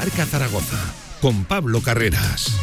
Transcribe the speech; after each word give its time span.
Marca 0.00 0.24
Zaragoza 0.24 0.78
con 1.20 1.44
Pablo 1.44 1.82
Carreras. 1.82 2.56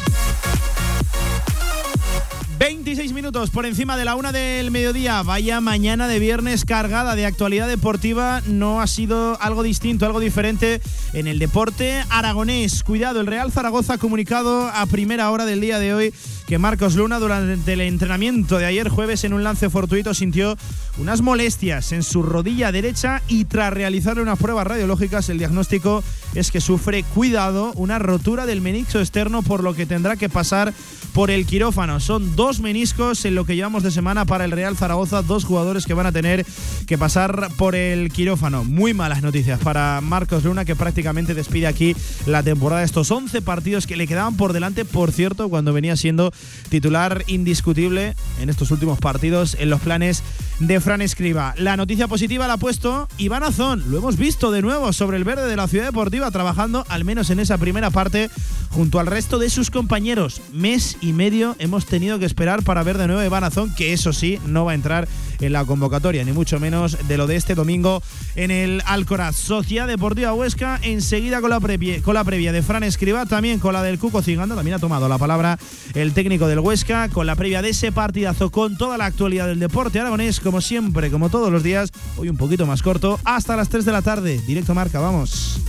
26 2.58 3.14
minutos 3.14 3.52
por 3.52 3.68
encima 3.68 3.96
de 3.96 4.06
la 4.06 4.16
una 4.16 4.32
del 4.32 4.72
mediodía. 4.72 5.22
Vaya 5.22 5.62
mañana 5.62 6.08
de 6.08 6.18
viernes 6.18 6.66
cargada 6.66 7.16
de 7.16 7.28
actualidad 7.28 7.68
deportiva. 7.68 8.42
No 8.48 8.82
ha 8.82 8.88
sido 8.88 9.40
algo 9.40 9.62
distinto, 9.62 10.08
algo 10.08 10.20
diferente 10.20 10.82
en 11.14 11.28
el 11.28 11.38
deporte 11.38 12.04
aragonés. 12.10 12.84
Cuidado, 12.84 13.22
el 13.22 13.28
Real 13.28 13.52
Zaragoza 13.52 13.94
ha 13.94 13.98
comunicado 14.00 14.70
a 14.70 14.88
primera 14.88 15.30
hora 15.30 15.46
del 15.46 15.62
día 15.62 15.78
de 15.78 15.94
hoy 15.94 16.14
que 16.48 16.58
Marcos 16.58 16.96
Luna 16.96 17.20
durante 17.20 17.74
el 17.74 17.82
entrenamiento 17.82 18.58
de 18.58 18.66
ayer 18.66 18.90
jueves 18.90 19.24
en 19.26 19.34
un 19.34 19.44
lance 19.44 19.70
fortuito 19.70 20.16
sintió 20.16 20.58
unas 21.00 21.22
molestias 21.22 21.92
en 21.92 22.04
su 22.04 22.24
rodilla 22.24 22.72
derecha 22.72 23.22
y 23.28 23.46
tras 23.46 23.74
realizar 23.74 24.20
unas 24.20 24.40
pruebas 24.40 24.68
radiológicas 24.68 25.30
el 25.30 25.38
diagnóstico 25.38 26.04
es 26.34 26.52
que 26.52 26.62
sufre, 26.62 27.04
cuidado, 27.04 27.72
una 27.76 28.00
rotura 28.00 28.46
del 28.46 28.62
menisco 28.62 29.00
externo 29.00 29.42
por 29.42 29.64
lo 29.64 29.74
que 29.74 29.86
tendrá 29.86 30.16
que 30.16 30.30
pasar 30.30 30.74
por 31.14 31.32
el 31.32 31.46
quirófano. 31.46 32.00
Son 32.00 32.36
dos 32.36 32.60
meniscos 32.60 33.26
en 33.26 33.34
lo 33.34 33.46
que 33.46 33.56
llevamos 33.56 33.82
de 33.82 33.90
semana 33.90 34.26
para 34.26 34.46
el 34.46 34.52
Real 34.52 34.78
Zaragoza, 34.78 35.24
dos 35.24 35.46
jugadores 35.46 35.86
que 35.86 35.96
van 35.96 36.06
a 36.06 36.12
tener 36.12 36.46
que 36.86 36.98
pasar 36.98 37.50
por 37.58 37.76
el 37.76 38.12
quirófano. 38.12 38.64
Muy 38.64 38.94
malas 38.94 39.24
noticias 39.24 39.60
para 39.60 40.00
Marcos 40.02 40.44
Luna 40.44 40.64
que 40.64 40.76
prácticamente 40.76 41.34
despide 41.34 41.68
aquí 41.68 41.96
la 42.26 42.44
temporada. 42.44 42.84
Estos 42.84 43.10
11 43.10 43.42
partidos 43.42 43.88
que 43.88 43.98
le 43.98 44.06
quedaban 44.06 44.38
por 44.38 44.54
delante, 44.54 44.86
por 44.86 45.12
cierto, 45.12 45.50
cuando 45.50 45.74
venía 45.74 45.96
siendo 45.96 46.32
titular 46.70 47.24
indiscutible 47.28 48.16
en 48.40 48.50
estos 48.50 48.70
últimos 48.70 49.00
partidos 49.00 49.58
en 49.60 49.70
los 49.72 49.82
planes 49.82 50.22
de 50.60 50.80
Fran 50.88 51.02
Escriba. 51.02 51.54
La 51.58 51.76
noticia 51.76 52.08
positiva 52.08 52.48
la 52.48 52.54
ha 52.54 52.58
puesto 52.58 53.10
Iván 53.18 53.44
Azón. 53.44 53.84
Lo 53.92 53.98
hemos 53.98 54.16
visto 54.16 54.52
de 54.52 54.62
nuevo 54.62 54.94
sobre 54.94 55.18
el 55.18 55.26
verde 55.26 55.46
de 55.46 55.58
la 55.58 55.68
Ciudad 55.68 55.84
Deportiva, 55.84 56.32
trabajando 56.32 56.86
al 56.88 57.04
menos 57.04 57.30
en 57.30 57.42
esa 57.42 57.58
primera 57.58 57.90
parte 57.90 58.30
junto 58.70 59.02
al 59.02 59.08
resto 59.08 59.38
de 59.38 59.50
sus 59.50 59.70
compañeros. 59.70 60.40
Mes 60.54 60.96
y 61.02 61.12
medio 61.12 61.58
hemos 61.60 61.88
tenido 61.88 62.20
que 62.20 62.26
esperar 62.26 62.64
para 62.64 62.84
ver 62.84 62.98
de 62.98 63.08
nuevo 63.08 63.22
a 63.22 63.26
Iván 63.26 63.44
Azón, 63.44 63.76
que 63.76 63.92
eso 63.92 64.14
sí, 64.14 64.40
no 64.46 64.64
va 64.64 64.72
a 64.72 64.76
entrar 64.76 65.10
en 65.40 65.54
la 65.54 65.66
convocatoria, 65.66 66.24
ni 66.24 66.32
mucho 66.32 66.60
menos 66.60 66.98
de 67.08 67.18
lo 67.18 67.28
de 67.28 67.36
este 67.36 67.56
domingo 67.56 68.02
en 68.36 68.52
el 68.52 68.82
Alcoraz. 68.86 69.36
Sociedad 69.36 69.88
Deportiva 69.88 70.34
Huesca, 70.34 70.80
enseguida 70.82 71.42
con 71.42 71.50
la, 71.50 71.60
previa, 71.60 72.02
con 72.02 72.14
la 72.14 72.24
previa 72.24 72.52
de 72.52 72.62
Fran 72.62 72.84
Escriba, 72.84 73.26
también 73.26 73.60
con 73.60 73.74
la 73.74 73.84
del 73.84 74.00
Cuco 74.00 74.22
Ciganda, 74.22 74.56
también 74.56 74.76
ha 74.76 74.80
tomado 74.80 75.08
la 75.08 75.18
palabra 75.18 75.58
el 75.94 76.14
técnico 76.14 76.48
del 76.48 76.60
Huesca, 76.60 77.10
con 77.10 77.26
la 77.26 77.36
previa 77.36 77.62
de 77.62 77.70
ese 77.70 77.92
partidazo, 77.92 78.52
con 78.52 78.78
toda 78.78 78.98
la 78.98 79.06
actualidad 79.06 79.48
del 79.48 79.60
deporte 79.60 80.00
aragonés, 80.00 80.40
como 80.40 80.62
siempre, 80.62 81.12
como 81.12 81.30
todos 81.30 81.52
los 81.52 81.64
días, 81.64 81.92
hoy 82.18 82.30
un 82.30 82.38
poquito 82.38 82.66
más 82.66 82.82
corto, 82.82 83.20
hasta 83.24 83.56
las 83.56 83.70
3 83.70 83.86
de 83.86 83.92
la 83.92 84.02
tarde. 84.02 84.42
Directo 84.46 84.74
Marca, 84.74 85.00
vamos. 85.00 85.60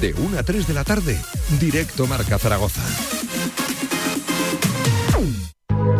De 0.00 0.12
1 0.12 0.38
a 0.38 0.42
3 0.42 0.66
de 0.66 0.74
la 0.74 0.84
tarde, 0.84 1.18
directo 1.58 2.06
Marca 2.06 2.38
Zaragoza. 2.38 2.82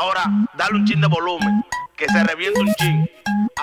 Ahora, 0.00 0.46
dale 0.56 0.76
un 0.76 0.84
chin 0.86 1.00
de 1.00 1.08
volumen, 1.08 1.64
que 1.96 2.06
se 2.06 2.22
reviente 2.22 2.60
un 2.60 2.72
chin. 2.74 3.10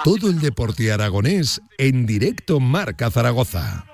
Todo 0.04 0.30
el 0.30 0.42
deporte 0.42 0.92
aragonés 0.92 1.62
en 1.78 2.06
directo 2.06 2.60
Marca 2.60 3.10
Zaragoza. 3.10 3.86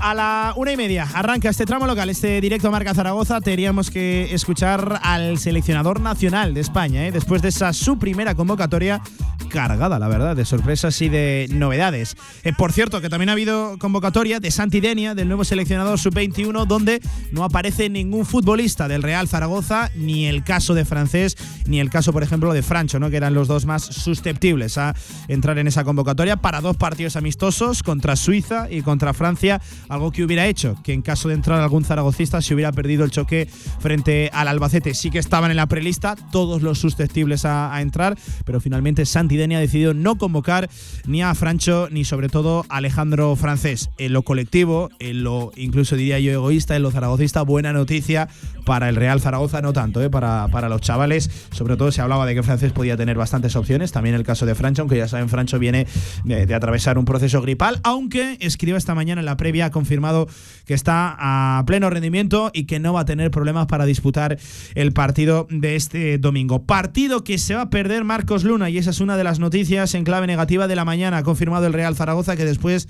A 0.00 0.14
la 0.14 0.54
una 0.56 0.72
y 0.72 0.76
media 0.78 1.06
arranca 1.12 1.50
este 1.50 1.66
tramo 1.66 1.86
local, 1.86 2.08
este 2.08 2.40
directo 2.40 2.70
Marca 2.70 2.94
Zaragoza. 2.94 3.42
Teníamos 3.42 3.90
que 3.90 4.32
escuchar 4.32 5.00
al 5.02 5.36
seleccionador 5.36 6.00
nacional 6.00 6.54
de 6.54 6.62
España, 6.62 7.06
¿eh? 7.06 7.12
después 7.12 7.42
de 7.42 7.48
esa 7.48 7.74
su 7.74 7.98
primera 7.98 8.34
convocatoria 8.34 9.02
cargada, 9.48 9.98
la 9.98 10.08
verdad, 10.08 10.36
de 10.36 10.44
sorpresas 10.44 11.00
y 11.02 11.08
de 11.08 11.48
novedades. 11.50 12.16
Eh, 12.44 12.52
por 12.56 12.72
cierto, 12.72 13.00
que 13.00 13.08
también 13.08 13.28
ha 13.28 13.32
habido 13.32 13.78
convocatoria 13.78 14.40
de 14.40 14.50
Santi 14.50 14.80
Denia, 14.80 15.14
del 15.14 15.28
nuevo 15.28 15.44
seleccionador 15.44 15.98
sub-21, 15.98 16.66
donde 16.66 17.00
no 17.32 17.44
aparece 17.44 17.88
ningún 17.88 18.26
futbolista 18.26 18.88
del 18.88 19.02
Real 19.02 19.28
Zaragoza, 19.28 19.90
ni 19.94 20.26
el 20.26 20.44
caso 20.44 20.74
de 20.74 20.84
Francés, 20.84 21.36
ni 21.66 21.80
el 21.80 21.90
caso, 21.90 22.12
por 22.12 22.22
ejemplo, 22.22 22.52
de 22.52 22.62
Francho, 22.62 22.98
¿no? 22.98 23.10
que 23.10 23.16
eran 23.16 23.34
los 23.34 23.48
dos 23.48 23.64
más 23.64 23.82
susceptibles 23.82 24.78
a 24.78 24.94
entrar 25.28 25.58
en 25.58 25.66
esa 25.66 25.84
convocatoria 25.84 26.36
para 26.36 26.60
dos 26.60 26.76
partidos 26.76 27.16
amistosos 27.16 27.82
contra 27.82 28.16
Suiza 28.16 28.68
y 28.70 28.82
contra 28.82 29.14
Francia, 29.14 29.60
algo 29.88 30.12
que 30.12 30.24
hubiera 30.24 30.46
hecho 30.46 30.76
que 30.82 30.92
en 30.92 31.02
caso 31.02 31.28
de 31.28 31.34
entrar 31.34 31.60
algún 31.60 31.84
zaragocista 31.84 32.42
se 32.42 32.54
hubiera 32.54 32.72
perdido 32.72 33.04
el 33.04 33.10
choque 33.10 33.48
frente 33.80 34.30
al 34.32 34.48
Albacete. 34.48 34.94
Sí 34.94 35.10
que 35.10 35.18
estaban 35.18 35.50
en 35.50 35.56
la 35.56 35.66
prelista 35.66 36.16
todos 36.30 36.62
los 36.62 36.78
susceptibles 36.78 37.44
a, 37.44 37.74
a 37.74 37.82
entrar, 37.82 38.16
pero 38.44 38.60
finalmente 38.60 39.06
Santi 39.06 39.36
Denia 39.38 39.58
ha 39.58 39.60
decidido 39.60 39.94
no 39.94 40.18
convocar 40.18 40.68
ni 41.06 41.22
a 41.22 41.34
Francho 41.34 41.88
ni 41.90 42.04
sobre 42.04 42.28
todo 42.28 42.66
a 42.68 42.76
Alejandro 42.76 43.34
Francés. 43.36 43.90
En 43.98 44.12
lo 44.12 44.22
colectivo, 44.22 44.90
en 44.98 45.24
lo 45.24 45.52
incluso 45.56 45.96
diría 45.96 46.18
yo 46.18 46.32
egoísta, 46.32 46.76
en 46.76 46.82
lo 46.82 46.90
zaragocista, 46.90 47.42
buena 47.42 47.72
noticia 47.72 48.28
para 48.64 48.88
el 48.88 48.96
Real 48.96 49.20
Zaragoza, 49.20 49.62
no 49.62 49.72
tanto, 49.72 50.02
¿eh? 50.02 50.10
para, 50.10 50.48
para 50.48 50.68
los 50.68 50.80
chavales. 50.80 51.30
Sobre 51.52 51.76
todo 51.76 51.90
se 51.90 52.02
hablaba 52.02 52.26
de 52.26 52.34
que 52.34 52.42
Francés 52.42 52.72
podía 52.72 52.96
tener 52.96 53.16
bastantes 53.16 53.56
opciones, 53.56 53.92
también 53.92 54.14
el 54.14 54.24
caso 54.24 54.44
de 54.44 54.54
Francho, 54.54 54.82
aunque 54.82 54.98
ya 54.98 55.08
saben, 55.08 55.28
Francho 55.28 55.58
viene 55.58 55.86
de, 56.24 56.44
de 56.44 56.54
atravesar 56.54 56.98
un 56.98 57.04
proceso 57.04 57.40
gripal, 57.40 57.80
aunque 57.82 58.36
escriba 58.40 58.76
esta 58.76 58.94
mañana 58.94 59.20
en 59.20 59.26
la 59.26 59.36
previa, 59.36 59.66
ha 59.66 59.70
confirmado 59.70 60.28
que 60.66 60.74
está 60.74 61.16
a 61.18 61.64
pleno 61.66 61.88
rendimiento 61.90 62.50
y 62.52 62.64
que 62.64 62.80
no 62.80 62.92
va 62.92 63.00
a 63.00 63.04
tener 63.04 63.30
problemas 63.30 63.66
para 63.66 63.86
disputar 63.86 64.38
el 64.74 64.92
partido 64.92 65.46
de 65.50 65.76
este 65.76 66.18
domingo. 66.18 66.64
Partido 66.64 67.24
que 67.24 67.38
se 67.38 67.54
va 67.54 67.62
a 67.62 67.70
perder 67.70 68.04
Marcos 68.04 68.44
Luna 68.44 68.70
y 68.70 68.78
esa 68.78 68.90
es 68.90 69.00
una 69.00 69.16
de 69.16 69.24
las 69.24 69.27
noticias 69.38 69.94
en 69.94 70.04
clave 70.04 70.26
negativa 70.26 70.66
de 70.66 70.76
la 70.76 70.86
mañana. 70.86 71.18
Ha 71.18 71.22
confirmado 71.22 71.66
el 71.66 71.74
Real 71.74 71.94
Zaragoza 71.94 72.36
que 72.36 72.46
después 72.46 72.88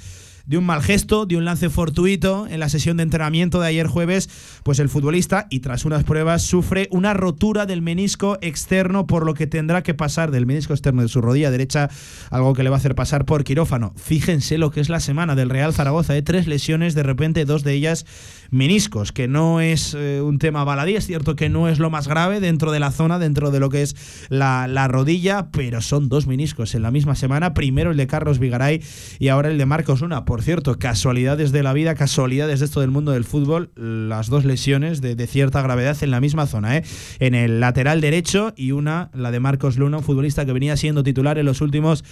de 0.49 0.57
un 0.57 0.65
mal 0.65 0.83
gesto, 0.83 1.27
de 1.27 1.37
un 1.37 1.45
lance 1.45 1.69
fortuito 1.69 2.47
en 2.49 2.59
la 2.59 2.71
sesión 2.71 2.97
de 2.97 3.03
entrenamiento 3.03 3.61
de 3.61 3.69
ayer 3.69 3.87
jueves, 3.87 4.31
pues 4.63 4.79
el 4.79 4.89
futbolista, 4.89 5.47
y 5.51 5.61
tras 5.61 5.85
unas 5.85 6.05
pruebas, 6.05 6.43
sufre 6.43 6.89
una 6.91 7.13
rotura 7.13 7.67
del 7.67 7.83
menisco 7.83 8.39
externo, 8.41 9.07
por 9.07 9.27
lo 9.27 9.35
que 9.35 9.47
tendrá 9.47 9.83
que 9.83 9.95
pasar 9.95 10.31
del 10.31 10.47
menisco 10.47 10.73
externo 10.73 11.03
de 11.03 11.09
su 11.09 11.21
rodilla 11.21 11.51
derecha, 11.51 11.91
algo 12.31 12.55
que 12.55 12.63
le 12.63 12.71
va 12.71 12.77
a 12.77 12.79
hacer 12.79 12.95
pasar 12.95 13.27
por 13.27 13.45
quirófano. 13.45 13.93
Fíjense 13.97 14.57
lo 14.57 14.71
que 14.71 14.81
es 14.81 14.89
la 14.89 15.01
semana 15.01 15.35
del 15.35 15.51
Real 15.51 15.75
Zaragoza, 15.75 16.15
de 16.15 16.23
tres 16.23 16.47
lesiones, 16.47 16.95
de 16.95 17.03
repente 17.03 17.45
dos 17.45 17.63
de 17.63 17.75
ellas 17.75 18.07
meniscos, 18.51 19.13
que 19.13 19.29
no 19.29 19.61
es 19.61 19.95
eh, 19.95 20.23
un 20.23 20.39
tema 20.39 20.65
baladí, 20.65 20.97
es 20.97 21.07
cierto 21.07 21.37
que 21.37 21.51
no 21.51 21.69
es 21.69 21.79
lo 21.79 21.91
más 21.91 22.09
grave 22.09 22.41
dentro 22.41 22.73
de 22.73 22.81
la 22.81 22.91
zona, 22.91 23.19
dentro 23.19 23.51
de 23.51 23.61
lo 23.61 23.69
que 23.69 23.83
es 23.83 23.95
la, 24.31 24.67
la 24.67 24.89
rodilla, 24.89 25.51
pero 25.51 25.83
son 25.83 26.09
dos 26.09 26.27
meniscos 26.27 26.75
en 26.75 26.81
la 26.81 26.91
misma 26.91 27.15
semana, 27.15 27.53
primero 27.53 27.91
el 27.91 27.99
de 27.99 28.07
Carlos 28.07 28.39
Vigaray 28.39 28.83
y 29.19 29.29
ahora 29.29 29.51
el 29.51 29.59
de 29.59 29.67
Marcos 29.67 30.01
Luna, 30.01 30.25
por 30.25 30.38
por 30.39 30.45
cierto, 30.45 30.79
casualidades 30.79 31.51
de 31.51 31.65
la 31.65 31.73
vida, 31.73 31.97
casualidades 31.97 32.61
de 32.61 32.67
esto 32.67 32.81
del 32.81 32.93
mundo 32.93 33.11
del 33.11 33.25
fútbol, 33.25 33.73
las 33.75 34.29
dos 34.29 34.45
lesiones 34.45 35.01
de, 35.01 35.27
cierta 35.27 35.61
gravedad 35.63 35.97
en 36.01 36.13
la 36.13 36.21
misma 36.21 36.47
zona, 36.47 36.77
¿eh? 36.77 36.85
en 37.19 37.35
el 37.35 37.59
lateral 37.59 38.01
derecho 38.01 38.55
y 38.57 38.71
una, 38.71 39.11
la 39.15 39.33
de 39.33 39.41
Marcos 39.41 39.79
Luna, 39.79 39.97
un 39.97 40.05
futbolista 40.05 40.47
que 40.47 40.53
venía 40.53 40.77
siendo 40.77 41.03
titular 41.03 41.39
en 41.39 41.47
los 41.47 41.61
últimos 41.61 42.05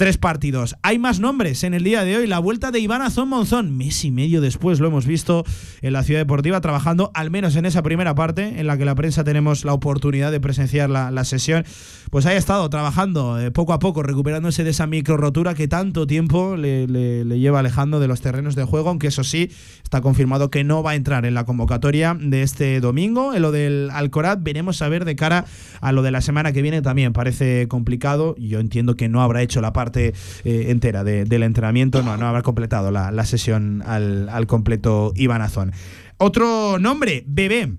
tres 0.00 0.16
partidos. 0.16 0.76
Hay 0.82 0.98
más 0.98 1.20
nombres 1.20 1.62
en 1.62 1.74
el 1.74 1.84
día 1.84 2.04
de 2.04 2.16
hoy. 2.16 2.26
La 2.26 2.38
vuelta 2.38 2.70
de 2.70 2.80
Iván 2.80 3.02
Azón 3.02 3.28
Monzón, 3.28 3.76
mes 3.76 4.02
y 4.06 4.10
medio 4.10 4.40
después 4.40 4.80
lo 4.80 4.86
hemos 4.86 5.04
visto 5.04 5.44
en 5.82 5.92
la 5.92 6.02
Ciudad 6.04 6.22
Deportiva 6.22 6.62
trabajando, 6.62 7.10
al 7.12 7.30
menos 7.30 7.54
en 7.54 7.66
esa 7.66 7.82
primera 7.82 8.14
parte 8.14 8.60
en 8.60 8.66
la 8.66 8.78
que 8.78 8.86
la 8.86 8.94
prensa 8.94 9.24
tenemos 9.24 9.66
la 9.66 9.74
oportunidad 9.74 10.32
de 10.32 10.40
presenciar 10.40 10.88
la, 10.88 11.10
la 11.10 11.24
sesión. 11.24 11.66
Pues 12.08 12.24
haya 12.24 12.38
estado 12.38 12.70
trabajando 12.70 13.38
eh, 13.38 13.50
poco 13.50 13.74
a 13.74 13.78
poco, 13.78 14.02
recuperándose 14.02 14.64
de 14.64 14.70
esa 14.70 14.86
micro 14.86 15.18
rotura 15.18 15.52
que 15.52 15.68
tanto 15.68 16.06
tiempo 16.06 16.56
le, 16.56 16.86
le, 16.86 17.26
le 17.26 17.38
lleva 17.38 17.58
alejando 17.58 18.00
de 18.00 18.08
los 18.08 18.22
terrenos 18.22 18.54
de 18.54 18.64
juego, 18.64 18.88
aunque 18.88 19.08
eso 19.08 19.22
sí, 19.22 19.50
está 19.82 20.00
confirmado 20.00 20.50
que 20.50 20.64
no 20.64 20.82
va 20.82 20.92
a 20.92 20.94
entrar 20.94 21.26
en 21.26 21.34
la 21.34 21.44
convocatoria 21.44 22.16
de 22.18 22.40
este 22.40 22.80
domingo. 22.80 23.34
En 23.34 23.42
lo 23.42 23.52
del 23.52 23.90
Alcoraz, 23.92 24.38
veremos 24.42 24.80
a 24.80 24.88
ver 24.88 25.04
de 25.04 25.14
cara 25.14 25.44
a 25.82 25.92
lo 25.92 26.00
de 26.00 26.10
la 26.10 26.22
semana 26.22 26.52
que 26.52 26.62
viene 26.62 26.80
también. 26.80 27.12
Parece 27.12 27.68
complicado. 27.68 28.34
Yo 28.38 28.60
entiendo 28.60 28.96
que 28.96 29.10
no 29.10 29.20
habrá 29.20 29.42
hecho 29.42 29.60
la 29.60 29.74
parte 29.74 29.89
eh, 29.96 30.12
entera 30.44 31.04
de, 31.04 31.24
del 31.24 31.42
entrenamiento, 31.42 32.02
no, 32.02 32.12
habrá 32.12 32.42
completado 32.42 32.90
la, 32.90 33.24
sesión 33.24 33.82
al, 33.86 34.28
al, 34.28 34.46
completo 34.46 35.12
Iván 35.16 35.42
Azón. 35.42 35.72
Otro 36.18 36.78
nombre, 36.78 37.24
Bebé. 37.26 37.72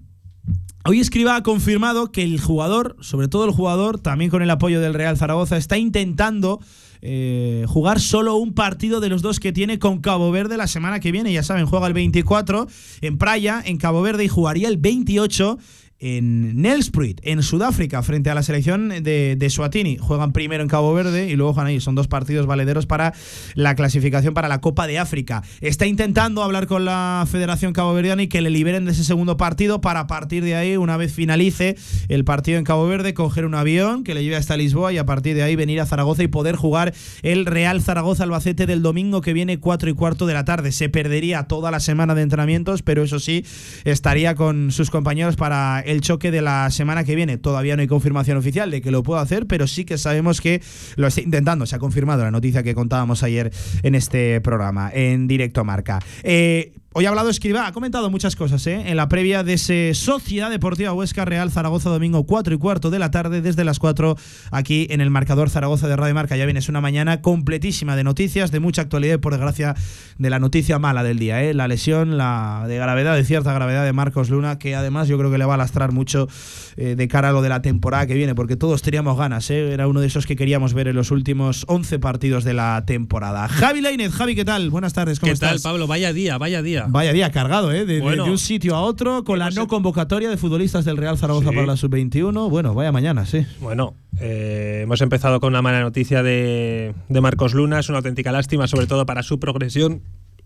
Hoy 0.83 0.99
Escriba 0.99 1.35
ha 1.35 1.43
confirmado 1.43 2.11
que 2.11 2.23
el 2.23 2.41
jugador, 2.41 2.97
sobre 3.01 3.27
todo 3.27 3.45
el 3.45 3.51
jugador, 3.51 3.99
también 3.99 4.31
con 4.31 4.41
el 4.41 4.49
apoyo 4.49 4.81
del 4.81 4.95
Real 4.95 5.15
Zaragoza, 5.15 5.57
está 5.57 5.77
intentando 5.77 6.59
eh, 7.03 7.65
jugar 7.67 7.99
solo 7.99 8.35
un 8.35 8.53
partido 8.53 8.99
de 8.99 9.09
los 9.09 9.21
dos 9.21 9.39
que 9.39 9.51
tiene 9.51 9.77
con 9.77 10.01
Cabo 10.01 10.31
Verde 10.31 10.57
la 10.57 10.67
semana 10.67 10.99
que 10.99 11.11
viene. 11.11 11.33
Ya 11.33 11.43
saben, 11.43 11.67
juega 11.67 11.85
el 11.85 11.93
24 11.93 12.67
en 13.01 13.17
Praia, 13.19 13.61
en 13.63 13.77
Cabo 13.77 14.01
Verde, 14.01 14.23
y 14.23 14.27
jugaría 14.27 14.67
el 14.67 14.77
28 14.77 15.59
en 16.01 16.61
Nelspruit, 16.61 17.21
en 17.23 17.43
Sudáfrica, 17.43 18.03
frente 18.03 18.29
a 18.29 18.35
la 18.35 18.43
selección 18.43 18.89
de, 18.89 19.35
de 19.37 19.49
Suatini. 19.49 19.97
Juegan 19.97 20.33
primero 20.33 20.63
en 20.63 20.69
Cabo 20.69 20.93
Verde 20.93 21.29
y 21.29 21.35
luego 21.35 21.53
juegan 21.53 21.67
ahí. 21.67 21.79
Son 21.79 21.95
dos 21.95 22.07
partidos 22.07 22.47
valederos 22.47 22.87
para 22.87 23.13
la 23.55 23.75
clasificación 23.75 24.33
para 24.33 24.49
la 24.49 24.59
Copa 24.59 24.87
de 24.87 24.99
África. 24.99 25.43
Está 25.61 25.85
intentando 25.85 26.43
hablar 26.43 26.67
con 26.67 26.85
la 26.85 27.25
Federación 27.31 27.71
Caboverdiana 27.71 28.23
y 28.23 28.27
que 28.27 28.41
le 28.41 28.49
liberen 28.49 28.85
de 28.85 28.91
ese 28.91 29.03
segundo 29.03 29.37
partido 29.37 29.79
para 29.79 30.01
a 30.01 30.07
partir 30.07 30.43
de 30.43 30.55
ahí, 30.55 30.77
una 30.77 30.97
vez 30.97 31.13
finalice 31.13 31.77
el 32.09 32.25
partido 32.25 32.57
en 32.57 32.63
Cabo 32.63 32.87
Verde, 32.87 33.13
coger 33.13 33.45
un 33.45 33.53
avión 33.53 34.03
que 34.03 34.15
le 34.15 34.23
lleve 34.23 34.35
hasta 34.35 34.57
Lisboa 34.57 34.91
y 34.91 34.97
a 34.97 35.05
partir 35.05 35.35
de 35.35 35.43
ahí 35.43 35.55
venir 35.55 35.79
a 35.79 35.85
Zaragoza 35.85 36.23
y 36.23 36.27
poder 36.27 36.55
jugar 36.55 36.93
el 37.21 37.45
Real 37.45 37.81
Zaragoza 37.81 38.23
Albacete 38.23 38.65
del 38.65 38.81
domingo 38.81 39.21
que 39.21 39.33
viene 39.33 39.59
4 39.59 39.89
y 39.89 39.93
cuarto 39.93 40.25
de 40.25 40.33
la 40.33 40.43
tarde. 40.43 40.71
Se 40.71 40.89
perdería 40.89 41.43
toda 41.43 41.69
la 41.69 41.79
semana 41.79 42.15
de 42.15 42.23
entrenamientos, 42.23 42.81
pero 42.81 43.03
eso 43.03 43.19
sí, 43.19 43.45
estaría 43.83 44.33
con 44.35 44.71
sus 44.71 44.89
compañeros 44.89 45.35
para 45.35 45.81
choque 45.99 46.31
de 46.31 46.41
la 46.41 46.69
semana 46.69 47.03
que 47.03 47.15
viene. 47.15 47.37
Todavía 47.37 47.75
no 47.75 47.81
hay 47.81 47.87
confirmación 47.89 48.37
oficial 48.37 48.71
de 48.71 48.81
que 48.81 48.91
lo 48.91 49.03
pueda 49.03 49.19
hacer, 49.19 49.47
pero 49.47 49.67
sí 49.67 49.83
que 49.83 49.97
sabemos 49.97 50.39
que 50.39 50.61
lo 50.95 51.07
está 51.07 51.19
intentando. 51.19 51.65
Se 51.65 51.75
ha 51.75 51.79
confirmado 51.79 52.23
la 52.23 52.31
noticia 52.31 52.63
que 52.63 52.73
contábamos 52.73 53.23
ayer 53.23 53.51
en 53.83 53.95
este 53.95 54.39
programa, 54.39 54.89
en 54.93 55.27
directo 55.27 55.65
marca. 55.65 55.99
Eh, 56.23 56.71
Hoy 56.93 57.05
ha 57.05 57.09
hablado 57.09 57.29
Escriba, 57.29 57.67
ha 57.67 57.71
comentado 57.71 58.09
muchas 58.09 58.35
cosas 58.35 58.67
¿eh? 58.67 58.83
en 58.87 58.97
la 58.97 59.07
previa 59.07 59.43
de 59.43 59.53
ese 59.53 59.93
Sociedad 59.93 60.49
Deportiva 60.49 60.91
Huesca 60.91 61.23
Real 61.23 61.49
Zaragoza 61.49 61.89
domingo 61.89 62.25
4 62.25 62.53
y 62.53 62.57
cuarto 62.57 62.89
de 62.89 62.99
la 62.99 63.11
tarde 63.11 63.39
desde 63.41 63.63
las 63.63 63.79
4 63.79 64.17
aquí 64.51 64.87
en 64.89 64.99
el 64.99 65.09
marcador 65.09 65.49
Zaragoza 65.49 65.87
de 65.87 65.95
Radio 65.95 66.13
Marca. 66.15 66.35
Ya 66.35 66.43
viene, 66.43 66.59
es 66.59 66.67
una 66.67 66.81
mañana 66.81 67.21
completísima 67.21 67.95
de 67.95 68.03
noticias, 68.03 68.51
de 68.51 68.59
mucha 68.59 68.81
actualidad 68.81 69.15
y 69.15 69.17
por 69.19 69.31
desgracia 69.31 69.73
de 70.17 70.29
la 70.29 70.39
noticia 70.39 70.79
mala 70.79 71.01
del 71.01 71.17
día, 71.17 71.41
¿eh? 71.41 71.53
la 71.53 71.69
lesión, 71.69 72.17
la 72.17 72.65
de 72.67 72.75
gravedad, 72.75 73.15
de 73.15 73.23
cierta 73.23 73.53
gravedad 73.53 73.85
de 73.85 73.93
Marcos 73.93 74.29
Luna, 74.29 74.59
que 74.59 74.75
además 74.75 75.07
yo 75.07 75.17
creo 75.17 75.31
que 75.31 75.37
le 75.37 75.45
va 75.45 75.53
a 75.53 75.57
lastrar 75.57 75.93
mucho 75.93 76.27
eh, 76.75 76.95
de 76.97 77.07
cara 77.07 77.29
a 77.29 77.31
lo 77.31 77.41
de 77.41 77.47
la 77.47 77.61
temporada 77.61 78.05
que 78.05 78.15
viene, 78.15 78.35
porque 78.35 78.57
todos 78.57 78.81
teníamos 78.81 79.17
ganas, 79.17 79.49
¿eh? 79.49 79.71
era 79.71 79.87
uno 79.87 80.01
de 80.01 80.07
esos 80.07 80.27
que 80.27 80.35
queríamos 80.35 80.73
ver 80.73 80.89
en 80.89 80.97
los 80.97 81.11
últimos 81.11 81.63
11 81.69 81.99
partidos 81.99 82.43
de 82.43 82.53
la 82.53 82.83
temporada. 82.85 83.47
Javi 83.47 83.79
Lainez, 83.79 84.11
Javi, 84.11 84.35
¿qué 84.35 84.43
tal? 84.43 84.69
Buenas 84.69 84.91
tardes, 84.91 85.21
¿cómo 85.21 85.29
¿Qué 85.29 85.35
estás? 85.35 85.51
tal, 85.51 85.71
Pablo? 85.71 85.87
Vaya 85.87 86.11
día, 86.11 86.37
vaya 86.37 86.61
día. 86.61 86.80
Vaya 86.89 87.13
día 87.13 87.31
cargado, 87.31 87.71
¿eh? 87.71 87.85
De, 87.85 87.99
Bueno, 88.01 88.25
de 88.25 88.31
un 88.31 88.37
sitio 88.37 88.75
a 88.75 88.81
otro, 88.81 89.23
con 89.23 89.39
la 89.39 89.49
no 89.49 89.67
convocatoria 89.67 90.29
de 90.29 90.37
futbolistas 90.37 90.85
del 90.85 90.97
Real 90.97 91.17
Zaragoza 91.17 91.49
Sí. 91.49 91.55
para 91.55 91.67
la 91.67 91.77
sub-21. 91.77 92.49
Bueno, 92.49 92.73
vaya 92.73 92.91
mañana, 92.91 93.25
sí. 93.25 93.45
Bueno, 93.59 93.95
eh, 94.19 94.81
hemos 94.83 95.01
empezado 95.01 95.39
con 95.39 95.49
una 95.53 95.61
mala 95.61 95.81
noticia 95.81 96.23
de, 96.23 96.93
de 97.09 97.21
Marcos 97.21 97.53
Luna. 97.53 97.79
Es 97.79 97.89
una 97.89 97.99
auténtica 97.99 98.31
lástima, 98.31 98.67
sobre 98.67 98.87
todo 98.87 99.05
para 99.05 99.23
su 99.23 99.39
progresión. 99.39 100.01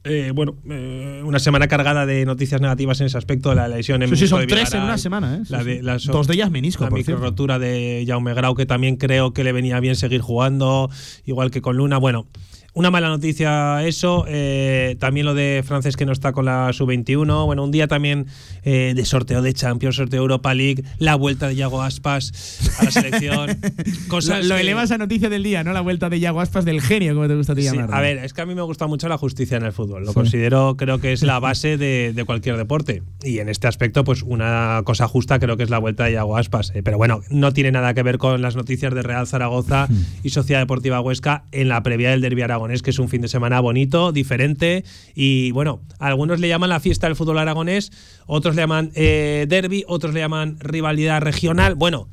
Eh, 0.08 0.32
bueno, 0.36 0.56
eh, 0.70 1.24
una 1.26 1.40
semana 1.40 1.68
cargada 1.68 2.06
de 2.06 2.26
noticias 2.26 2.62
negativas 2.62 3.02
en 3.02 3.08
ese 3.08 3.18
aspecto. 3.18 3.56
La 3.56 3.68
lesión 3.68 4.04
en 4.04 4.10
Sí, 4.10 4.16
sí, 4.18 4.28
son 4.28 4.42
de 4.42 4.46
tres 4.48 4.72
en 4.76 4.84
una 4.84 5.00
semana, 5.00 5.38
¿eh? 5.38 5.42
La 5.50 5.64
de- 5.64 5.82
la 5.82 5.98
so- 5.98 6.12
Dos 6.12 6.28
de 6.28 6.36
ellas 6.36 6.52
menisco, 6.52 6.84
La 6.84 6.92
por 6.92 7.00
micro 7.00 7.14
cierto. 7.16 7.26
rotura 7.26 7.58
de 7.58 8.06
Jaume 8.08 8.36
Grau, 8.36 8.54
que 8.54 8.68
también 8.68 8.98
creo 8.98 9.34
que 9.34 9.44
le 9.44 9.52
venía 9.52 9.80
bien 9.80 9.96
seguir 9.96 10.22
jugando, 10.22 10.92
igual 11.26 11.50
que 11.50 11.62
con 11.64 11.78
Luna. 11.78 11.98
Bueno, 11.98 12.28
una 12.76 12.92
mala 12.92 13.08
noticia 13.10 13.84
eso. 13.86 14.26
eh, 14.28 14.96
también 15.00 15.26
lo 15.26 15.34
de 15.34 15.64
Frances 15.66 15.96
que 15.98 16.06
no 16.06 16.12
está 16.12 16.32
con 16.34 16.46
la 16.46 16.72
sub-21. 16.74 17.46
Bueno, 17.46 17.64
un 17.64 17.72
día 17.72 17.88
también 17.88 18.28
eh, 18.64 18.94
de 18.96 19.06
sorteo 19.06 19.42
de 19.42 19.54
Champions, 19.54 19.96
sorteo 19.96 20.20
de 20.20 20.24
Europa 20.24 20.54
League, 20.54 20.84
la 21.00 21.16
vuelta 21.16 21.48
de 21.48 21.56
Yago 21.56 21.82
Aspas 21.82 22.60
a 22.80 22.84
la 22.86 22.92
selección. 22.92 23.58
cosas 24.08 24.44
lo, 24.44 24.50
lo 24.50 24.56
que- 24.56 24.62
elevas 24.62 24.92
a 24.92 24.98
noticia 24.98 25.30
del 25.30 25.42
día, 25.44 25.64
¿no? 25.64 25.74
La 25.74 25.82
vuelta 25.82 26.10
de 26.10 26.20
Yago 26.20 26.42
Aspas 26.42 26.66
del 26.66 26.82
genio, 26.82 27.16
como 27.16 27.28
te 27.28 27.36
gusta 27.36 27.54
a 27.54 27.56
ti 27.56 27.62
Sí, 27.64 27.70
llamar. 27.76 27.94
a 27.94 28.02
ver, 28.02 28.18
es 28.20 28.34
que 28.34 28.42
a 28.42 28.46
mí 28.46 28.54
me 28.56 28.62
gusta 28.62 28.88
mucho 28.88 29.08
la 29.08 29.18
justicia 29.18 29.58
en 29.58 29.64
el 29.64 29.72
fútbol. 29.74 30.04
Lo 30.04 30.10
Sí. 30.10 30.14
considero, 30.16 30.76
creo 30.78 31.00
que 31.00 31.14
es 31.14 31.24
la 31.24 31.40
base 31.40 31.78
de, 31.78 32.12
de 32.14 32.24
cualquier 32.26 32.58
deporte. 32.58 33.02
Y 33.24 33.40
en 33.40 33.50
este 33.50 33.68
aspecto, 33.68 34.04
pues 34.04 34.22
una 34.22 34.82
cosa 34.86 35.08
justa 35.08 35.40
creo 35.40 35.58
que 35.58 35.64
es 35.64 35.70
la 35.70 35.80
vuelta 35.80 36.04
de 36.06 36.12
Iago 36.12 36.38
Aspas. 36.38 36.72
Eh, 36.76 36.84
pero 36.84 36.98
bueno, 36.98 37.22
no 37.30 37.54
tiene 37.54 37.72
nada 37.72 37.94
que 37.94 38.04
ver 38.04 38.18
con 38.18 38.42
las 38.42 38.56
noticias 38.56 38.94
de 38.94 39.02
Real 39.02 39.26
Zaragoza 39.28 39.88
Hmm. 39.90 40.04
y 40.24 40.30
Sociedad 40.32 40.60
Deportiva 40.60 41.00
Huesca 41.00 41.46
en 41.52 41.70
la 41.70 41.82
previa 41.82 42.10
del 42.12 42.20
Derbi 42.22 42.42
Aragonés, 42.66 42.82
que 42.82 42.90
es 42.90 43.00
un 43.00 43.10
fin 43.10 43.22
de 43.22 43.28
semana 43.28 43.60
bonito, 43.60 44.12
diferente. 44.12 44.84
Y 45.14 45.52
bueno, 45.52 45.82
algunos 46.00 46.40
le 46.40 46.48
llaman 46.48 46.70
la 46.70 46.80
fiesta 46.80 47.08
del 47.08 47.16
fútbol 47.16 47.38
aragonés, 47.38 47.92
otros 48.26 48.56
le 48.56 48.64
llaman 48.64 48.92
eh, 48.96 49.46
derby, 49.48 49.84
otros 49.88 50.14
le 50.14 50.20
llaman 50.20 50.58
rivalidad 50.60 51.22
regional. 51.22 51.76
Bueno, 51.76 52.10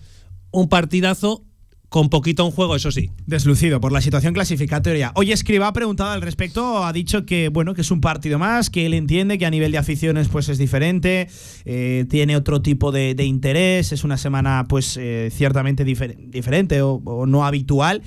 un 0.51 0.69
partidazo 0.69 1.45
con 1.89 2.09
poquito 2.09 2.47
en 2.47 2.53
juego, 2.53 2.75
eso 2.75 2.91
sí. 2.91 3.11
Deslucido 3.27 3.79
por 3.79 3.93
la 3.93 4.01
situación 4.01 4.33
clasificatoria. 4.33 5.13
Hoy 5.15 5.31
Escriba 5.31 5.69
ha 5.69 5.73
preguntado 5.75 6.11
al 6.11 6.23
respecto, 6.23 6.85
ha 6.85 6.93
dicho 6.93 7.27
que 7.27 7.51
bueno, 7.51 7.75
que 7.75 7.83
es 7.83 7.91
un 7.91 8.01
partido 8.01 8.39
más, 8.39 8.71
que 8.71 8.87
él 8.87 8.95
entiende 8.95 9.37
que 9.37 9.45
a 9.45 9.51
nivel 9.51 9.73
de 9.73 9.79
aficiones 9.79 10.29
pues 10.29 10.49
es 10.49 10.57
diferente, 10.57 11.29
eh, 11.67 12.07
tiene 12.09 12.35
otro 12.37 12.63
tipo 12.63 12.93
de, 12.93 13.15
interés, 13.25 13.93
es 13.93 14.05
una 14.05 14.17
semana 14.17 14.65
pues 14.71 14.97
eh, 14.99 15.29
ciertamente 15.33 15.85
difer- 15.85 16.17
diferente 16.31 16.81
o 16.81 17.27
no 17.27 17.45
habitual. 17.45 18.01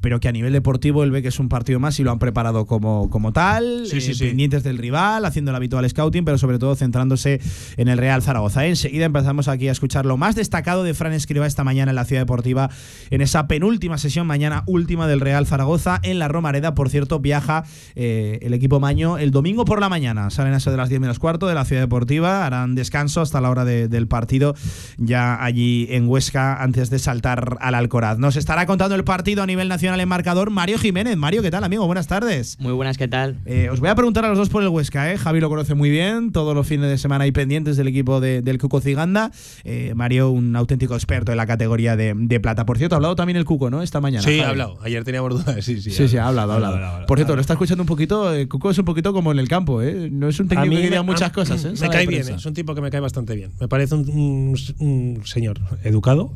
Pero 0.00 0.20
que 0.20 0.28
a 0.28 0.32
nivel 0.32 0.52
deportivo 0.52 1.02
él 1.02 1.10
ve 1.10 1.22
que 1.22 1.28
es 1.28 1.40
un 1.40 1.48
partido 1.48 1.80
más 1.80 1.98
y 1.98 2.04
lo 2.04 2.12
han 2.12 2.20
preparado 2.20 2.66
como, 2.66 3.10
como 3.10 3.32
tal, 3.32 3.82
Sí, 3.86 4.00
sí, 4.00 4.12
eh, 4.12 4.14
sí. 4.14 4.24
pendientes 4.28 4.62
del 4.62 4.78
rival, 4.78 5.24
haciendo 5.24 5.50
el 5.50 5.56
habitual 5.56 5.88
scouting, 5.90 6.24
pero 6.24 6.38
sobre 6.38 6.58
todo 6.60 6.76
centrándose 6.76 7.40
en 7.76 7.88
el 7.88 7.98
Real 7.98 8.22
Zaragoza. 8.22 8.64
Enseguida 8.66 9.06
empezamos 9.06 9.48
aquí 9.48 9.66
a 9.68 9.72
escuchar 9.72 10.06
lo 10.06 10.16
más 10.16 10.36
destacado 10.36 10.84
de 10.84 10.94
Fran 10.94 11.12
Escriba 11.12 11.46
esta 11.46 11.64
mañana 11.64 11.90
en 11.90 11.96
la 11.96 12.04
Ciudad 12.04 12.22
Deportiva, 12.22 12.70
en 13.10 13.22
esa 13.22 13.48
penúltima 13.48 13.98
sesión, 13.98 14.26
mañana 14.28 14.62
última 14.66 15.08
del 15.08 15.20
Real 15.20 15.46
Zaragoza, 15.46 15.98
en 16.04 16.20
la 16.20 16.28
Romareda. 16.28 16.74
Por 16.76 16.90
cierto, 16.90 17.18
viaja 17.18 17.64
eh, 17.96 18.38
el 18.42 18.54
equipo 18.54 18.78
Maño 18.78 19.18
el 19.18 19.32
domingo 19.32 19.64
por 19.64 19.80
la 19.80 19.88
mañana. 19.88 20.30
Salen 20.30 20.54
a 20.54 20.58
eso 20.58 20.70
de 20.70 20.76
las 20.76 20.88
10 20.90 21.00
menos 21.00 21.18
cuarto 21.18 21.48
de 21.48 21.54
la 21.54 21.64
Ciudad 21.64 21.82
Deportiva, 21.82 22.46
harán 22.46 22.76
descanso 22.76 23.20
hasta 23.20 23.40
la 23.40 23.50
hora 23.50 23.64
de- 23.64 23.88
del 23.88 24.06
partido, 24.06 24.54
ya 24.96 25.42
allí 25.42 25.88
en 25.90 26.06
Huesca, 26.08 26.62
antes 26.62 26.88
de 26.90 27.00
saltar 27.00 27.58
al 27.60 27.74
Alcoraz. 27.74 28.18
Nos 28.18 28.36
estará 28.36 28.64
contando 28.66 28.94
el 28.94 29.02
partido 29.04 29.42
a 29.42 29.46
nivel 29.46 29.68
nacional 29.68 29.87
en 29.88 30.08
marcador 30.08 30.50
Mario 30.50 30.78
Jiménez. 30.78 31.16
Mario, 31.16 31.40
¿qué 31.42 31.50
tal, 31.50 31.64
amigo? 31.64 31.86
Buenas 31.86 32.06
tardes. 32.06 32.58
Muy 32.60 32.72
buenas, 32.72 32.98
¿qué 32.98 33.08
tal? 33.08 33.38
Eh, 33.46 33.68
os 33.72 33.80
voy 33.80 33.88
a 33.88 33.94
preguntar 33.94 34.24
a 34.26 34.28
los 34.28 34.36
dos 34.36 34.48
por 34.50 34.62
el 34.62 34.68
Huesca, 34.68 35.10
¿eh? 35.12 35.16
Javi 35.16 35.40
lo 35.40 35.48
conoce 35.48 35.74
muy 35.74 35.88
bien, 35.90 36.30
todos 36.30 36.54
los 36.54 36.66
fines 36.66 36.90
de 36.90 36.98
semana 36.98 37.24
hay 37.24 37.32
pendientes 37.32 37.76
del 37.78 37.88
equipo 37.88 38.20
de- 38.20 38.42
del 38.42 38.58
Cuco 38.58 38.80
Ciganda. 38.80 39.32
Eh, 39.64 39.92
Mario, 39.96 40.30
un 40.30 40.54
auténtico 40.56 40.94
experto 40.94 41.32
en 41.32 41.38
la 41.38 41.46
categoría 41.46 41.96
de, 41.96 42.12
de 42.14 42.38
plata. 42.40 42.66
Por 42.66 42.76
cierto, 42.76 42.94
ha 42.94 42.98
hablado 42.98 43.16
también 43.16 43.36
el 43.38 43.44
Cuco, 43.46 43.70
¿no? 43.70 43.82
Esta 43.82 44.00
mañana. 44.00 44.22
Sí, 44.22 44.32
Javi. 44.36 44.40
ha 44.42 44.48
hablado. 44.50 44.78
Ayer 44.82 45.02
teníamos 45.04 45.30
dudas. 45.30 45.64
Sí, 45.64 45.80
sí. 45.80 45.90
Sí, 45.90 46.06
sí, 46.08 46.16
ha 46.18 46.28
hablado, 46.28 46.52
ha 46.52 46.54
hablado. 46.56 46.74
hablado, 46.74 47.06
Por 47.06 47.16
cierto, 47.18 47.32
hablado. 47.32 47.36
lo 47.36 47.40
está 47.40 47.54
escuchando 47.54 47.82
un 47.82 47.88
poquito. 47.88 48.34
eh, 48.34 48.46
Cuco 48.46 48.70
es 48.70 48.78
un 48.78 48.84
poquito 48.84 49.12
como 49.14 49.32
en 49.32 49.38
el 49.38 49.48
campo, 49.48 49.80
¿eh? 49.82 50.08
No 50.12 50.28
es 50.28 50.38
un 50.38 50.48
técnico 50.48 50.74
que 50.76 50.82
diga 50.82 51.02
muchas 51.02 51.30
a- 51.30 51.32
cosas, 51.32 51.64
¿eh? 51.64 51.72
Me 51.80 51.88
cae 51.88 52.06
bien, 52.06 52.22
prensa. 52.22 52.34
es 52.38 52.44
un 52.46 52.54
tipo 52.54 52.74
que 52.74 52.80
me 52.82 52.90
cae 52.90 53.00
bastante 53.00 53.34
bien. 53.34 53.52
Me 53.60 53.68
parece 53.68 53.94
un, 53.94 54.08
un- 54.10 54.56
un 54.78 55.22
señor 55.26 55.60
educado, 55.84 56.32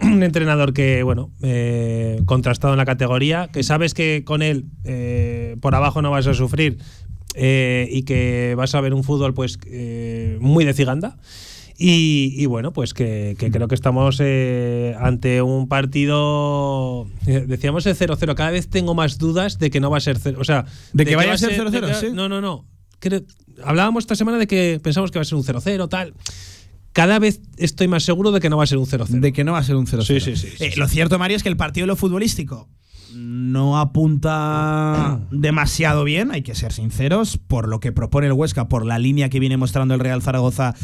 un 0.02 0.22
entrenador 0.22 0.72
que, 0.72 1.02
bueno, 1.02 1.30
eh, 1.42 2.20
contrastado 2.26 2.74
en 2.74 2.78
la 2.78 2.84
categoría, 2.86 3.48
que 3.52 3.62
sabes 3.62 3.94
que 3.94 4.22
con 4.24 4.42
él 4.42 4.66
eh, 4.84 5.56
por 5.60 5.74
abajo 5.74 6.02
no 6.02 6.10
vas 6.10 6.26
a 6.26 6.34
sufrir 6.34 6.78
eh, 7.34 7.88
y 7.90 8.02
que 8.02 8.54
vas 8.56 8.74
a 8.74 8.80
ver 8.80 8.94
un 8.94 9.04
fútbol 9.04 9.34
pues 9.34 9.58
eh, 9.66 10.38
muy 10.40 10.64
de 10.64 10.72
ciganda. 10.74 11.16
Y, 11.82 12.34
y 12.36 12.44
bueno, 12.44 12.74
pues 12.74 12.92
que, 12.92 13.36
que 13.38 13.50
creo 13.50 13.66
que 13.66 13.74
estamos 13.74 14.18
eh, 14.22 14.94
ante 15.00 15.40
un 15.40 15.66
partido. 15.66 17.06
eh, 17.26 17.44
Decíamos 17.46 17.86
el 17.86 17.96
0-0. 17.96 18.34
Cada 18.34 18.50
vez 18.50 18.68
tengo 18.68 18.94
más 18.94 19.16
dudas 19.16 19.58
de 19.58 19.70
que 19.70 19.80
no 19.80 19.90
va 19.90 19.96
a 19.96 20.00
ser 20.00 20.18
0. 20.18 20.36
O 20.40 20.44
sea, 20.44 20.66
¿De 20.92 21.06
que 21.06 21.16
vaya 21.16 21.28
va 21.30 21.34
a 21.36 21.38
ser 21.38 21.52
0-0, 21.58 21.70
de 21.70 21.80
que- 21.80 21.94
sí? 21.94 22.06
No, 22.12 22.28
no, 22.28 22.42
no. 22.42 22.66
Creo- 22.98 23.22
hablábamos 23.64 24.02
esta 24.04 24.14
semana 24.14 24.36
de 24.36 24.46
que 24.46 24.78
pensamos 24.82 25.10
que 25.10 25.18
va 25.18 25.22
a 25.22 25.24
ser 25.24 25.36
un 25.38 25.42
0-0, 25.44 25.88
tal. 25.88 26.12
Cada 26.92 27.18
vez 27.18 27.40
estoy 27.56 27.88
más 27.88 28.02
seguro 28.02 28.32
de 28.32 28.40
que 28.40 28.50
no 28.50 28.56
va 28.56 28.64
a 28.64 28.66
ser 28.66 28.78
un 28.78 28.86
0-0. 28.86 29.06
De 29.20 29.32
que 29.32 29.44
no 29.44 29.52
va 29.52 29.58
a 29.58 29.62
ser 29.64 29.76
un 29.76 29.86
0-0. 29.86 30.02
Sí, 30.02 30.20
sí, 30.20 30.36
sí, 30.36 30.48
sí, 30.56 30.64
Eh, 30.64 30.70
sí. 30.72 30.80
Lo 30.80 30.88
cierto, 30.88 31.18
Mario, 31.18 31.36
es 31.36 31.42
que 31.42 31.48
el 31.48 31.56
partido 31.56 31.84
de 31.84 31.88
lo 31.88 31.96
futbolístico 31.96 32.68
no 33.14 33.78
apunta 33.78 35.20
demasiado 35.30 36.04
bien, 36.04 36.30
hay 36.30 36.42
que 36.42 36.54
ser 36.54 36.72
sinceros, 36.72 37.38
por 37.38 37.68
lo 37.68 37.80
que 37.80 37.92
propone 37.92 38.26
el 38.28 38.32
Huesca, 38.32 38.68
por 38.68 38.86
la 38.86 38.98
línea 38.98 39.28
que 39.28 39.40
viene 39.40 39.56
mostrando 39.56 39.94
el 39.94 40.00
Real 40.00 40.22
Zaragoza 40.22 40.74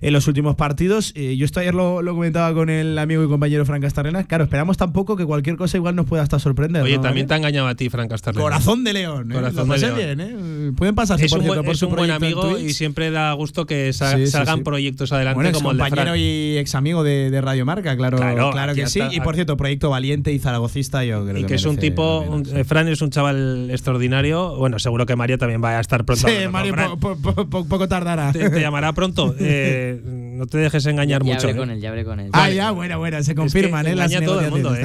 en 0.00 0.12
los 0.12 0.26
últimos 0.28 0.54
partidos. 0.56 1.12
Eh, 1.14 1.36
yo 1.36 1.44
esto 1.44 1.60
ayer 1.60 1.74
lo, 1.74 2.02
lo 2.02 2.14
comentaba 2.14 2.52
con 2.54 2.70
el 2.70 2.98
amigo 2.98 3.24
y 3.24 3.28
compañero 3.28 3.64
Fran 3.64 3.80
Castarena. 3.80 4.24
Claro, 4.24 4.44
esperamos 4.44 4.76
tampoco 4.76 5.16
que 5.16 5.24
cualquier 5.24 5.56
cosa 5.56 5.76
igual 5.76 5.94
nos 5.96 6.06
pueda 6.06 6.22
hasta 6.22 6.38
sorprender. 6.38 6.82
Oye, 6.82 6.96
¿no, 6.96 7.02
también 7.02 7.26
te 7.26 7.32
Mario? 7.34 7.46
ha 7.46 7.48
engañado 7.48 7.68
a 7.68 7.74
ti, 7.74 7.88
Frank 7.90 8.10
Castarena. 8.10 8.42
Corazón 8.42 8.84
de 8.84 8.92
león, 8.92 9.30
¿eh? 9.30 9.34
Corazón 9.34 9.68
Lo 9.68 9.74
de 9.74 9.80
león. 9.80 9.96
bien, 9.96 10.20
¿eh? 10.20 10.72
Pueden 10.76 10.94
pasarse, 10.94 11.26
Es 11.26 11.30
por 11.30 11.38
un, 11.40 11.44
cierto, 11.44 11.60
buen, 11.60 11.66
por 11.66 11.74
es 11.74 11.78
su 11.78 11.88
un 11.88 11.96
buen 11.96 12.10
amigo 12.10 12.58
y 12.58 12.72
siempre 12.72 13.10
da 13.10 13.32
gusto 13.32 13.66
que 13.66 13.92
sa- 13.92 14.16
Sí, 14.16 14.26
sí, 14.26 14.32
salgan 14.32 14.58
sí. 14.58 14.62
proyectos 14.64 15.12
adelante 15.12 15.36
Bueno, 15.36 15.52
como 15.52 15.70
el 15.72 15.76
de 15.76 15.80
Fran. 15.82 15.90
compañero 15.90 16.16
y 16.16 16.58
ex 16.58 16.74
amigo 16.74 17.02
de, 17.02 17.30
de 17.30 17.40
Radio 17.40 17.64
Marca, 17.64 17.96
claro, 17.96 18.16
Claro, 18.18 18.74
que 18.74 18.86
sí. 18.86 19.00
está- 19.00 19.14
Y 19.14 19.20
por 19.20 19.34
cierto, 19.34 19.56
proyecto 19.56 19.90
valiente 19.90 20.32
y 20.32 20.38
zaragocista, 20.38 21.04
yo 21.04 21.24
creo 21.24 21.38
Y 21.38 21.42
que 21.42 21.46
que 21.46 21.54
es 21.54 21.64
un 21.64 21.76
tipo, 21.76 22.20
un- 22.20 22.44
eh, 22.56 22.64
Fran 22.64 22.88
es 22.88 23.00
un 23.02 23.10
chaval 23.10 23.68
extraordinario. 23.70 24.56
Bueno, 24.56 24.78
seguro 24.78 25.06
que 25.06 25.16
Mario 25.16 25.38
también 25.38 25.62
va 25.62 25.76
a 25.78 25.80
estar 25.80 26.04
pronto. 26.04 26.26
Sí, 26.28 26.34
Mario, 26.50 26.72
Fran. 26.74 26.98
po- 26.98 27.16
po- 27.16 27.48
po- 27.48 27.64
poco 27.66 27.88
tardará. 27.88 28.32
te, 28.32 28.50
te 28.50 28.60
llamará 28.60 28.92
pronto. 28.92 29.34
Eh, 29.38 29.84
no 29.94 30.46
te 30.46 30.58
dejes 30.58 30.86
engañar 30.86 31.22
ya 31.24 31.34
mucho. 31.34 31.48
hablé 31.48 31.52
¿eh? 31.52 31.56
con 31.56 31.70
él, 31.70 31.80
ya 31.80 31.88
hablé 31.90 32.04
con 32.04 32.20
él. 32.20 32.30
Ah, 32.32 32.50
ya, 32.50 32.70
bueno, 32.70 32.98
bueno, 32.98 33.22
se 33.22 33.34
confirman, 33.34 33.84
que 33.84 33.92
¿eh? 33.92 33.96
Las 33.96 34.12
todo 34.12 34.40
el 34.40 34.50
mundo, 34.50 34.70
negociaciones 34.70 34.78
¿eh? 34.78 34.82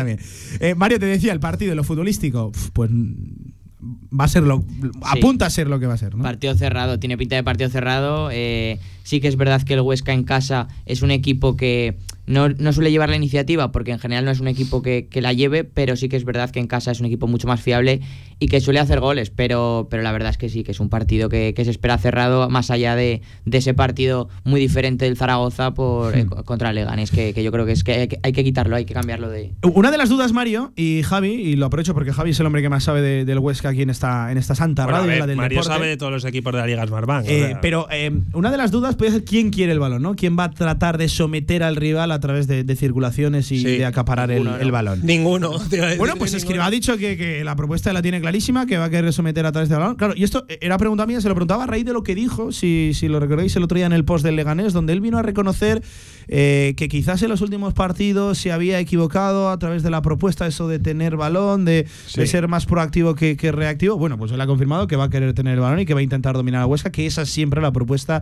también. 0.58 0.72
Eh, 0.72 0.76
Mario, 0.76 1.00
te 1.00 1.06
decía, 1.06 1.34
el 1.34 1.40
partido, 1.40 1.76
lo 1.76 1.84
futbolístico, 1.84 2.52
pues 2.74 2.90
va 2.92 4.26
a 4.26 4.28
ser 4.28 4.44
lo. 4.44 4.64
Apunta 5.02 5.46
a 5.46 5.50
ser 5.50 5.68
lo 5.68 5.80
que 5.80 5.88
va 5.88 5.96
a 5.96 5.98
ser, 5.98 6.16
¿no? 6.16 6.24
Partido 6.24 6.56
cerrado, 6.56 7.00
tiene 7.00 7.18
pinta 7.18 7.36
de 7.36 7.44
partido 7.44 7.70
cerrado. 7.70 8.30
eh, 8.32 8.80
sí 9.04 9.20
que 9.20 9.28
es 9.28 9.36
verdad 9.36 9.62
que 9.64 9.74
el 9.74 9.82
Huesca 9.82 10.14
en 10.14 10.24
casa 10.24 10.68
es 10.86 11.02
un 11.02 11.12
equipo 11.12 11.56
que 11.56 11.98
no, 12.32 12.50
no 12.50 12.74
suele 12.74 12.92
llevar 12.92 13.10
la 13.10 13.16
iniciativa, 13.16 13.72
porque 13.72 13.92
en 13.92 14.00
general 14.00 14.26
no 14.26 14.32
es 14.32 14.40
un 14.40 14.48
equipo 14.48 14.82
que, 14.82 15.08
que 15.08 15.22
la 15.22 15.34
lleve, 15.34 15.64
pero 15.64 15.96
sí 15.96 16.10
que 16.10 16.16
es 16.18 16.24
verdad 16.26 16.50
que 16.50 16.60
en 16.60 16.68
casa 16.68 16.92
es 16.92 17.00
un 17.00 17.06
equipo 17.06 17.28
mucho 17.28 17.48
más 17.48 17.62
fiable 17.62 18.02
y 18.40 18.48
que 18.48 18.60
suele 18.62 18.80
hacer 18.80 19.00
goles. 19.00 19.30
Pero, 19.30 19.88
pero 19.90 20.02
la 20.04 20.12
verdad 20.12 20.30
es 20.32 20.38
que 20.38 20.50
sí, 20.50 20.64
que 20.64 20.72
es 20.72 20.80
un 20.80 20.90
partido 20.90 21.30
que, 21.30 21.54
que 21.54 21.66
se 21.66 21.72
espera 21.72 21.98
cerrado, 21.98 22.50
más 22.50 22.72
allá 22.72 22.96
de, 22.96 23.22
de 23.46 23.58
ese 23.58 23.74
partido 23.74 24.30
muy 24.44 24.60
diferente 24.60 25.06
del 25.06 25.18
Zaragoza 25.18 25.74
por, 25.74 26.18
eh, 26.18 26.26
contra 26.46 26.70
el 26.70 26.76
Leganés, 26.76 27.12
que, 27.12 27.34
que 27.34 27.44
yo 27.44 27.52
creo 27.52 27.66
que 27.66 27.74
es 27.74 27.84
que 27.84 27.92
hay, 27.94 28.08
que 28.08 28.20
hay 28.24 28.32
que 28.32 28.44
quitarlo, 28.44 28.76
hay 28.76 28.86
que 28.86 28.94
cambiarlo 28.94 29.30
de. 29.30 29.52
Una 29.74 29.92
de 29.92 29.98
las 29.98 30.10
dudas, 30.10 30.32
Mario 30.34 30.72
y 30.76 31.02
Javi, 31.04 31.32
y 31.34 31.56
lo 31.56 31.66
aprovecho 31.68 31.94
porque 31.94 32.14
Javi 32.14 32.32
es 32.32 32.40
el 32.40 32.46
hombre 32.46 32.62
que 32.62 32.70
más 32.70 32.84
sabe 32.84 33.02
de- 33.02 33.26
del 33.26 33.40
Huesca 33.40 33.70
aquí 33.70 33.82
en 33.82 33.90
esta, 33.90 34.32
en 34.32 34.38
esta 34.38 34.56
santa 34.56 34.86
Bueno, 34.86 35.00
radio, 35.00 35.10
ver, 35.10 35.20
la 35.20 35.28
del 35.28 35.38
Mario 35.38 35.60
deporte. 35.60 35.74
sabe 35.78 35.88
de 35.90 35.98
todos 35.98 36.12
los 36.12 36.26
equipos 36.26 36.54
de 36.54 36.60
la 36.60 36.68
Liga 36.68 36.86
Smartbank. 36.88 37.26
Eh, 37.28 37.48
sea, 37.50 37.62
pero 37.62 37.88
eh, 37.92 38.12
una 38.34 38.50
de 38.52 38.58
las 38.58 38.72
dudas 38.72 38.96
puede 38.96 39.12
ser 39.12 39.24
quién 39.26 39.50
quiere 39.52 39.72
el 39.74 39.80
balón, 39.80 40.02
¿no? 40.02 40.16
¿Quién 40.16 40.38
va 40.38 40.46
a 40.46 40.52
tratar 40.52 40.98
de 40.98 41.10
someter 41.10 41.64
al 41.64 41.76
rival 41.76 42.12
a 42.12 42.20
través 42.22 42.48
de, 42.48 42.64
de 42.64 42.76
circulaciones 42.78 43.52
y 43.52 43.60
Sí. 43.60 43.66
de 43.78 43.86
acaparar 43.86 44.32
el, 44.32 44.38
Ninguno, 44.38 44.58
¿no? 44.58 44.64
el 44.64 44.72
balón? 44.72 45.00
Ninguno. 45.04 45.52
a 45.60 45.96
Bueno, 45.98 46.16
pues. 46.16 46.34
Escriba 46.34 46.66
ha 46.66 46.72
dicho 46.72 46.98
que, 46.98 47.18
que 47.18 47.44
la 47.44 47.56
propuesta 47.58 47.92
la 47.92 48.02
tiene 48.02 48.22
clarísima, 48.22 48.66
que 48.66 48.78
va 48.78 48.86
a 48.86 48.90
querer 48.90 49.12
someter 49.12 49.46
a 49.46 49.52
través 49.52 49.68
del 49.68 49.80
balón. 49.80 49.96
Claro, 49.98 50.14
y 50.16 50.24
esto 50.24 50.46
era 50.62 50.78
pregunta 50.78 51.06
mía, 51.06 51.20
se 51.20 51.28
lo 51.28 51.36
preguntaba 51.36 51.66
a 51.66 51.68
raíz 51.68 51.84
de 51.86 51.92
lo 51.94 52.04
que 52.04 52.16
dijo, 52.16 52.52
si, 52.54 52.92
si 52.94 53.10
lo 53.10 53.20
recordáis 53.20 53.54
el 53.58 53.64
otro 53.64 53.76
día 53.76 53.86
en 53.88 53.94
el 53.94 54.06
post 54.06 54.24
del 54.24 54.38
Leganés, 54.38 54.72
donde 54.72 54.94
él 54.94 55.02
vino 55.02 55.18
a 55.18 55.22
reconocer 55.22 55.82
eh, 56.30 56.74
que 56.78 56.88
quizás 56.88 57.22
en 57.24 57.30
los 57.30 57.42
últimos 57.42 57.74
partidos 57.74 58.38
se 58.38 58.52
había 58.54 58.80
equivocado 58.80 59.50
a 59.50 59.60
través 59.60 59.84
de 59.84 59.90
la 59.90 60.02
propuesta, 60.02 60.48
eso 60.48 60.68
de 60.68 60.80
tener 60.80 61.18
balón, 61.18 61.66
de, 61.66 61.86
Sí. 62.08 62.22
de 62.22 62.28
ser 62.28 62.48
más 62.48 62.66
proactivo 62.66 63.16
que, 63.16 63.36
que 63.36 63.52
reactivo. 63.52 63.98
Bueno, 63.98 64.18
pues 64.18 64.32
él 64.32 64.40
ha 64.40 64.48
confirmado 64.48 64.88
que 64.88 64.96
va 64.96 65.06
a 65.06 65.10
querer 65.10 65.34
tener 65.34 65.56
el 65.56 65.60
balón 65.60 65.80
y 65.80 65.86
que 65.86 65.94
va 65.94 66.00
a 66.00 66.04
intentar 66.04 66.36
dominar 66.36 66.62
a 66.62 66.66
Huesca, 66.68 66.92
que 66.92 67.06
esa 67.06 67.24
es 67.24 67.30
siempre 67.30 67.62
la 67.62 67.72
propuesta 67.72 68.22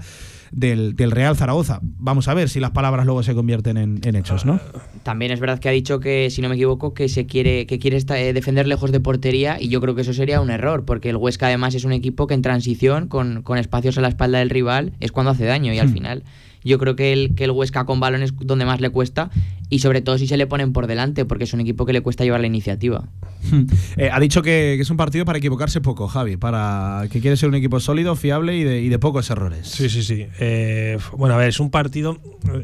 del, 0.51 0.95
del 0.95 1.11
Real 1.11 1.35
Zaragoza. 1.35 1.79
Vamos 1.81 2.27
a 2.27 2.33
ver 2.33 2.49
si 2.49 2.59
las 2.59 2.71
palabras 2.71 3.05
luego 3.05 3.21
se 3.21 3.35
convierten 3.35 3.77
en, 3.79 3.99
en 4.03 4.15
hechos, 4.15 4.45
¿no? 4.45 4.59
También 5.03 5.31
es 5.31 5.39
verdad 5.39 5.59
que 5.59 5.69
ha 5.69 5.71
dicho 5.71 5.99
que, 5.99 6.29
si 6.29 6.41
no 6.41 6.49
me 6.49 6.55
equivoco, 6.55 6.93
que 6.93 7.09
se 7.09 7.25
quiere, 7.25 7.65
que 7.65 7.79
quiere 7.79 7.97
eh, 7.97 8.33
defender 8.33 8.67
lejos 8.67 8.91
de 8.91 8.99
portería 8.99 9.57
y 9.59 9.69
yo 9.69 9.81
creo 9.81 9.95
que 9.95 10.01
eso 10.01 10.13
sería 10.13 10.41
un 10.41 10.51
error, 10.51 10.85
porque 10.85 11.09
el 11.09 11.15
Huesca 11.15 11.47
además 11.47 11.73
es 11.75 11.85
un 11.85 11.93
equipo 11.93 12.27
que 12.27 12.33
en 12.33 12.41
transición, 12.41 13.07
con, 13.07 13.41
con 13.41 13.57
espacios 13.57 13.97
a 13.97 14.01
la 14.01 14.09
espalda 14.09 14.39
del 14.39 14.49
rival, 14.49 14.93
es 14.99 15.11
cuando 15.11 15.31
hace 15.31 15.45
daño 15.45 15.73
y 15.73 15.79
al 15.79 15.87
Hmm. 15.87 15.93
final 15.93 16.23
yo 16.63 16.77
creo 16.77 16.95
que 16.95 17.13
el, 17.13 17.35
que 17.35 17.45
el 17.45 17.51
Huesca 17.51 17.85
con 17.85 17.99
balón 17.99 18.21
es 18.21 18.33
donde 18.35 18.65
más 18.65 18.81
le 18.81 18.89
cuesta 18.89 19.29
y 19.69 19.79
sobre 19.79 20.01
todo 20.01 20.17
si 20.17 20.27
se 20.27 20.35
le 20.37 20.47
ponen 20.47 20.73
por 20.73 20.87
delante, 20.87 21.25
porque 21.25 21.43
es 21.45 21.53
un 21.53 21.59
equipo 21.61 21.85
que 21.85 21.93
le 21.93 22.01
cuesta 22.01 22.23
llevar 22.23 22.41
la 22.41 22.47
iniciativa. 22.47 23.07
Eh, 23.97 24.09
ha 24.11 24.19
dicho 24.19 24.41
que, 24.41 24.73
que 24.77 24.81
es 24.81 24.89
un 24.89 24.97
partido 24.97 25.25
para 25.25 25.37
equivocarse 25.39 25.81
poco, 25.81 26.07
Javi, 26.07 26.37
para 26.37 27.07
que 27.11 27.19
quiere 27.21 27.35
ser 27.37 27.49
un 27.49 27.55
equipo 27.55 27.79
sólido, 27.79 28.15
fiable 28.15 28.55
y 28.57 28.63
de, 28.63 28.81
y 28.81 28.89
de 28.89 28.99
pocos 28.99 29.29
errores. 29.29 29.67
Sí, 29.67 29.89
sí, 29.89 30.03
sí. 30.03 30.25
Eh, 30.39 30.97
bueno, 31.17 31.35
a 31.35 31.37
ver, 31.37 31.49
es 31.49 31.59
un 31.59 31.69
partido. 31.71 32.17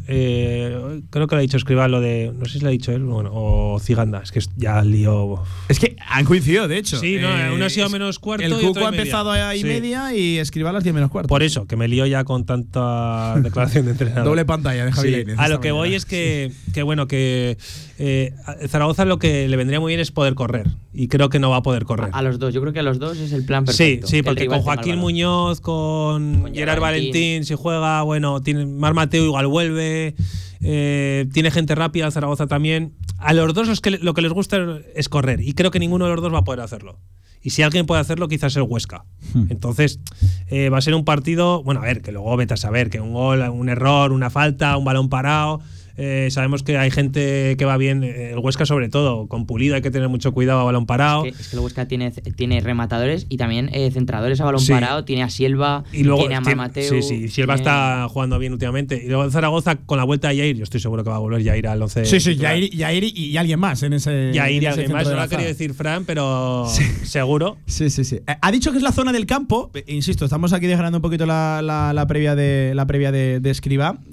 eh, 0.07 1.01
creo 1.09 1.27
que 1.27 1.35
lo 1.35 1.39
ha 1.39 1.41
dicho 1.41 1.57
Escribá 1.57 1.87
lo 1.87 1.99
de. 2.01 2.31
No 2.37 2.45
sé 2.45 2.53
si 2.53 2.59
lo 2.59 2.67
ha 2.67 2.71
dicho 2.71 2.91
él 2.91 3.03
bueno, 3.03 3.31
o 3.33 3.79
Ciganda. 3.79 4.21
Es 4.23 4.31
que 4.31 4.39
ya 4.55 4.81
lío. 4.83 5.43
Es 5.69 5.79
que 5.79 5.95
han 6.07 6.25
coincidido, 6.25 6.67
de 6.67 6.77
hecho. 6.77 6.97
Sí, 6.99 7.17
no, 7.19 7.29
Eh, 7.37 7.51
uno 7.53 7.65
ha 7.65 7.69
sido 7.69 7.89
menos 7.89 8.19
cuarto 8.19 8.45
El 8.45 8.51
y 8.51 8.55
otro 8.55 8.67
Cuco 8.69 8.85
ha 8.87 8.91
media. 8.91 9.01
empezado 9.03 9.31
a 9.31 9.55
y 9.55 9.59
Sí. 9.61 9.65
media 9.65 10.15
y 10.15 10.37
escriba 10.37 10.69
a 10.69 10.73
las 10.73 10.83
10 10.83 10.93
menos 10.95 11.09
cuarto. 11.09 11.27
Por 11.27 11.43
eso, 11.43 11.65
que 11.67 11.75
me 11.75 11.87
lío 11.87 12.05
ya 12.05 12.23
con 12.23 12.45
tanta 12.45 13.35
declaración 13.41 13.85
de 13.85 13.91
entrenador. 13.91 14.25
Doble 14.25 14.45
pantalla 14.45 14.85
de 14.85 14.91
Javi 14.91 15.07
Sí, 15.09 15.11
Lainez 15.15 15.39
A 15.39 15.47
lo 15.49 15.59
que 15.59 15.71
voy 15.71 15.95
es 15.95 16.05
que, 16.05 16.51
que 16.73 16.83
bueno, 16.83 16.94
que 17.07 17.57
eh, 17.99 18.33
Zaragoza 18.67 19.05
lo 19.05 19.19
que 19.19 19.47
le 19.47 19.57
vendría 19.57 19.79
muy 19.79 19.91
bien 19.91 19.99
es 19.99 20.11
poder 20.11 20.33
correr. 20.35 20.67
Y 20.93 21.07
creo 21.09 21.29
que 21.29 21.39
no 21.39 21.49
va 21.49 21.57
a 21.57 21.61
poder 21.61 21.83
correr. 21.83 22.09
A, 22.13 22.19
a 22.19 22.21
los 22.21 22.39
dos, 22.39 22.53
yo 22.53 22.61
creo 22.61 22.71
que 22.73 22.79
a 22.79 22.83
los 22.83 22.97
dos 22.99 23.17
es 23.17 23.31
el 23.33 23.45
plan 23.45 23.65
Sí, 23.67 23.73
perfecto. 23.77 24.07
sí, 24.07 24.17
el 24.19 24.23
porque 24.23 24.47
con 24.47 24.61
Joaquín. 24.61 24.97
Muñoz, 24.97 25.59
con, 25.61 26.41
Con 26.41 26.53
Gerard 26.53 26.79
Valentín. 26.79 27.11
Valentín, 27.11 27.45
si 27.45 27.55
juega, 27.55 28.01
bueno, 28.03 28.41
tiene 28.41 28.65
Mar 28.65 28.93
Mateo 28.93 29.25
igual 29.25 29.47
vuelve, 29.47 30.15
eh, 30.61 31.27
tiene 31.33 31.51
gente 31.51 31.75
rápida, 31.75 32.09
Zaragoza 32.11 32.47
también. 32.47 32.93
A 33.17 33.33
los 33.33 33.53
dos 33.53 33.67
los 33.67 33.81
que, 33.81 33.91
lo 33.91 34.13
que 34.13 34.21
les 34.21 34.31
gusta 34.31 34.57
es 34.95 35.09
correr 35.09 35.41
y 35.41 35.53
creo 35.53 35.71
que 35.71 35.79
ninguno 35.79 36.05
de 36.05 36.11
los 36.15 36.21
dos 36.21 36.33
va 36.33 36.39
a 36.39 36.43
poder 36.43 36.61
hacerlo. 36.61 36.99
Y 37.41 37.51
si 37.51 37.61
alguien 37.61 37.85
puede 37.85 38.01
hacerlo, 38.01 38.27
quizás 38.27 38.55
el 38.55 38.63
Huesca. 38.63 39.05
Hmm. 39.33 39.45
Entonces, 39.49 39.99
eh, 40.47 40.69
va 40.69 40.79
a 40.79 40.81
ser 40.81 40.95
un 40.95 41.05
partido, 41.05 41.61
bueno, 41.61 41.79
a 41.79 41.83
ver, 41.83 42.01
que 42.01 42.11
luego 42.11 42.35
vete 42.37 42.55
a 42.55 42.57
saber, 42.57 42.89
que 42.89 42.99
un 42.99 43.13
gol, 43.13 43.41
un 43.49 43.69
error, 43.69 44.11
una 44.11 44.31
falta, 44.31 44.75
un 44.77 44.83
balón 44.85 45.09
parado. 45.09 45.61
Eh, 45.97 46.27
sabemos 46.31 46.63
que 46.63 46.77
hay 46.77 46.91
gente 46.91 47.55
que 47.57 47.65
va 47.65 47.77
bien, 47.77 48.03
eh, 48.03 48.31
el 48.31 48.39
Huesca 48.39 48.65
sobre 48.65 48.89
todo, 48.89 49.27
con 49.27 49.45
Pulido 49.45 49.75
hay 49.75 49.81
que 49.81 49.91
tener 49.91 50.09
mucho 50.09 50.31
cuidado 50.33 50.59
a 50.59 50.63
balón 50.63 50.85
parado. 50.85 51.25
Es 51.25 51.35
que, 51.35 51.41
es 51.41 51.47
que 51.49 51.55
el 51.55 51.61
Huesca 51.61 51.87
tiene, 51.87 52.11
tiene 52.11 52.59
rematadores 52.61 53.25
y 53.29 53.37
también 53.37 53.69
eh, 53.73 53.89
centradores 53.91 54.39
a 54.41 54.45
balón 54.45 54.59
Sí. 54.61 54.71
parado, 54.71 55.05
tiene 55.05 55.23
a 55.23 55.29
Silva, 55.29 55.83
Y 55.93 56.03
luego 56.03 56.19
tiene 56.21 56.35
a 56.35 56.41
Mar 56.41 56.45
tiene- 56.45 56.55
Mateu, 56.57 57.01
Sí, 57.01 57.01
sí, 57.01 57.27
Silva 57.29 57.55
tiene- 57.55 57.69
está 57.69 58.07
jugando 58.09 58.39
bien 58.39 58.53
últimamente. 58.53 59.01
Y 59.03 59.07
luego 59.07 59.23
en 59.25 59.31
Zaragoza, 59.31 59.75
con 59.77 59.97
la 59.97 60.03
vuelta 60.03 60.29
de 60.29 60.37
Jair, 60.37 60.55
yo 60.57 60.63
estoy 60.63 60.79
seguro 60.79 61.03
que 61.03 61.09
va 61.09 61.15
a 61.17 61.19
volver 61.19 61.43
Jair 61.43 61.67
al 61.67 61.81
11. 61.81 62.05
Sí, 62.05 62.19
sí. 62.19 62.37
Jair, 62.37 62.69
Jair 62.77 63.03
y, 63.03 63.09
y 63.15 63.37
alguien 63.37 63.59
más 63.59 63.81
en 63.83 63.93
ese. 63.93 64.31
Jair 64.33 64.63
y 64.63 64.65
alguien 64.65 64.91
más. 64.91 65.05
No 65.07 65.11
lo 65.15 65.21
quería 65.23 65.27
zaga. 65.37 65.43
decir 65.47 65.73
Fran, 65.73 66.05
pero 66.05 66.65
seguro. 67.03 67.57
Sí, 67.65 67.89
sí, 67.89 68.03
sí. 68.03 68.19
Ha 68.41 68.51
dicho 68.51 68.71
que 68.71 68.77
es 68.77 68.83
la 68.83 68.91
zona 68.91 69.11
del 69.13 69.25
campo. 69.25 69.71
Insisto, 69.87 70.25
estamos 70.25 70.53
aquí 70.53 70.67
desgranando 70.67 70.97
un 70.97 71.01
poquito 71.01 71.25
la, 71.25 71.61
la- 71.63 71.93
la 71.93 72.07
previa 72.07 72.35
de 72.35 72.73
la 72.75 72.85
previa 72.85 73.11
de. 73.11 73.39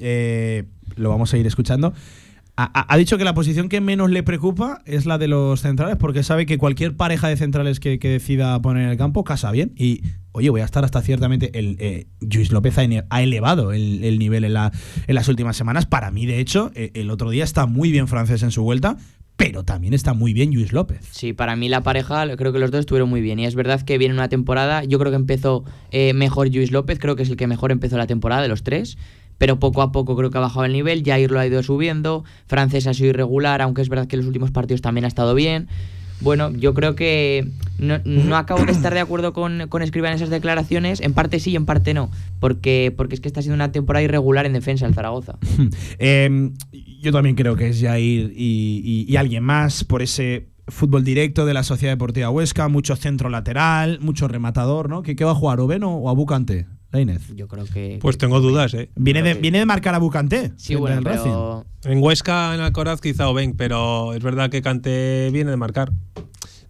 Eh, 0.00 0.64
lo 0.96 1.08
vamos 1.11 1.32
a 1.34 1.38
ir 1.38 1.46
escuchando. 1.46 1.92
Ha, 2.54 2.96
dicho 2.99 3.16
que 3.16 3.25
la 3.25 3.32
posición 3.32 3.70
que 3.70 3.80
menos 3.80 4.11
le 4.11 4.22
preocupa 4.22 4.82
es 4.84 5.06
la 5.06 5.16
de 5.16 5.26
los 5.26 5.62
centrales, 5.62 5.96
porque 5.96 6.22
sabe 6.22 6.44
que 6.44 6.58
cualquier 6.58 6.94
pareja 6.94 7.26
de 7.28 7.37
centrales 7.38 7.80
que, 7.80 7.99
que 7.99 8.11
decida 8.11 8.61
poner 8.61 8.84
en 8.84 8.90
el 8.90 8.99
campo 8.99 9.25
casa 9.25 9.50
bien. 9.50 9.72
Y, 9.75 10.02
oye, 10.32 10.50
voy 10.50 10.61
a 10.61 10.66
estar 10.66 10.84
hasta 10.84 11.00
ciertamente. 11.00 11.58
El, 11.58 11.76
eh, 11.80 12.08
Luis 12.20 12.52
López 12.52 12.76
ha 12.76 13.22
elevado 13.22 13.72
el, 13.72 14.04
el 14.04 14.18
nivel 14.18 14.44
en, 14.44 14.52
la- 14.52 14.70
en 15.06 15.14
las 15.14 15.28
últimas 15.28 15.56
semanas. 15.56 15.87
Para 15.87 16.11
mí, 16.11 16.26
de 16.26 16.40
hecho, 16.40 16.70
eh, 16.75 16.90
el 16.92 17.11
otro 17.11 17.30
día 17.30 17.42
está 17.42 17.64
muy 17.64 17.90
bien 17.90 18.06
francés 18.06 18.42
en 18.42 18.50
su 18.50 18.62
vuelta, 18.62 18.99
pero 19.38 19.64
también 19.64 19.94
está 19.94 20.12
muy 20.12 20.34
bien 20.34 20.52
Luis 20.52 20.75
López. 20.75 21.00
Sí, 21.11 21.32
para 21.32 21.56
mí 21.56 21.70
la 21.70 21.82
pareja, 21.82 22.37
creo 22.37 22.52
que 22.52 22.58
los 22.58 22.70
dos 22.70 22.80
estuvieron 22.80 23.08
muy 23.08 23.22
bien. 23.22 23.38
Y 23.38 23.46
es 23.46 23.54
verdad 23.54 23.80
que 23.80 23.96
viene 23.96 24.12
una 24.12 24.28
temporada, 24.28 24.84
yo 24.84 24.99
creo 24.99 25.11
que 25.11 25.16
empezó 25.16 25.64
eh, 25.90 26.12
mejor 26.12 26.54
Luis 26.54 26.70
López, 26.70 26.99
creo 26.99 27.16
que 27.16 27.22
es 27.22 27.30
el 27.30 27.37
que 27.37 27.46
mejor 27.46 27.72
empezó 27.72 27.96
la 27.96 28.06
temporada 28.06 28.42
de 28.42 28.49
los 28.49 28.62
tres. 28.62 28.99
Pero 29.42 29.58
poco 29.58 29.82
a 29.82 29.90
poco 29.90 30.14
creo 30.16 30.30
que 30.30 30.38
ha 30.38 30.40
bajado 30.40 30.66
el 30.66 30.72
nivel, 30.72 31.02
Jair 31.04 31.32
lo 31.32 31.40
ha 31.40 31.46
ido 31.49 31.64
subiendo, 31.64 32.22
Francés 32.46 32.87
ha 32.87 32.94
sido 32.94 33.11
irregular, 33.11 33.61
aunque 33.61 33.82
es 33.82 33.88
verdad 33.88 34.06
que 34.06 34.14
en 34.14 34.20
los 34.20 34.28
últimos 34.28 34.52
partidos 34.52 34.82
también 34.82 35.04
ha 35.04 35.08
estado 35.08 35.34
bien. 35.34 35.66
Bueno, 36.20 36.52
yo 36.52 36.75
creo 36.75 36.94
que 36.94 37.49
no, 37.80 37.99
no 38.04 38.37
acabo 38.37 38.64
de 38.64 38.70
estar 38.70 38.94
de 38.94 39.00
acuerdo 39.00 39.32
con, 39.32 39.66
con 39.68 39.82
en 39.82 40.04
esas 40.06 40.30
declaraciones, 40.30 41.00
en 41.00 41.12
parte 41.12 41.40
sí 41.40 41.50
y 41.50 41.56
en 41.56 41.66
parte 41.66 41.92
no, 41.92 42.08
porque, 42.38 42.94
porque 42.96 43.16
es 43.16 43.20
que 43.20 43.26
está 43.26 43.42
siendo 43.42 43.56
una 43.56 43.72
temporada 43.72 44.04
irregular 44.04 44.46
en 44.46 44.52
defensa 44.52 44.87
el 44.87 44.94
Zaragoza. 44.94 45.37
Eh, 45.99 46.52
yo 47.00 47.11
también 47.11 47.34
creo 47.34 47.56
que 47.56 47.70
es 47.70 47.80
Jair 47.80 48.32
y, 48.37 49.04
y- 49.08 49.16
alguien 49.16 49.42
más 49.42 49.82
por 49.82 50.02
ese 50.02 50.50
fútbol 50.68 51.02
directo 51.02 51.46
de 51.46 51.54
la 51.54 51.64
Sociedad 51.64 51.94
Deportiva 51.94 52.30
Huesca, 52.30 52.68
mucho 52.68 52.94
centro 52.94 53.28
lateral, 53.28 53.99
mucho 54.00 54.28
rematador, 54.28 54.88
¿no? 54.88 55.02
¿Qué, 55.02 55.16
qué 55.16 55.25
va 55.25 55.32
a 55.32 55.34
jugar, 55.34 55.58
Oben 55.58 55.82
o, 55.82 55.96
o 55.96 56.08
Lainez. 56.92 57.22
Yo 57.34 57.49
creo 57.49 57.64
que. 57.64 57.99
Pues 58.00 58.18
tengo 58.18 58.40
dudas, 58.40 58.75
¿eh? 58.75 58.90
Viene 58.96 59.22
de, 59.22 59.34
que- 59.34 59.40
viene 59.40 59.58
de 59.58 59.66
marcar 59.66 59.94
a 59.94 59.99
Bucanté. 59.99 60.52
Sí, 60.56 60.75
bueno, 60.75 61.00
Racing. 61.00 61.22
pero. 61.25 61.64
En 61.84 62.02
Huesca, 62.02 62.54
en 62.54 62.61
Alcoraz, 62.61 63.00
quizá 63.00 63.28
Oben, 63.28 63.54
pero 63.56 64.12
es 64.14 64.22
verdad 64.22 64.50
que 64.50 64.62
Cante 64.62 65.30
viene 65.32 65.50
de 65.50 65.56
marcar. 65.56 65.90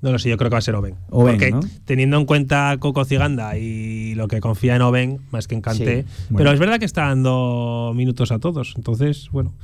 No 0.01 0.11
lo 0.11 0.19
sé, 0.19 0.29
yo 0.31 0.37
creo 0.37 0.51
que 0.51 0.55
va 0.55 0.59
a 0.59 0.63
ser 0.63 0.75
Oben. 0.75 0.97
Oben, 1.11 1.35
Porque 1.35 1.51
¿no? 1.53 1.61
teniendo 1.85 2.17
en 2.19 2.25
cuenta 2.25 2.75
Coco 2.81 3.05
Ciganda 3.05 3.57
y 3.57 4.15
lo 4.17 4.27
que 4.27 4.41
confía 4.41 4.75
en 4.75 4.83
Oben, 4.83 5.21
más 5.31 5.47
que 5.47 5.55
en 5.55 5.61
Cante. 5.61 6.03
Sí. 6.03 6.09
Bueno. 6.31 6.39
Pero 6.39 6.53
es 6.53 6.59
verdad 6.59 6.79
que 6.81 6.87
está 6.87 7.03
dando 7.09 7.93
minutos 7.95 8.33
a 8.33 8.39
todos. 8.41 8.73
Entonces, 8.77 9.29
bueno, 9.31 9.55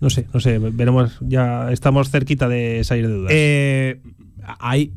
no 0.00 0.10
sé, 0.10 0.26
no 0.32 0.40
sé, 0.40 0.58
veremos. 0.58 1.18
Ya 1.20 1.70
estamos 1.70 2.10
cerquita 2.10 2.48
de 2.48 2.82
salir 2.84 3.06
de 3.06 3.14
dudas. 3.14 3.30
Eh, 3.34 4.00
hay 4.58 4.92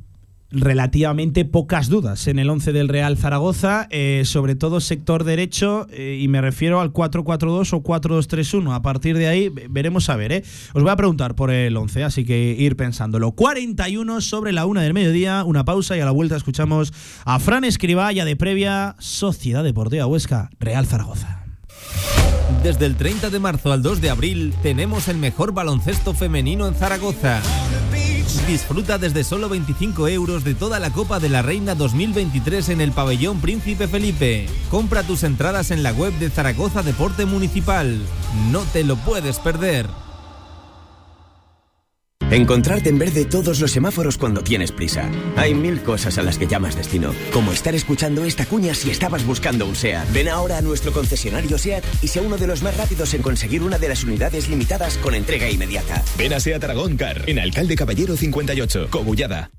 relativamente 0.52 1.46
pocas 1.46 1.90
dudas 1.90 2.28
en 2.28 2.40
el 2.40 2.50
11 2.50 2.72
del 2.74 2.88
Real 2.90 3.18
Zaragoza, 3.18 3.88
eh, 3.92 4.24
sobre 4.26 4.56
todo 4.56 4.80
sector 4.80 5.24
derecho, 5.24 5.88
eh, 5.92 6.18
y 6.22 6.28
me 6.28 6.42
refiero 6.42 6.82
al 6.82 6.92
4-4-2 6.92 7.74
o 7.74 7.84
4-2-3-1. 7.84 8.74
A 8.74 8.82
partir 8.82 9.18
de 9.18 9.28
ahí 9.28 9.50
ve- 9.50 9.68
veremos 9.70 10.10
a 10.10 10.16
ver. 10.16 10.32
¿eh? 10.32 10.44
Os 10.74 10.82
voy 10.82 10.92
a 10.92 10.96
preguntar 10.96 11.36
por 11.36 11.52
el 11.52 11.76
11, 11.78 12.04
así 12.04 12.26
que 12.26 12.56
ir 12.58 12.76
pensándolo. 12.76 13.32
41 13.34 14.22
sobre 14.22 14.52
la 14.52 14.66
una 14.66 14.82
del 14.82 14.94
mediodía, 14.94 15.44
una 15.44 15.66
pausa 15.66 15.96
y 15.98 16.00
a 16.00 16.06
la 16.06 16.12
vuelta 16.12 16.36
escuchamos 16.36 16.94
a 17.26 17.40
Fran 17.40 17.64
Escribá 17.64 18.10
de 18.14 18.36
previa 18.36 18.96
Sociedad 19.00 19.64
Deportiva 19.64 20.06
Huesca, 20.08 20.50
Real 20.60 20.86
Zaragoza. 20.88 21.44
Desde 22.64 22.86
el 22.86 22.96
30 22.96 23.30
de 23.30 23.40
marzo 23.40 23.72
al 23.72 23.82
2 23.84 24.02
de 24.02 24.10
abril 24.10 24.54
tenemos 24.64 25.08
el 25.08 25.18
mejor 25.18 25.54
baloncesto 25.54 26.14
femenino 26.14 26.68
en 26.68 26.74
Zaragoza. 26.76 27.42
Disfruta 28.48 28.98
desde 28.98 29.24
solo 29.24 29.50
25 29.50 30.08
euros 30.08 30.44
de 30.44 30.54
toda 30.54 30.80
la 30.80 30.92
Copa 30.92 31.20
de 31.20 31.30
la 31.30 31.42
Reina 31.42 31.76
2023 31.76 32.70
en 32.70 32.82
el 32.82 32.92
pabellón 32.92 33.42
Príncipe 33.42 33.88
Felipe. 33.88 34.48
Compra 34.70 35.04
tus 35.04 35.24
entradas 35.24 35.72
en 35.72 35.84
la 35.84 35.92
web 35.94 36.14
de 36.20 36.30
Zaragoza 36.30 36.84
Deporte 36.84 37.26
Municipal. 37.26 38.00
No 38.52 38.62
te 38.74 38.84
lo 38.84 38.98
puedes 38.98 39.40
perder. 39.40 39.88
Encontrarte 42.32 42.90
en 42.90 43.00
verde 43.00 43.26
todos 43.26 43.60
los 43.60 43.72
semáforos 43.72 44.16
cuando 44.16 44.44
tienes 44.44 44.72
prisa. 44.72 45.10
Hay 45.36 45.56
mil 45.56 45.82
cosas 45.82 46.20
a 46.20 46.22
las 46.22 46.38
que 46.38 46.46
llamas 46.46 46.76
destino, 46.76 47.12
como 47.34 47.52
estar 47.52 47.74
escuchando 47.74 48.24
esta 48.24 48.46
cuña 48.46 48.76
si 48.76 48.92
estabas 48.92 49.26
buscando 49.26 49.66
un 49.66 49.76
SEAT. 49.76 50.14
Ven 50.14 50.30
ahora 50.30 50.60
a 50.60 50.62
nuestro 50.62 50.92
concesionario 50.92 51.58
SEAT 51.58 51.84
y 52.04 52.08
sea 52.08 52.22
uno 52.22 52.38
de 52.38 52.46
los 52.46 52.62
más 52.62 52.78
rápidos 52.78 53.16
en 53.16 53.24
conseguir 53.24 53.64
una 53.64 53.80
de 53.80 53.90
las 53.90 54.04
unidades 54.04 54.48
limitadas 54.48 55.00
con 55.00 55.16
entrega 55.16 55.50
inmediata. 55.50 56.04
Ven 56.20 56.34
a 56.34 56.40
Seat 56.40 56.64
Aragón 56.64 56.98
Car, 56.98 57.24
en 57.26 57.40
Alcalde 57.40 57.76
Caballero 57.76 58.16
58, 58.16 58.90
Cogullada. 58.92 59.50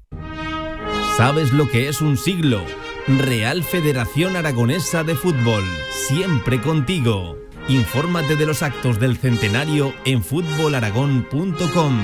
¿Sabes 1.16 1.52
lo 1.52 1.68
que 1.68 1.88
es 1.88 2.00
un 2.00 2.16
siglo? 2.16 2.64
Real 3.08 3.64
Federación 3.64 4.36
Aragonesa 4.36 5.02
de 5.02 5.16
Fútbol, 5.16 5.64
siempre 6.06 6.60
contigo. 6.60 7.36
Infórmate 7.66 8.36
de 8.36 8.46
los 8.46 8.62
actos 8.62 9.00
del 9.00 9.16
centenario 9.16 9.92
en 10.04 10.22
fútbolaragón.com. 10.22 11.98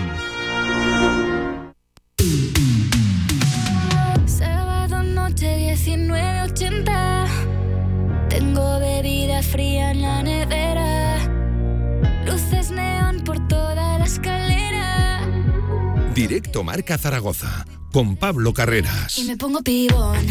Directo 16.28 16.64
Marca 16.64 16.99
Zaragoza 16.99 17.64
con 17.92 18.16
Pablo 18.16 18.52
Carreras. 18.52 19.16
Y 19.16 19.26
me 19.26 19.37
pongo 19.37 19.62
pibón 19.62 20.26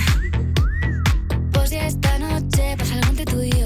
Pues 1.53 1.69
ya 1.69 1.87
esta 1.87 2.19
noche 2.19 2.75
pasa 2.77 2.95
algo 2.95 3.07
entre 3.11 3.23
tú 3.23 3.41
y 3.41 3.49
yo 3.51 3.64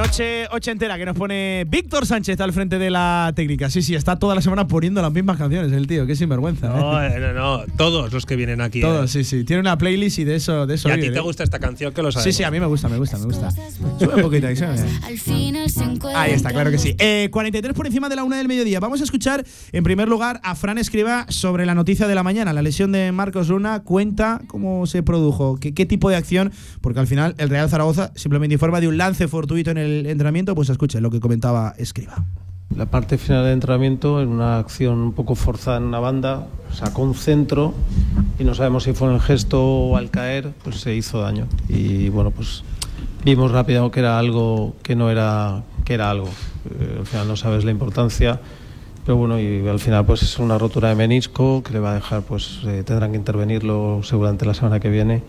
Noche 0.00 0.46
ochentera 0.50 0.96
que 0.96 1.04
nos 1.04 1.14
pone 1.14 1.66
Víctor 1.68 2.06
Sánchez 2.06 2.40
al 2.40 2.54
frente 2.54 2.78
de 2.78 2.88
la 2.88 3.34
técnica. 3.36 3.68
Sí, 3.68 3.82
sí, 3.82 3.94
está 3.94 4.18
toda 4.18 4.34
la 4.34 4.40
semana 4.40 4.66
poniendo 4.66 5.02
las 5.02 5.12
mismas 5.12 5.36
canciones 5.36 5.70
el 5.72 5.86
tío, 5.86 6.06
qué 6.06 6.16
sinvergüenza. 6.16 6.70
no, 6.70 7.02
¿eh? 7.02 7.16
eh, 7.16 7.20
no, 7.20 7.34
no, 7.34 7.64
todos 7.76 8.10
los 8.10 8.24
que 8.24 8.34
vienen 8.34 8.62
aquí. 8.62 8.80
Todo, 8.80 9.04
eh. 9.04 9.08
sí, 9.08 9.24
sí. 9.24 9.44
Tiene 9.44 9.60
una 9.60 9.76
playlist 9.76 10.20
y 10.20 10.24
de 10.24 10.36
eso, 10.36 10.66
de 10.66 10.76
eso 10.76 10.88
Y 10.88 10.92
a 10.92 10.94
ti 10.94 11.10
te 11.10 11.18
¿eh? 11.18 11.20
gusta 11.20 11.44
esta 11.44 11.58
canción, 11.58 11.92
que 11.92 12.00
lo 12.00 12.10
sabes. 12.10 12.24
Sí, 12.24 12.32
sí, 12.32 12.44
a 12.44 12.50
mí 12.50 12.58
me 12.58 12.64
gusta, 12.64 12.88
me 12.88 12.96
gusta, 12.96 13.18
me 13.18 13.26
gusta. 13.26 13.50
Sube 13.50 14.14
un 14.14 14.22
poquito 14.22 14.46
ahí, 14.46 14.56
sube. 14.56 14.68
Al 15.04 15.18
final 15.18 15.68
se 15.68 15.84
encuentra 15.84 16.22
Ahí 16.22 16.32
está, 16.32 16.50
claro 16.50 16.70
que 16.70 16.78
sí. 16.78 16.96
Eh, 16.98 17.28
43 17.30 17.74
por 17.74 17.86
encima 17.86 18.08
de 18.08 18.16
la 18.16 18.24
una 18.24 18.38
del 18.38 18.48
mediodía. 18.48 18.80
Vamos 18.80 19.02
a 19.02 19.04
escuchar, 19.04 19.44
en 19.70 19.84
primer 19.84 20.08
lugar, 20.08 20.40
a 20.42 20.54
Fran 20.54 20.78
Escriba 20.78 21.26
sobre 21.28 21.66
la 21.66 21.74
noticia 21.74 22.08
de 22.08 22.14
la 22.14 22.22
mañana, 22.22 22.54
la 22.54 22.62
lesión 22.62 22.90
de 22.90 23.12
Marcos 23.12 23.48
Luna. 23.48 23.80
Cuenta 23.80 24.40
cómo 24.46 24.86
se 24.86 25.02
produjo, 25.02 25.58
qué, 25.60 25.74
qué 25.74 25.84
tipo 25.84 26.08
de 26.08 26.16
acción, 26.16 26.52
porque 26.80 27.00
al 27.00 27.06
final 27.06 27.34
el 27.36 27.50
Real 27.50 27.68
Zaragoza 27.68 28.12
simplemente 28.14 28.54
informa 28.54 28.80
de 28.80 28.88
un 28.88 28.96
lance 28.96 29.28
fortuito 29.28 29.70
en 29.70 29.76
el 29.76 29.89
entrenamiento. 30.06 30.54
Pues 30.54 30.68
escuche 30.70 31.00
lo 31.00 31.10
que 31.10 31.20
comentaba 31.20 31.74
Escriba. 31.78 32.24
La 32.76 32.86
parte 32.86 33.18
final 33.18 33.42
del 33.44 33.54
entrenamiento, 33.54 34.22
en 34.22 34.28
una 34.28 34.58
acción 34.58 34.98
un 34.98 35.12
poco 35.12 35.34
forzada 35.34 35.78
en 35.78 35.82
una 35.82 35.98
banda, 35.98 36.46
sacó 36.72 37.02
un 37.02 37.14
centro 37.14 37.74
y 38.38 38.44
no 38.44 38.54
sabemos 38.54 38.84
si 38.84 38.92
fue 38.92 39.08
en 39.08 39.14
el 39.14 39.20
gesto 39.20 39.60
o 39.60 39.96
al 39.96 40.10
caer, 40.10 40.52
pues 40.62 40.80
se 40.80 40.94
hizo 40.94 41.20
daño. 41.20 41.48
Y 41.68 42.10
bueno, 42.10 42.30
pues 42.30 42.62
vimos 43.24 43.50
rápido 43.50 43.90
que 43.90 44.00
era 44.00 44.20
algo 44.20 44.76
que 44.84 44.94
no 44.94 45.10
era, 45.10 45.64
que 45.84 45.94
era 45.94 46.10
algo. 46.10 46.28
Eh, 46.78 46.96
al 47.00 47.06
final 47.06 47.26
no 47.26 47.36
sabes 47.36 47.64
la 47.64 47.72
importancia, 47.72 48.40
pero 49.04 49.16
bueno, 49.16 49.40
y 49.40 49.66
al 49.66 49.80
final 49.80 50.06
pues 50.06 50.22
es 50.22 50.38
una 50.38 50.56
rotura 50.56 50.90
de 50.90 50.94
menisco 50.94 51.64
que 51.64 51.72
le 51.72 51.80
va 51.80 51.90
a 51.90 51.94
dejar, 51.94 52.22
pues 52.22 52.60
eh, 52.66 52.84
tendrán 52.84 53.10
que 53.10 53.16
intervenirlo 53.16 54.00
seguramente 54.04 54.46
la 54.46 54.54
semana 54.54 54.78
que 54.78 54.90
viene. 54.90 55.24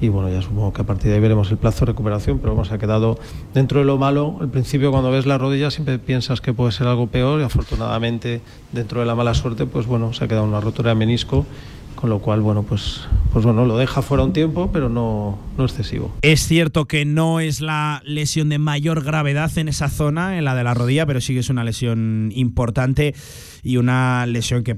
Y 0.00 0.08
bueno, 0.08 0.28
ya 0.28 0.42
supongo 0.42 0.72
que 0.72 0.82
a 0.82 0.84
partir 0.84 1.08
de 1.08 1.14
ahí 1.14 1.20
veremos 1.20 1.50
el 1.50 1.56
plazo 1.56 1.80
de 1.80 1.92
recuperación, 1.92 2.38
pero 2.38 2.52
vamos, 2.52 2.70
ha 2.70 2.78
quedado 2.78 3.18
dentro 3.54 3.80
de 3.80 3.86
lo 3.86 3.96
malo. 3.96 4.36
Al 4.40 4.50
principio, 4.50 4.90
cuando 4.90 5.10
ves 5.10 5.24
la 5.24 5.38
rodilla, 5.38 5.70
siempre 5.70 5.98
piensas 5.98 6.40
que 6.40 6.52
puede 6.52 6.72
ser 6.72 6.86
algo 6.86 7.06
peor, 7.06 7.40
y 7.40 7.44
afortunadamente, 7.44 8.42
dentro 8.72 9.00
de 9.00 9.06
la 9.06 9.14
mala 9.14 9.32
suerte, 9.32 9.64
pues 9.64 9.86
bueno, 9.86 10.12
se 10.12 10.24
ha 10.24 10.28
quedado 10.28 10.44
una 10.44 10.60
rotura 10.60 10.90
de 10.90 10.96
menisco, 10.96 11.46
con 11.94 12.10
lo 12.10 12.18
cual, 12.18 12.42
bueno, 12.42 12.62
pues, 12.62 13.00
pues 13.32 13.46
bueno, 13.46 13.64
lo 13.64 13.78
deja 13.78 14.02
fuera 14.02 14.22
un 14.22 14.34
tiempo, 14.34 14.70
pero 14.70 14.90
no, 14.90 15.38
no 15.56 15.64
excesivo. 15.64 16.14
Es 16.20 16.46
cierto 16.46 16.84
que 16.84 17.06
no 17.06 17.40
es 17.40 17.62
la 17.62 18.02
lesión 18.04 18.50
de 18.50 18.58
mayor 18.58 19.02
gravedad 19.02 19.50
en 19.56 19.68
esa 19.68 19.88
zona, 19.88 20.36
en 20.36 20.44
la 20.44 20.54
de 20.54 20.62
la 20.62 20.74
rodilla, 20.74 21.06
pero 21.06 21.22
sí 21.22 21.32
que 21.32 21.40
es 21.40 21.48
una 21.48 21.64
lesión 21.64 22.30
importante 22.34 23.14
y 23.62 23.78
una 23.78 24.26
lesión 24.26 24.62
que 24.62 24.76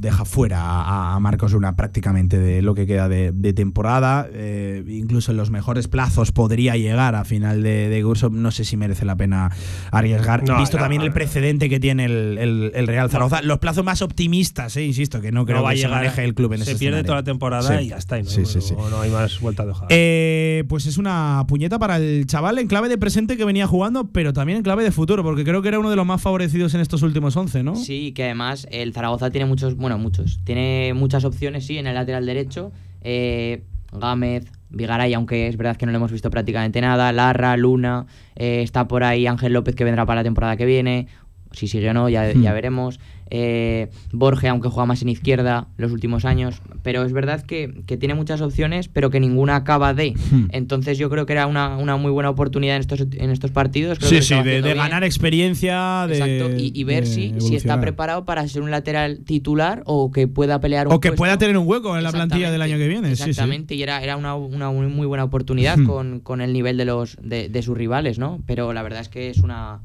deja 0.00 0.24
fuera 0.24 0.60
a, 0.62 1.14
a 1.14 1.20
Marcos 1.20 1.52
Luna 1.52 1.76
prácticamente 1.76 2.38
de 2.38 2.62
lo 2.62 2.74
que 2.74 2.86
queda 2.86 3.08
de, 3.08 3.32
de 3.32 3.52
temporada. 3.52 4.28
Eh, 4.32 4.84
incluso 4.88 5.30
en 5.32 5.36
los 5.36 5.50
mejores 5.50 5.88
plazos 5.88 6.32
podría 6.32 6.76
llegar 6.76 7.14
a 7.14 7.24
final 7.24 7.62
de, 7.62 7.88
de 7.88 8.02
curso. 8.02 8.30
No 8.30 8.50
sé 8.50 8.64
si 8.64 8.76
merece 8.76 9.04
la 9.04 9.16
pena 9.16 9.50
arriesgar. 9.90 10.44
No, 10.46 10.58
Visto 10.58 10.76
no, 10.76 10.82
también 10.84 11.00
no. 11.00 11.06
el 11.06 11.12
precedente 11.12 11.68
que 11.68 11.80
tiene 11.80 12.04
el, 12.04 12.38
el- 12.38 12.72
el 12.74 12.86
Real 12.86 13.10
Zaragoza. 13.10 13.42
Los 13.42 13.58
plazos 13.58 13.84
más 13.84 14.02
optimistas, 14.02 14.76
eh, 14.76 14.84
insisto, 14.84 15.20
que 15.20 15.32
no 15.32 15.44
creo 15.44 15.58
no 15.58 15.62
va 15.64 15.70
a 15.70 15.72
que 15.72 15.78
se 15.78 15.84
llegar. 15.86 16.00
maneje 16.02 16.24
el 16.24 16.34
club 16.34 16.52
en 16.52 16.58
se 16.64 16.70
ese 16.72 16.78
pierde 16.78 16.98
escenario. 16.98 17.06
toda 17.06 17.16
la 17.16 17.24
temporada 17.24 17.78
Sí. 17.78 17.84
y 17.84 17.88
ya 17.88 17.96
está. 17.96 18.18
y 18.18 18.22
no, 18.22 18.30
Sí, 18.30 18.44
sí, 18.46 18.60
sí. 18.60 18.74
no- 18.76 18.88
no 18.90 19.00
hay 19.00 19.10
más 19.10 19.40
vuelta 19.40 19.64
de 19.64 19.70
hoja. 19.72 19.86
Eh, 19.90 20.64
pues 20.68 20.86
es 20.86 20.98
una 20.98 21.44
puñeta 21.48 21.78
para 21.78 21.96
el 21.96 22.26
chaval 22.26 22.58
en 22.58 22.68
clave 22.68 22.88
de 22.88 22.98
presente 22.98 23.36
que 23.36 23.44
venía 23.44 23.66
jugando, 23.66 24.08
pero 24.12 24.32
también 24.32 24.58
en 24.58 24.62
clave 24.62 24.84
de 24.84 24.92
futuro, 24.92 25.22
porque 25.22 25.44
creo 25.44 25.62
que 25.62 25.68
era 25.68 25.78
uno 25.78 25.90
de 25.90 25.96
los 25.96 26.06
más 26.06 26.20
favorecidos 26.22 26.74
en 26.74 26.80
estos 26.80 27.02
últimos 27.02 27.36
11, 27.36 27.62
¿no? 27.62 27.74
Sí, 27.76 28.12
que 28.12 28.24
además 28.24 28.66
el 28.70 28.92
Zaragoza 28.92 29.30
tiene 29.30 29.46
muchos, 29.46 29.76
bueno, 29.88 30.02
muchos. 30.02 30.40
Tiene 30.44 30.92
muchas 30.94 31.24
opciones, 31.24 31.64
sí, 31.66 31.78
en 31.78 31.86
el 31.86 31.94
lateral 31.94 32.26
derecho. 32.26 32.72
Eh, 33.00 33.62
Gámez, 33.90 34.44
Vigaray, 34.68 35.14
aunque 35.14 35.46
es 35.48 35.56
verdad 35.56 35.76
que 35.78 35.86
no 35.86 35.92
le 35.92 35.96
hemos 35.96 36.12
visto 36.12 36.28
prácticamente 36.30 36.80
nada. 36.82 37.10
Larra, 37.10 37.56
Luna, 37.56 38.04
eh, 38.36 38.60
está 38.62 38.86
por 38.86 39.02
ahí 39.02 39.26
Ángel 39.26 39.54
López 39.54 39.74
que 39.74 39.84
vendrá 39.84 40.04
para 40.04 40.20
la 40.20 40.24
temporada 40.24 40.58
que 40.58 40.66
viene. 40.66 41.06
Si 41.52 41.68
sigue 41.68 41.88
o 41.88 41.94
no, 41.94 42.10
ya, 42.10 42.30
Hmm. 42.34 42.42
ya 42.42 42.52
veremos. 42.52 43.00
Eh, 43.30 43.88
Borge, 44.12 44.48
aunque 44.48 44.68
juega 44.68 44.86
más 44.86 45.02
en 45.02 45.08
izquierda 45.10 45.68
los 45.76 45.92
últimos 45.92 46.24
años. 46.24 46.62
Pero 46.82 47.02
es 47.04 47.12
verdad 47.12 47.42
que, 47.42 47.82
que 47.86 47.96
tiene 47.96 48.14
muchas 48.14 48.40
opciones, 48.40 48.88
pero 48.88 49.10
que 49.10 49.20
ninguna 49.20 49.56
acaba 49.56 49.94
de. 49.94 50.14
Hmm. 50.28 50.48
Entonces 50.52 50.98
yo 50.98 51.08
creo 51.08 51.24
que 51.24 51.32
era 51.32 51.46
una, 51.46 51.78
una 51.78 51.96
muy 51.96 52.10
buena 52.10 52.28
oportunidad 52.28 52.76
en 52.76 52.80
estos, 52.80 53.00
en 53.12 53.30
estos 53.30 53.50
partidos. 53.50 53.98
Creo 53.98 54.10
Sí, 54.10 54.16
que 54.16 54.22
sí, 54.22 54.34
de, 54.42 54.60
ganar 54.74 55.04
experiencia, 55.04 56.06
de. 56.06 56.18
Exacto, 56.18 56.50
y, 56.58 56.72
y 56.78 56.84
ver 56.84 57.06
si, 57.06 57.34
si 57.40 57.56
está 57.56 57.80
preparado 57.80 58.24
para 58.26 58.46
ser 58.48 58.60
un 58.62 58.70
lateral 58.70 59.20
titular 59.24 59.82
o 59.86 60.10
que 60.10 60.28
pueda 60.28 60.60
pelear 60.60 60.86
un 60.88 60.92
O 60.94 61.00
que 61.00 61.08
puesto. 61.10 61.18
pueda 61.18 61.38
tener 61.38 61.56
un 61.56 61.66
hueco 61.66 61.96
en 61.96 62.02
la 62.04 62.12
plantilla 62.12 62.50
del 62.50 62.60
año 62.62 62.76
que 62.76 62.88
viene. 62.88 63.10
sí, 63.10 63.16
sí. 63.24 63.30
Exactamente, 63.30 63.74
y 63.74 63.82
era, 63.82 64.02
era 64.02 64.16
una, 64.16 64.34
una 64.34 64.70
muy 64.70 65.06
buena 65.06 65.24
oportunidad 65.24 65.76
Hmm. 65.78 65.86
con, 65.86 66.20
con 66.20 66.40
el 66.40 66.52
nivel 66.52 66.76
de 66.76 66.84
los 66.84 67.16
de, 67.22 67.48
de 67.48 67.62
sus 67.62 67.76
rivales, 67.76 68.18
¿no? 68.18 68.40
Pero 68.46 68.72
la 68.72 68.82
verdad 68.82 69.00
es 69.00 69.08
que 69.08 69.30
es 69.30 69.38
una 69.38 69.80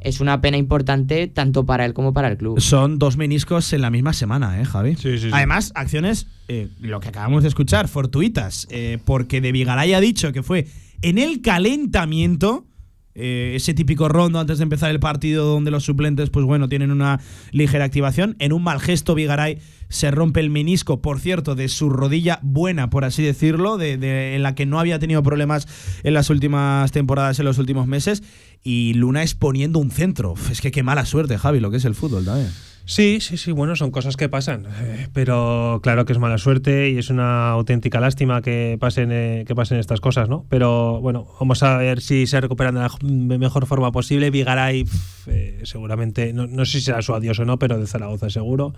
es 0.00 0.20
una 0.20 0.40
pena 0.40 0.56
importante 0.56 1.26
tanto 1.26 1.64
para 1.64 1.84
él 1.84 1.94
como 1.94 2.12
para 2.12 2.28
el 2.28 2.36
club. 2.36 2.60
Son 2.60 2.98
dos 2.98 3.16
meniscos 3.16 3.72
en 3.72 3.80
la 3.80 3.90
misma 3.90 4.12
semana, 4.12 4.60
¿eh, 4.60 4.64
Javi? 4.64 4.96
Sí, 4.96 5.18
sí, 5.18 5.18
sí. 5.18 5.30
Además, 5.32 5.72
acciones, 5.74 6.26
eh, 6.48 6.68
lo 6.80 7.00
que 7.00 7.08
acabamos 7.08 7.42
de 7.42 7.48
escuchar, 7.48 7.88
fortuitas, 7.88 8.66
eh, 8.70 8.98
porque 9.04 9.40
De 9.40 9.52
Vigaray 9.52 9.94
ha 9.94 10.00
dicho 10.00 10.32
que 10.32 10.42
fue 10.42 10.66
en 11.02 11.18
el 11.18 11.42
calentamiento, 11.42 12.66
eh, 13.14 13.52
ese 13.54 13.74
típico 13.74 14.08
rondo 14.08 14.40
antes 14.40 14.58
de 14.58 14.64
empezar 14.64 14.90
el 14.90 14.98
partido 14.98 15.46
donde 15.46 15.70
los 15.70 15.84
suplentes, 15.84 16.30
pues 16.30 16.44
bueno, 16.44 16.68
tienen 16.68 16.90
una 16.90 17.20
ligera 17.52 17.84
activación. 17.84 18.34
En 18.40 18.52
un 18.52 18.62
mal 18.62 18.80
gesto, 18.80 19.14
Vigaray 19.14 19.58
se 19.94 20.10
rompe 20.10 20.40
el 20.40 20.50
menisco, 20.50 21.00
por 21.00 21.20
cierto, 21.20 21.54
de 21.54 21.68
su 21.68 21.88
rodilla 21.88 22.40
buena, 22.42 22.90
por 22.90 23.04
así 23.04 23.22
decirlo, 23.22 23.78
de, 23.78 24.34
en 24.34 24.42
la 24.42 24.56
que 24.56 24.66
no 24.66 24.80
había 24.80 24.98
tenido 24.98 25.22
problemas 25.22 25.68
en 26.02 26.14
las 26.14 26.30
últimas 26.30 26.90
temporadas, 26.90 27.38
en 27.38 27.44
los 27.44 27.58
últimos 27.58 27.86
meses. 27.86 28.24
Y 28.64 28.94
Luna 28.94 29.22
es 29.22 29.36
poniendo 29.36 29.78
un 29.78 29.92
centro. 29.92 30.34
Es 30.50 30.60
que 30.60 30.72
qué 30.72 30.82
mala 30.82 31.06
suerte, 31.06 31.38
Javi, 31.38 31.60
lo 31.60 31.70
que 31.70 31.76
es 31.76 31.84
el 31.84 31.94
fútbol 31.94 32.24
también. 32.24 32.50
Sí, 32.86 33.20
sí, 33.20 33.36
sí, 33.36 33.52
bueno, 33.52 33.76
son 33.76 33.90
cosas 33.90 34.16
que 34.16 34.28
pasan, 34.28 34.66
eh, 34.82 35.08
pero 35.14 35.80
claro 35.82 36.04
que 36.04 36.12
es 36.12 36.18
mala 36.18 36.36
suerte 36.36 36.90
y 36.90 36.98
es 36.98 37.08
una 37.08 37.48
auténtica 37.48 37.98
lástima 37.98 38.42
que 38.42 38.76
pasen, 38.78 39.10
eh, 39.10 39.44
que 39.46 39.54
pasen 39.54 39.78
estas 39.78 40.00
cosas, 40.00 40.28
¿no? 40.28 40.44
Pero 40.50 41.00
bueno, 41.00 41.26
vamos 41.40 41.62
a 41.62 41.78
ver 41.78 42.02
si 42.02 42.26
se 42.26 42.38
recuperan 42.42 42.74
de 42.74 42.80
la 42.80 43.38
mejor 43.38 43.64
forma 43.64 43.90
posible. 43.90 44.28
Vigaray, 44.28 44.84
eh, 45.28 45.62
seguramente, 45.62 46.34
no, 46.34 46.46
no 46.46 46.66
sé 46.66 46.72
si 46.72 46.84
será 46.86 47.00
su 47.00 47.14
adiós 47.14 47.38
o 47.38 47.46
no, 47.46 47.58
pero 47.58 47.78
de 47.78 47.86
Zaragoza 47.86 48.28
seguro. 48.28 48.74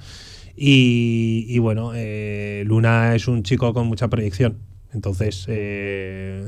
Y, 0.57 1.45
y 1.49 1.59
bueno, 1.59 1.93
eh, 1.95 2.65
Luna 2.67 3.15
es 3.15 3.29
un 3.29 3.43
chico 3.43 3.73
con 3.75 3.87
mucha 3.87 4.09
proyección. 4.09 4.59
Entonces, 4.95 5.45
eh, 5.49 6.43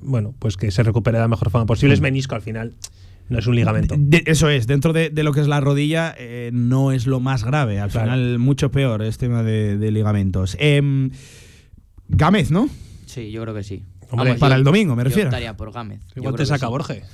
bueno, 0.00 0.34
pues 0.38 0.56
que 0.56 0.70
se 0.72 0.82
recupere 0.82 1.18
de 1.18 1.22
la 1.22 1.28
mejor 1.28 1.50
forma 1.50 1.66
posible. 1.66 1.94
Es 1.94 2.00
menisco 2.00 2.34
al 2.34 2.42
final, 2.42 2.74
no 3.28 3.38
es 3.38 3.46
un 3.46 3.54
ligamento. 3.54 3.94
De- 3.96 4.24
eso 4.26 4.48
es, 4.48 4.66
dentro 4.66 4.92
de, 4.92 5.10
de 5.10 5.22
lo 5.22 5.32
que 5.32 5.40
es 5.40 5.46
la 5.46 5.60
rodilla, 5.60 6.12
eh, 6.18 6.50
no 6.52 6.90
es 6.90 7.06
lo 7.06 7.20
más 7.20 7.44
grave. 7.44 7.78
Al 7.78 7.90
Claro. 7.90 8.06
final, 8.12 8.38
mucho 8.40 8.72
peor 8.72 9.02
es 9.02 9.18
tema 9.18 9.44
de, 9.44 9.78
de 9.78 9.90
ligamentos. 9.92 10.56
Em, 10.58 11.10
Gámez, 12.08 12.50
¿no? 12.50 12.68
Sí, 13.06 13.30
yo 13.30 13.42
creo 13.42 13.54
que 13.54 13.62
sí. 13.62 13.84
Hombre, 14.10 14.34
para 14.34 14.56
yo- 14.56 14.58
el 14.58 14.64
domingo, 14.64 14.96
me 14.96 15.00
yo 15.02 15.08
refiero. 15.10 15.28
optaría 15.28 15.56
por 15.56 15.70
Gámez. 15.72 16.00
Yo 16.16 16.22
Igual 16.22 16.34
te 16.34 16.46
saca 16.46 16.66
sí. 16.66 16.70
Borges. 16.70 17.04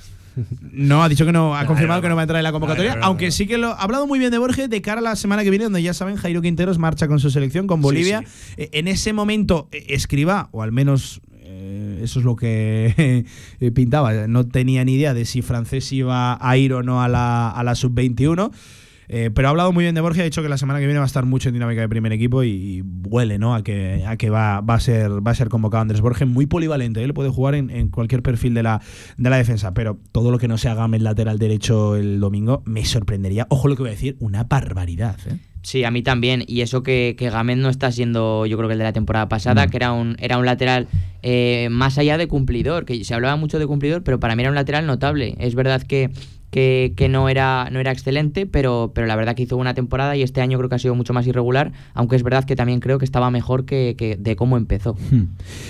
No, 0.71 1.03
ha 1.03 1.09
dicho 1.09 1.25
que 1.25 1.31
no, 1.31 1.55
ha 1.55 1.65
confirmado 1.65 1.99
no, 1.99 2.01
que 2.01 2.09
no 2.09 2.15
va 2.15 2.21
a 2.21 2.23
entrar 2.23 2.39
en 2.39 2.43
la 2.43 2.51
convocatoria, 2.51 2.95
no, 2.95 3.05
aunque 3.05 3.31
sí 3.31 3.47
que 3.47 3.57
lo 3.57 3.69
ha 3.69 3.81
hablado 3.81 4.07
muy 4.07 4.19
bien 4.19 4.31
de 4.31 4.37
Borges 4.37 4.69
de 4.69 4.81
cara 4.81 4.99
a 4.99 5.03
la 5.03 5.15
semana 5.15 5.43
que 5.43 5.49
viene, 5.49 5.65
donde 5.65 5.83
ya 5.83 5.93
saben, 5.93 6.15
Jairo 6.15 6.41
Quinteros 6.41 6.77
marcha 6.77 7.07
con 7.07 7.19
su 7.19 7.29
selección, 7.29 7.67
con 7.67 7.81
Bolivia. 7.81 8.23
Eh, 8.57 8.69
En 8.73 8.87
ese 8.87 9.13
momento, 9.13 9.67
eh, 9.71 9.85
escriba, 9.89 10.49
o 10.51 10.61
al 10.61 10.71
menos 10.71 11.21
eh, 11.43 11.99
eso 12.03 12.19
es 12.19 12.25
lo 12.25 12.35
que 12.35 13.25
pintaba, 13.73 14.27
no 14.27 14.47
tenía 14.47 14.85
ni 14.85 14.93
idea 14.93 15.13
de 15.13 15.25
si 15.25 15.41
francés 15.41 15.91
iba 15.91 16.37
a 16.39 16.57
ir 16.57 16.73
o 16.73 16.83
no 16.83 17.01
a 17.01 17.07
la, 17.07 17.49
a 17.49 17.63
la 17.63 17.75
sub-21. 17.75 18.51
Eh, 19.07 19.29
pero 19.33 19.47
ha 19.47 19.51
hablado 19.51 19.71
muy 19.73 19.83
bien 19.83 19.93
de 19.95 20.01
Borges, 20.01 20.21
ha 20.21 20.25
dicho 20.25 20.41
que 20.41 20.49
la 20.49 20.57
semana 20.57 20.79
que 20.79 20.85
viene 20.85 20.99
va 20.99 21.05
a 21.05 21.07
estar 21.07 21.25
mucho 21.25 21.49
en 21.49 21.53
dinámica 21.53 21.81
de 21.81 21.89
primer 21.89 22.13
equipo 22.13 22.43
y, 22.43 22.49
y 22.49 22.81
huele 22.81 23.39
¿no? 23.39 23.53
a 23.55 23.63
que, 23.63 24.03
a 24.07 24.15
que 24.15 24.29
va, 24.29 24.61
va, 24.61 24.75
a 24.75 24.79
ser, 24.79 25.25
va 25.25 25.31
a 25.31 25.35
ser 25.35 25.49
convocado 25.49 25.81
Andrés 25.81 26.01
Borges, 26.01 26.27
muy 26.27 26.45
polivalente, 26.45 27.03
él 27.03 27.13
puede 27.13 27.29
jugar 27.29 27.55
en, 27.55 27.69
en 27.69 27.89
cualquier 27.89 28.21
perfil 28.21 28.53
de 28.53 28.63
la, 28.63 28.81
de 29.17 29.29
la 29.29 29.37
defensa, 29.37 29.73
pero 29.73 29.99
todo 30.11 30.31
lo 30.31 30.37
que 30.39 30.47
no 30.47 30.57
se 30.57 30.69
haga 30.69 30.85
en 30.85 31.03
lateral 31.03 31.39
derecho 31.39 31.95
el 31.95 32.19
domingo 32.19 32.63
me 32.65 32.85
sorprendería, 32.85 33.47
ojo 33.49 33.67
lo 33.67 33.75
que 33.75 33.83
voy 33.83 33.89
a 33.89 33.93
decir, 33.93 34.15
una 34.19 34.45
barbaridad. 34.45 35.17
¿eh? 35.27 35.37
Sí, 35.63 35.83
a 35.83 35.91
mí 35.91 36.01
también. 36.01 36.43
Y 36.47 36.61
eso 36.61 36.83
que, 36.83 37.15
que 37.17 37.29
no 37.29 37.69
está 37.69 37.91
siendo, 37.91 38.45
yo 38.45 38.57
creo 38.57 38.67
que 38.67 38.73
el 38.73 38.79
de 38.79 38.85
la 38.85 38.93
temporada 38.93 39.29
pasada, 39.29 39.65
No. 39.65 39.71
que 39.71 39.77
era 39.77 39.91
un, 39.91 40.15
era 40.19 40.37
un 40.37 40.45
lateral 40.45 40.87
eh, 41.21 41.67
más 41.71 41.97
allá 41.97 42.17
de 42.17 42.27
cumplidor, 42.27 42.85
que 42.85 43.03
se 43.03 43.13
hablaba 43.13 43.35
mucho 43.35 43.59
de 43.59 43.67
cumplidor, 43.67 44.03
pero 44.03 44.19
para 44.19 44.35
mí 44.35 44.41
era 44.41 44.49
un 44.49 44.55
lateral 44.55 44.87
notable. 44.87 45.35
Es 45.39 45.53
verdad 45.55 45.81
que, 45.83 46.09
que, 46.51 47.07
no, 47.09 47.29
era, 47.29 47.69
no 47.71 47.79
era 47.79 47.91
excelente, 47.91 48.45
pero, 48.45 48.91
pero 48.93 49.07
la 49.07 49.15
verdad 49.15 49.35
que 49.35 49.43
hizo 49.43 49.57
una 49.57 49.73
temporada 49.73 50.15
y 50.17 50.21
este 50.21 50.41
año 50.41 50.57
creo 50.57 50.69
que 50.69 50.75
ha 50.75 50.79
sido 50.79 50.95
mucho 50.95 51.13
más 51.13 51.25
irregular, 51.25 51.71
aunque 51.93 52.17
es 52.17 52.23
verdad 52.23 52.43
que 52.43 52.55
también 52.55 52.81
creo 52.81 52.99
que 52.99 53.05
estaba 53.05 53.31
mejor 53.31 53.65
que, 53.65 53.95
que 53.97 54.17
de 54.17 54.35
cómo 54.35 54.57
empezó. 54.57 54.95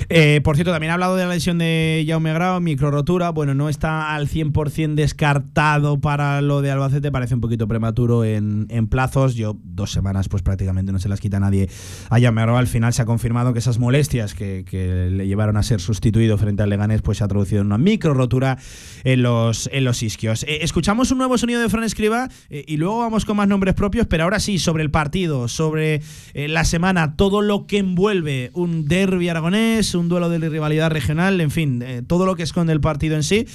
Eh, 0.09 0.41
por 0.43 0.55
cierto, 0.55 0.71
también 0.71 0.91
ha 0.91 0.95
hablado 0.95 1.15
de 1.15 1.25
la 1.25 1.33
lesión 1.33 1.57
de 1.57 2.03
Jaume 2.07 2.33
Grau, 2.33 2.59
micro 2.59 2.91
rotura. 2.91 3.29
Bueno, 3.29 3.53
no 3.53 3.69
está 3.69 4.13
al 4.13 4.27
100% 4.27 4.95
descartado 4.95 6.01
para 6.01 6.41
lo 6.41 6.61
de 6.61 6.71
Albacete, 6.71 7.11
parece 7.11 7.35
un 7.35 7.41
poquito 7.41 7.67
prematuro 7.67 8.25
en, 8.25 8.65
en 8.69 8.87
plazos. 8.87 9.35
Yo, 9.35 9.57
dos 9.63 9.91
semanas, 9.91 10.27
pues 10.27 10.43
prácticamente 10.43 10.91
no 10.91 10.99
se 10.99 11.07
las 11.07 11.21
quita 11.21 11.39
nadie 11.39 11.69
a 12.09 12.19
Jaume 12.19 12.41
Grau. 12.41 12.57
Al 12.57 12.67
final 12.67 12.93
se 12.93 13.01
ha 13.01 13.05
confirmado 13.05 13.53
que 13.53 13.59
esas 13.59 13.79
molestias 13.79 14.33
que, 14.33 14.65
que 14.67 15.09
le 15.11 15.27
llevaron 15.27 15.55
a 15.55 15.63
ser 15.63 15.79
sustituido 15.79 16.37
frente 16.37 16.63
al 16.63 16.69
Leganés, 16.69 17.01
pues 17.01 17.19
se 17.19 17.23
ha 17.23 17.27
traducido 17.27 17.61
en 17.61 17.67
una 17.67 17.77
micro 17.77 18.13
rotura 18.13 18.57
en 19.03 19.21
los, 19.21 19.69
en 19.71 19.83
los 19.85 20.03
isquios. 20.03 20.43
Eh, 20.43 20.59
escuchamos 20.71 21.11
un 21.11 21.17
nuevo 21.17 21.37
sonido 21.37 21.59
de 21.59 21.67
Fran 21.67 21.83
Escriba 21.83 22.29
eh, 22.49 22.63
y 22.65 22.77
luego 22.77 22.99
vamos 22.99 23.25
con 23.25 23.35
más 23.35 23.45
nombres 23.45 23.73
propios, 23.73 24.07
pero 24.07 24.23
ahora 24.23 24.39
sí, 24.39 24.57
sobre 24.57 24.83
el 24.83 24.89
partido, 24.89 25.49
sobre 25.49 26.01
eh, 26.33 26.47
la 26.47 26.63
semana, 26.63 27.17
todo 27.17 27.41
lo 27.41 27.67
que 27.67 27.79
envuelve 27.79 28.51
un 28.53 28.87
derby 28.87 29.27
aragonés, 29.27 29.93
un 29.95 30.07
duelo 30.07 30.29
de 30.29 30.39
rivalidad 30.47 30.89
regional, 30.89 31.41
en 31.41 31.51
fin, 31.51 31.81
eh, 31.81 32.03
todo 32.07 32.25
lo 32.25 32.37
que 32.37 32.43
esconde 32.43 32.71
el 32.71 32.79
partido 32.79 33.17
en 33.17 33.23
sí. 33.23 33.45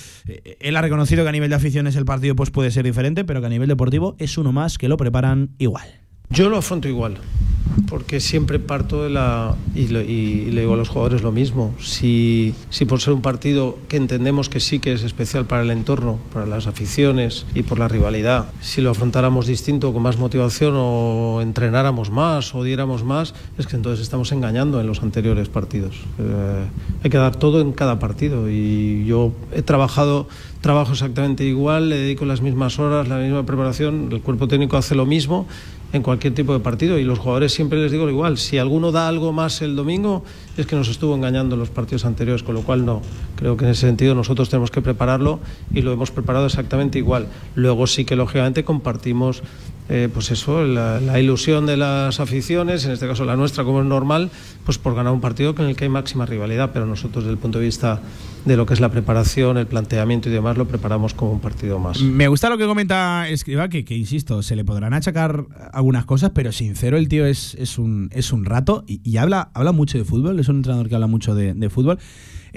Él 0.61 0.77
ha 0.77 0.83
reconocido 0.83 1.23
que 1.23 1.31
a 1.31 1.33
nivel 1.33 1.49
de 1.49 1.57
aficiones 1.57 1.97
el 1.97 2.05
partido 2.05 2.37
pues, 2.37 2.51
puede 2.51 2.71
ser 2.71 2.85
diferente, 2.85 3.25
pero 3.25 3.41
que 3.41 3.47
a 3.47 3.51
nivel 3.51 3.69
deportivo 3.69 4.15
es 4.19 4.37
uno 4.37 4.53
más 4.53 4.77
que 4.77 4.91
lo 4.91 4.99
preparan 4.99 5.53
igual. 5.57 6.06
Yo 6.31 6.49
lo 6.51 6.59
afronto 6.59 6.89
igual, 6.89 7.19
porque 7.89 8.21
siempre 8.21 8.59
parto 8.59 9.03
de 9.05 9.11
la. 9.11 9.55
Y, 9.75 9.89
lo- 9.89 10.03
y 10.03 10.47
le 10.51 10.63
digo 10.63 10.75
a 10.75 10.77
los 10.77 10.89
jugadores 10.89 11.23
lo 11.23 11.31
mismo. 11.33 11.73
Si, 11.81 12.53
si 12.69 12.85
por 12.85 13.01
ser 13.01 13.15
un 13.15 13.23
partido 13.23 13.79
que 13.89 13.97
entendemos 13.97 14.49
que 14.49 14.59
sí 14.61 14.79
que 14.81 14.93
es 14.93 15.03
especial 15.05 15.47
para 15.47 15.63
el 15.63 15.71
entorno, 15.71 16.19
para 16.33 16.45
las 16.47 16.67
aficiones 16.67 17.47
y 17.55 17.63
por 17.63 17.79
la 17.79 17.87
rivalidad, 17.89 18.47
si 18.61 18.81
lo 18.81 18.91
afrontáramos 18.91 19.47
distinto, 19.47 19.93
con 19.93 20.03
más 20.03 20.19
motivación 20.19 20.75
o 20.77 21.41
entrenáramos 21.43 22.11
más 22.11 22.55
o 22.55 22.65
diéramos 22.65 23.05
más, 23.05 23.35
es 23.57 23.67
que 23.67 23.77
entonces 23.77 24.03
estamos 24.03 24.33
engañando 24.33 24.81
en 24.81 24.87
los 24.89 25.03
anteriores 25.03 25.49
partidos. 25.49 25.95
Eh, 26.19 26.65
hay 27.05 27.11
que 27.11 27.19
dar 27.19 27.37
todo 27.37 27.61
en 27.61 27.73
cada 27.73 27.99
partido 28.01 28.51
y 28.51 29.05
yo 29.07 29.33
he 29.55 29.63
trabajado 29.63 30.27
trabajo 30.61 30.93
exactamente 30.93 31.45
igual, 31.45 31.89
le 31.91 31.97
dedico 31.97 32.25
las 32.25 32.41
mismas 32.41 32.81
horas, 32.81 33.07
la 33.07 33.19
misma 33.19 33.47
preparación, 33.47 34.09
el 34.11 34.21
cuerpo 34.21 34.49
técnico 34.49 34.77
hace 34.77 34.97
lo 34.97 35.07
mismo 35.07 35.47
en 35.97 36.03
cualquier 36.03 36.35
tipo 36.35 36.53
de 36.53 36.61
partido. 36.61 36.99
Y 36.99 37.05
los 37.05 37.19
jugadores 37.19 37.53
siempre 37.53 37.79
les 37.81 37.91
digo 37.91 38.05
lo 38.05 38.11
igual, 38.11 38.39
si 38.39 38.59
alguno 38.59 38.93
da 38.93 39.09
algo 39.09 39.33
más 39.33 39.63
el 39.63 39.75
domingo 39.75 40.23
es 40.57 40.67
que 40.67 40.77
nos 40.77 40.89
estuvo 40.89 41.15
engañando 41.15 41.55
en 41.55 41.61
los 41.61 41.71
partidos 41.71 42.05
anteriores, 42.05 42.43
con 42.43 42.55
lo 42.55 42.63
cual 42.63 42.87
no, 42.87 43.03
creo 43.37 43.57
que 43.57 43.65
en 43.65 43.73
ese 43.73 43.83
sentido 43.83 44.15
nosotros 44.15 44.49
tenemos 44.49 44.71
que 44.71 44.83
prepararlo 44.83 45.41
y 45.75 45.83
lo 45.83 45.93
hemos 45.93 46.11
preparado 46.11 46.47
exactamente 46.47 46.99
igual. 46.99 47.29
Luego 47.55 47.87
sí 47.87 48.05
que 48.05 48.17
lógicamente 48.17 48.65
compartimos 48.65 49.43
eh, 49.89 50.09
pues 50.13 50.31
eso, 50.33 50.65
la, 50.65 51.21
ilusión 51.21 51.67
de 51.67 51.77
las 51.77 52.19
aficiones, 52.19 52.85
en 52.85 52.93
este 52.93 53.07
caso 53.07 53.25
la 53.25 53.37
nuestra 53.37 53.63
como 53.63 53.81
es 53.81 53.87
normal, 53.87 54.31
pues 54.65 54.79
por 54.79 54.95
ganar 54.95 55.13
un 55.13 55.21
partido 55.21 55.55
con 55.55 55.67
el 55.67 55.77
que 55.77 55.85
hay 55.85 55.91
máxima 55.91 56.27
rivalidad, 56.27 56.71
pero 56.73 56.87
nosotros 56.87 57.25
desde 57.25 57.33
el 57.33 57.39
punto 57.39 57.59
de 57.59 57.67
vista 57.67 58.01
de 58.45 58.57
lo 58.57 58.67
que 58.67 58.75
es 58.75 58.81
la 58.81 58.91
preparación, 58.91 59.59
el 59.59 59.67
planteamiento 59.67 60.29
y 60.29 60.33
demás, 60.33 60.57
lo 60.57 60.67
preparamos 60.67 61.15
como 61.15 61.33
un 61.33 61.41
partido 61.41 61.79
más. 61.79 62.01
Me 62.01 62.27
gusta 62.29 62.49
lo 62.49 62.59
que 62.59 62.67
comenta 62.67 63.29
Escriba, 63.29 63.69
que, 63.69 63.85
que, 63.85 63.97
insisto, 63.97 64.43
se 64.43 64.57
le 64.57 64.65
podrán 64.65 64.93
achacar 64.93 65.45
algunas 65.73 66.05
cosas, 66.05 66.33
pero 66.35 66.51
sincero, 66.53 66.97
el 66.97 67.09
tío 67.09 67.25
es, 67.27 67.55
es, 67.55 67.79
un, 67.79 68.09
es 68.13 68.33
un 68.33 68.45
rato 68.45 68.85
y, 68.87 69.01
y 69.09 69.19
habla, 69.19 69.51
habla 69.55 69.73
mucho 69.73 69.99
de 69.99 70.05
fútbol, 70.05 70.41
es 70.41 70.49
un 70.49 70.57
entrenador 70.57 70.89
que 70.89 70.95
habla 70.95 71.07
mucho 71.07 71.35
de, 71.35 71.55
de 71.55 71.71
fútbol. 71.71 71.99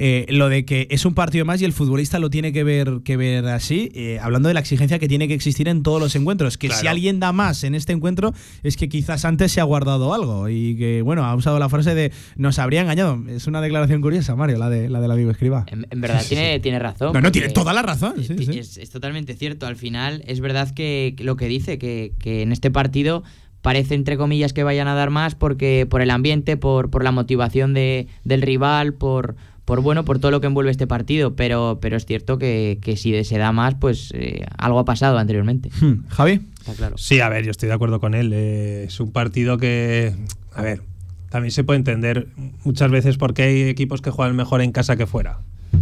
Eh, 0.01 0.25
lo 0.29 0.47
de 0.47 0.63
que 0.63 0.87
es 0.91 1.05
un 1.05 1.13
partido 1.13 1.43
más 1.43 1.61
y 1.61 1.65
el 1.65 1.73
futbolista 1.73 2.19
lo 2.19 2.29
tiene 2.29 2.53
que 2.53 2.63
ver, 2.63 3.01
que 3.03 3.17
ver 3.17 3.45
así, 3.47 3.91
eh, 3.93 4.17
hablando 4.21 4.47
de 4.47 4.53
la 4.53 4.61
exigencia 4.61 4.97
que 4.97 5.09
tiene 5.09 5.27
que 5.27 5.33
existir 5.33 5.67
en 5.67 5.83
todos 5.83 5.99
los 6.01 6.15
encuentros, 6.15 6.57
que 6.57 6.67
Claro. 6.67 6.81
si 6.81 6.87
alguien 6.87 7.19
da 7.19 7.33
más 7.33 7.65
en 7.65 7.75
este 7.75 7.91
encuentro 7.91 8.33
es 8.63 8.77
que 8.77 8.87
quizás 8.87 9.25
antes 9.25 9.51
se 9.51 9.59
ha 9.59 9.65
guardado 9.65 10.13
algo 10.13 10.47
y 10.47 10.77
que, 10.77 11.01
bueno, 11.01 11.25
ha 11.25 11.35
usado 11.35 11.59
la 11.59 11.67
frase 11.67 11.95
de 11.95 12.13
nos 12.37 12.59
habría 12.59 12.79
engañado. 12.81 13.21
Es 13.27 13.45
una 13.47 13.59
declaración 13.59 14.01
curiosa, 14.01 14.37
Mario, 14.37 14.57
la, 14.57 14.69
de, 14.69 14.87
la 14.89 15.01
del 15.01 15.11
amigo 15.11 15.31
Escriba. 15.31 15.65
En, 15.67 15.85
en 15.89 15.99
verdad 15.99 16.23
tiene, 16.25 16.61
tiene 16.61 16.79
razón. 16.79 17.11
No, 17.11 17.19
no, 17.19 17.31
tiene 17.33 17.49
toda 17.49 17.73
la 17.73 17.81
razón. 17.81 18.13
sí, 18.23 18.35
es, 18.39 18.67
sí. 18.73 18.79
es- 18.81 18.89
totalmente 18.89 19.35
cierto. 19.35 19.67
Al 19.67 19.75
final, 19.75 20.23
es 20.27 20.39
verdad 20.39 20.71
que, 20.73 21.13
que 21.17 21.25
lo 21.25 21.35
que 21.35 21.47
dice, 21.49 21.77
que, 21.77 22.13
que 22.19 22.41
en 22.41 22.53
este 22.53 22.71
partido 22.71 23.23
parece, 23.61 23.95
entre 23.95 24.15
comillas, 24.15 24.53
que 24.53 24.63
vayan 24.63 24.87
a 24.87 24.95
dar 24.95 25.09
más 25.09 25.35
porque 25.35 25.85
por 25.89 26.01
el 26.01 26.09
ambiente, 26.11 26.55
por, 26.55 26.89
por 26.89 27.03
la 27.03 27.11
motivación 27.11 27.73
de, 27.73 28.07
del 28.23 28.41
rival, 28.41 28.93
por, 28.93 29.35
por 29.69 29.81
bueno, 29.81 30.03
por 30.03 30.17
todo 30.19 30.31
lo 30.31 30.41
que 30.41 30.47
envuelve 30.47 30.71
este 30.71 30.87
partido. 30.87 31.35
Pero, 31.35 31.77
pero 31.79 31.95
es 31.95 32.05
cierto 32.05 32.37
que, 32.39 32.79
que 32.81 32.97
si 32.97 33.23
se 33.23 33.37
da 33.37 33.51
más, 33.51 33.75
pues 33.75 34.11
eh, 34.15 34.45
algo 34.57 34.79
ha 34.79 34.85
pasado 34.85 35.17
anteriormente. 35.17 35.69
Hmm, 35.79 36.05
Javi. 36.09 36.41
Está 36.59 36.73
claro. 36.73 36.97
Sí, 36.97 37.19
a 37.21 37.29
ver, 37.29 37.45
yo 37.45 37.51
estoy 37.51 37.67
de 37.69 37.75
acuerdo 37.75 37.99
con 37.99 38.15
él. 38.15 38.31
eh, 38.33 38.85
es 38.87 38.99
un 38.99 39.11
partido 39.11 39.57
que, 39.57 40.13
a 40.53 40.61
ver, 40.61 40.81
también 41.29 41.51
se 41.51 41.63
puede 41.63 41.77
entender 41.77 42.27
muchas 42.65 42.89
veces 42.91 43.17
por 43.17 43.33
qué 43.33 43.43
hay 43.43 43.61
equipos 43.69 44.01
que 44.01 44.09
juegan 44.11 44.35
mejor 44.35 44.61
en 44.61 44.71
casa 44.71 44.97
que 44.97 45.05
fuera. 45.05 45.39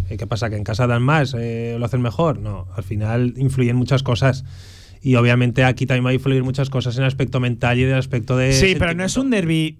Eh, 0.10 0.18
¿Qué 0.18 0.28
pasa? 0.28 0.50
¿Que 0.50 0.58
en 0.58 0.64
casa 0.66 0.86
dan 0.86 1.02
más? 1.02 1.34
eh, 1.38 1.78
¿Lo 1.80 1.86
hacen 1.86 2.02
mejor? 2.02 2.40
No, 2.40 2.68
al 2.76 2.84
final 2.84 3.34
influyen 3.38 3.78
muchas 3.78 4.04
cosas. 4.04 4.44
Y 5.02 5.16
obviamente 5.16 5.64
aquí 5.64 5.86
también 5.86 6.06
va 6.06 6.10
a 6.10 6.14
influir 6.14 6.44
muchas 6.44 6.70
cosas 6.70 6.98
en 6.98 7.04
el 7.04 7.08
aspecto 7.08 7.40
mental 7.40 7.78
y 7.80 7.84
en 7.84 7.90
el 7.90 7.96
aspecto 7.96 8.36
de. 8.36 8.52
Sí, 8.52 8.76
pero 8.78 8.94
no 8.94 9.04
es 9.06 9.16
un 9.16 9.30
derby 9.30 9.80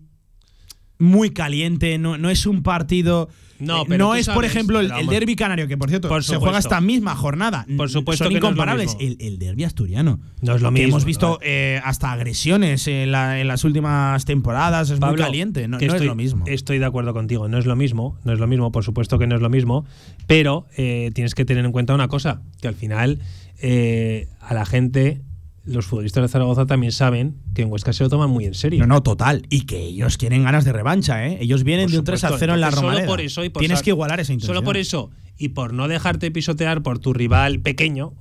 muy 1.00 1.32
caliente, 1.32 1.98
no, 1.98 2.18
no 2.18 2.30
es 2.30 2.46
un 2.46 2.64
partido. 2.64 3.30
No, 3.60 3.82
eh, 3.82 3.86
pero 3.88 4.06
no 4.06 4.16
es, 4.16 4.30
por 4.30 4.46
ejemplo, 4.46 4.80
el, 4.80 5.08
derby 5.08 5.36
canario, 5.36 5.68
que 5.68 5.78
por 5.78 5.90
cierto 5.90 6.10
Por 6.10 6.24
se 6.24 6.36
juega 6.38 6.60
esta 6.60 6.80
misma 6.80 7.16
jornada. 7.16 7.66
Por 7.76 7.90
supuesto 7.90 8.26
Son 8.26 8.32
que 8.32 8.38
incomparables. 8.38 8.96
el, 9.00 9.18
el 9.20 9.40
derby 9.40 9.64
asturiano. 9.64 10.20
No 10.42 10.56
es 10.56 10.62
lo 10.62 10.70
mismo, 10.70 10.90
hemos 10.90 11.06
visto 11.06 11.40
eh, 11.42 11.82
hasta 11.84 12.12
agresiones 12.12 12.88
en, 12.88 13.12
la- 13.12 13.40
en 13.42 13.48
las 13.48 13.64
últimas 13.64 14.26
temporadas. 14.26 14.92
Es 14.92 15.00
muy 15.00 15.16
caliente. 15.16 15.68
No, 15.68 15.80
que 15.80 15.88
no 15.88 15.94
estoy, 15.94 16.06
es 16.06 16.10
lo 16.10 16.16
mismo. 16.16 16.46
Estoy 16.48 16.78
de 16.78 16.86
acuerdo 16.86 17.14
contigo, 17.16 17.48
no 17.48 17.58
es 17.58 17.66
lo 17.66 17.76
mismo, 17.76 18.20
no 18.26 18.34
es 18.34 18.40
lo 18.40 18.46
mismo, 18.46 18.72
por 18.72 18.84
supuesto 18.84 19.18
que 19.18 19.26
no 19.26 19.36
es 19.36 19.42
lo 19.42 19.50
mismo, 19.50 19.86
pero 20.28 20.68
eh, 20.78 21.10
tienes 21.16 21.34
que 21.34 21.44
tener 21.44 21.66
en 21.66 21.72
cuenta 21.72 21.96
una 21.96 22.08
cosa, 22.10 22.42
que 22.62 22.68
al 22.68 22.76
final 22.76 23.20
eh, 23.60 24.28
a 24.40 24.54
la 24.54 24.66
gente 24.68 25.22
los 25.68 25.86
futbolistas 25.86 26.24
de 26.24 26.28
Zaragoza 26.30 26.66
también 26.66 26.92
saben 26.92 27.36
que 27.54 27.62
en 27.62 27.72
Huesca 27.72 27.94
se 27.94 28.04
lo 28.04 28.10
toman 28.10 28.30
muy 28.30 28.46
en 28.46 28.54
serio. 28.54 28.80
No, 28.80 28.88
no, 28.88 29.04
total. 29.04 29.44
Y 29.50 29.66
que 29.66 29.78
ellos 29.80 30.18
tienen 30.18 30.44
ganas 30.44 30.66
de 30.66 30.74
revancha, 30.74 31.28
¿eh? 31.28 31.38
Ellos 31.42 31.64
vienen 31.64 31.86
Por 31.86 31.92
de 31.92 32.00
un 32.00 32.06
3 32.06 32.24
a 32.24 32.28
supuesto. 32.28 32.40
0 32.40 32.54
en 32.56 32.62
la 32.62 32.72
Romareda. 32.72 33.02
Solo 33.02 33.12
por 33.12 33.22
eso 33.22 33.44
y 33.44 33.50
por 33.50 33.60
Tienes 33.60 33.82
que 33.82 33.90
igualar 33.92 34.20
esa 34.20 34.34
intención. 34.34 34.56
Solo 34.56 34.66
por 34.66 34.78
eso 34.78 35.12
y 35.38 35.50
por 35.50 35.74
no 35.74 35.88
dejarte 35.88 36.32
pisotear 36.32 36.82
por 36.82 37.00
tu 37.00 37.14
rival 37.14 37.60
pequeño, 37.60 38.14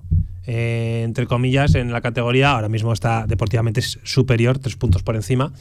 eh, 0.47 1.03
entre 1.05 1.27
comillas, 1.27 1.75
en 1.75 1.93
la 1.93 2.01
categoría, 2.01 2.53
ahora 2.53 2.69
mismo 2.69 2.93
está 2.93 3.27
deportivamente 3.27 3.81
superior, 3.83 4.59
tres 4.59 4.77
puntos 4.77 5.03
por 5.03 5.17
encima. 5.17 5.53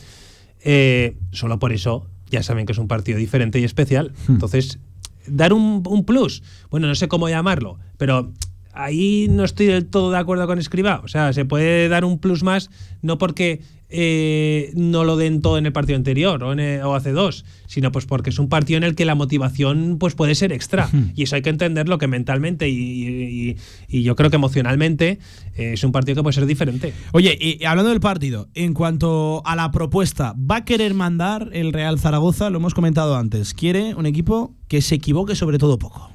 eh, 0.64 1.18
solo 1.32 1.60
por 1.60 1.72
eso 1.72 2.08
ya 2.30 2.42
saben 2.44 2.66
que 2.66 2.72
es 2.72 2.78
un 2.80 2.88
partido 2.88 3.18
diferente 3.18 3.60
y 3.60 3.64
especial. 3.64 4.14
Hmm. 4.28 4.34
Entonces, 4.34 4.80
dar 5.28 5.54
un, 5.54 5.84
un 5.88 6.06
plus, 6.06 6.44
bueno, 6.70 6.88
no 6.88 6.96
sé 6.96 7.08
cómo 7.08 7.30
llamarlo, 7.30 7.78
pero 7.98 8.32
ahí 8.76 9.28
no 9.30 9.44
estoy 9.44 9.66
del 9.68 9.86
todo 9.86 10.12
de 10.12 10.18
acuerdo 10.18 10.46
con 10.48 10.60
Escriba. 10.60 11.02
O 11.04 11.08
sea, 11.08 11.34
se 11.34 11.46
puede 11.46 11.88
dar 11.90 12.06
un 12.06 12.20
plus 12.20 12.44
más, 12.44 12.70
no 13.02 13.18
porque 13.18 13.62
eh, 13.90 14.72
no 14.76 15.04
lo 15.04 15.16
den 15.16 15.42
todo 15.42 15.58
en 15.60 15.66
el 15.68 15.72
partido 15.72 15.96
anterior 15.96 16.44
o, 16.44 16.52
en 16.52 16.60
el- 16.60 16.82
o 16.82 16.96
hace 16.96 17.12
dos, 17.12 17.46
sino 17.68 17.92
pues 17.92 18.06
porque 18.08 18.32
es 18.32 18.40
un 18.40 18.50
partido 18.50 18.78
en 18.78 18.84
el 18.84 18.96
que 18.96 19.06
la 19.06 19.14
motivación 19.16 19.98
pues 20.00 20.16
puede 20.16 20.34
ser 20.36 20.52
extra. 20.52 20.90
y 21.16 21.24
eso 21.24 21.36
hay 21.36 21.44
que 21.44 21.52
entenderlo 21.52 21.98
que 22.00 22.08
mentalmente 22.08 22.68
y, 22.68 22.76
y- 22.76 23.58
y 23.88 24.02
yo 24.04 24.16
creo 24.16 24.30
que 24.32 24.36
emocionalmente 24.38 25.20
eh, 25.56 25.74
es 25.74 25.84
un 25.84 25.92
partido 25.92 26.16
que 26.16 26.24
puede 26.24 26.34
ser 26.34 26.46
diferente. 26.48 26.94
Oye, 27.14 27.38
y 27.40 27.62
y 27.62 27.66
hablando 27.66 27.92
del 27.92 28.00
partido, 28.02 28.50
en 28.56 28.74
cuanto 28.74 29.42
a 29.46 29.56
la 29.56 29.72
propuesta, 29.72 30.34
¿va 30.36 30.58
a 30.58 30.66
querer 30.66 30.94
mandar 30.96 31.50
el 31.54 31.72
Real 31.72 32.00
Zaragoza? 32.00 32.50
Lo 32.50 32.58
hemos 32.58 32.74
comentado 32.74 33.16
antes. 33.16 33.54
Quiere 33.54 33.94
un 33.96 34.08
equipo 34.08 34.56
que 34.68 34.82
se 34.82 34.96
equivoque 34.96 35.36
sobre 35.36 35.58
todo 35.60 35.78
poco. 35.80 36.10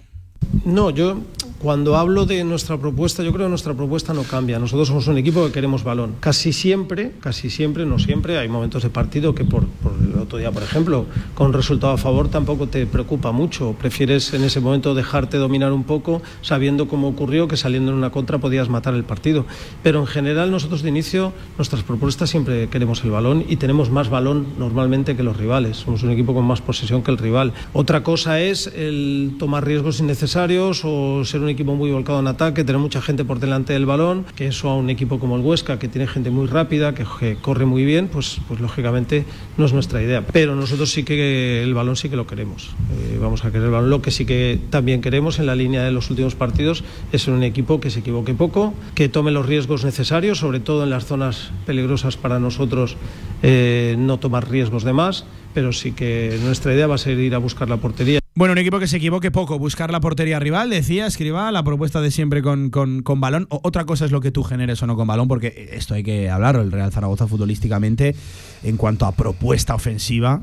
No, 0.65 0.91
yo 0.91 1.21
cuando 1.61 1.97
hablo 1.97 2.25
de 2.25 2.43
nuestra 2.43 2.79
propuesta, 2.79 3.23
yo 3.23 3.33
creo 3.33 3.45
que 3.45 3.51
nuestra 3.51 3.75
propuesta 3.75 4.15
no 4.15 4.23
cambia. 4.23 4.59
Nosotros 4.59 4.89
somos 4.89 5.07
un 5.09 5.19
equipo 5.19 5.45
que 5.45 5.53
queremos 5.53 5.85
balón. 5.85 6.15
Casi 6.19 6.55
siempre, 6.55 7.13
casi 7.21 7.51
siempre, 7.51 7.85
no 7.85 7.99
siempre, 7.99 8.39
hay 8.39 8.49
momentos 8.49 8.83
de 8.83 8.89
partido 8.89 9.35
que 9.35 9.45
por, 9.45 9.67
el 10.03 10.19
otro 10.19 10.39
día, 10.39 10.51
por 10.51 10.63
ejemplo, 10.63 11.05
con 11.35 11.53
resultado 11.53 11.93
a 11.93 11.99
favor 11.99 12.29
tampoco 12.29 12.69
te 12.69 12.87
preocupa 12.87 13.31
mucho. 13.33 13.75
Prefieres 13.79 14.33
en 14.33 14.43
ese 14.43 14.61
momento 14.61 14.95
dejarte 14.95 15.37
dominar 15.37 15.75
un 15.75 15.85
poco, 15.85 16.23
sabiendo 16.41 16.89
cómo 16.89 17.09
ocurrió 17.09 17.47
que 17.47 17.59
saliendo 17.59 17.93
en 17.93 17.99
una 17.99 18.09
contra 18.09 18.39
podías 18.39 18.71
matar 18.71 18.95
el 18.95 19.05
partido. 19.05 19.45
Pero 19.83 20.01
en 20.01 20.07
general 20.07 20.51
nosotros 20.51 20.81
de 20.81 20.89
inicio, 20.89 21.35
nuestras 21.59 21.83
propuestas 21.83 22.31
siempre 22.31 22.69
queremos 22.71 23.05
el 23.05 23.11
balón 23.11 23.45
y 23.47 23.57
tenemos 23.57 23.91
más 23.91 24.09
balón 24.09 24.47
normalmente 24.59 25.15
que 25.15 25.23
los 25.23 25.37
rivales. 25.37 25.77
Somos 25.77 26.03
un 26.05 26.11
equipo 26.11 26.33
con 26.33 26.47
más 26.47 26.63
posesión 26.63 27.03
que 27.03 27.11
el 27.11 27.19
rival. 27.19 27.53
Otra 27.75 28.03
cosa 28.03 28.41
es 28.41 28.67
el 28.69 29.37
tomar 29.39 29.67
riesgos 29.67 30.01
innecesarios 30.01 30.81
o 30.85 31.23
ser 31.27 31.43
un 31.43 31.50
equipo 31.51 31.75
muy 31.75 31.91
volcado 31.91 32.21
en 32.21 32.27
ataque, 32.27 32.65
tener 32.65 32.81
mucha 32.81 33.03
gente 33.03 33.25
por 33.25 33.41
delante 33.41 33.73
del 33.73 33.87
balón, 33.87 34.25
que 34.35 34.47
eso 34.47 34.69
a 34.69 34.77
un 34.77 34.91
equipo 34.91 35.19
como 35.19 35.37
el 35.37 35.43
Huesca, 35.43 35.79
que 35.79 35.89
tiene 35.89 36.07
gente 36.07 36.31
muy 36.31 36.47
rápida, 36.47 36.95
que, 36.95 37.37
corre 37.41 37.67
muy 37.67 37.85
bien, 37.85 38.09
pues, 38.09 38.41
pues 38.49 38.61
lógicamente 38.61 39.25
no 39.57 39.67
es 39.67 39.73
nuestra 39.73 40.03
idea. 40.03 40.25
Pero 40.33 40.55
nosotros 40.57 40.91
sí 40.91 41.05
que 41.05 41.63
el 41.63 41.75
balón 41.75 41.97
sí 41.97 42.09
que 42.09 42.17
lo 42.17 42.27
queremos. 42.27 42.71
Eh, 42.93 43.19
vamos 43.21 43.45
a 43.45 43.51
querer 43.51 43.67
el 43.67 43.71
balón. 43.73 43.91
Lo 43.91 44.03
que 44.03 44.11
sí 44.11 44.25
que 44.25 44.59
también 44.71 45.01
queremos 45.01 45.39
en 45.39 45.47
la 45.47 45.55
línea 45.55 45.83
de 45.83 45.91
los 45.91 46.11
últimos 46.11 46.35
partidos 46.35 46.85
es 47.13 47.29
un 47.29 47.43
equipo 47.43 47.81
que 47.81 47.91
se 47.91 48.01
equivoque 48.01 48.35
poco, 48.35 48.75
que 48.95 49.09
tome 49.09 49.31
los 49.31 49.47
riesgos 49.47 49.85
necesarios, 49.85 50.39
sobre 50.39 50.61
todo 50.61 50.85
en 50.85 50.91
las 50.91 51.07
zonas 51.07 51.51
peligrosas 51.67 52.17
para 52.17 52.39
nosotros, 52.39 52.97
eh, 53.43 53.97
no 53.99 54.19
tomar 54.19 54.51
riesgos 54.51 54.85
de 54.85 54.93
más, 54.93 55.25
pero 55.55 55.73
sí 55.73 55.93
que 55.93 56.39
nuestra 56.45 56.75
idea 56.75 56.87
va 56.87 56.95
a 56.95 56.99
ser 56.99 57.19
ir 57.19 57.35
a 57.35 57.39
buscar 57.39 57.69
la 57.69 57.79
portería. 57.79 58.21
Bueno, 58.41 58.53
un 58.53 58.59
equipo 58.59 58.79
que 58.79 58.87
se 58.87 58.97
equivoque 58.97 59.31
poco, 59.31 59.59
buscar 59.59 59.93
la 59.93 60.01
portería 60.01 60.39
rival, 60.41 60.71
decía, 60.71 61.05
escriba, 61.05 61.53
la 61.53 61.63
propuesta 61.63 62.01
de 62.01 62.11
siempre 62.11 62.41
con, 62.41 62.71
con- 62.71 63.03
con 63.03 63.21
balón. 63.21 63.47
O- 63.51 63.61
otra 63.65 63.85
cosa 63.85 64.07
es 64.07 64.13
lo 64.13 64.23
que 64.23 64.31
tú 64.31 64.45
generes 64.45 64.83
o 64.83 64.87
no 64.87 64.97
con 64.97 65.07
balón, 65.07 65.29
porque 65.29 65.69
esto 65.73 65.93
hay 65.93 66.03
que 66.03 66.31
hablarlo. 66.31 66.63
El 66.63 66.73
Real 66.73 66.91
Zaragoza 66.91 67.27
futbolísticamente, 67.27 68.17
en 68.63 68.79
cuanto 68.79 69.05
a 69.05 69.13
propuesta 69.13 69.75
ofensiva, 69.75 70.41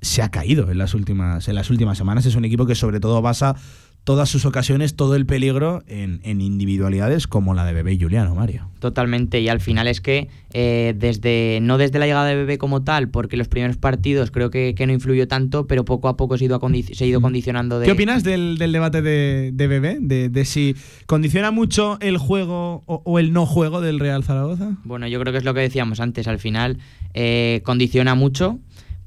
se 0.00 0.22
ha 0.22 0.28
caído 0.30 0.70
en 0.70 0.78
las 0.78 0.94
últimas, 0.94 1.48
en 1.48 1.56
las 1.56 1.70
últimas 1.70 1.98
semanas. 1.98 2.24
Es 2.24 2.36
un 2.36 2.44
equipo 2.44 2.66
que 2.66 2.76
sobre 2.76 3.00
todo 3.00 3.20
basa 3.20 3.56
todas 4.04 4.28
sus 4.28 4.44
ocasiones, 4.46 4.96
todo 4.96 5.14
el 5.14 5.26
peligro 5.26 5.82
en, 5.86 6.20
en 6.24 6.40
individualidades 6.40 7.26
como 7.26 7.54
la 7.54 7.64
de 7.64 7.72
Bebé 7.72 7.92
y 7.92 8.00
Juliano, 8.00 8.34
Mario. 8.34 8.68
Totalmente, 8.78 9.40
y 9.40 9.48
al 9.48 9.60
final 9.60 9.86
es 9.86 10.00
que 10.00 10.28
eh, 10.52 10.94
desde 10.96 11.58
no 11.60 11.76
desde 11.78 11.98
la 11.98 12.06
llegada 12.06 12.26
de 12.26 12.34
Bebé 12.34 12.58
como 12.58 12.82
tal, 12.82 13.08
porque 13.08 13.36
los 13.36 13.48
primeros 13.48 13.76
partidos 13.76 14.30
creo 14.30 14.50
que, 14.50 14.74
que 14.74 14.86
no 14.86 14.92
influyó 14.92 15.28
tanto, 15.28 15.66
pero 15.66 15.84
poco 15.84 16.08
a 16.08 16.16
poco 16.16 16.38
se 16.38 16.44
ha 16.44 16.46
ido, 16.46 16.60
se 16.92 17.04
ha 17.04 17.06
ido 17.06 17.20
condicionando 17.20 17.78
de... 17.78 17.86
¿Qué 17.86 17.92
opinas 17.92 18.24
del, 18.24 18.56
del 18.58 18.72
debate 18.72 19.02
de, 19.02 19.50
de 19.52 19.66
Bebé? 19.66 19.98
De, 20.00 20.28
de 20.28 20.44
si 20.44 20.74
condiciona 21.06 21.50
mucho 21.50 21.98
el 22.00 22.16
juego 22.16 22.82
o, 22.86 23.02
o 23.04 23.18
el 23.18 23.32
no 23.32 23.44
juego 23.46 23.80
del 23.80 24.00
Real 24.00 24.24
Zaragoza? 24.24 24.76
Bueno, 24.84 25.06
yo 25.08 25.20
creo 25.20 25.32
que 25.32 25.38
es 25.38 25.44
lo 25.44 25.54
que 25.54 25.60
decíamos 25.60 26.00
antes, 26.00 26.26
al 26.26 26.38
final 26.38 26.78
eh, 27.12 27.60
condiciona 27.64 28.14
mucho, 28.14 28.58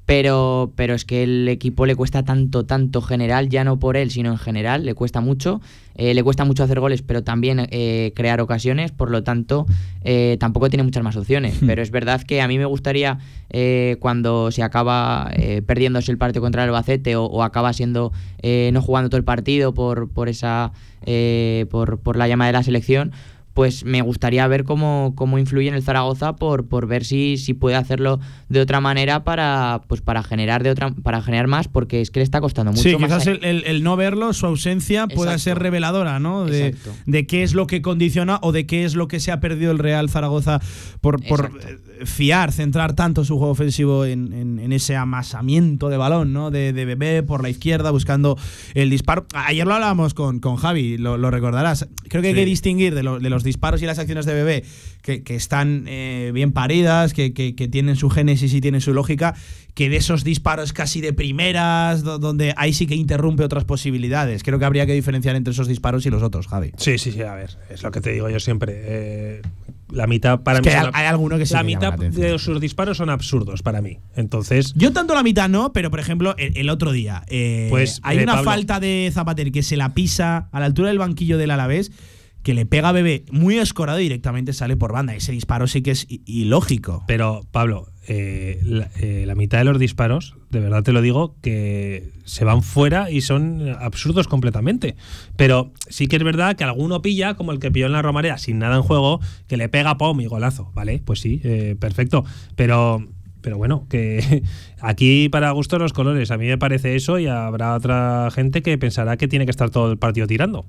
pero, 0.05 0.73
pero 0.75 0.93
es 0.93 1.05
que 1.05 1.23
el 1.23 1.47
equipo 1.47 1.85
le 1.85 1.95
cuesta 1.95 2.23
tanto, 2.23 2.65
tanto 2.65 3.01
general, 3.01 3.49
ya 3.49 3.63
no 3.63 3.79
por 3.79 3.95
él, 3.95 4.11
sino 4.11 4.31
en 4.31 4.37
general, 4.37 4.85
le 4.85 4.93
cuesta 4.93 5.21
mucho. 5.21 5.61
Eh, 5.95 6.15
le 6.15 6.23
cuesta 6.23 6.43
mucho 6.43 6.63
hacer 6.63 6.79
goles, 6.79 7.03
pero 7.03 7.23
también 7.23 7.67
eh, 7.69 8.13
crear 8.15 8.41
ocasiones, 8.41 8.91
por 8.91 9.11
lo 9.11 9.23
tanto, 9.23 9.67
eh, 10.03 10.37
tampoco 10.39 10.69
tiene 10.69 10.83
muchas 10.83 11.03
más 11.03 11.15
opciones. 11.15 11.59
Pero 11.65 11.81
es 11.83 11.91
verdad 11.91 12.21
que 12.23 12.41
a 12.41 12.47
mí 12.47 12.57
me 12.57 12.65
gustaría, 12.65 13.19
eh, 13.51 13.97
cuando 13.99 14.49
se 14.51 14.63
acaba 14.63 15.29
eh, 15.35 15.61
perdiéndose 15.61 16.11
el 16.11 16.17
partido 16.17 16.41
contra 16.41 16.63
el 16.63 16.69
Albacete 16.69 17.15
o, 17.15 17.25
o 17.25 17.43
acaba 17.43 17.71
siendo 17.73 18.11
eh, 18.41 18.71
no 18.73 18.81
jugando 18.81 19.09
todo 19.09 19.19
el 19.19 19.23
partido 19.23 19.73
por, 19.73 20.09
por 20.09 20.29
esa 20.29 20.71
eh, 21.05 21.65
por, 21.69 21.99
por 21.99 22.17
la 22.17 22.27
llama 22.27 22.47
de 22.47 22.53
la 22.53 22.63
selección, 22.63 23.11
pues 23.53 23.85
me 23.85 24.01
gustaría 24.01 24.47
ver 24.47 24.63
cómo, 24.63 25.13
cómo 25.15 25.37
influye 25.37 25.67
en 25.69 25.75
el 25.75 25.83
Zaragoza 25.83 26.35
por, 26.35 26.67
por 26.67 26.87
ver 26.87 27.05
si, 27.05 27.37
si 27.37 27.53
puede 27.53 27.75
hacerlo 27.75 28.19
de 28.49 28.59
otra 28.61 28.81
manera 28.81 29.23
para 29.23 29.81
pues 29.87 30.01
para 30.01 30.23
generar 30.23 30.63
de 30.63 30.71
otra 30.71 30.91
para 31.03 31.21
generar 31.21 31.45
más 31.47 31.67
porque 31.67 32.01
es 32.01 32.09
que 32.09 32.19
le 32.19 32.23
está 32.23 32.41
costando 32.41 32.71
mucho 32.71 32.81
Sí, 32.83 32.95
más 32.97 33.03
quizás 33.11 33.27
a- 33.27 33.31
el, 33.31 33.43
el- 33.45 33.63
el 33.65 33.83
no 33.83 33.95
verlo, 33.95 34.33
su 34.33 34.47
ausencia, 34.47 35.05
pueda 35.07 35.33
Exacto. 35.33 35.43
ser 35.43 35.59
reveladora, 35.59 36.19
¿no? 36.19 36.45
De, 36.45 36.75
de 37.05 37.27
qué 37.27 37.43
es 37.43 37.53
lo 37.53 37.67
que 37.67 37.81
condiciona 37.83 38.39
o 38.41 38.51
de 38.51 38.65
qué 38.65 38.85
es 38.85 38.95
lo 38.95 39.07
que 39.07 39.19
se 39.19 39.31
ha 39.31 39.39
perdido 39.39 39.71
el 39.71 39.77
Real 39.79 40.09
Zaragoza 40.09 40.59
por, 41.01 41.23
por 41.23 41.51
eh, 41.67 41.77
fiar, 42.05 42.51
centrar 42.51 42.93
tanto 42.95 43.23
su 43.25 43.37
juego 43.37 43.51
ofensivo 43.51 44.05
en, 44.05 44.33
en- 44.33 44.59
en 44.59 44.71
ese 44.73 44.95
amasamiento 44.95 45.89
de 45.89 45.97
balón, 45.97 46.33
¿no? 46.33 46.51
De, 46.51 46.73
de 46.73 46.85
Bebé 46.85 47.23
por 47.23 47.41
la 47.43 47.49
izquierda 47.49 47.91
buscando 47.91 48.37
el 48.73 48.89
disparo. 48.89 49.25
Ayer 49.33 49.65
lo 49.67 49.73
hablábamos 49.73 50.13
con, 50.13 50.39
con 50.39 50.55
Javi, 50.57 50.97
lo, 50.97 51.17
lo 51.17 51.31
recordarás. 51.31 51.87
Creo 52.09 52.21
que 52.21 52.29
hay 52.29 52.33
que 52.33 52.45
distinguir 52.45 52.95
de, 52.95 53.03
lo- 53.03 53.19
de 53.19 53.29
los 53.29 53.43
disparos 53.43 53.81
y 53.81 53.85
las 53.85 53.99
acciones 53.99 54.25
de 54.25 54.33
Bebé 54.33 54.63
que, 55.03 55.21
que 55.21 55.35
están 55.35 55.83
eh, 55.87 56.31
bien 56.33 56.51
paridas, 56.53 57.13
que, 57.13 57.33
que- 57.33 57.53
que 57.55 57.67
tienen 57.67 57.95
su 57.97 58.09
génesis 58.09 58.53
y 58.53 58.61
tienen 58.61 58.81
su 58.81 58.93
lógica, 58.93 59.35
que 59.75 59.89
de 59.89 59.97
esos 59.97 60.23
disparos 60.23 60.73
casi 60.73 61.01
de 61.01 61.13
primeras, 61.13 62.03
do- 62.03 62.17
donde 62.19 62.53
ahí 62.57 62.73
sí 62.73 62.87
que 62.87 62.95
interrumpe 62.95 63.43
otras 63.43 63.65
posibilidades. 63.65 64.43
Creo 64.43 64.57
que 64.59 64.65
habría 64.65 64.85
que 64.85 64.93
diferenciar 64.93 65.35
entre 65.35 65.51
esos 65.51 65.67
disparos 65.67 66.05
y 66.05 66.09
los 66.09 66.23
otros, 66.23 66.47
Javi. 66.47 66.71
Sí, 66.77 66.97
sí, 66.97 67.11
sí, 67.11 67.21
a 67.21 67.35
ver, 67.35 67.51
es 67.69 67.83
lo 67.83 67.91
que 67.91 68.01
te 68.01 68.11
digo 68.13 68.29
yo 68.29 68.39
siempre. 68.39 68.73
eh, 68.77 69.41
la 69.91 70.07
mitad 70.07 70.39
para 70.39 70.57
Es 70.59 70.65
mí 70.65 70.71
que 70.71 70.75
hay- 70.77 71.05
alguno 71.05 71.37
que 71.37 71.45
sí 71.45 71.53
La 71.53 71.59
que 71.59 71.65
mitad 71.65 71.95
la 71.99 72.09
de 72.09 72.39
sus 72.39 72.59
disparos 72.59 72.97
son 72.97 73.11
absurdos 73.11 73.61
para 73.61 73.79
mí. 73.81 73.99
Entonces, 74.15 74.73
Yo 74.75 74.91
tanto 74.91 75.13
la 75.13 75.21
mitad 75.21 75.49
no, 75.49 75.71
pero 75.71 75.91
por 75.91 75.99
ejemplo, 75.99 76.33
el, 76.39 76.57
el 76.57 76.69
otro 76.69 76.91
día, 76.93 77.23
eh, 77.27 77.67
Pues, 77.69 77.99
hay 78.01 78.17
eh, 78.17 78.23
una 78.23 78.35
Pablo. 78.37 78.49
falta 78.51 78.79
de 78.79 79.11
Zapater 79.13 79.51
que 79.51 79.61
se 79.61 79.77
la 79.77 79.93
pisa 79.93 80.47
a 80.51 80.59
la 80.59 80.65
altura 80.65 80.87
del 80.87 80.97
banquillo 80.97 81.37
del 81.37 81.51
Alavés, 81.51 81.91
que 82.43 82.53
le 82.53 82.65
pega 82.65 82.89
a 82.89 82.91
Bebé 82.91 83.23
muy 83.31 83.57
escorado 83.57 83.99
y 83.99 84.03
directamente 84.03 84.53
sale 84.53 84.77
por 84.77 84.91
banda. 84.91 85.15
Ese 85.15 85.31
disparo 85.31 85.67
sí 85.67 85.81
que 85.81 85.91
es 85.91 86.05
ilógico. 86.09 87.03
Pero, 87.07 87.41
Pablo, 87.51 87.87
eh, 88.05 88.59
la, 88.63 88.89
eh, 88.99 89.23
la 89.25 89.33
mitad 89.33 89.59
de 89.59 89.63
los 89.63 89.79
disparos, 89.79 90.35
de 90.49 90.59
verdad 90.59 90.83
te 90.83 90.91
lo 90.91 91.01
digo, 91.01 91.37
que 91.41 92.11
se 92.25 92.43
van 92.43 92.61
fuera 92.61 93.09
y 93.09 93.21
son 93.21 93.69
absurdos 93.79 94.27
completamente. 94.27 94.95
Pero 95.37 95.71
sí 95.87 96.07
que 96.07 96.17
es 96.17 96.23
verdad 96.23 96.57
que 96.57 96.65
alguno 96.65 97.01
pilla, 97.01 97.35
como 97.35 97.53
el 97.53 97.59
que 97.59 97.71
pilló 97.71 97.85
en 97.85 97.93
la 97.93 98.01
Romareda 98.01 98.37
sin 98.37 98.59
nada 98.59 98.75
en 98.75 98.83
juego, 98.83 99.21
que 99.47 99.55
le 99.55 99.69
pega 99.69 99.97
pom 99.97 100.19
y 100.19 100.25
golazo, 100.25 100.69
¿vale? 100.73 101.01
Pues 101.03 101.21
sí, 101.21 101.41
eh, 101.43 101.75
perfecto. 101.79 102.25
Pero. 102.55 103.07
Pero 103.41 103.57
bueno, 103.57 103.87
que 103.89 104.41
aquí 104.79 105.27
para 105.27 105.51
gusto 105.51 105.77
los 105.77 105.91
colores. 105.91 106.31
A 106.31 106.37
mí 106.37 106.45
me 106.45 106.57
parece 106.57 106.95
eso 106.95 107.19
y 107.19 107.27
habrá 107.27 107.75
otra 107.75 108.29
gente 108.31 108.61
que 108.61 108.77
pensará 108.77 109.17
que 109.17 109.27
tiene 109.27 109.43
que 109.43 109.51
estar 109.51 109.69
todo 109.69 109.91
el 109.91 109.97
partido 109.97 110.27
tirando. 110.27 110.65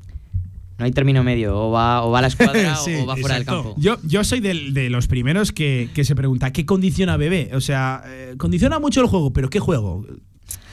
No 0.79 0.85
hay 0.85 0.91
término 0.93 1.23
medio 1.23 1.57
o 1.57 1.71
va 1.71 2.03
o 2.03 2.11
va 2.11 2.19
a 2.19 2.23
la 2.23 2.29
escuadra 2.29 2.75
Sí, 2.85 2.95
o 2.97 3.07
va 3.07 3.17
fuera 3.17 3.37
del 3.37 3.45
campo 3.45 3.75
Yo, 3.79 3.97
yo 4.03 4.25
soy 4.25 4.41
del- 4.41 4.75
de 4.75 4.91
los 4.91 5.07
primeros 5.07 5.53
que, 5.53 5.89
que 5.95 6.05
se 6.05 6.15
pregunta, 6.17 6.53
¿qué 6.53 6.67
condiciona 6.67 7.17
Bebé? 7.17 7.51
O 7.55 7.61
sea, 7.61 8.03
eh, 8.07 8.35
condiciona 8.39 8.79
mucho 8.79 9.01
el 9.01 9.07
juego, 9.07 9.33
pero 9.33 9.49
¿qué 9.51 9.61
juego? 9.61 10.05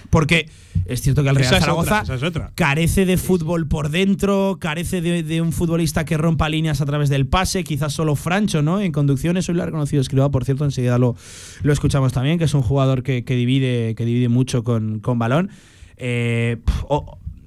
Porque 0.10 0.50
es 0.88 1.02
cierto 1.02 1.24
que 1.24 1.30
el 1.30 1.36
Real 1.36 1.46
Esa 1.48 1.56
es 1.58 1.62
Zaragoza 1.62 2.02
otra, 2.02 2.16
esa 2.16 2.16
es 2.16 2.24
otra. 2.30 2.52
carece 2.56 3.06
de 3.06 3.16
fútbol 3.16 3.68
por 3.70 3.90
dentro, 3.90 4.58
carece 4.60 5.00
de, 5.00 5.24
de 5.24 5.42
un 5.42 5.54
futbolista 5.54 6.04
que 6.04 6.18
rompa 6.18 6.50
líneas 6.50 6.82
a 6.82 6.86
través 6.86 7.08
del 7.08 7.28
pase, 7.28 7.64
quizás 7.64 7.94
solo 7.94 8.18
Francho, 8.18 8.62
¿no? 8.62 8.82
En 8.82 8.92
conducciones, 8.92 9.48
hoy 9.48 9.56
lo 9.56 9.64
ha 9.64 9.68
reconocido 9.68 10.02
Escriba, 10.02 10.30
por 10.30 10.44
cierto, 10.44 10.66
enseguida 10.66 10.98
lo, 10.98 11.16
lo 11.64 11.72
escuchamos 11.72 12.12
también, 12.12 12.38
que 12.40 12.44
es 12.44 12.54
un 12.54 12.62
jugador 12.62 13.04
que, 13.04 13.24
que 13.24 13.36
divide, 13.36 13.96
que 13.96 14.04
divide 14.04 14.28
mucho 14.28 14.66
con, 14.66 15.00
con 15.00 15.18
balón. 15.18 15.50
Eh, 15.96 16.58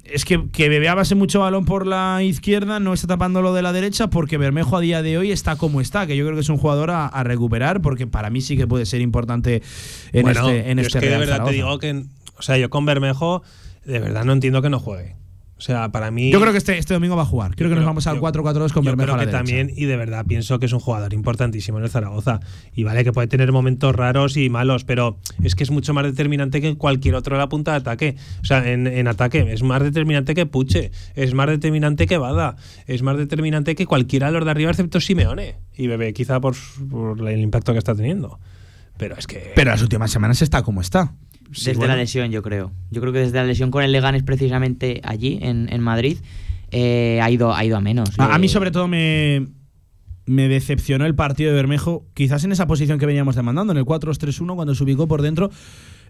es 0.04 0.24
que, 0.24 0.48
que 0.50 0.68
Bebé 0.68 0.92
base 0.94 1.14
mucho 1.14 1.40
balón 1.40 1.64
por 1.64 1.86
la 1.86 2.22
izquierda, 2.22 2.80
no 2.80 2.92
está 2.92 3.06
tapando 3.06 3.42
lo 3.42 3.54
de 3.54 3.62
la 3.62 3.72
derecha, 3.72 4.08
porque 4.08 4.38
Bermejo 4.38 4.76
a 4.76 4.80
día 4.80 5.02
de 5.02 5.18
hoy 5.18 5.32
está 5.32 5.56
como 5.56 5.80
está, 5.80 6.06
que 6.06 6.16
yo 6.16 6.24
creo 6.24 6.36
que 6.36 6.42
es 6.42 6.48
un 6.48 6.58
jugador 6.58 6.90
a, 6.90 7.06
a 7.06 7.24
recuperar, 7.24 7.80
porque 7.80 8.06
para 8.06 8.30
mí 8.30 8.40
sí 8.40 8.56
que 8.56 8.66
puede 8.66 8.86
ser 8.86 9.00
importante 9.00 9.62
en 10.12 10.22
Bueno, 10.22 10.48
este, 10.48 10.70
en 10.70 10.78
yo 10.78 10.82
este 10.82 10.98
es 10.98 11.04
que 11.04 11.10
de 11.10 11.18
verdad 11.18 11.44
te 11.44 11.52
digo 11.52 11.78
que. 11.78 12.04
O 12.36 12.42
sea, 12.42 12.58
yo 12.58 12.68
con 12.68 12.84
Bermejo, 12.84 13.42
de 13.84 14.00
verdad 14.00 14.24
no 14.24 14.32
entiendo 14.32 14.60
que 14.60 14.70
no 14.70 14.80
juegue. 14.80 15.16
O 15.56 15.60
sea, 15.60 15.90
para 15.90 16.10
mí. 16.10 16.32
Yo 16.32 16.40
creo 16.40 16.50
que 16.50 16.58
este, 16.58 16.76
este 16.78 16.94
domingo 16.94 17.14
va 17.14 17.22
a 17.22 17.26
jugar. 17.26 17.54
Creo 17.54 17.70
que 17.70 17.76
nos 17.76 17.84
vamos 17.84 18.06
al 18.08 18.16
yo- 18.16 18.22
4-4-2 18.22 18.72
con 18.72 18.82
Yo 18.82 18.90
Bermejo 18.90 19.04
creo 19.06 19.14
a 19.14 19.18
la 19.18 19.22
que 19.22 19.26
derecha. 19.30 19.38
también, 19.38 19.70
y 19.76 19.84
de 19.84 19.96
verdad 19.96 20.26
pienso 20.26 20.58
que 20.58 20.66
es 20.66 20.72
un 20.72 20.80
jugador 20.80 21.14
importantísimo 21.14 21.78
en 21.78 21.84
el 21.84 21.90
Zaragoza. 21.90 22.40
Y 22.74 22.82
vale 22.82 23.04
que 23.04 23.12
puede 23.12 23.28
tener 23.28 23.52
momentos 23.52 23.94
raros 23.94 24.36
y 24.36 24.50
malos, 24.50 24.82
pero 24.84 25.16
es 25.44 25.54
que 25.54 25.62
es 25.62 25.70
mucho 25.70 25.94
más 25.94 26.04
determinante 26.04 26.60
que 26.60 26.74
cualquier 26.76 27.14
otro 27.14 27.36
en 27.36 27.38
la 27.38 27.48
punta 27.48 27.70
de 27.70 27.76
ataque. 27.78 28.16
O 28.42 28.44
sea, 28.44 28.68
en, 28.68 28.88
en 28.88 29.06
ataque. 29.06 29.46
Es 29.52 29.62
más 29.62 29.80
determinante 29.80 30.34
que 30.34 30.44
Puche, 30.44 30.90
es 31.14 31.34
más 31.34 31.46
determinante 31.46 32.06
que 32.08 32.18
Bada, 32.18 32.56
es 32.88 33.02
más 33.02 33.16
determinante 33.16 33.76
que 33.76 33.86
cualquiera 33.86 34.26
de 34.26 34.32
los 34.32 34.44
de 34.44 34.50
arriba, 34.50 34.70
excepto 34.72 35.00
Simeone. 35.00 35.54
Y 35.76 35.86
Bebé, 35.86 36.12
quizá 36.14 36.40
por, 36.40 36.56
por 36.90 37.28
el 37.28 37.40
impacto 37.40 37.72
que 37.72 37.78
está 37.78 37.94
teniendo. 37.94 38.40
Pero 38.96 39.16
es 39.16 39.26
que. 39.28 39.52
Pero 39.54 39.70
las 39.70 39.82
últimas 39.82 40.10
semanas 40.10 40.42
está 40.42 40.62
como 40.62 40.80
está. 40.80 41.14
Sí, 41.52 41.66
desde 41.66 41.78
bueno. 41.78 41.94
la 41.94 42.00
lesión, 42.00 42.30
yo 42.30 42.42
creo. 42.42 42.72
Yo 42.90 43.00
creo 43.00 43.12
que 43.12 43.20
desde 43.20 43.36
la 43.38 43.44
lesión 43.44 43.70
con 43.70 43.82
el 43.84 43.92
Leganés, 43.92 44.22
precisamente 44.22 45.00
allí, 45.04 45.38
en, 45.40 45.72
en 45.72 45.80
Madrid, 45.80 46.18
eh, 46.70 47.20
ha, 47.22 47.30
ido, 47.30 47.54
ha 47.54 47.64
ido 47.64 47.76
a 47.76 47.80
menos. 47.80 48.10
A, 48.18 48.34
a 48.34 48.38
mí 48.38 48.46
Eh, 48.46 48.50
sobre 48.50 48.70
todo 48.70 48.88
me, 48.88 49.46
me 50.26 50.48
decepcionó 50.48 51.06
el 51.06 51.14
partido 51.14 51.50
de 51.50 51.56
Bermejo, 51.56 52.06
quizás 52.14 52.44
en 52.44 52.52
esa 52.52 52.66
posición 52.66 52.98
que 52.98 53.06
veníamos 53.06 53.36
demandando, 53.36 53.72
en 53.72 53.78
el 53.78 53.84
4-2-3-1, 53.84 54.54
cuando 54.54 54.74
se 54.74 54.82
ubicó 54.84 55.06
por 55.06 55.22
dentro. 55.22 55.50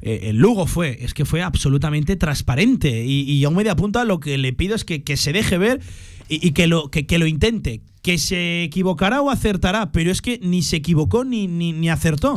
Eh, 0.01 0.31
el 0.31 0.37
Lugo 0.39 0.67
fue, 0.67 0.99
es 1.01 1.15
que 1.15 1.25
fue 1.25 1.43
absolutamente 1.43 2.17
transparente. 2.17 3.05
Y, 3.05 3.23
y 3.23 3.45
a 3.45 3.49
un 3.49 3.57
media 3.57 3.77
punta 3.77 4.05
lo 4.05 4.21
que 4.21 4.39
le 4.39 4.53
pido 4.53 4.75
es 4.75 4.85
que, 4.85 5.03
que 5.03 5.17
se 5.17 5.33
deje 5.33 5.59
ver 5.59 5.81
y, 6.29 6.47
y 6.47 6.53
que, 6.53 6.67
lo, 6.67 6.91
que, 6.91 7.07
que 7.07 7.19
lo 7.19 7.27
intente. 7.27 7.81
Que 8.05 8.19
se 8.19 8.63
equivocará 8.65 9.23
o 9.23 9.31
acertará, 9.31 9.91
pero 9.91 10.11
es 10.11 10.21
que 10.21 10.39
ni 10.43 10.61
se 10.61 10.77
equivocó 10.77 11.25
ni, 11.25 11.49
ni, 11.49 11.73
ni 11.73 11.89
acertó. 11.89 12.35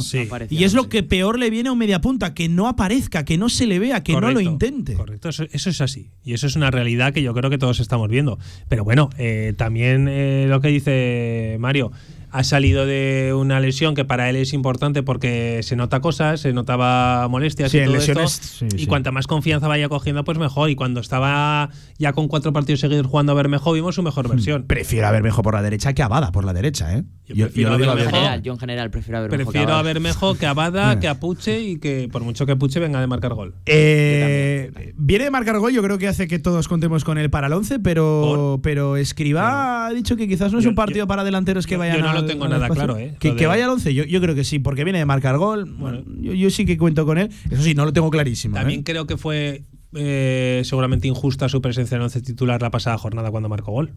y 0.49 0.63
es 0.63 0.73
lo 0.73 0.87
que 0.87 1.03
peor 1.03 1.37
le 1.37 1.49
viene 1.49 1.67
a 1.67 1.73
un 1.73 1.77
media 1.77 1.99
punta, 1.99 2.33
que 2.33 2.47
no 2.47 2.69
aparezca, 2.69 3.25
que 3.25 3.37
no 3.37 3.49
se 3.49 3.67
le 3.67 3.77
vea, 3.77 4.01
que 4.01 4.13
no 4.13 4.31
lo 4.31 4.39
intente. 4.39 4.93
Correcto, 4.93 5.27
eso, 5.27 5.43
eso 5.51 5.69
es 5.69 5.81
así. 5.81 6.09
Y 6.23 6.33
eso 6.33 6.47
es 6.47 6.55
una 6.55 6.71
realidad 6.71 7.13
que 7.13 7.21
yo 7.21 7.33
creo 7.33 7.49
que 7.49 7.57
todos 7.57 7.81
estamos 7.81 8.07
viendo. 8.07 8.39
Pero 8.69 8.85
bueno, 8.85 9.09
eh, 9.17 9.53
también 9.57 10.07
eh, 10.09 10.45
lo 10.47 10.61
que 10.61 10.69
dice 10.69 11.57
Mario, 11.59 11.91
ha 12.29 12.43
salido 12.43 12.85
de 12.85 13.33
una 13.35 13.59
lesión 13.59 13.95
que 13.95 14.03
para 14.05 14.29
él 14.29 14.35
es 14.35 14.53
importante 14.53 15.01
porque 15.03 15.61
se 15.63 15.75
nota 15.75 15.99
cosas, 16.01 16.41
se 16.41 16.51
notaba 16.53 17.27
molestias 17.29 17.71
Sí, 17.71 17.77
y 17.79 17.83
todo 17.85 17.93
lesiones, 17.93 18.33
esto. 18.41 18.47
sí, 18.69 18.75
y 18.75 18.79
sí. 18.81 18.85
cuanta 18.87 19.11
más 19.11 19.27
confianza 19.27 19.67
vaya 19.67 19.87
cogiendo, 19.89 20.23
pues 20.23 20.37
mejor. 20.37 20.69
Y 20.69 20.75
cuando 20.75 20.99
estaba 20.99 21.69
ya 21.97 22.13
con 22.13 22.27
cuatro 22.27 22.51
partidos 22.53 22.81
seguidos 22.81 23.07
jugando 23.07 23.31
a 23.31 23.35
Bermejo, 23.35 23.71
vimos 23.73 23.95
su 23.95 24.03
mejor 24.03 24.27
versión. 24.29 24.65
Prefiero 24.67 25.07
a 25.07 25.11
Bermejo 25.11 25.41
por 25.41 25.53
la 25.53 25.61
derecha 25.61 25.93
que 25.93 26.03
a 26.03 26.07
Bada 26.07 26.31
por 26.31 26.43
la 26.45 26.53
derecha, 26.53 26.95
¿eh? 26.97 27.03
Yo, 27.27 27.45
prefiero 27.47 27.71
lo 27.71 27.75
a 27.75 27.77
digo 27.79 27.89
Bermejo. 27.89 28.07
abierto. 28.09 28.15
general, 28.17 28.41
yo 28.43 28.53
en 28.53 28.59
general 28.59 28.89
prefiero 28.91 29.17
a 29.17 29.21
Bermejo. 29.21 29.37
que 29.39 29.45
Prefiero 29.51 29.73
a 29.73 29.75
Bada. 29.77 29.83
Bermejo 29.83 30.35
que 30.35 30.45
a 30.45 30.53
Bada, 30.53 30.99
que 30.99 31.07
a 31.07 31.19
Puche 31.19 31.61
y 31.61 31.79
que 31.79 32.07
por 32.11 32.23
mucho 32.23 32.45
que 32.45 32.55
Puche 32.55 32.79
venga 32.79 32.99
de 33.01 33.07
marcar 33.07 33.33
gol. 33.33 33.55
Eh, 33.65 34.93
viene 34.95 35.25
de 35.25 35.31
marcar 35.31 35.57
gol, 35.59 35.71
yo 35.73 35.81
creo 35.83 35.97
que 35.97 36.07
hace 36.07 36.27
que 36.27 36.39
todos 36.39 36.67
contemos 36.67 37.03
con 37.03 37.17
él 37.17 37.29
para 37.29 37.47
el 37.47 37.53
11, 37.53 37.79
pero, 37.79 38.59
pero 38.63 38.97
Escribá 38.97 39.87
ha 39.87 39.93
dicho 39.93 40.15
que 40.15 40.27
quizás 40.27 40.51
no 40.53 40.59
es 40.59 40.65
un 40.65 40.75
partido 40.75 41.07
para 41.07 41.23
delanteros 41.23 41.65
que 41.65 41.73
yo- 41.73 41.79
vayan 41.79 41.97
yo 41.97 42.03
no 42.03 42.13
lo 42.13 42.16
al- 42.19 42.25
tengo 42.25 42.47
nada 42.47 42.69
claro, 42.69 42.97
¿eh? 42.97 43.15
Que, 43.19 43.47
vaya 43.47 43.65
al 43.65 43.71
11, 43.71 43.93
yo, 43.93 44.03
yo 44.03 44.21
creo 44.21 44.35
que 44.35 44.43
sí, 44.43 44.59
porque 44.59 44.83
viene 44.83 44.99
de 44.99 45.05
marcar 45.05 45.37
gol. 45.37 45.65
Bueno, 45.65 46.03
yo, 46.19 46.33
yo 46.33 46.49
sí 46.49 46.65
que 46.65 46.77
cuento 46.77 47.05
con 47.05 47.17
él. 47.17 47.29
Eso 47.49 47.61
sí, 47.63 47.73
no 47.73 47.85
lo 47.85 47.93
tengo 47.93 48.09
clarísimo. 48.09 48.55
También 48.55 48.81
¿eh? 48.81 48.83
creo 48.83 49.07
que 49.07 49.17
fue 49.17 49.63
eh, 49.93 50.61
seguramente 50.65 51.07
injusta 51.07 51.49
su 51.49 51.61
presencia 51.61 51.95
en 51.95 52.01
el 52.01 52.05
once 52.05 52.21
titular 52.21 52.61
la 52.61 52.71
pasada 52.71 52.97
jornada 52.97 53.31
cuando 53.31 53.49
marcó 53.49 53.71
gol. 53.71 53.91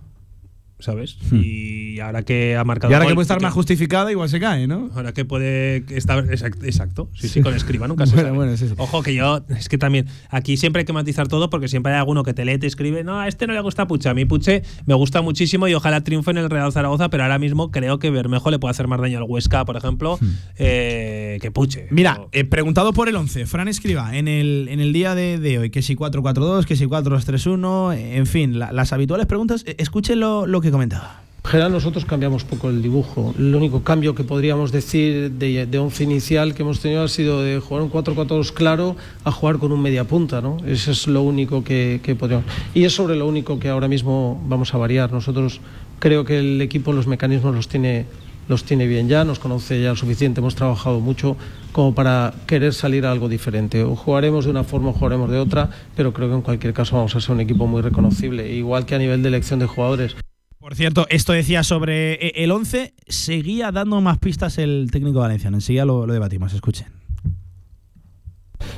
¿Sabes? 0.81 1.16
Y 1.33 2.01
ahora 2.01 2.23
que 2.23 2.57
ha 2.57 2.64
marcado 2.64 2.90
Hmm. 2.90 2.93
Y 2.93 2.95
ahora 2.95 3.07
que 3.07 3.11
gol, 3.11 3.14
puede 3.16 3.25
estar 3.25 3.38
que- 3.38 3.45
más 3.45 3.53
justificada, 3.55 4.11
igual 4.11 4.29
se 4.29 4.40
cae, 4.40 4.66
¿no? 4.66 4.90
Ahora 4.95 5.12
que 5.12 5.25
puede 5.25 5.85
estar. 5.97 6.25
Exacto, 6.31 6.64
exacto. 6.64 7.09
Sí, 7.14 7.29
sí, 7.29 7.35
Sí. 7.35 7.43
con 7.43 7.55
escriba 7.55 7.87
nunca 7.88 8.07
se 8.07 8.12
Bueno, 8.14 8.29
sabe. 8.29 8.37
bueno, 8.37 8.57
sí, 8.57 8.69
sí. 8.69 8.75
Ojo 8.79 9.03
que 9.03 9.14
yo. 9.14 9.45
Es 9.49 9.69
que 9.69 9.79
también. 9.79 10.07
Aquí 10.31 10.57
siempre 10.57 10.81
hay 10.81 10.87
que 10.87 10.93
matizar 10.93 11.29
todo 11.29 11.51
porque 11.51 11.69
siempre 11.69 11.93
hay 11.93 11.99
alguno 11.99 12.23
que 12.25 12.35
te 12.35 12.45
lee, 12.45 12.59
te 12.59 12.66
escribe. 12.66 13.05
No, 13.05 13.21
a 13.21 13.29
este 13.29 13.47
no 13.47 13.53
le 13.53 13.61
gusta 13.61 13.87
Puche. 13.87 14.09
A 14.09 14.14
mí 14.14 14.25
Puche 14.25 14.62
me 14.87 14.95
gusta 14.95 15.23
muchísimo 15.23 15.69
y 15.69 15.75
ojalá 15.75 16.03
triunfe 16.03 16.31
en 16.31 16.38
el 16.38 16.51
Real 16.51 16.73
Zaragoza, 16.73 17.11
pero 17.11 17.23
ahora 17.25 17.38
mismo 17.38 17.71
creo 17.71 17.99
que 17.99 18.11
Bermejo 18.11 18.51
le 18.51 18.59
puede 18.59 18.71
hacer 18.71 18.88
más 18.88 19.01
daño 19.01 19.19
al 19.19 19.25
Huesca, 19.25 19.64
por 19.64 19.77
ejemplo, 19.77 20.19
eh, 20.59 21.38
que 21.40 21.51
Puche. 21.51 21.87
Mira, 21.90 22.21
eh, 22.33 22.45
preguntado 22.45 22.93
por 22.93 23.09
el 23.09 23.16
11, 23.16 23.47
Fran 23.47 23.69
Escriba, 23.69 24.16
en 24.16 24.29
el, 24.29 24.69
en 24.71 24.81
el 24.81 24.93
día 24.93 25.14
de, 25.14 25.38
de 25.38 25.59
hoy, 25.59 25.71
que 25.71 25.83
si 25.83 25.97
4-4-2, 25.97 26.64
que 26.64 26.77
si 26.77 26.87
4-2-3-1, 26.87 27.95
en 27.97 28.27
fin, 28.27 28.59
la- 28.59 28.73
las 28.73 28.93
habituales 28.93 29.27
preguntas, 29.27 29.64
eh, 29.66 29.75
escuchen 29.79 30.21
lo, 30.21 30.47
lo 30.47 30.61
que 30.61 30.69
comentaba. 30.70 31.20
En 31.42 31.50
general 31.50 31.72
nosotros 31.72 32.04
cambiamos 32.04 32.44
poco 32.44 32.68
el 32.68 32.83
dibujo. 32.83 33.35
El 33.38 33.54
único 33.54 33.83
cambio 33.83 34.14
que 34.14 34.24
podríamos 34.24 34.72
decir 34.72 35.33
de, 35.33 35.66
de 35.66 35.78
once 35.78 36.04
inicial 36.04 36.54
que 36.54 36.62
hemos 36.62 36.80
tenido 36.80 37.02
ha 37.02 37.09
sido 37.09 37.42
de 37.42 37.59
jugar 37.61 37.83
un 37.83 37.90
4-4-2 37.90 38.52
claro 38.52 38.94
a 39.24 39.33
jugar 39.33 39.59
con 39.59 39.72
un 39.72 39.80
media 39.80 40.04
punta, 40.04 40.42
¿no? 40.42 40.59
Eso 40.66 40.90
es 40.90 41.06
lo 41.06 41.22
único 41.22 41.64
que, 41.64 42.00
que 42.02 42.14
podríamos. 42.14 42.44
Y 42.74 42.85
es 42.85 42.94
sobre 42.94 43.16
lo 43.16 43.26
único 43.26 43.59
que 43.59 43.70
ahora 43.70 43.88
mismo 43.88 44.40
vamos 44.46 44.74
a 44.74 44.78
variar. 44.78 45.11
Nosotros 45.12 45.61
creo 45.98 46.24
que 46.24 46.38
el 46.38 46.61
equipo 46.61 46.92
los 46.92 47.06
mecanismos 47.06 47.54
los 47.54 47.68
tiene 47.68 48.06
los 48.50 48.64
tiene 48.64 48.88
bien 48.88 49.09
ya, 49.09 49.24
nos 49.24 49.38
conoce 49.38 49.80
ya 49.80 49.90
lo 49.90 49.96
suficiente, 49.96 50.40
hemos 50.40 50.56
trabajado 50.56 50.98
mucho 50.98 51.37
como 51.70 51.94
para 51.94 52.35
querer 52.48 52.74
salir 52.74 53.06
a 53.06 53.12
algo 53.12 53.28
diferente. 53.28 53.85
O 53.85 53.94
jugaremos 53.94 54.44
de 54.44 54.50
una 54.50 54.64
forma 54.64 54.90
o 54.90 54.92
jugaremos 54.92 55.30
de 55.30 55.38
otra, 55.38 55.70
pero 55.94 56.12
creo 56.12 56.28
que 56.28 56.35
en 56.35 56.42
cualquier 56.42 56.74
caso 56.74 56.96
vamos 56.96 57.14
a 57.14 57.20
ser 57.20 57.30
un 57.30 57.40
equipo 57.40 57.68
muy 57.68 57.80
reconocible, 57.80 58.52
igual 58.52 58.87
que 58.87 58.96
a 58.96 58.98
nivel 58.98 59.22
de 59.22 59.28
elección 59.28 59.61
de 59.61 59.66
jugadores. 59.66 60.16
Por 60.61 60.75
cierto, 60.75 61.07
esto 61.09 61.33
decía 61.33 61.64
sobre 61.64 62.12
eh, 62.14 62.44
el 62.44 62.53
11, 62.53 62.92
seguía 63.09 63.73
dando 63.73 64.03
más 64.03 64.18
pistas 64.18 64.59
el 64.59 64.90
técnico 64.92 65.20
valenciano. 65.20 65.57
Enseguida 65.57 65.87
lo, 65.87 66.07
lo 66.07 66.12
debatimos, 66.12 66.53
escuchen. 66.53 66.87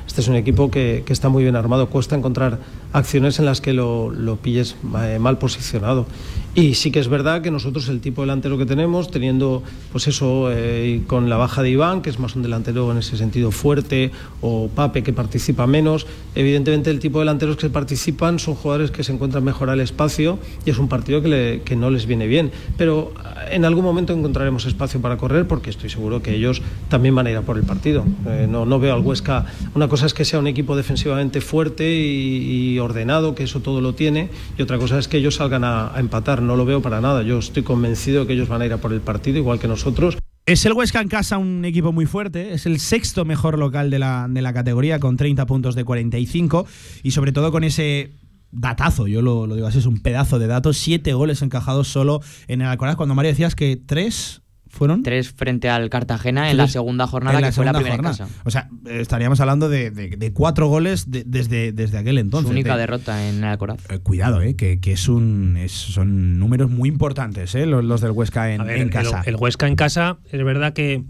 Este 0.07 0.21
es 0.21 0.29
un 0.29 0.35
equipo 0.35 0.71
que, 0.71 1.03
que 1.05 1.11
está 1.11 1.27
muy 1.27 1.43
bien 1.43 1.57
armado. 1.57 1.89
Cuesta 1.89 2.15
encontrar 2.15 2.59
acciones 2.93 3.37
en 3.39 3.45
las 3.45 3.59
que 3.59 3.73
lo, 3.73 4.11
lo 4.11 4.37
pilles 4.37 4.77
eh, 5.03 5.19
mal 5.19 5.37
posicionado. 5.39 6.07
Y 6.55 6.75
sí 6.75 6.91
que 6.91 6.99
es 6.99 7.07
verdad 7.07 7.41
que 7.41 7.49
nosotros 7.49 7.89
el 7.89 7.99
tipo 7.99 8.21
de 8.21 8.27
delantero 8.27 8.59
que 8.59 8.67
tenemos, 8.67 9.09
teniendo 9.09 9.63
pues 9.91 10.07
eso, 10.07 10.49
eh, 10.51 11.01
con 11.07 11.27
la 11.27 11.35
baja 11.35 11.63
de 11.63 11.71
Iván, 11.71 12.03
que 12.03 12.11
es 12.11 12.19
más 12.19 12.35
un 12.35 12.43
delantero 12.43 12.91
en 12.91 12.99
ese 12.99 13.17
sentido 13.17 13.49
fuerte, 13.49 14.11
o 14.39 14.67
Pape 14.69 15.01
que 15.01 15.13
participa 15.13 15.65
menos, 15.65 16.05
evidentemente 16.35 16.91
el 16.91 16.99
tipo 16.99 17.17
de 17.17 17.23
delanteros 17.23 17.57
que 17.57 17.71
participan 17.71 18.37
son 18.37 18.53
jugadores 18.53 18.91
que 18.91 19.03
se 19.03 19.11
encuentran 19.13 19.43
mejor 19.43 19.71
al 19.71 19.79
espacio 19.79 20.37
y 20.63 20.69
es 20.69 20.77
un 20.77 20.87
partido 20.89 21.23
que, 21.23 21.27
le- 21.27 21.61
que 21.63 21.75
no 21.75 21.89
les 21.89 22.05
viene 22.05 22.27
bien. 22.27 22.51
Pero 22.77 23.13
eh, 23.47 23.55
en 23.55 23.65
algún 23.65 23.83
momento 23.83 24.13
encontraremos 24.13 24.65
espacio 24.65 25.01
para 25.01 25.17
correr 25.17 25.47
porque 25.47 25.71
estoy 25.71 25.89
seguro 25.89 26.21
que 26.21 26.35
ellos 26.35 26.61
también 26.87 27.15
van 27.15 27.25
a 27.25 27.31
ir 27.31 27.37
a 27.37 27.41
por 27.41 27.57
el 27.57 27.63
partido. 27.63 28.05
Eh, 28.27 28.45
no, 28.47 28.67
no 28.67 28.77
veo 28.79 28.93
al 28.93 29.01
Huesca. 29.01 29.47
Una 29.73 29.87
cosa 29.87 30.05
es 30.05 30.13
que 30.13 30.23
sea 30.23 30.37
un 30.37 30.45
equipo 30.45 30.75
defensivamente 30.75 31.41
fuerte 31.41 31.95
y, 31.99 32.77
ordenado, 32.77 33.33
que 33.33 33.41
eso 33.41 33.59
todo 33.61 33.81
lo 33.81 33.93
tiene, 33.95 34.29
y 34.55 34.61
otra 34.61 34.77
cosa 34.77 34.99
es 34.99 35.07
que 35.07 35.17
ellos 35.17 35.37
salgan 35.37 35.63
a 35.63 35.93
empatar. 35.97 36.42
No 36.43 36.55
lo 36.55 36.65
veo 36.65 36.81
para 36.81 37.01
nada. 37.01 37.23
Yo 37.23 37.39
estoy 37.39 37.63
convencido 37.63 38.27
que 38.27 38.33
ellos 38.33 38.49
van 38.49 38.61
a 38.61 38.65
ir 38.65 38.73
a 38.73 38.77
por 38.77 38.93
el 38.93 39.01
partido, 39.01 39.37
igual 39.37 39.59
que 39.59 39.67
nosotros. 39.67 40.17
Es 40.45 40.65
el 40.65 40.73
Huesca 40.73 40.99
en 40.99 41.07
casa 41.07 41.37
un 41.37 41.63
equipo 41.63 41.93
muy 41.93 42.05
fuerte, 42.05 42.53
es 42.53 42.65
el 42.65 42.81
sexto 42.81 43.23
mejor 43.23 43.57
local 43.57 43.89
de 43.89 43.97
la, 43.97 44.27
de 44.29 44.41
la 44.41 44.51
categoría 44.51 44.99
con 44.99 45.15
30 45.15 45.45
puntos 45.45 45.73
de 45.73 45.85
45 45.85 46.67
y 47.01 47.11
sobre 47.11 47.31
todo 47.31 47.49
con 47.49 47.63
ese 47.63 48.11
datazo, 48.51 49.07
yo 49.07 49.21
lo, 49.21 49.47
lo 49.47 49.55
digo 49.55 49.67
así, 49.67 49.79
es 49.79 49.85
un 49.85 50.01
pedazo 50.01 50.39
de 50.39 50.47
datos, 50.47 50.77
siete 50.77 51.13
goles 51.13 51.41
encajados 51.41 51.87
solo 51.87 52.21
en 52.47 52.61
el 52.61 52.67
Alcoraz, 52.67 52.97
cuando 52.97 53.15
Mario 53.15 53.31
decías 53.31 53.55
que 53.55 53.77
tres 53.77 54.42
fueron... 54.73 55.03
Tres 55.03 55.31
frente 55.31 55.69
al 55.69 55.89
Cartagena 55.89 56.49
en 56.49 56.57
la 56.57 56.67
segunda 56.67 57.05
jornada, 57.07 57.37
en 57.37 57.41
la 57.43 57.47
que 57.49 57.53
fue 57.53 57.63
la 57.63 57.71
segunda 57.73 57.79
primera 57.91 58.09
en 58.11 58.15
jornada. 58.17 58.33
casa. 58.33 58.41
O 58.43 58.49
sea, 58.51 58.69
estaríamos 58.99 59.39
hablando 59.39 59.69
de, 59.69 59.91
de- 59.91 60.17
de 60.17 60.33
cuatro 60.33 60.67
goles 60.67 61.11
de- 61.11 61.23
desde, 61.25 61.71
desde 61.71 61.99
aquel 61.99 62.17
entonces. 62.17 62.47
Su 62.47 62.53
única 62.53 62.73
De- 62.73 62.79
derrota 62.81 63.29
en 63.29 63.37
el 63.37 63.43
Alcoraz. 63.43 63.79
Eh, 63.89 63.99
Cuidado, 63.99 64.41
eh, 64.41 64.55
que, 64.55 64.79
que 64.79 64.93
es 64.93 65.07
un, 65.07 65.57
es- 65.57 65.71
son 65.71 66.39
números 66.39 66.69
muy 66.71 66.89
importantes 66.89 67.53
eh, 67.55 67.65
los, 67.67 67.83
los 67.83 68.01
del 68.01 68.11
Huesca 68.11 68.51
en, 68.51 68.65
ver, 68.65 68.77
en 68.77 68.81
el- 68.83 68.89
casa. 68.89 69.21
El, 69.25 69.35
Huesca 69.35 69.67
en 69.67 69.75
casa, 69.75 70.17
es 70.31 70.43
verdad 70.43 70.73
que 70.73 71.03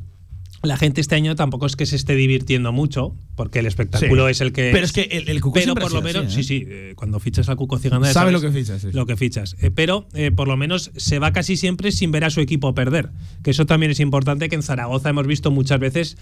la 0.64 0.78
gente 0.78 1.02
este 1.02 1.16
año 1.16 1.36
tampoco 1.36 1.66
es 1.66 1.76
que 1.76 1.86
se 1.86 1.96
esté 1.96 2.16
divirtiendo 2.16 2.72
mucho, 2.72 3.16
porque 3.36 3.60
el 3.60 3.66
espectáculo 3.66 4.26
Sí. 4.28 4.32
es 4.32 4.42
el 4.42 4.54
que. 4.54 4.72
Pero 4.72 4.86
es 4.86 4.92
que 4.94 5.02
el- 5.04 5.28
el 5.30 5.42
Cuco 5.42 5.56
Pero 5.60 5.76
por 5.76 5.92
lo 5.92 6.02
menos, 6.02 6.26
así, 6.28 6.44
sí, 6.44 6.56
¿eh? 6.56 6.60
sí, 6.60 6.66
eh, 6.70 6.94
cuando 6.96 7.20
fichas 7.20 7.50
al 7.50 7.56
Cuco 7.58 7.78
Ciganda. 7.80 8.12
sabes 8.14 8.32
lo 8.34 8.42
que 8.42 8.52
fichas, 8.52 8.82
sí. 8.82 8.88
Lo 8.94 9.06
que 9.06 9.18
fichas. 9.18 9.56
Eh, 9.62 9.72
pero 9.72 10.08
por 10.36 10.48
lo 10.48 10.56
menos 10.58 10.92
se 10.96 11.20
va 11.20 11.34
casi 11.34 11.58
siempre 11.58 11.92
sin 11.92 12.12
ver 12.12 12.24
a 12.24 12.30
su 12.30 12.40
equipo 12.42 12.74
perder. 12.74 13.10
Que 13.44 13.52
eso 13.52 13.66
también 13.66 13.92
es 13.92 14.00
importante, 14.00 14.50
que 14.50 14.56
en 14.56 14.64
Zaragoza 14.64 15.10
hemos 15.10 15.28
visto 15.28 15.52
muchas 15.52 15.80
veces 15.80 16.18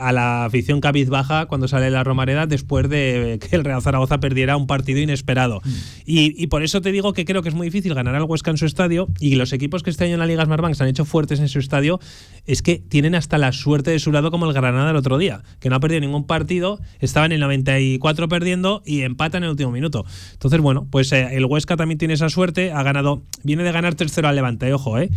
a 0.00 0.12
la 0.12 0.44
afición 0.44 0.80
cabizbaja 0.80 1.46
cuando 1.46 1.68
sale 1.68 1.90
la 1.90 2.02
Romareda 2.04 2.46
después 2.46 2.88
de 2.88 3.38
que 3.40 3.54
el 3.56 3.64
Real 3.64 3.82
Zaragoza 3.82 4.18
perdiera 4.20 4.56
un 4.56 4.66
partido 4.66 4.98
inesperado. 5.00 5.60
Mm. 5.64 5.70
Y, 6.06 6.42
y 6.42 6.46
por 6.48 6.62
eso 6.62 6.80
te 6.80 6.90
digo 6.92 7.12
que 7.12 7.24
creo 7.24 7.42
que 7.42 7.48
es 7.50 7.54
muy 7.54 7.68
difícil 7.68 7.94
ganar 7.94 8.14
al 8.14 8.24
Huesca 8.24 8.50
en 8.50 8.56
su 8.56 8.66
estadio 8.66 9.08
y 9.20 9.36
los 9.36 9.52
equipos 9.52 9.82
que 9.82 9.90
este 9.90 10.04
año 10.04 10.14
en 10.14 10.20
la 10.20 10.26
Liga 10.26 10.44
Smartbank 10.44 10.74
se 10.74 10.82
han 10.82 10.88
hecho 10.88 11.04
fuertes 11.04 11.38
en 11.40 11.48
su 11.48 11.58
estadio 11.58 12.00
es 12.46 12.62
que 12.62 12.78
tienen 12.78 13.14
hasta 13.14 13.38
la 13.38 13.52
suerte 13.60 13.92
de 13.92 14.00
su 14.00 14.10
lado 14.10 14.32
como 14.32 14.46
el 14.46 14.52
Granada 14.52 14.90
el 14.90 14.96
otro 14.96 15.16
día, 15.18 15.42
que 15.60 15.70
no 15.70 15.76
ha 15.76 15.80
perdido 15.80 16.00
ningún 16.00 16.26
partido, 16.26 16.80
estaba 16.98 17.26
en 17.26 17.32
el 17.32 17.40
94 17.40 18.28
perdiendo 18.28 18.82
y 18.84 19.02
empatan 19.02 19.42
en 19.42 19.44
el 19.44 19.50
último 19.50 19.70
minuto. 19.70 20.04
Entonces, 20.32 20.60
bueno, 20.60 20.88
pues 20.90 21.12
eh, 21.12 21.28
el 21.36 21.44
Huesca 21.44 21.76
también 21.76 21.98
tiene 21.98 22.14
esa 22.14 22.28
suerte, 22.28 22.72
ha 22.72 22.82
ganado, 22.82 23.22
viene 23.44 23.62
de 23.62 23.70
ganar 23.70 23.94
3-0 23.94 24.24
al 24.26 24.34
Levante, 24.34 24.72
ojo, 24.72 24.98
eh, 24.98 25.10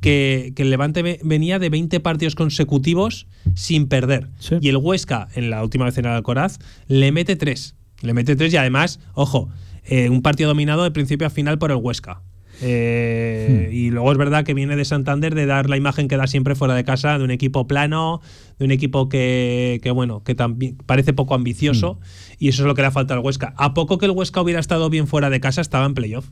que, 0.00 0.52
que 0.54 0.62
el 0.62 0.70
Levante 0.70 1.02
ve- 1.02 1.18
venía 1.24 1.58
de 1.58 1.70
20 1.70 1.98
partidos 2.00 2.34
consecutivos 2.34 3.26
sin 3.54 3.88
perder. 3.88 4.28
Y 4.60 4.68
el 4.68 4.76
Huesca, 4.76 5.28
en 5.34 5.50
la 5.50 5.62
última 5.62 5.86
vez 5.86 5.96
en 5.98 6.04
el 6.04 6.12
Alcoraz, 6.12 6.58
le 6.86 7.10
mete 7.12 7.34
3. 7.36 7.74
Le 8.02 8.12
mete 8.14 8.36
3 8.36 8.52
y 8.52 8.56
además, 8.58 9.00
ojo, 9.14 9.48
eh, 9.84 10.10
un 10.10 10.20
partido 10.22 10.48
dominado 10.48 10.84
de 10.84 10.90
principio 10.90 11.26
a 11.26 11.30
final 11.30 11.58
por 11.58 11.70
el 11.70 11.78
Huesca. 11.78 12.20
Eh, 12.62 13.68
Y 13.72 13.90
luego 13.90 14.12
es 14.12 14.18
verdad 14.18 14.44
que 14.44 14.54
viene 14.54 14.76
de 14.76 14.84
Santander 14.84 15.34
de 15.34 15.46
dar 15.46 15.68
la 15.68 15.76
imagen 15.76 16.08
que 16.08 16.16
da 16.16 16.26
siempre 16.26 16.54
fuera 16.54 16.74
de 16.74 16.84
casa 16.84 17.18
de 17.18 17.24
un 17.24 17.30
equipo 17.30 17.66
plano, 17.66 18.20
de 18.58 18.64
un 18.64 18.70
equipo 18.70 19.08
que, 19.08 19.80
que, 19.82 19.90
bueno, 19.90 20.22
que 20.22 20.34
también 20.34 20.76
parece 20.86 21.12
poco 21.12 21.34
ambicioso 21.34 21.98
y 22.38 22.48
eso 22.48 22.62
es 22.62 22.66
lo 22.66 22.74
que 22.74 22.82
le 22.82 22.90
falta 22.90 23.14
al 23.14 23.20
Huesca. 23.20 23.52
A 23.56 23.74
poco 23.74 23.98
que 23.98 24.06
el 24.06 24.12
Huesca 24.12 24.40
hubiera 24.40 24.60
estado 24.60 24.88
bien 24.90 25.06
fuera 25.06 25.28
de 25.30 25.40
casa, 25.40 25.60
estaba 25.60 25.84
en 25.86 25.94
playoff. 25.94 26.26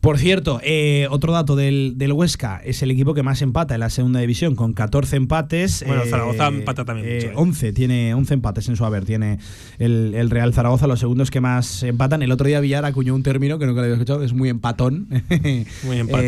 Por 0.00 0.18
cierto, 0.18 0.60
eh, 0.62 1.06
otro 1.10 1.32
dato 1.32 1.54
del, 1.56 1.94
del 1.96 2.12
Huesca 2.12 2.60
es 2.64 2.82
el 2.82 2.90
equipo 2.90 3.12
que 3.14 3.22
más 3.22 3.42
empata 3.42 3.74
en 3.74 3.80
la 3.80 3.90
segunda 3.90 4.20
división 4.20 4.54
con 4.54 4.72
14 4.72 5.16
empates. 5.16 5.84
Bueno, 5.86 6.02
Eh, 6.04 6.08
Zaragoza 6.10 6.48
empata 6.48 6.84
también 6.84 7.08
eh, 7.08 7.14
mucho, 7.16 7.28
¿eh? 7.28 7.32
11, 7.36 7.72
tiene 7.72 8.14
11 8.14 8.34
empates 8.34 8.68
en 8.68 8.76
su 8.76 8.84
haber. 8.84 9.04
Tiene 9.04 9.38
el, 9.78 10.14
el 10.14 10.30
Real 10.30 10.54
Zaragoza, 10.54 10.86
los 10.86 11.00
segundos 11.00 11.30
que 11.30 11.40
más 11.40 11.82
empatan. 11.82 12.22
El 12.22 12.32
otro 12.32 12.46
día 12.46 12.60
Villar 12.60 12.84
acuñó 12.86 13.14
un 13.14 13.22
término 13.22 13.58
que 13.58 13.66
nunca 13.66 13.80
lo 13.80 13.84
había 13.84 13.94
escuchado, 13.96 14.22
es 14.22 14.32
muy 14.32 14.48
empatón. 14.48 15.08
Muy 15.84 15.98
empatón. 15.98 16.26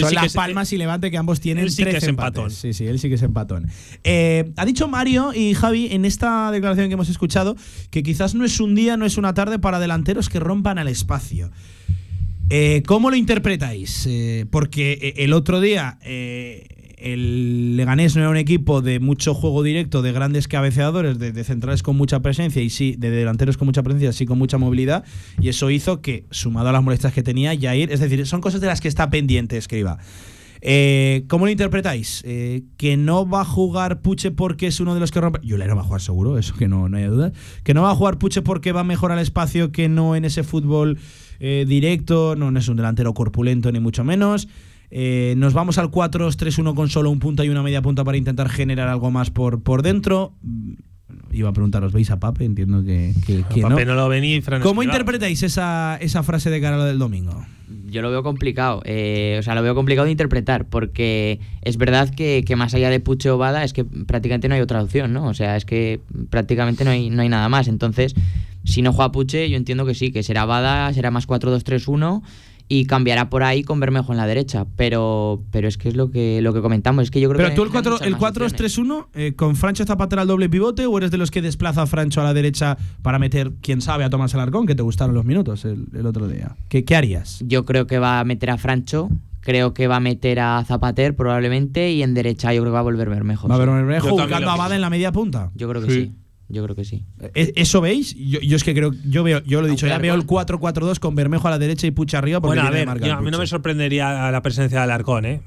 Son 0.00 0.08
sí 0.08 0.14
Las 0.14 0.26
es- 0.26 0.32
Palmas 0.34 0.72
y 0.72 0.76
Levante 0.78 1.10
que 1.10 1.18
ambos 1.18 1.40
tienen 1.40 1.64
él 1.64 1.70
sí 1.70 1.78
que 1.84 1.90
13 1.90 1.98
es 1.98 2.08
empates. 2.08 2.28
empatón. 2.38 2.50
Sí, 2.50 2.72
sí, 2.72 2.86
él 2.86 2.98
sí 2.98 3.08
que 3.08 3.14
es 3.16 3.22
empatón. 3.22 3.66
Ha 4.56 4.64
dicho 4.70 4.88
Mario 4.88 5.32
y 5.34 5.54
Javi 5.54 5.88
en 5.90 6.04
esta 6.04 6.50
declaración 6.50 6.88
que 6.88 6.94
hemos 6.94 7.08
escuchado 7.08 7.56
que 7.90 8.02
quizás 8.02 8.34
no 8.34 8.44
es 8.44 8.60
un 8.60 8.74
día, 8.74 8.96
no 8.96 9.04
es 9.04 9.18
una 9.18 9.34
tarde 9.34 9.58
para 9.58 9.78
delanteros 9.78 10.28
que 10.28 10.40
rompan 10.40 10.78
al 10.78 10.88
espacio. 10.88 11.50
Eh, 12.50 12.82
¿Cómo 12.86 13.10
lo 13.10 13.16
interpretáis? 13.16 14.06
Eh, 14.08 14.46
porque 14.50 14.92
eh, 14.92 15.14
el 15.24 15.32
otro 15.32 15.60
día 15.60 15.98
eh, 16.02 16.94
el 17.00 17.76
Leganés 17.76 18.14
no 18.14 18.22
era 18.22 18.30
un 18.30 18.36
equipo 18.36 18.82
de 18.82 19.00
mucho 19.00 19.34
juego 19.34 19.62
directo, 19.62 20.02
de 20.02 20.12
grandes 20.12 20.46
cabeceadores, 20.48 21.18
de, 21.18 21.44
centrales 21.44 21.82
con 21.82 21.96
mucha 21.96 22.20
presencia 22.20 22.62
y 22.62 22.70
sí, 22.70 22.94
de 22.98 23.10
delanteros 23.10 23.56
con 23.56 23.66
mucha 23.66 23.82
presencia, 23.82 24.12
sí 24.12 24.26
con 24.26 24.38
mucha 24.38 24.58
movilidad. 24.58 25.04
Y 25.40 25.48
eso 25.48 25.70
hizo 25.70 26.00
que, 26.00 26.26
sumado 26.30 26.68
a 26.68 26.72
las 26.72 26.82
molestias 26.82 27.12
que 27.12 27.22
tenía, 27.22 27.58
Jair, 27.58 27.90
es 27.90 28.00
decir, 28.00 28.26
son 28.26 28.40
cosas 28.40 28.60
de 28.60 28.66
las 28.66 28.80
que 28.80 28.88
está 28.88 29.10
pendiente, 29.10 29.56
escriba. 29.56 29.98
Eh, 30.60 31.24
¿Cómo 31.28 31.46
lo 31.46 31.50
interpretáis? 31.50 32.22
Eh, 32.26 32.64
¿Que 32.76 32.96
no 32.96 33.28
va 33.28 33.42
a 33.42 33.44
jugar 33.44 34.02
Puche 34.02 34.30
porque 34.30 34.66
es 34.66 34.80
uno 34.80 34.94
de 34.94 35.00
los 35.00 35.10
que 35.10 35.20
rompe? 35.20 35.40
No 35.42 35.76
va 35.76 35.82
a 35.82 35.84
jugar 35.84 36.00
seguro, 36.00 36.38
eso 36.38 36.54
que 36.54 36.68
no, 36.68 36.88
no 36.88 36.96
hay 36.96 37.04
duda. 37.04 37.32
¿Que 37.64 37.74
no 37.74 37.82
va 37.82 37.90
a 37.90 37.94
jugar 37.94 38.18
Puche 38.18 38.42
porque 38.42 38.72
va 38.72 38.84
mejor 38.84 39.12
al 39.12 39.18
espacio 39.18 39.72
que 39.72 39.88
no 39.88 40.16
en 40.16 40.24
ese 40.24 40.42
fútbol 40.42 40.98
eh, 41.38 41.64
directo? 41.66 42.36
No, 42.36 42.50
no 42.50 42.58
es 42.58 42.68
un 42.68 42.76
delantero 42.76 43.14
corpulento 43.14 43.72
ni 43.72 43.80
mucho 43.80 44.04
menos. 44.04 44.48
Nos 44.90 45.52
vamos 45.54 45.78
al 45.78 45.92
4-3-1 45.92 46.74
con 46.74 46.88
solo 46.88 47.10
un 47.10 47.20
punta 47.20 47.44
y 47.44 47.48
una 47.48 47.62
media 47.62 47.80
punta 47.80 48.02
para 48.02 48.16
intentar 48.16 48.48
generar 48.48 48.88
algo 48.88 49.12
más 49.12 49.30
por, 49.30 49.62
por 49.62 49.82
dentro. 49.82 50.34
Iba 51.32 51.50
a 51.50 51.52
preguntaros, 51.52 51.92
¿veis 51.92 52.10
a 52.10 52.18
Pape? 52.18 52.44
Entiendo 52.44 52.82
que, 52.84 53.14
que, 53.26 53.44
que 53.44 53.62
Pape 53.62 53.84
no. 53.84 53.94
no 53.94 54.00
lo 54.02 54.08
ven 54.08 54.24
y 54.24 54.40
Fran 54.40 54.62
¿Cómo 54.62 54.82
interpretáis 54.82 55.42
esa, 55.42 55.96
esa 56.00 56.22
frase 56.22 56.50
de 56.50 56.60
cara 56.60 56.84
del 56.84 56.98
domingo? 56.98 57.44
Yo 57.88 58.02
lo 58.02 58.10
veo 58.10 58.22
complicado, 58.22 58.82
eh, 58.84 59.36
o 59.38 59.42
sea, 59.42 59.54
lo 59.54 59.62
veo 59.62 59.74
complicado 59.74 60.06
de 60.06 60.12
interpretar, 60.12 60.64
porque 60.66 61.40
es 61.62 61.76
verdad 61.76 62.12
que, 62.14 62.44
que 62.46 62.56
más 62.56 62.74
allá 62.74 62.90
de 62.90 63.00
Puche 63.00 63.30
o 63.30 63.38
Bada 63.38 63.64
es 63.64 63.72
que 63.72 63.84
prácticamente 63.84 64.48
no 64.48 64.54
hay 64.54 64.60
otra 64.60 64.82
opción, 64.82 65.12
¿no? 65.12 65.26
O 65.26 65.34
sea, 65.34 65.56
es 65.56 65.64
que 65.64 66.00
prácticamente 66.30 66.84
no 66.84 66.90
hay, 66.90 67.10
no 67.10 67.22
hay 67.22 67.28
nada 67.28 67.48
más. 67.48 67.68
Entonces, 67.68 68.14
si 68.64 68.82
no 68.82 68.92
juega 68.92 69.12
Puche, 69.12 69.48
yo 69.50 69.56
entiendo 69.56 69.86
que 69.86 69.94
sí, 69.94 70.12
que 70.12 70.22
será 70.22 70.44
Bada, 70.44 70.92
será 70.92 71.10
más 71.10 71.26
4-2-3-1 71.26 72.22
y 72.72 72.86
cambiará 72.86 73.28
por 73.30 73.42
ahí 73.42 73.64
con 73.64 73.80
Bermejo 73.80 74.12
en 74.12 74.16
la 74.16 74.28
derecha. 74.28 74.64
Pero, 74.76 75.42
pero 75.50 75.66
es 75.66 75.76
que 75.76 75.88
es 75.88 75.96
lo 75.96 76.12
que, 76.12 76.40
lo 76.40 76.54
que 76.54 76.62
comentamos, 76.62 77.02
es 77.02 77.10
que 77.10 77.20
yo 77.20 77.28
creo 77.28 77.38
Pero 77.38 77.50
que. 77.50 77.56
tú 77.56 77.62
el 77.62 77.68
hay 77.68 77.72
4 77.72 77.90
muchas 77.90 78.06
el 78.06 78.12
más 78.12 78.20
4 78.20 78.46
opciones. 78.46 78.78
3-1 78.78 79.06
eh, 79.14 79.32
con 79.34 79.56
Francho 79.56 79.84
Zapatero 79.84 80.22
al 80.22 80.28
doble 80.28 80.48
pivote 80.48 80.86
o 80.86 80.96
eres 80.96 81.10
de 81.10 81.18
los 81.18 81.32
que 81.32 81.42
desplaza 81.42 81.82
a 81.82 81.86
Francho 81.86 82.20
a 82.20 82.24
la 82.24 82.32
derecha 82.32 82.78
para 83.02 83.18
meter, 83.18 83.50
quién 83.60 83.80
sabe, 83.80 84.04
a 84.04 84.10
Tomás 84.10 84.34
Alarcón, 84.34 84.68
que 84.68 84.76
te 84.76 84.82
gustaron 84.82 85.16
los 85.16 85.24
minutos 85.24 85.64
el, 85.64 85.88
el 85.92 86.06
otro 86.06 86.28
día? 86.28 86.54
¿Qué, 86.68 86.84
qué 86.84 86.94
harías? 86.94 87.42
Yo 87.44 87.64
creo 87.64 87.88
que 87.88 87.98
va 87.98 88.20
a 88.20 88.24
meter 88.24 88.50
a 88.50 88.56
Francho, 88.56 89.10
creo 89.40 89.74
que 89.74 89.88
va 89.88 89.96
a 89.96 90.00
meter 90.00 90.38
a 90.38 90.64
Zapater 90.64 91.16
probablemente 91.16 91.90
y 91.90 92.04
en 92.04 92.14
derecha 92.14 92.54
yo 92.54 92.62
creo 92.62 92.70
que 92.70 92.74
va 92.74 92.80
a 92.80 92.82
volver 92.82 93.10
Bermejo. 93.10 93.48
¿Va 93.48 93.56
a 93.56 93.56
haber 93.56 93.70
Bermejo 93.70 94.10
buscando 94.10 94.48
a 94.48 94.56
Bada 94.56 94.76
en 94.76 94.80
la 94.80 94.90
media 94.90 95.10
punta? 95.10 95.50
Yo 95.56 95.68
creo 95.68 95.82
que 95.82 95.90
sí. 95.90 96.12
Yo 96.50 96.64
creo 96.64 96.74
que 96.74 96.84
sí. 96.84 97.04
¿E- 97.34 97.52
¿Eso 97.56 97.80
veis? 97.80 98.14
Yo, 98.16 98.40
yo 98.40 98.56
es 98.56 98.64
que 98.64 98.74
creo, 98.74 98.90
yo 99.08 99.22
veo, 99.22 99.40
yo 99.44 99.60
lo 99.60 99.68
he 99.68 99.70
dicho, 99.70 99.86
ya 99.86 99.98
veo 99.98 100.14
el 100.14 100.26
4-4-2 100.26 100.98
con 100.98 101.14
Bermejo 101.14 101.46
a 101.48 101.50
la 101.52 101.58
derecha 101.58 101.86
y 101.86 101.92
Pucha 101.92 102.18
arriba 102.18 102.40
porque 102.40 102.56
Bueno, 102.56 102.68
a 102.68 102.72
ver, 102.72 102.86
marcar 102.86 103.08
yo- 103.08 103.14
a 103.14 103.20
mí 103.22 103.30
no 103.30 103.38
me 103.38 103.46
sorprendería 103.46 104.30
la 104.32 104.42
presencia 104.42 104.78
de 104.78 104.84
Alarcón, 104.84 105.24
¿eh? 105.26 105.40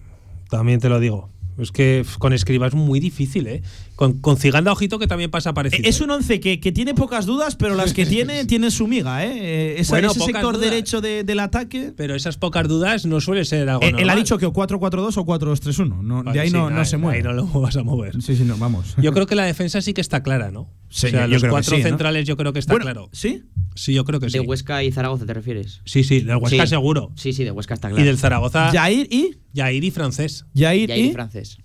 También 0.49 0.79
te 0.79 0.87
lo 0.89 0.99
digo. 0.99 1.29
Es 1.59 1.71
que 1.71 2.03
con 2.19 2.33
Escriba 2.33 2.65
es 2.67 2.73
muy 2.73 2.99
difícil, 2.99 3.45
¿eh? 3.47 3.61
Con, 3.95 4.19
con 4.21 4.37
Ciganda, 4.37 4.71
ojito, 4.71 4.97
que 4.97 5.05
también 5.05 5.29
pasa 5.29 5.53
parecido. 5.53 5.87
Es 5.87 6.01
¿eh? 6.01 6.03
un 6.03 6.09
once 6.11 6.39
que, 6.39 6.59
que 6.59 6.71
tiene 6.71 6.95
pocas 6.95 7.27
dudas, 7.27 7.55
pero 7.55 7.75
las 7.75 7.93
que 7.93 8.07
tiene, 8.07 8.43
tiene 8.47 8.71
su 8.71 8.87
miga, 8.87 9.23
¿eh? 9.23 9.31
Eh, 9.35 9.75
esa- 9.77 9.93
Bueno, 9.93 10.09
ese 10.11 10.19
sector 10.21 10.55
dudas. 10.55 10.61
derecho 10.71 10.99
de- 10.99 11.23
del 11.23 11.39
ataque. 11.39 11.93
Pero 11.95 12.15
esas 12.15 12.37
pocas 12.37 12.67
dudas 12.67 13.05
no 13.05 13.21
suele 13.21 13.45
ser 13.45 13.69
algo 13.69 13.83
Eh, 13.83 13.93
él 13.99 14.09
ha 14.09 14.15
dicho 14.15 14.39
que 14.39 14.47
o 14.47 14.51
4-4-2 14.53 15.15
o 15.17 15.25
4-2-3-1. 15.25 16.01
No, 16.01 16.23
Vale, 16.23 16.33
de 16.33 16.39
ahí 16.39 16.47
sí, 16.47 16.53
no, 16.53 16.71
no 16.71 16.79
ahí- 16.79 16.85
se 16.85 16.97
mueve. 16.97 17.17
Ahí 17.17 17.23
no 17.23 17.33
lo 17.33 17.45
vas 17.61 17.77
a 17.77 17.83
mover. 17.83 18.19
Sí, 18.21 18.35
sí, 18.35 18.43
no, 18.45 18.57
vamos. 18.57 18.95
Yo 18.97 19.13
creo 19.13 19.27
que 19.27 19.35
la 19.35 19.45
defensa 19.45 19.79
sí 19.81 19.93
que 19.93 20.01
está 20.01 20.23
clara, 20.23 20.49
¿no? 20.49 20.71
Sí, 20.89 21.07
o 21.07 21.09
sea, 21.11 21.27
los 21.27 21.43
cuatro 21.43 21.75
sí, 21.75 21.81
¿no? 21.83 21.87
centrales 21.89 22.25
yo 22.27 22.35
creo 22.35 22.51
que 22.53 22.59
está 22.59 22.73
Bueno, 22.73 22.85
claro. 22.85 23.09
¿Sí? 23.11 23.43
Sí, 23.75 23.93
yo 23.93 24.05
creo 24.05 24.19
que 24.19 24.29
sí. 24.29 24.39
¿De 24.39 24.45
Huesca 24.45 24.83
y 24.83 24.91
Zaragoza 24.91 25.25
te 25.25 25.33
refieres? 25.33 25.81
Sí, 25.85 26.03
sí, 26.03 26.19
del 26.21 26.37
Huesca 26.37 26.63
Sí. 26.65 26.69
seguro. 26.69 27.11
Sí, 27.15 27.33
sí, 27.33 27.43
de 27.43 27.51
Huesca 27.51 27.73
está 27.75 27.89
claro. 27.89 28.01
Y 28.03 28.05
del 28.05 28.17
Zaragoza. 28.17 28.69
Jair 28.71 29.07
y. 29.11 29.35
Jair 29.55 29.83
y 29.83 29.91
francés. 29.91 30.45
Jair, 30.55 30.89
Jair 30.89 31.05
y. 31.05 31.09
y 31.09 31.11
francés. 31.13 31.57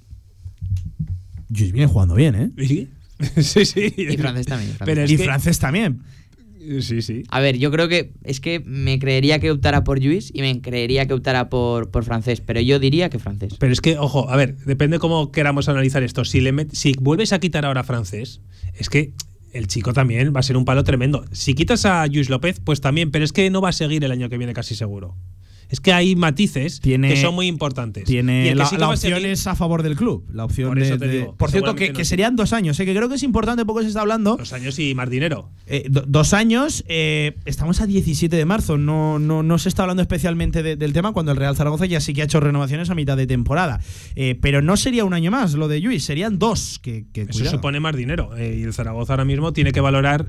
Luis 1.51 1.73
viene 1.73 1.87
jugando 1.87 2.15
bien, 2.15 2.35
¿eh? 2.35 2.51
Sí, 2.57 2.89
sí. 3.43 3.65
sí. 3.65 3.93
Y 3.97 4.17
francés 4.17 4.47
también. 4.47 4.71
francés. 4.73 4.85
Pero 4.85 5.03
es 5.03 5.11
y 5.11 5.17
que- 5.17 5.25
francés 5.25 5.59
también. 5.59 6.01
Sí, 6.81 7.01
sí. 7.03 7.23
A 7.31 7.41
ver, 7.41 7.57
yo 7.57 7.71
creo 7.71 7.89
que 7.89 8.13
es 8.25 8.41
que 8.41 8.61
me 8.61 8.99
creería 8.99 9.39
que 9.39 9.51
optara 9.51 9.85
por 9.85 10.03
Luis 10.03 10.31
y 10.35 10.43
me 10.43 10.61
creería 10.61 11.07
que 11.07 11.15
optara 11.15 11.49
por, 11.49 11.91
por 11.91 12.05
francés, 12.05 12.43
pero 12.43 12.61
yo 12.61 12.79
diría 12.79 13.09
que 13.09 13.19
francés. 13.19 13.55
Pero 13.59 13.73
es 13.73 13.81
que, 13.81 13.97
ojo, 13.97 14.29
a 14.29 14.37
ver, 14.37 14.57
depende 14.67 14.99
cómo 14.99 15.33
queramos 15.33 15.69
analizar 15.71 16.03
esto. 16.03 16.25
Si, 16.27 16.41
le 16.43 16.53
met- 16.53 16.73
si 16.73 16.93
vuelves 17.01 17.33
a 17.33 17.39
quitar 17.41 17.65
ahora 17.65 17.85
francés, 17.85 18.41
es 18.75 18.91
que 18.91 19.13
el 19.53 19.67
chico 19.67 19.95
también 19.95 20.35
va 20.37 20.41
a 20.41 20.43
ser 20.43 20.57
un 20.59 20.67
palo 20.67 20.85
tremendo. 20.85 21.25
Si 21.33 21.55
quitas 21.55 21.87
a 21.87 22.07
Luis 22.07 22.29
López, 22.29 22.61
pues 22.63 22.81
también, 22.83 23.11
pero 23.13 23.25
es 23.25 23.33
que 23.33 23.49
no 23.51 23.63
va 23.63 23.71
a 23.71 23.73
seguir 23.73 24.05
el 24.05 24.11
año 24.13 24.29
que 24.29 24.37
viene 24.37 24.53
casi 24.53 24.75
seguro. 24.75 25.17
Es 25.71 25.81
que 25.81 25.93
hay 25.93 26.17
matices 26.17 26.81
Tiene- 26.81 27.09
que 27.11 27.21
son 27.21 27.35
muy 27.35 27.47
importantes. 27.47 28.05
Y 28.05 28.07
Tiene 28.07 28.45
que 28.49 28.55
la, 28.55 28.67
sí 28.67 28.77
la 28.79 28.89
opción 28.89 29.15
seguir- 29.21 29.29
es 29.33 29.47
a 29.47 29.55
favor 29.55 29.83
del 29.83 29.97
club. 29.97 30.25
La 30.33 30.45
opción 30.45 30.69
Por 30.71 30.79
de, 30.79 30.87
eso 30.87 30.99
te 30.99 31.07
de- 31.09 31.19
digo, 31.19 31.35
Por 31.37 31.51
cierto, 31.51 31.75
que, 31.75 32.05
serían 32.07 32.37
dos 32.37 32.53
años. 32.55 32.81
¿eh? 32.81 32.87
Que 32.87 32.95
creo 32.95 33.09
que 33.09 33.17
es 33.17 33.23
importante, 33.23 33.65
poco 33.67 33.83
se 33.83 33.89
está 33.89 34.01
hablando. 34.01 34.37
Dos 34.37 34.53
años 34.55 34.79
y 34.79 34.95
más 34.95 35.11
dinero. 35.11 35.51
Eh, 35.67 35.85
do- 35.91 36.05
dos 36.09 36.33
años, 36.33 36.85
eh, 36.89 37.37
estamos 37.45 37.81
a 37.83 37.87
17 37.87 38.35
de 38.37 38.45
marzo, 38.47 38.79
no, 38.79 39.19
no, 39.19 39.43
no 39.43 39.59
se 39.59 39.69
está 39.69 39.83
hablando 39.83 40.01
especialmente 40.03 40.63
de- 40.63 40.77
del 40.77 40.93
tema 40.95 41.13
cuando 41.13 41.33
el 41.33 41.39
Real 41.39 41.55
Zaragoza 41.55 41.85
ya 41.87 42.01
sí 42.01 42.15
que 42.15 42.23
ha 42.23 42.25
hecho 42.25 42.41
renovaciones 42.41 42.89
a 42.91 42.95
mitad 42.95 43.17
de 43.17 43.27
temporada. 43.27 43.81
Pero 44.41 44.63
no 44.63 44.77
sería 44.79 45.05
un 45.05 45.13
año 45.13 45.31
más 45.31 45.53
lo 45.55 45.69
de 45.69 45.81
Lluís, 45.83 46.03
serían 46.05 46.39
dos. 46.39 46.79
Que, 46.83 47.05
que 47.13 47.23
Eso 47.23 47.33
cuidado. 47.33 47.57
supone 47.57 47.81
más 47.81 47.95
dinero. 47.95 48.31
y 48.39 48.63
el 48.63 48.73
Zaragoza 48.73 49.13
ahora 49.13 49.25
mismo 49.27 49.53
tiene 49.53 49.73
que 49.73 49.81
valorar, 49.81 50.27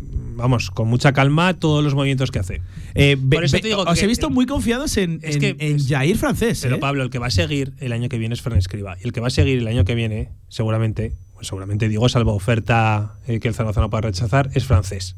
vamos, 0.00 0.70
con 0.70 0.88
mucha 0.88 1.12
calma 1.12 1.54
todos 1.54 1.84
los 1.84 1.94
movimientos 1.94 2.30
que 2.30 2.38
hace. 2.38 2.62
Eh, 2.94 3.16
Por 3.16 3.44
eso 3.44 3.56
ve- 3.56 3.60
te 3.62 3.68
digo 3.68 3.82
os 3.82 3.98
que- 3.98 4.04
he 4.04 4.08
visto 4.08 4.30
muy 4.30 4.46
confiados 4.46 4.96
en, 4.96 5.20
Es 5.22 5.36
en, 5.36 5.40
que- 5.40 5.56
en 5.58 5.78
Jair 5.86 6.16
francés. 6.16 6.60
Pero 6.62 6.76
¿eh? 6.76 6.78
Pablo, 6.78 7.02
el 7.02 7.10
que 7.10 7.18
va 7.18 7.26
a 7.26 7.30
seguir 7.30 7.72
el 7.78 7.92
año 7.92 8.08
que 8.08 8.18
viene 8.18 8.34
es 8.34 8.40
Fran 8.42 8.58
Escriba. 8.58 8.96
Y 9.02 9.06
el 9.06 9.12
que 9.12 9.20
va 9.20 9.26
a 9.28 9.30
seguir 9.30 9.58
el 9.58 9.66
año 9.68 9.84
que 9.84 9.94
viene, 9.94 10.30
seguramente, 10.48 11.12
pues 11.34 11.46
seguramente 11.46 11.88
digo, 11.88 12.08
salvo 12.08 12.34
oferta 12.34 13.18
eh, 13.26 13.40
que 13.40 13.48
el 13.48 13.54
Zaragoza 13.54 13.80
no 13.80 13.90
pueda 13.90 14.02
rechazar, 14.02 14.50
es 14.54 14.64
francés. 14.64 15.16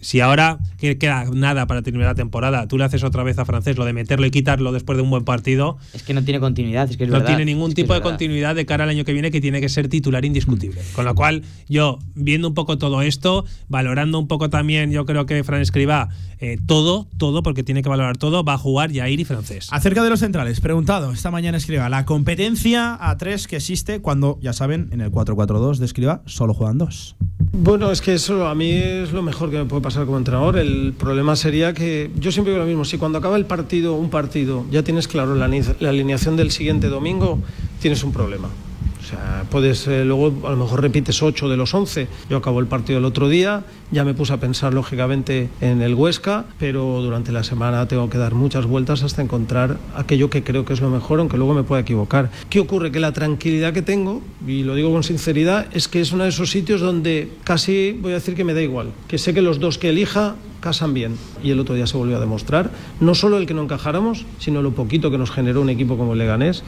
Si- 0.00 0.20
ahora 0.20 0.58
que 0.78 0.98
queda 0.98 1.24
nada 1.32 1.66
para 1.66 1.82
terminar 1.82 2.08
la 2.08 2.14
temporada, 2.14 2.66
tú 2.68 2.78
le 2.78 2.84
haces 2.84 3.04
otra 3.04 3.22
vez 3.22 3.38
a 3.38 3.44
francés 3.44 3.76
lo 3.76 3.84
de 3.84 3.92
meterlo 3.92 4.26
y 4.26 4.30
quitarlo 4.30 4.72
después 4.72 4.96
de 4.96 5.02
un 5.02 5.10
buen 5.10 5.24
partido, 5.24 5.76
Es 5.92 6.02
que 6.02 6.14
no 6.14 6.22
tiene 6.24 6.40
continuidad, 6.40 6.88
es 6.90 6.96
que 6.96 7.04
es 7.04 7.10
no 7.10 7.14
verdad. 7.14 7.26
tiene 7.28 7.44
ningún 7.44 7.70
es 7.70 7.74
que 7.74 7.82
tipo 7.82 7.92
de 7.94 8.00
verdad. 8.00 8.10
continuidad 8.10 8.54
de 8.54 8.66
cara 8.66 8.84
al 8.84 8.90
año 8.90 9.04
que 9.04 9.12
viene 9.12 9.30
que 9.30 9.40
tiene 9.40 9.60
que 9.60 9.68
ser 9.68 9.88
titular 9.88 10.24
indiscutible. 10.24 10.80
Con 10.94 11.04
lo 11.04 11.14
cual, 11.14 11.42
yo, 11.68 11.98
viendo 12.14 12.48
un 12.48 12.54
poco 12.54 12.78
todo 12.78 13.02
esto, 13.02 13.44
valorando 13.68 14.18
un 14.18 14.28
poco 14.28 14.50
también, 14.50 14.90
yo 14.90 15.04
creo 15.06 15.26
que 15.26 15.42
Fran 15.44 15.60
Escriba, 15.60 16.08
eh, 16.38 16.58
todo, 16.66 17.08
todo, 17.16 17.42
porque 17.42 17.62
tiene 17.62 17.82
que 17.82 17.88
valorar 17.88 18.16
todo, 18.18 18.44
va 18.44 18.54
a 18.54 18.58
jugar 18.58 18.92
Jair 18.92 19.20
y 19.20 19.24
francés. 19.24 19.68
Acerca 19.70 20.02
de 20.02 20.10
los 20.10 20.20
centrales, 20.20 20.60
preguntado 20.60 21.12
esta 21.12 21.30
mañana 21.30 21.56
escriba 21.56 21.88
la 21.88 22.04
competencia 22.04 22.98
a 23.00 23.16
tres 23.16 23.46
que 23.46 23.56
existe 23.56 24.00
cuando, 24.00 24.38
ya 24.42 24.52
saben, 24.52 24.88
en 24.92 25.00
el 25.00 25.10
4-4-2 25.10 25.78
de 25.78 25.86
escriba 25.86 26.22
solo 26.26 26.52
juegan 26.54 26.76
dos. 26.76 27.16
Bueno, 27.52 27.90
es 27.90 28.00
que 28.02 28.14
eso 28.14 28.46
a 28.46 28.54
mí 28.54 28.70
es 28.72 29.12
lo 29.12 29.22
mejor 29.22 29.50
que 29.50 29.55
me 29.58 29.64
puede 29.64 29.82
pasar 29.82 30.04
como 30.04 30.18
entrenador. 30.18 30.58
El 30.58 30.94
problema 30.98 31.36
sería 31.36 31.72
que 31.72 32.10
yo 32.16 32.32
siempre 32.32 32.52
digo 32.52 32.64
lo 32.64 32.68
mismo, 32.68 32.84
si 32.84 32.98
cuando 32.98 33.18
acaba 33.18 33.36
el 33.36 33.46
partido, 33.46 33.94
un 33.94 34.10
partido, 34.10 34.64
ya 34.70 34.82
tienes 34.82 35.08
claro 35.08 35.34
la, 35.34 35.46
alineación 35.46 36.36
del 36.36 36.50
siguiente 36.50 36.88
domingo, 36.88 37.38
tienes 37.80 38.02
un 38.04 38.12
problema. 38.12 38.48
O 38.48 39.08
sea, 39.08 39.44
puedes, 39.50 39.86
eh, 39.86 40.04
luego 40.04 40.48
a 40.48 40.50
lo 40.50 40.56
mejor 40.56 40.82
repites 40.82 41.22
8 41.22 41.48
de 41.48 41.56
los 41.56 41.72
11. 41.74 42.08
Yo 42.28 42.38
acabo 42.38 42.58
el 42.58 42.66
partido 42.66 42.98
el 42.98 43.04
otro 43.04 43.28
día, 43.28 43.64
ya 43.90 44.04
me 44.04 44.14
puse 44.14 44.32
a 44.32 44.38
pensar 44.38 44.74
lógicamente 44.74 45.48
en 45.60 45.82
el 45.82 45.94
Huesca, 45.94 46.46
pero 46.58 47.00
durante 47.02 47.32
la 47.32 47.44
semana 47.44 47.86
tengo 47.86 48.10
que 48.10 48.18
dar 48.18 48.34
muchas 48.34 48.66
vueltas 48.66 49.02
hasta 49.02 49.22
encontrar 49.22 49.78
aquello 49.94 50.30
que 50.30 50.42
creo 50.42 50.64
que 50.64 50.72
es 50.72 50.80
lo 50.80 50.90
mejor, 50.90 51.20
aunque 51.20 51.36
luego 51.36 51.54
me 51.54 51.62
pueda 51.62 51.82
equivocar. 51.82 52.30
¿Qué 52.50 52.60
ocurre? 52.60 52.90
Que 52.90 53.00
la 53.00 53.12
tranquilidad 53.12 53.72
que 53.72 53.82
tengo, 53.82 54.22
y 54.46 54.62
lo 54.62 54.74
digo 54.74 54.92
con 54.92 55.02
sinceridad, 55.02 55.66
es 55.72 55.88
que 55.88 56.00
es 56.00 56.12
uno 56.12 56.24
de 56.24 56.30
esos 56.30 56.50
sitios 56.50 56.80
donde 56.80 57.30
casi 57.44 57.92
voy 57.92 58.12
a 58.12 58.14
decir 58.16 58.34
que 58.34 58.44
me 58.44 58.54
da 58.54 58.62
igual, 58.62 58.92
que 59.08 59.18
sé 59.18 59.34
que 59.34 59.42
los 59.42 59.60
dos 59.60 59.78
que 59.78 59.90
elija 59.90 60.36
casan 60.60 60.94
bien. 60.94 61.16
Y 61.44 61.52
el 61.52 61.60
otro 61.60 61.74
día 61.74 61.86
se 61.86 61.96
volvió 61.96 62.16
a 62.16 62.20
demostrar, 62.20 62.70
no 62.98 63.14
solo 63.14 63.38
el 63.38 63.46
que 63.46 63.54
no 63.54 63.62
encajáramos, 63.62 64.26
sino 64.38 64.62
lo 64.62 64.72
poquito 64.72 65.10
que 65.12 65.18
nos 65.18 65.30
generó 65.30 65.60
un 65.60 65.70
equipo 65.70 65.96
como 65.96 66.14
el 66.14 66.18
Leganés. 66.18 66.64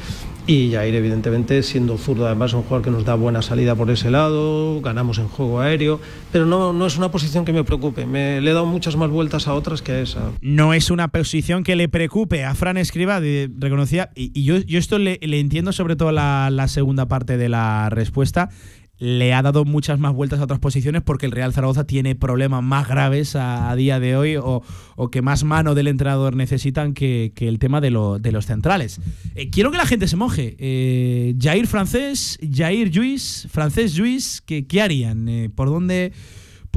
Y 0.46 0.72
Jair, 0.72 0.94
evidentemente, 0.94 1.62
siendo 1.62 1.98
zurdo, 1.98 2.26
además, 2.26 2.54
un 2.54 2.62
jugador 2.62 2.82
que 2.82 2.90
nos 2.90 3.04
da 3.04 3.14
buena 3.16 3.42
salida 3.42 3.74
por 3.74 3.90
ese 3.90 4.10
lado, 4.10 4.80
ganamos 4.80 5.18
en 5.18 5.28
juego 5.28 5.60
aéreo, 5.60 6.00
pero 6.32 6.46
no, 6.46 6.72
no 6.72 6.86
es 6.86 6.96
una 6.96 7.07
posición 7.10 7.44
que 7.44 7.52
me 7.52 7.64
preocupe. 7.64 8.06
Me, 8.06 8.40
le 8.40 8.50
he 8.50 8.54
dado 8.54 8.66
muchas 8.66 8.96
más 8.96 9.10
vueltas 9.10 9.48
a 9.48 9.54
otras 9.54 9.82
que 9.82 9.92
a 9.92 10.00
esa. 10.00 10.32
No 10.40 10.74
es 10.74 10.90
una 10.90 11.08
posición 11.08 11.64
que 11.64 11.76
le 11.76 11.88
preocupe 11.88 12.44
a 12.44 12.54
Fran 12.54 12.76
Escriba, 12.76 13.20
reconocía, 13.20 14.10
y, 14.14 14.42
yo, 14.42 14.58
yo 14.58 14.78
esto 14.78 14.98
le, 14.98 15.18
entiendo 15.20 15.72
sobre 15.72 15.96
todo 15.96 16.12
la, 16.12 16.66
segunda 16.68 17.06
parte 17.06 17.36
de 17.36 17.48
la 17.48 17.90
respuesta. 17.90 18.50
Le 18.98 19.32
ha 19.32 19.42
dado 19.42 19.64
muchas 19.64 20.00
más 20.00 20.12
vueltas 20.12 20.40
a 20.40 20.44
otras 20.44 20.58
posiciones 20.58 21.02
porque 21.02 21.26
el 21.26 21.32
Real 21.32 21.52
Zaragoza 21.52 21.84
tiene 21.84 22.16
problemas 22.16 22.64
más 22.64 22.88
graves 22.88 23.36
a, 23.36 23.72
día 23.76 24.00
de 24.00 24.16
hoy 24.16 24.36
o, 24.36 24.62
o 24.96 25.10
que 25.10 25.22
más 25.22 25.44
mano 25.44 25.76
del 25.76 25.86
entrenador 25.86 26.34
necesitan 26.34 26.94
que, 26.94 27.32
que 27.36 27.46
el 27.46 27.60
tema 27.60 27.80
de, 27.80 27.90
de 28.20 28.32
los 28.32 28.46
centrales. 28.46 29.00
Eh, 29.36 29.50
quiero 29.50 29.70
que 29.70 29.76
la 29.76 29.86
gente 29.86 30.08
se 30.08 30.16
moje. 30.16 30.56
Eh, 30.58 31.36
Jair 31.40 31.68
francés, 31.68 32.40
Jair 32.52 32.90
Lluís, 32.90 33.46
francés 33.52 33.94
Lluís, 33.94 34.42
¿qué, 34.44 34.66
qué 34.66 34.82
harían? 34.82 35.28
Eh, 35.28 35.50
¿Por 35.54 35.68
dónde.? 35.68 36.12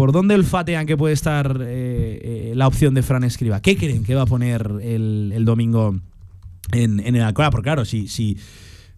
¿Por 0.02 0.14
dónde 0.14 0.34
olfatean 0.34 0.88
que 0.88 0.98
puede 0.98 1.14
estar 1.14 1.60
eh, 1.62 2.50
eh, 2.50 2.54
la 2.56 2.66
opción 2.66 2.96
de 2.96 3.04
Fran 3.04 3.24
Escriba? 3.24 3.62
¿Qué 3.62 3.78
creen 3.78 4.04
que 4.04 4.16
va 4.16 4.24
a 4.24 4.26
poner 4.26 4.68
el, 4.82 5.32
el 5.32 5.46
domingo 5.46 5.96
en, 6.72 7.00
en 7.02 7.16
el 7.16 7.22
Alcoa? 7.22 7.52
Porque 7.52 7.66
claro, 7.66 7.86
si, 7.86 8.08
si 8.08 8.36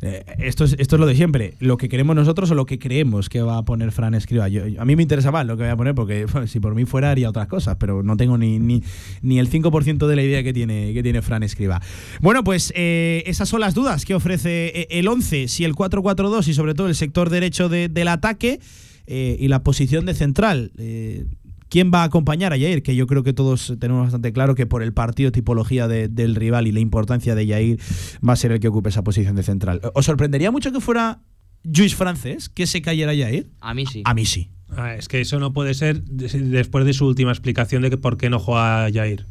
eh, 0.01 0.23
esto, 0.37 0.63
es, 0.63 0.77
esto 0.79 0.95
es 0.95 0.99
lo 1.01 1.05
de 1.05 1.15
siempre, 1.15 1.55
lo 1.59 1.75
que 1.75 1.89
queremos 1.89 2.15
nosotros 2.15 2.49
o 2.51 2.55
lo 2.55 2.65
que 2.65 2.79
creemos 2.79 3.27
que 3.27 3.41
va 3.41 3.57
a 3.57 3.65
poner 3.65 3.91
Fran 3.91 4.13
Escriba. 4.13 4.45
A 4.45 4.85
mí 4.85 4.95
me 4.95 5.01
interesa 5.03 5.29
más 5.29 5.45
lo 5.45 5.57
que 5.57 5.63
voy 5.63 5.71
a 5.73 5.75
poner 5.75 5.93
porque 5.93 6.25
si 6.47 6.61
por 6.61 6.73
mí 6.73 6.85
fuera 6.85 7.11
haría 7.11 7.27
otras 7.27 7.47
cosas, 7.49 7.75
pero 7.77 8.01
no 8.01 8.15
tengo 8.15 8.37
ni, 8.37 8.57
ni, 8.59 8.81
ni 9.21 9.39
el 9.39 9.49
5% 9.49 10.07
de 10.07 10.15
la 10.15 10.23
idea 10.23 10.41
que 10.41 10.53
tiene, 10.53 10.93
que 10.93 11.03
tiene 11.03 11.21
Fran 11.21 11.43
Escriba. 11.43 11.81
Bueno, 12.21 12.45
pues 12.45 12.71
esas 12.77 13.49
son 13.49 13.59
las 13.59 13.73
dudas 13.73 14.05
que 14.05 14.15
ofrece 14.15 14.87
el 14.89 15.05
11, 15.09 15.49
si 15.49 15.65
el 15.65 15.75
4-4-2 15.75 16.47
y 16.47 16.53
sobre 16.53 16.73
todo 16.73 16.87
el 16.87 16.95
sector 16.95 17.29
derecho 17.29 17.67
de- 17.67 17.89
del 17.89 18.07
ataque 18.07 18.61
eh, 19.07 19.35
y 19.39 19.47
la 19.47 19.63
posición 19.63 20.05
de 20.05 20.13
central. 20.13 20.71
Eh, 20.77 21.25
¿Quién 21.69 21.91
va 21.91 22.01
a 22.01 22.05
acompañar 22.05 22.53
a 22.53 22.57
Yair? 22.57 22.83
Que 22.83 22.95
yo 22.95 23.07
creo 23.07 23.23
que 23.23 23.33
todos 23.33 23.73
tenemos 23.79 24.03
bastante 24.03 24.31
claro 24.31 24.53
que 24.53 24.67
por 24.67 24.83
el 24.83 24.93
partido, 24.93 25.31
tipología 25.31 25.87
de- 25.87 26.07
del 26.07 26.35
rival 26.35 26.67
y 26.67 26.71
la 26.71 26.79
importancia 26.79 27.33
de 27.33 27.47
Yair 27.47 27.79
va 28.27 28.33
a 28.33 28.35
ser 28.35 28.51
el 28.51 28.59
que 28.59 28.67
ocupe 28.67 28.89
esa 28.89 29.03
posición 29.03 29.35
de 29.35 29.41
central. 29.43 29.81
¿Os 29.95 30.05
sorprendería 30.05 30.51
mucho 30.51 30.71
que 30.71 30.79
fuera 30.79 31.21
Luis 31.63 31.95
Francés 31.95 32.47
que 32.49 32.67
se 32.67 32.81
cayera 32.83 33.13
Yair? 33.15 33.49
A 33.59 33.73
mí 33.73 33.85
sí. 33.87 34.03
A 34.05 34.13
mí 34.13 34.25
sí. 34.25 34.49
Ah, 34.75 34.93
es 34.95 35.07
que 35.07 35.21
eso 35.21 35.39
no 35.39 35.51
puede 35.53 35.73
ser 35.73 36.03
des- 36.03 36.49
después 36.51 36.85
de 36.85 36.93
su 36.93 37.07
última 37.07 37.31
explicación 37.31 37.81
de 37.81 37.89
que 37.89 37.97
por 37.97 38.17
qué 38.17 38.29
no 38.29 38.37
juega 38.39 38.87
Jair. 38.93 39.25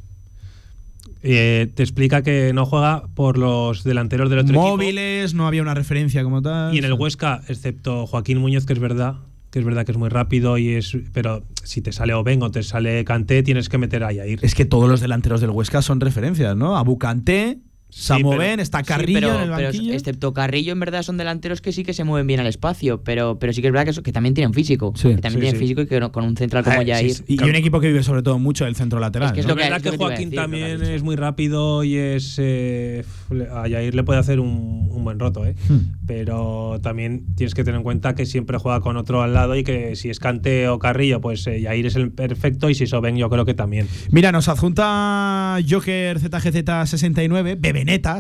Eh, 1.24 1.70
te 1.74 1.84
explica 1.84 2.22
que 2.22 2.52
no 2.52 2.66
juega 2.66 3.04
por 3.14 3.38
los 3.38 3.84
delanteros 3.84 4.28
del 4.30 4.40
otro 4.40 4.54
equipo. 4.54 4.68
Móviles, 4.76 5.34
no 5.34 5.46
había 5.46 5.62
una 5.62 5.74
referencia 5.74 6.24
como 6.24 6.42
tal. 6.42 6.74
Y 6.74 6.78
en 6.78 6.84
el 6.84 6.94
Huesca, 6.94 7.42
excepto 7.48 8.06
Joaquín 8.08 8.38
Muñoz, 8.38 8.66
que 8.66 8.72
es 8.72 8.80
verdad, 8.80 9.16
que 9.52 9.58
es 9.58 9.64
verdad 9.66 9.84
que 9.84 9.92
es 9.92 9.98
muy 9.98 10.08
rápido 10.08 10.56
y 10.56 10.70
es. 10.70 10.96
Pero 11.12 11.44
si 11.62 11.82
te 11.82 11.92
sale 11.92 12.14
Oben 12.14 12.42
o 12.42 12.50
te 12.50 12.62
sale 12.62 13.04
Kanté, 13.04 13.42
tienes 13.42 13.68
que 13.68 13.76
meter 13.76 14.02
a 14.02 14.10
Yair. 14.10 14.40
Es 14.42 14.54
que 14.54 14.64
todos 14.64 14.88
los 14.88 15.00
delanteros 15.00 15.42
del 15.42 15.50
Huesca 15.50 15.82
son 15.82 16.00
referencias, 16.00 16.56
¿no? 16.56 16.78
Abu 16.78 16.98
Kanté, 16.98 17.58
Samoven, 17.94 18.58
está 18.58 18.78
Sí, 18.78 18.84
Carrillo 18.86 19.20
pero- 19.20 19.34
en 19.36 19.40
el 19.42 19.50
pero 19.54 19.68
banquillo. 19.68 19.92
excepto 19.92 20.32
Carrillo, 20.32 20.72
en 20.72 20.80
verdad 20.80 21.02
son 21.02 21.18
delanteros 21.18 21.60
que 21.60 21.72
sí 21.72 21.84
que 21.84 21.92
se 21.92 22.04
mueven 22.04 22.26
bien 22.26 22.40
al 22.40 22.46
espacio, 22.46 23.02
pero, 23.04 23.38
pero 23.38 23.52
sí 23.52 23.60
que 23.60 23.66
es 23.68 23.72
verdad 23.72 23.84
que, 23.84 23.90
eso- 23.90 24.02
que 24.02 24.12
también 24.12 24.34
tienen 24.34 24.54
físico. 24.54 24.92
Sí. 24.96 25.08
que 25.14 25.16
también 25.16 25.32
Sí, 25.32 25.40
tienen 25.40 25.52
sí. 25.52 25.58
físico 25.58 25.82
y 25.82 25.86
que 25.86 26.00
con 26.10 26.24
un 26.24 26.36
central 26.36 26.64
como 26.64 26.80
Ah, 26.80 26.96
sí, 26.98 27.10
sí. 27.10 27.24
Y, 27.28 27.44
y 27.44 27.48
un 27.48 27.54
equipo 27.54 27.80
que 27.80 27.88
vive 27.88 28.02
sobre 28.02 28.22
todo 28.22 28.38
mucho 28.38 28.64
del 28.64 28.74
centro 28.76 28.98
lateral. 28.98 29.28
Es 29.28 29.32
que 29.34 29.40
es 29.40 29.46
¿no? 29.46 29.50
lo 29.52 29.56
que- 29.56 29.62
verdad 29.64 29.76
es 29.84 29.90
que 29.92 29.96
Joaquín 29.98 30.16
decir, 30.16 30.26
lo 30.26 30.30
que 30.30 30.36
también 30.60 30.82
es 30.82 31.02
muy 31.02 31.16
rápido 31.16 31.84
y 31.84 31.96
es. 31.96 32.36
eh, 32.38 33.04
le- 33.30 33.48
a 33.50 33.68
Yair 33.68 33.94
le 33.94 34.02
puede 34.04 34.18
hacer 34.20 34.40
un, 34.40 34.88
un 34.90 35.04
buen 35.04 35.18
roto, 35.18 35.44
¿eh? 35.44 35.54
Hmm. 35.68 35.78
Pero 36.06 36.78
también 36.82 37.34
tienes 37.36 37.54
que 37.54 37.62
tener 37.64 37.76
en 37.78 37.82
cuenta 37.84 38.14
que 38.14 38.24
siempre 38.26 38.58
juega 38.58 38.80
con 38.80 38.96
otro 38.96 39.22
al 39.22 39.34
lado 39.34 39.54
y 39.56 39.64
que 39.64 39.96
si 39.96 40.08
es 40.10 40.18
Kanté 40.18 40.68
o 40.68 40.78
Carrillo, 40.78 41.20
pues 41.20 41.46
eh, 41.46 41.60
Yair 41.60 41.86
es 41.86 41.96
el 41.96 42.10
perfecto 42.10 42.70
y 42.70 42.74
si 42.74 42.84
es 42.84 42.92
Oben, 42.94 43.16
yo 43.16 43.28
creo 43.28 43.44
que 43.44 43.54
también. 43.54 43.86
Mira, 44.10 44.32
nos 44.32 44.48
adjunta 44.48 45.58
Joker 45.68 46.18
ZGZ69, 46.20 47.56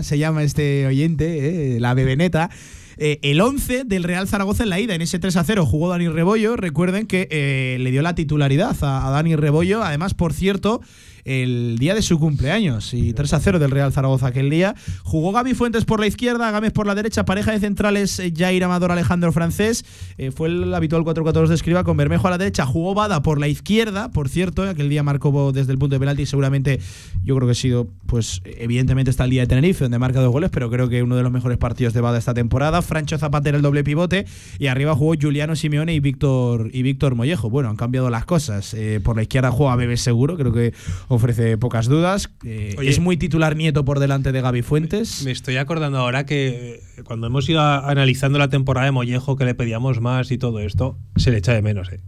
Se 0.02 0.18
llama 0.18 0.42
este 0.42 0.86
oyente, 0.86 1.76
eh, 1.76 1.80
la 1.80 1.94
Bebeneta. 1.94 2.50
Eh, 2.98 3.18
el 3.22 3.40
11 3.40 3.84
del 3.84 4.04
Real 4.04 4.28
Zaragoza 4.28 4.62
en 4.62 4.70
la 4.70 4.78
ida, 4.78 4.94
en 4.94 5.02
ese 5.02 5.18
3 5.18 5.36
a 5.36 5.44
0, 5.44 5.66
jugó 5.66 5.88
Dani 5.88 6.08
Rebollo. 6.08 6.56
Recuerden 6.56 7.06
que 7.06 7.28
eh, 7.30 7.78
le 7.80 7.90
dio 7.90 8.02
la 8.02 8.14
titularidad 8.14 8.76
a, 8.82 9.06
a 9.06 9.10
Dani 9.10 9.34
Rebollo. 9.36 9.82
Además, 9.82 10.14
por 10.14 10.32
cierto, 10.32 10.80
el 11.24 11.76
día 11.78 11.94
de 11.94 12.02
su 12.02 12.18
cumpleaños 12.18 12.94
y 12.94 13.12
3 13.12 13.34
a 13.34 13.40
0 13.40 13.58
del 13.58 13.70
Real 13.70 13.92
Zaragoza 13.92 14.28
aquel 14.28 14.50
día. 14.50 14.74
Jugó 15.04 15.32
Gaby 15.32 15.54
Fuentes 15.54 15.84
por 15.84 16.00
la 16.00 16.06
izquierda, 16.06 16.50
Gámez 16.50 16.72
por 16.72 16.86
la 16.86 16.94
derecha, 16.94 17.24
pareja 17.24 17.52
de 17.52 17.60
centrales 17.60 18.18
eh, 18.18 18.32
Jair 18.36 18.64
Amador 18.64 18.92
Alejandro 18.92 19.32
Francés. 19.32 19.84
Eh, 20.18 20.30
fue 20.30 20.48
el 20.48 20.74
habitual 20.74 21.02
4-4-2 21.02 21.48
de 21.48 21.54
Escriba 21.54 21.84
con 21.84 21.96
Bermejo 21.96 22.26
a 22.26 22.30
la 22.30 22.38
derecha. 22.38 22.66
Jugó 22.66 22.94
Bada 22.94 23.22
por 23.22 23.38
la 23.38 23.48
izquierda, 23.48 24.10
por 24.10 24.28
cierto, 24.28 24.62
aquel 24.62 24.88
día 24.88 25.02
marcó 25.02 25.52
desde 25.52 25.72
el 25.72 25.78
punto 25.78 25.94
de 25.96 26.00
penalti. 26.00 26.26
Seguramente, 26.26 26.80
yo 27.24 27.36
creo 27.36 27.46
que 27.46 27.52
ha 27.52 27.54
sido, 27.54 27.88
pues, 28.06 28.42
evidentemente 28.44 29.10
está 29.10 29.24
el 29.24 29.30
día 29.30 29.42
de 29.42 29.46
Tenerife, 29.46 29.84
donde 29.84 29.98
marca 29.98 30.20
dos 30.20 30.32
goles, 30.32 30.50
pero 30.50 30.70
creo 30.70 30.88
que 30.88 31.02
uno 31.02 31.16
de 31.16 31.22
los 31.22 31.32
mejores 31.32 31.58
partidos 31.58 31.94
de 31.94 32.00
Bada 32.00 32.18
esta 32.18 32.34
temporada. 32.34 32.82
Francho 32.82 33.18
Zapatero 33.18 33.56
el 33.56 33.62
doble 33.62 33.84
pivote 33.84 34.26
y 34.58 34.66
arriba 34.66 34.94
jugó 34.94 35.14
Juliano 35.20 35.56
Simeone 35.56 35.94
y 35.94 36.00
Víctor 36.00 36.70
y 36.72 36.82
Víctor 36.82 37.14
Mollejo. 37.14 37.50
Bueno, 37.50 37.68
han 37.68 37.76
cambiado 37.76 38.10
las 38.10 38.24
cosas. 38.24 38.74
Eh, 38.74 39.00
por 39.02 39.16
la 39.16 39.22
izquierda 39.22 39.50
juega 39.50 39.76
Bebé 39.76 39.96
Seguro, 39.96 40.36
creo 40.36 40.52
que 40.52 40.72
ofrece 41.14 41.56
pocas 41.58 41.86
dudas. 41.88 42.30
Eh, 42.44 42.74
Oye. 42.78 42.90
es 42.90 42.98
muy 43.00 43.16
titular 43.16 43.56
Nieto 43.56 43.84
por 43.84 43.98
delante 44.00 44.32
de 44.32 44.40
Gaby 44.40 44.62
Fuentes. 44.62 45.22
Me 45.24 45.30
estoy 45.30 45.56
acordando 45.56 45.98
ahora 45.98 46.26
que 46.26 46.80
cuando 47.04 47.26
hemos 47.26 47.48
ido 47.48 47.60
a- 47.60 47.90
analizando 47.90 48.38
la 48.38 48.48
temporada 48.48 48.84
de 48.86 48.92
Mollejo, 48.92 49.36
que 49.36 49.44
le 49.44 49.54
pedíamos 49.54 50.00
más 50.00 50.30
y 50.30 50.38
todo 50.38 50.60
esto, 50.60 50.98
se 51.16 51.30
le 51.30 51.38
echa 51.38 51.52
de 51.54 51.62
menos, 51.62 51.90
¿eh? 51.92 52.00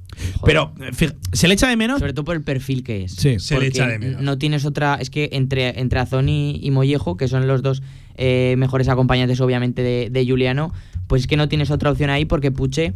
Pero 0.45 0.73
eh, 0.81 0.91
fija- 0.93 1.15
se 1.33 1.49
le 1.49 1.55
echa 1.55 1.69
de 1.69 1.77
menos. 1.77 1.99
Sobre 2.01 2.13
todo 2.13 2.25
por 2.25 2.37
el 2.37 2.43
perfil 2.43 2.83
que 2.85 3.05
es. 3.05 3.13
Sí. 3.13 3.39
Se 3.39 3.59
le 3.59 3.67
echa 3.67 3.87
de 3.87 3.99
menos. 3.99 4.23
No 4.23 4.39
tienes 4.39 4.65
otra. 4.65 4.97
Es 5.01 5.11
que 5.11 5.31
entre, 5.33 5.81
entre 5.81 5.99
Azón 5.99 6.29
y, 6.29 6.59
y 6.63 6.71
Mollejo, 6.71 7.17
que 7.17 7.29
son 7.29 7.47
los 7.47 7.63
dos 7.63 7.83
eh, 8.17 8.55
mejores 8.59 8.89
acompañantes, 8.89 9.41
obviamente, 9.41 9.83
de, 9.83 10.09
de 10.11 10.27
Juliano, 10.27 10.73
pues 11.09 11.23
es 11.23 11.27
que 11.27 11.37
no 11.37 11.49
tienes 11.49 11.71
otra 11.71 11.91
opción 11.91 12.11
ahí 12.11 12.25
porque 12.25 12.51
Puche. 12.53 12.95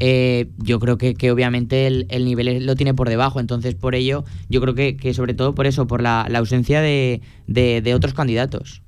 Eh, 0.00 0.50
yo 0.58 0.80
creo 0.80 0.98
que, 0.98 1.14
que 1.14 1.30
obviamente 1.30 1.86
el, 1.86 2.06
el 2.10 2.24
nivel 2.24 2.66
lo 2.66 2.74
tiene 2.76 2.94
por 2.94 3.08
debajo, 3.08 3.40
entonces 3.40 3.74
por 3.74 3.94
ello 3.94 4.24
yo 4.48 4.60
creo 4.60 4.74
que, 4.74 4.96
que 4.96 5.14
sobre 5.14 5.34
todo 5.34 5.54
por 5.54 5.66
eso, 5.66 5.86
por 5.86 6.02
la, 6.02 6.26
la 6.28 6.38
ausencia 6.40 6.80
de, 6.80 7.20
de- 7.46 7.80
de 7.82 7.94
otros 7.94 8.14
candidatos. 8.14 8.82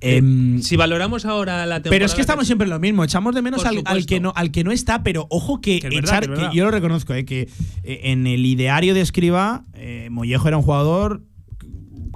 Em, 0.00 0.60
Si 0.60 0.76
valoramos 0.76 1.24
ahora 1.24 1.64
la 1.64 1.76
temporada. 1.76 1.90
Pero 1.90 2.04
es 2.04 2.14
que 2.14 2.20
estamos 2.20 2.44
siempre 2.46 2.64
en 2.66 2.70
lo 2.70 2.78
mismo, 2.78 3.04
echamos 3.04 3.34
de 3.34 3.40
menos 3.40 3.64
al, 3.64 3.80
al 3.86 4.04
que 4.04 4.20
no, 4.20 4.32
al 4.36 4.50
que 4.50 4.62
no 4.62 4.70
está, 4.70 5.02
pero 5.02 5.26
ojo 5.30 5.60
que, 5.62 5.80
Que 5.80 5.88
es 5.88 5.94
verdad, 5.94 6.22
echar, 6.24 6.34
que 6.34 6.50
que 6.50 6.56
yo 6.56 6.64
lo 6.66 6.70
reconozco, 6.70 7.14
eh, 7.14 7.24
que 7.24 7.48
eh, 7.84 8.00
en 8.04 8.26
el 8.26 8.44
ideario 8.44 8.92
de 8.92 9.00
Escriba, 9.00 9.64
eh, 9.72 10.08
Mollejo 10.10 10.46
era 10.48 10.58
un 10.58 10.62
jugador 10.62 11.22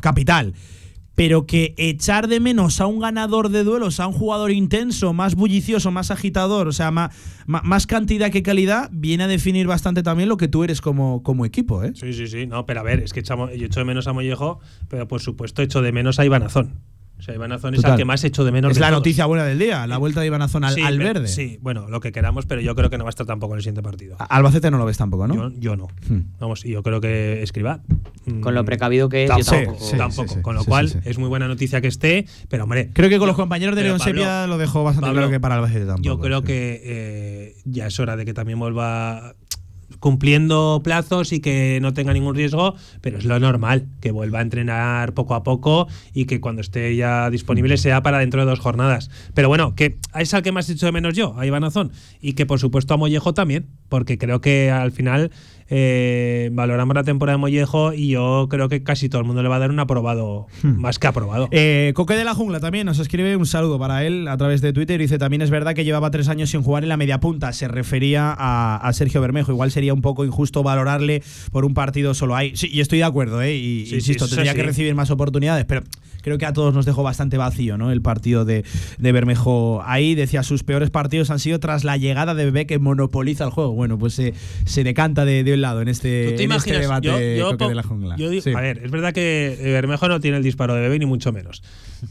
capital. 0.03 0.55
Pero 1.19 1.47
que 1.47 1.75
echar 1.79 2.29
de 2.29 2.39
menos 2.39 2.81
a 2.81 2.87
un 2.87 3.01
ganador 3.01 3.49
de 3.49 3.65
duelos, 3.65 3.99
a 3.99 4.07
un 4.07 4.13
jugador 4.13 4.53
intenso, 4.53 5.13
más 5.13 5.35
bullicioso, 5.35 5.91
más 5.91 6.13
agitador, 6.13 6.69
o 6.69 6.73
sea, 6.73 6.93
ma- 6.93 7.11
más, 7.47 7.89
cantidad 7.89 8.31
que 8.31 8.45
calidad, 8.45 8.89
viene 8.93 9.25
a 9.25 9.27
definir 9.27 9.67
bastante 9.67 10.05
también 10.05 10.29
lo 10.29 10.37
que 10.37 10.47
tú 10.47 10.63
eres 10.63 10.81
como, 10.81 11.25
como 11.25 11.45
equipo, 11.45 11.83
¿eh? 11.83 11.91
Sí, 11.97 12.13
sí, 12.13 12.29
sí. 12.29 12.47
No, 12.47 12.67
pero 12.67 12.79
a 12.81 12.83
ver, 12.85 13.01
es 13.01 13.13
que 13.13 13.19
echamos, 13.19 13.51
yo 13.57 13.67
echo 13.67 13.81
de 13.81 13.85
menos 13.85 14.07
a 14.07 14.13
Mollejo, 14.13 14.61
pero 14.89 15.09
por 15.09 15.21
supuesto 15.21 15.61
echo 15.61 15.83
de 15.83 15.91
menos 15.91 16.21
a 16.21 16.25
Iván 16.25 16.45
Azón. 16.45 16.75
O 17.19 17.23
sea, 17.23 17.35
Iván 17.35 17.51
Azón 17.51 17.75
es 17.75 17.79
Total. 17.81 17.93
al 17.93 17.99
que 17.99 18.05
más 18.05 18.23
echo 18.23 18.45
de 18.45 18.53
menos. 18.53 18.71
Es 18.71 18.77
de 18.77 18.81
la 18.81 18.89
todos. 18.89 19.01
noticia 19.01 19.27
buena 19.27 19.45
del 19.45 19.59
día, 19.59 19.87
la 19.89 19.99
vuelta 19.99 20.21
de 20.21 20.27
Iván 20.29 20.41
Azón 20.43 20.63
al, 20.65 20.75
Sí, 20.75 20.83
al 20.83 20.97
pero- 20.99 21.15
verde. 21.15 21.29
Sí, 21.29 21.59
bueno, 21.61 21.89
lo 21.89 22.01
que 22.01 22.13
queramos, 22.13 22.47
pero 22.47 22.61
yo 22.61 22.75
creo 22.77 22.91
que 22.91 22.97
no 22.99 23.05
va 23.05 23.09
a 23.09 23.11
estar 23.11 23.27
tampoco 23.27 23.55
en 23.55 23.59
el 23.59 23.63
siguiente 23.63 23.83
partido. 23.83 24.17
A- 24.21 24.25
Albacete 24.25 24.71
no 24.71 24.79
lo 24.79 24.85
ves 24.85 24.97
tampoco, 24.99 25.27
¿no? 25.27 25.35
Yo, 25.35 25.51
yo 25.59 25.77
no. 25.77 25.89
Hmm. 26.09 26.21
Vamos, 26.39 26.65
y 26.65 26.71
yo 26.71 26.83
creo 26.83 27.01
que 27.01 27.43
escriba. 27.43 27.81
Con 28.41 28.55
lo 28.55 28.65
precavido 28.65 29.09
que 29.09 29.25
es, 29.25 29.31
yo 29.31 29.37
Tampoco. 29.37 29.57
tampoco. 29.57 29.85
Sí, 29.85 29.97
tampoco. 29.97 30.29
sí, 30.29 30.35
sí, 30.37 30.43
con 30.43 30.55
lo 30.55 30.61
sí, 30.63 30.67
cual, 30.69 30.89
sí, 30.91 30.99
sí. 31.03 31.09
es 31.11 31.19
muy 31.19 31.29
buena 31.29 31.49
noticia 31.49 31.81
que 31.81 31.89
esté, 31.89 32.27
pero 32.49 32.65
hombre. 32.65 32.91
Creo 32.93 33.09
que 33.09 33.17
con 33.19 33.25
yo- 33.27 33.29
los 33.29 33.37
compañeros 33.37 33.75
de 33.75 33.83
León 33.83 33.99
Sepia 34.01 34.47
lo 34.47 34.57
dejó 34.59 34.85
bastante 34.85 35.07
Pablo, 35.07 35.21
claro 35.23 35.31
que 35.31 35.41
para 35.41 35.57
Albacete 35.57 35.87
tampoco. 35.87 36.03
Yo 36.05 36.21
creo 36.21 36.41
sí. 36.41 36.47
que 36.47 36.81
eh, 36.85 37.57
ya 37.65 37.87
es 37.89 37.99
hora 37.99 38.17
de 38.17 38.25
que 38.25 38.33
también 38.35 38.59
vuelva. 38.59 39.35
Cumpliendo 40.01 40.81
plazos 40.83 41.33
y 41.33 41.41
que 41.41 41.79
no 41.81 41.93
tenga 41.93 42.13
ningún 42.13 42.35
riesgo, 42.35 42.75
pero 43.01 43.19
es 43.19 43.25
lo 43.25 43.39
normal, 43.41 43.87
que 44.01 44.11
vuelva 44.11 44.39
a 44.39 44.43
entrenar 44.43 45.15
poco 45.15 45.35
a 45.35 45.43
poco 45.43 45.89
y 46.15 46.27
que 46.27 46.41
cuando 46.41 46.61
esté 46.61 46.95
ya 46.97 47.31
disponible 47.31 47.77
sea 47.77 48.03
para 48.03 48.19
dentro 48.19 48.41
de 48.41 48.47
dos 48.51 48.61
jornadas. 48.61 49.11
Pero 49.35 49.49
bueno, 49.49 49.75
que 49.75 49.99
es 50.15 50.35
al 50.35 50.43
que 50.43 50.53
más 50.53 50.69
he 50.69 50.73
hecho 50.73 50.87
de 50.87 50.93
menos 50.93 51.15
yo, 51.15 51.39
a 51.39 51.47
Iván 51.47 51.65
Azón, 51.65 51.93
y 52.21 52.35
que 52.35 52.47
por 52.47 52.59
supuesto 52.59 52.95
a 52.95 52.97
Mollejo 52.97 53.35
también, 53.35 53.67
porque 53.89 54.19
creo 54.19 54.41
que 54.41 54.71
al 54.71 54.93
final 54.93 55.31
eh, 55.71 56.51
valoramos 56.53 56.95
la 56.95 57.05
temporada 57.05 57.37
de 57.37 57.41
Mollejo 57.41 57.93
y 57.93 58.09
yo 58.09 58.47
creo 58.51 58.69
que 58.69 58.83
casi 58.83 59.09
todo 59.09 59.21
el 59.21 59.27
mundo 59.27 59.43
le 59.43 59.49
va 59.49 59.57
a 59.57 59.59
dar 59.59 59.71
un 59.71 59.81
aprobado, 59.81 60.47
más 60.63 60.99
que 60.99 61.07
aprobado. 61.07 61.49
Eh, 61.51 61.93
Coque 61.95 62.15
de 62.15 62.25
la 62.25 62.35
Jungla 62.35 62.61
también 62.61 62.87
nos 62.87 62.99
escribe 62.99 63.37
un 63.37 63.47
saludo 63.47 63.79
para 63.79 64.05
él 64.05 64.29
a 64.29 64.37
través 64.37 64.61
de 64.61 64.73
Twitter. 64.73 64.99
Dice: 65.01 65.19
También 65.19 65.43
es 65.43 65.51
verdad 65.51 65.75
que 65.75 65.85
llevaba 65.85 66.11
tres 66.11 66.29
años 66.29 66.51
sin 66.51 66.63
jugar 66.63 66.83
en 66.85 66.89
la 66.89 66.97
media 66.97 67.21
punta. 67.21 67.53
Se 67.53 67.69
refería 67.69 68.35
a, 68.37 68.77
a 68.77 68.93
Sergio 68.93 69.21
Bermejo. 69.21 69.53
Igual 69.53 69.71
sería 69.71 69.93
un 69.93 70.01
poco 70.01 70.25
injusto 70.25 70.63
valorarle 70.63 71.23
por 71.53 71.65
un 71.65 71.75
partido 71.75 72.15
solo 72.15 72.35
ahí. 72.35 72.57
Sí, 72.57 72.69
y 72.73 72.81
estoy 72.81 72.99
de 72.99 73.05
acuerdo, 73.05 73.43
¿eh? 73.43 73.55
Y 73.55 73.87
Sí, 73.87 73.97
insisto, 73.97 74.27
sí, 74.27 74.35
tendría 74.35 74.55
que 74.55 74.63
recibir 74.63 74.95
más 74.95 75.11
oportunidades, 75.11 75.65
pero 75.67 75.83
creo 76.23 76.39
que 76.39 76.47
a 76.47 76.53
todos 76.53 76.75
nos 76.75 76.87
dejó 76.87 77.03
bastante 77.03 77.37
vacío, 77.37 77.77
¿no? 77.77 77.91
El 77.91 78.03
partido 78.03 78.45
de, 78.45 78.65
de 78.99 79.13
Bermejo 79.13 79.83
ahí. 79.85 80.15
Decía: 80.15 80.43
sus 80.43 80.65
peores 80.65 80.91
partidos 80.91 81.31
han 81.31 81.39
sido 81.39 81.61
tras 81.61 81.85
la 81.85 81.97
llegada 81.99 82.35
de 82.35 82.47
Bebé 82.47 82.67
que 82.67 82.79
monopoliza 82.79 83.45
el 83.45 83.51
juego. 83.51 83.73
Bueno, 83.75 83.99
pues 83.99 84.15
se, 84.15 84.33
se 84.65 84.83
decanta 84.83 85.25
de, 85.27 85.45
de 85.45 85.58
un 85.59 85.63
lado 85.63 85.83
en 85.83 85.89
este, 85.89 86.31
¿Tú 86.31 86.37
te 86.37 86.45
en 86.45 86.53
este 86.53 86.79
debate 86.79 87.07
Yo- 87.09 87.19
de 87.19 87.75
la 87.75 87.83
Jungla. 87.83 88.17
yo 88.17 88.31
digo- 88.31 88.43
Sí. 88.43 88.53
A 88.55 88.61
ver, 88.61 88.81
es 88.85 88.91
verdad 88.91 89.13
que 89.13 89.59
eh, 89.61 89.73
Bermejo 89.73 90.09
no 90.09 90.21
tiene 90.21 90.37
el 90.39 90.43
disparo 90.43 90.75
de 90.75 90.81
bebé 90.81 90.99
ni 90.99 91.07
mucho 91.07 91.33
menos. 91.33 91.63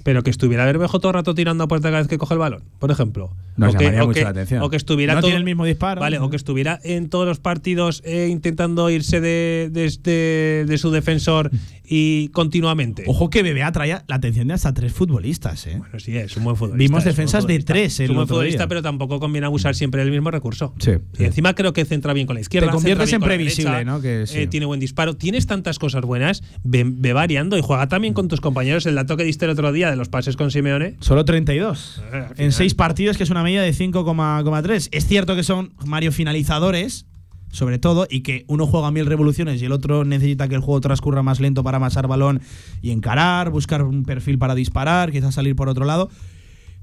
Pero 0.04 0.22
que 0.22 0.30
estuviera 0.30 0.66
Bermejo 0.66 1.00
todo 1.00 1.12
el 1.12 1.14
rato 1.16 1.34
tirando 1.34 1.64
a 1.64 1.68
puerta 1.70 1.88
cada 1.88 2.00
vez 2.00 2.08
que 2.10 2.18
coge 2.18 2.34
el 2.34 2.40
balón, 2.40 2.64
por 2.80 2.92
ejemplo. 2.92 3.32
Nos 3.56 3.74
o 3.74 3.78
que, 3.78 3.84
llamaría 3.86 4.04
o 4.04 4.08
mucho 4.08 4.18
que- 4.20 4.24
la 4.26 4.30
atención. 4.32 4.62
O 4.62 4.70
que 4.70 4.76
estuviera 4.78 5.14
No 5.16 5.22
todo- 5.22 5.30
tiene 5.30 5.38
el 5.40 5.46
mismo 5.46 5.64
disparo. 5.66 6.02
Vale, 6.02 6.20
o 6.20 6.30
que 6.30 6.36
estuviera 6.36 6.80
en 6.84 7.10
todos 7.10 7.26
los 7.26 7.40
partidos 7.40 8.02
eh, 8.06 8.28
intentando 8.30 8.90
irse 8.90 9.22
de, 9.22 9.70
de, 9.72 9.86
este- 9.86 10.66
de 10.68 10.78
su 10.78 10.92
defensor 10.92 11.50
y 11.90 12.28
continuamente. 12.30 13.04
Ojo 13.08 13.30
que 13.30 13.44
Bebé 13.44 13.64
atraía 13.64 14.04
la 14.08 14.16
atención 14.16 14.48
de 14.50 14.54
hasta 14.56 14.74
tres 14.74 14.92
futbolistas, 14.94 15.66
¿eh? 15.68 15.76
Bueno, 15.78 16.00
sí, 16.00 16.16
es 16.18 16.36
un 16.36 16.44
buen 16.44 16.56
futbolista. 16.56 16.78
Vimos 16.84 17.00
es 17.00 17.06
defensas 17.06 17.48
de 17.48 17.60
tres 17.60 17.94
Es 17.94 18.00
el 18.02 18.10
un 18.12 18.18
buen 18.18 18.28
futbolista, 18.28 18.64
día. 18.64 18.68
pero 18.68 18.82
tampoco 18.82 19.20
conviene 19.20 19.46
abusar 19.48 19.74
siempre 19.76 20.02
del 20.04 20.12
mismo 20.12 20.30
recurso. 20.32 20.74
Sí, 20.80 20.92
Y 21.18 21.24
encima 21.24 21.56
creo 21.56 21.72
que 21.74 21.86
centra 21.86 22.14
bien 22.14 22.28
con 22.28 22.34
la 22.36 22.42
izquierda. 22.42 22.68
Te 22.68 22.74
conviertes 22.74 23.14
en 23.14 23.22
previsible, 23.22 23.72
derecha, 23.72 23.90
¿no? 23.92 24.02
Que 24.02 24.26
sí. 24.28 24.40
eh, 24.40 24.48
tiene 24.48 24.66
buen 24.66 24.80
disparo. 24.80 25.16
Tienes 25.16 25.48
tantas 25.48 25.80
cosas 25.80 26.02
buenas, 26.02 26.44
ve, 26.64 26.84
ve 26.86 27.14
variando 27.14 27.58
y 27.58 27.62
juega 27.62 27.88
también 27.88 28.14
con 28.14 28.28
tus 28.28 28.42
compañeros. 28.42 28.86
El 28.86 28.96
dato 28.96 29.16
que 29.16 29.24
diste 29.24 29.46
el 29.46 29.52
otro 29.52 29.72
día 29.72 29.90
de 29.90 29.96
los 29.96 30.10
pases 30.10 30.36
con 30.36 30.52
Simeone. 30.52 30.96
Solo 31.00 31.24
32. 31.26 32.02
Eh, 32.14 32.26
En 32.38 32.52
seis 32.52 32.74
partidos, 32.76 33.18
que 33.18 33.24
es 33.24 33.30
una 33.30 33.44
media 33.44 33.62
de 33.62 33.72
5,3. 33.74 34.90
Es 34.92 35.08
cierto 35.08 35.36
que 35.36 35.44
son, 35.44 35.74
Mario, 35.86 36.12
finalizadores, 36.12 37.06
sobre 37.58 37.80
todo, 37.80 38.08
y 38.10 38.22
que 38.22 38.46
uno 38.48 38.68
juega 38.68 38.92
mil 38.92 39.08
revoluciones 39.08 39.62
y 39.62 39.66
el 39.66 39.72
otro 39.72 40.06
necesita 40.06 40.48
que 40.48 40.56
el 40.56 40.62
juego 40.62 40.80
transcurra 40.80 41.24
más 41.24 41.40
lento 41.40 41.64
para 41.64 41.78
amasar 41.78 42.08
balón 42.08 42.40
y 42.82 42.92
encarar, 42.92 43.50
buscar 43.50 43.82
un 43.82 44.04
perfil 44.04 44.38
para 44.38 44.54
disparar, 44.54 45.12
quizás 45.12 45.34
salir 45.34 45.56
por 45.56 45.68
otro 45.68 45.84
lado. 45.84 46.10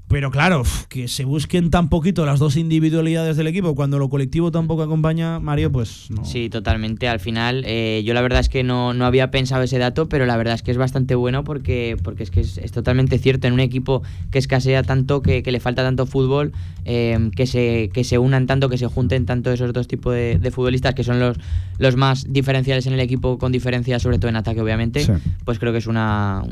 Pero 0.07 0.29
claro, 0.29 0.61
que 0.87 1.07
se 1.07 1.25
busquen 1.25 1.71
tan 1.71 1.89
poquito 1.89 2.25
las 2.27 2.39
dos 2.39 2.57
individualidades 2.57 3.37
del 3.37 3.47
equipo 3.47 3.73
cuando 3.73 3.97
lo 3.97 4.07
colectivo 4.07 4.51
tampoco 4.51 4.83
acompaña, 4.83 5.39
Mario, 5.39 5.71
pues 5.71 6.07
no. 6.11 6.23
Sí, 6.23 6.47
totalmente. 6.49 7.07
Al 7.07 7.19
final, 7.19 7.63
eh, 7.65 8.03
yo 8.05 8.13
la 8.13 8.21
verdad 8.21 8.39
es 8.39 8.47
que 8.49 8.63
no, 8.63 8.93
no 8.93 9.05
había 9.05 9.31
pensado 9.31 9.63
ese 9.63 9.79
dato, 9.79 10.07
pero 10.07 10.27
la 10.27 10.37
verdad 10.37 10.53
es 10.53 10.61
que 10.61 10.69
es 10.69 10.77
bastante 10.77 11.15
bueno 11.15 11.43
porque, 11.43 11.97
porque 12.03 12.21
es 12.21 12.29
que 12.29 12.41
es, 12.41 12.59
es 12.59 12.71
totalmente 12.71 13.17
cierto. 13.17 13.47
En 13.47 13.53
un 13.53 13.59
equipo 13.59 14.03
que 14.29 14.37
escasea 14.37 14.83
tanto, 14.83 15.23
que, 15.23 15.41
que 15.41 15.51
le 15.51 15.59
falta 15.59 15.81
tanto 15.81 16.05
fútbol, 16.05 16.51
eh, 16.85 17.31
que, 17.35 17.47
se, 17.47 17.89
que 17.91 18.03
se 18.03 18.19
unan 18.19 18.45
tanto, 18.45 18.69
que 18.69 18.77
se 18.77 18.85
junten 18.85 19.25
tanto 19.25 19.51
esos 19.51 19.73
dos 19.73 19.87
tipos 19.87 20.13
de, 20.13 20.37
de 20.37 20.51
futbolistas, 20.51 20.93
que 20.93 21.03
son 21.03 21.19
los, 21.19 21.37
los 21.79 21.95
más 21.95 22.31
diferenciales 22.31 22.85
en 22.85 22.93
el 22.93 22.99
equipo, 22.99 23.39
con 23.39 23.51
diferencia 23.51 23.97
sobre 23.99 24.19
todo 24.19 24.29
en 24.29 24.35
ataque, 24.35 24.61
obviamente, 24.61 25.03
Sí. 25.03 25.11
pues 25.45 25.57
creo 25.57 25.71
que 25.71 25.79
es 25.79 25.87
una, 25.87 26.43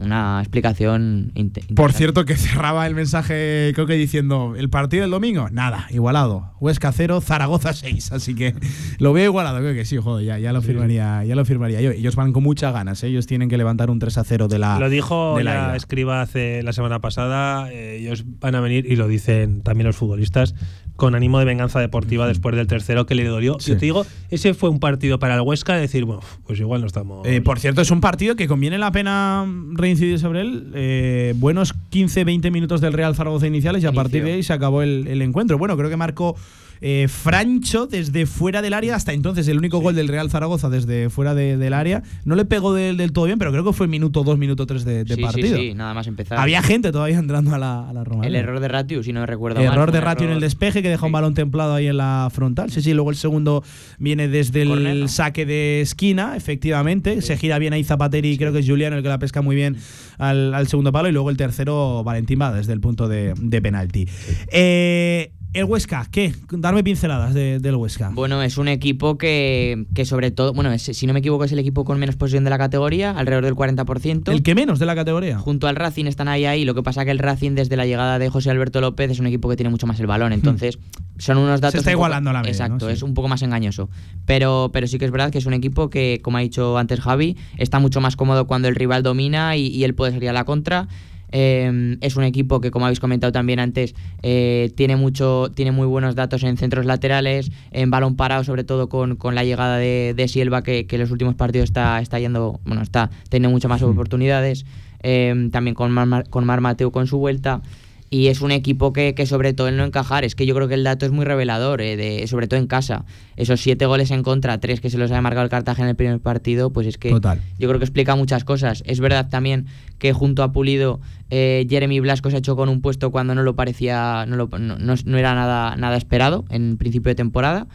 una 0.00 0.40
explicación 0.40 1.32
Por 1.76 1.92
cierto, 1.92 2.24
que 2.24 2.36
cerraba 2.36 2.86
el 2.86 2.95
mensaje, 2.96 3.70
creo 3.74 3.86
que 3.86 3.94
diciendo, 3.94 4.54
el 4.56 4.68
partido 4.70 5.02
del 5.02 5.10
domingo, 5.10 5.48
nada, 5.50 5.86
igualado. 5.90 6.52
Huesca 6.60 6.90
0, 6.92 7.20
Zaragoza 7.20 7.72
6. 7.72 8.12
Así 8.12 8.34
que 8.34 8.54
lo 8.98 9.12
veo 9.12 9.26
igualado, 9.26 9.58
creo 9.58 9.74
que 9.74 9.84
sí, 9.84 9.96
joder, 9.96 10.26
ya, 10.26 10.38
ya 10.38 10.52
lo 10.52 10.62
firmaría, 10.62 11.24
ya 11.24 11.36
lo 11.36 11.44
firmaría 11.44 11.80
yo. 11.80 11.90
Ellos 11.92 12.16
van 12.16 12.32
con 12.32 12.42
muchas 12.42 12.72
ganas, 12.72 13.02
¿eh? 13.04 13.08
ellos 13.08 13.26
tienen 13.26 13.48
que 13.48 13.58
levantar 13.58 13.90
un 13.90 13.98
3 13.98 14.18
a 14.18 14.24
0 14.24 14.48
de 14.48 14.58
la. 14.58 14.78
Lo 14.80 14.90
dijo 14.90 15.36
de 15.36 15.44
la 15.44 15.76
escriba 15.76 16.22
hace 16.22 16.62
la 16.62 16.72
semana 16.72 17.00
pasada. 17.00 17.70
eh, 17.72 17.98
ellos 18.00 18.24
van 18.40 18.54
a 18.54 18.60
venir, 18.60 18.86
y 18.90 18.96
lo 18.96 19.06
dicen 19.08 19.62
también 19.62 19.86
los 19.86 19.96
futbolistas, 19.96 20.54
con 20.96 21.14
ánimo 21.14 21.38
de 21.38 21.44
venganza 21.44 21.78
deportiva 21.80 22.26
después 22.26 22.56
del 22.56 22.66
tercero 22.66 23.06
que 23.06 23.14
le 23.14 23.24
dolió. 23.24 23.56
Sí. 23.60 23.72
Yo 23.72 23.78
te 23.78 23.84
digo, 23.86 24.06
ese 24.30 24.54
fue 24.54 24.70
un 24.70 24.80
partido 24.80 25.18
para 25.18 25.34
el 25.34 25.42
Huesca 25.42 25.74
de 25.74 25.82
decir, 25.82 26.04
bueno, 26.04 26.22
pues 26.46 26.58
igual 26.58 26.80
no 26.80 26.86
estamos. 26.86 27.26
Eh, 27.26 27.40
por 27.42 27.58
cierto, 27.60 27.82
es 27.82 27.90
un 27.90 28.00
partido 28.00 28.34
que 28.36 28.48
conviene 28.48 28.78
la 28.78 28.90
pena 28.90 29.46
reincidir 29.72 30.18
sobre 30.18 30.40
él. 30.40 30.72
Eh, 30.74 31.34
buenos 31.36 31.74
15-20 31.90 32.50
minutos 32.50 32.80
del 32.80 32.92
Real 32.92 33.14
Zaragoza 33.14 33.46
iniciales 33.46 33.82
y 33.82 33.86
a 33.86 33.90
Inicio. 33.90 34.02
partir 34.02 34.24
de 34.24 34.32
ahí 34.32 34.42
se 34.42 34.52
acabó 34.52 34.82
el, 34.82 35.06
el 35.06 35.22
encuentro. 35.22 35.58
Bueno, 35.58 35.76
creo 35.76 35.90
que 35.90 35.96
marcó 35.96 36.36
eh, 36.80 37.06
Francho 37.08 37.86
desde 37.86 38.26
fuera 38.26 38.62
del 38.62 38.74
área 38.74 38.94
hasta 38.96 39.12
entonces 39.12 39.48
el 39.48 39.58
único 39.58 39.78
gol 39.80 39.94
del 39.94 40.08
Real 40.08 40.30
Zaragoza 40.30 40.68
desde 40.68 41.10
fuera 41.10 41.34
de- 41.34 41.56
del 41.56 41.72
área. 41.72 42.02
No 42.24 42.34
le 42.34 42.44
pegó 42.44 42.74
del, 42.74 42.96
del 42.96 43.12
todo 43.12 43.24
bien, 43.26 43.38
pero 43.38 43.50
creo 43.52 43.64
que 43.64 43.72
fue 43.72 43.86
minuto 43.88 44.22
2, 44.24 44.38
minuto 44.38 44.66
3 44.66 44.84
de, 44.84 45.04
de 45.04 45.14
sí, 45.14 45.20
partido. 45.22 45.56
sí, 45.56 45.68
sí, 45.68 45.74
nada 45.74 45.94
más 45.94 46.06
empezar. 46.06 46.38
Había 46.38 46.62
gente 46.62 46.92
todavía 46.92 47.18
entrando 47.18 47.54
a 47.54 47.58
la, 47.58 47.88
a 47.88 47.92
la 47.92 48.04
Roma. 48.04 48.26
el 48.26 48.34
error 48.34 48.60
de 48.60 48.68
Ratio, 48.68 49.02
si 49.02 49.12
no 49.12 49.24
recuerdo 49.26 49.60
El 49.60 49.66
mal. 49.66 49.74
error 49.74 49.92
de 49.92 50.00
Ratio 50.00 50.26
en 50.26 50.32
el 50.32 50.40
despeje 50.40 50.82
que 50.82 50.88
deja 50.88 51.06
un 51.06 51.12
balón 51.12 51.34
templado 51.34 51.74
ahí 51.74 51.86
en 51.86 51.96
la 51.96 52.28
frontal. 52.32 52.70
Sí, 52.70 52.82
sí, 52.82 52.92
luego 52.94 53.10
el 53.10 53.16
segundo 53.16 53.62
viene 53.98 54.28
desde 54.28 54.62
el 54.62 55.08
saque 55.08 55.46
de 55.46 55.80
esquina, 55.80 56.36
efectivamente. 56.36 57.22
Se 57.22 57.36
gira 57.36 57.58
bien 57.58 57.72
ahí 57.72 57.84
Zapateri 57.84 58.30
y 58.32 58.38
creo 58.38 58.52
que 58.52 58.58
es 58.60 58.66
Juliano 58.68 58.96
el 58.96 59.02
que 59.02 59.08
la 59.08 59.18
pesca 59.18 59.42
muy 59.42 59.56
bien 59.56 59.76
al, 60.18 60.54
al 60.54 60.66
segundo 60.68 60.92
palo. 60.92 61.08
Y 61.08 61.12
luego 61.12 61.30
el 61.30 61.36
tercero, 61.36 62.02
Valentín 62.04 62.38
va 62.40 62.52
desde 62.52 62.72
el 62.72 62.80
punto 62.80 63.08
de, 63.08 63.34
de 63.40 63.62
penalti. 63.62 64.06
Eh, 64.52 65.32
el 65.58 65.64
Huesca, 65.64 66.06
¿qué? 66.10 66.32
Darme 66.50 66.84
pinceladas 66.84 67.32
de- 67.34 67.58
del 67.58 67.74
Huesca. 67.76 68.10
Bueno, 68.12 68.42
es 68.42 68.58
un 68.58 68.68
equipo 68.68 69.18
que, 69.18 69.86
que 69.94 70.04
sobre 70.04 70.30
todo, 70.30 70.52
bueno, 70.52 70.70
es- 70.72 70.82
si 70.82 71.06
no 71.06 71.12
me 71.12 71.20
equivoco 71.20 71.44
es 71.44 71.52
el 71.52 71.58
equipo 71.58 71.84
con 71.84 71.98
menos 71.98 72.16
posesión 72.16 72.44
de 72.44 72.50
la 72.50 72.58
categoría, 72.58 73.10
alrededor 73.12 73.44
del 73.44 73.54
40%. 73.54 74.30
el 74.32 74.42
que 74.42 74.54
menos 74.54 74.78
de 74.78 74.86
la 74.86 74.94
categoría. 74.94 75.38
Junto 75.38 75.66
al 75.68 75.76
Racing 75.76 76.04
están 76.06 76.28
ahí 76.28 76.44
ahí, 76.44 76.64
lo 76.64 76.74
que 76.74 76.82
pasa 76.82 77.04
que 77.04 77.10
el 77.10 77.18
Racing 77.18 77.52
desde 77.54 77.76
la 77.76 77.86
llegada 77.86 78.18
de 78.18 78.28
José 78.28 78.50
Alberto 78.50 78.80
López 78.80 79.10
es 79.10 79.18
un 79.18 79.26
equipo 79.26 79.48
que 79.48 79.56
tiene 79.56 79.70
mucho 79.70 79.86
más 79.86 79.98
el 80.00 80.06
balón, 80.06 80.32
entonces 80.32 80.78
son 81.18 81.38
unos 81.38 81.60
datos... 81.60 81.76
Hmm. 81.76 81.78
está 81.78 81.90
poco- 81.90 81.98
igualando 82.00 82.32
la 82.32 82.40
media, 82.40 82.52
Exacto, 82.52 82.84
¿no? 82.86 82.90
Sí. 82.90 82.96
es 82.96 83.02
un 83.02 83.14
poco 83.14 83.28
más 83.28 83.40
engañoso. 83.42 83.88
Pero, 84.26 84.70
pero 84.72 84.86
sí 84.86 84.98
que 84.98 85.04
es 85.06 85.10
verdad 85.10 85.30
que 85.30 85.38
es 85.38 85.46
un 85.46 85.54
equipo 85.54 85.88
que, 85.90 86.20
como 86.22 86.36
ha 86.36 86.40
dicho 86.40 86.76
antes 86.78 87.00
Javi, 87.00 87.36
está 87.56 87.78
mucho 87.78 88.00
más 88.00 88.16
cómodo 88.16 88.46
cuando 88.46 88.68
el 88.68 88.74
rival 88.74 89.02
domina 89.02 89.56
y, 89.56 89.68
y 89.68 89.84
él 89.84 89.94
puede 89.94 90.12
salir 90.12 90.28
a 90.28 90.32
la 90.32 90.44
contra. 90.44 90.88
Eh, 91.32 91.96
es 92.00 92.16
un 92.16 92.24
equipo 92.24 92.60
que, 92.60 92.70
como 92.70 92.86
habéis 92.86 93.00
comentado 93.00 93.32
también 93.32 93.58
antes, 93.58 93.94
eh, 94.22 94.72
tiene 94.76 94.96
mucho, 94.96 95.50
tiene 95.54 95.72
muy 95.72 95.86
buenos 95.86 96.14
datos 96.14 96.42
en 96.44 96.56
centros 96.56 96.86
laterales, 96.86 97.50
en 97.72 97.90
balón 97.90 98.16
parado, 98.16 98.44
sobre 98.44 98.64
todo 98.64 98.88
con, 98.88 99.16
con 99.16 99.34
la 99.34 99.44
llegada 99.44 99.76
de, 99.76 100.14
de 100.16 100.28
Silva, 100.28 100.62
que, 100.62 100.86
que 100.86 100.96
en 100.96 101.02
los 101.02 101.10
últimos 101.10 101.34
partidos 101.34 101.64
está, 101.64 102.00
está 102.00 102.18
yendo, 102.18 102.60
bueno, 102.64 102.82
está 102.82 103.10
teniendo 103.28 103.50
muchas 103.52 103.68
más 103.68 103.82
oportunidades. 103.82 104.64
Eh, 105.02 105.48
también 105.52 105.74
con 105.74 105.90
Mar, 105.92 106.06
Mar- 106.06 106.28
con 106.28 106.44
Mar 106.44 106.60
Mateo 106.60 106.90
con 106.90 107.06
su 107.06 107.18
vuelta. 107.18 107.60
Y 108.08 108.28
es 108.28 108.40
un 108.40 108.52
equipo 108.52 108.92
que, 108.92 109.14
que 109.14 109.26
sobre 109.26 109.52
todo 109.52 109.66
el 109.66 109.76
no 109.76 109.84
encajar, 109.84 110.24
es 110.24 110.34
que 110.36 110.46
yo 110.46 110.54
creo 110.54 110.68
que 110.68 110.74
el 110.74 110.84
dato 110.84 111.06
es 111.06 111.12
muy 111.12 111.24
revelador, 111.24 111.80
eh, 111.80 111.96
de, 111.96 112.26
sobre 112.28 112.46
todo 112.46 112.60
en 112.60 112.68
casa. 112.68 113.04
Esos 113.36 113.60
siete 113.60 113.84
goles 113.86 114.12
en 114.12 114.22
contra, 114.22 114.58
tres 114.60 114.80
que 114.80 114.90
se 114.90 114.96
los 114.98 115.10
ha 115.10 115.20
marcado 115.20 115.42
el 115.44 115.50
Cartagena 115.50 115.86
en 115.86 115.90
el 115.90 115.96
primer 115.96 116.20
partido, 116.20 116.70
pues 116.70 116.86
es 116.86 116.98
que 116.98 117.10
Total. 117.10 117.40
yo 117.58 117.66
creo 117.68 117.80
que 117.80 117.84
explica 117.84 118.14
muchas 118.14 118.44
cosas. 118.44 118.84
Es 118.86 119.00
verdad 119.00 119.28
también 119.28 119.66
que 119.98 120.12
junto 120.12 120.42
a 120.44 120.52
Pulido, 120.52 121.00
eh, 121.30 121.66
Jeremy 121.68 121.98
Blasco 121.98 122.30
se 122.30 122.36
ha 122.36 122.38
hecho 122.38 122.54
con 122.54 122.68
un 122.68 122.80
puesto 122.80 123.10
cuando 123.10 123.34
no 123.34 123.42
lo 123.42 123.56
parecía, 123.56 124.24
no, 124.28 124.36
lo- 124.36 124.48
no- 124.56 124.78
no- 124.78 124.94
no 125.04 125.18
era 125.18 125.34
nada, 125.34 125.74
nada 125.76 125.96
esperado 125.96 126.44
en 126.50 126.76
principio 126.76 127.10
de 127.10 127.16
temporada. 127.16 127.66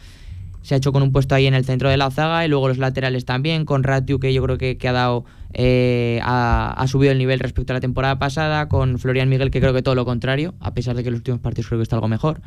Se 0.62 0.74
ha 0.74 0.78
hecho 0.78 0.92
con 0.92 1.02
un 1.02 1.10
puesto 1.12 1.34
ahí 1.34 1.46
en 1.46 1.54
el 1.54 1.64
centro 1.64 1.90
de 1.90 1.96
la 1.96 2.10
zaga 2.12 2.44
y 2.46 2.48
luego 2.48 2.68
los 2.68 2.78
laterales 2.78 3.24
también, 3.24 3.64
con 3.64 3.82
Ratiu 3.82 4.20
que 4.20 4.32
yo 4.32 4.42
creo 4.44 4.58
que, 4.58 4.78
que 4.78 4.88
ha 4.88 4.92
dado 4.92 5.24
eh, 5.54 6.20
ha, 6.22 6.72
ha 6.76 6.86
subido 6.86 7.12
el 7.12 7.18
nivel 7.18 7.38
respecto 7.40 7.72
a 7.72 7.74
la 7.74 7.80
temporada 7.80 8.18
pasada, 8.18 8.68
con 8.68 8.98
Florian 8.98 9.28
Miguel 9.28 9.50
que 9.50 9.60
creo 9.60 9.72
que 9.72 9.82
todo 9.82 9.94
lo 9.94 10.04
contrario, 10.04 10.54
a 10.60 10.74
pesar 10.74 10.96
de 10.96 11.02
que 11.02 11.08
en 11.08 11.12
los 11.14 11.20
últimos 11.20 11.40
partidos 11.40 11.68
creo 11.68 11.78
que 11.78 11.82
está 11.84 11.96
algo 11.96 12.08
mejor. 12.08 12.40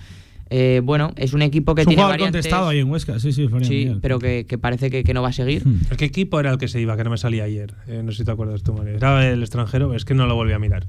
Eh, 0.51 0.81
bueno, 0.83 1.11
es 1.15 1.33
un 1.33 1.41
equipo 1.41 1.73
que 1.73 1.81
es 1.81 1.87
un 1.87 1.95
tiene 1.95 2.03
variantes, 2.07 2.43
contestado 2.43 2.67
ahí 2.69 2.77
en 2.79 2.89
Huesca, 2.91 3.19
sí, 3.19 3.33
sí, 3.33 3.47
Florian 3.47 3.67
sí, 3.67 3.75
Miguel. 3.77 3.99
pero 3.99 4.19
que, 4.19 4.45
que 4.47 4.59
parece 4.59 4.91
que, 4.91 5.03
que 5.03 5.13
no 5.13 5.23
va 5.23 5.29
a 5.29 5.33
seguir. 5.33 5.65
Hmm. 5.67 5.81
¿El 5.89 5.97
qué 5.97 6.05
equipo 6.05 6.39
era 6.39 6.51
el 6.51 6.59
que 6.59 6.67
se 6.67 6.79
iba? 6.79 6.95
Que 6.95 7.03
no 7.03 7.09
me 7.09 7.17
salía 7.17 7.45
ayer. 7.45 7.73
Eh, 7.87 8.01
no 8.03 8.11
sé 8.11 8.19
si 8.19 8.25
te 8.25 8.31
acuerdas 8.31 8.61
tú, 8.61 8.73
Mario. 8.73 8.95
Era 8.97 9.27
el 9.27 9.41
extranjero, 9.41 9.95
es 9.95 10.05
que 10.05 10.13
no 10.13 10.27
lo 10.27 10.35
volví 10.35 10.53
a 10.53 10.59
mirar. 10.59 10.85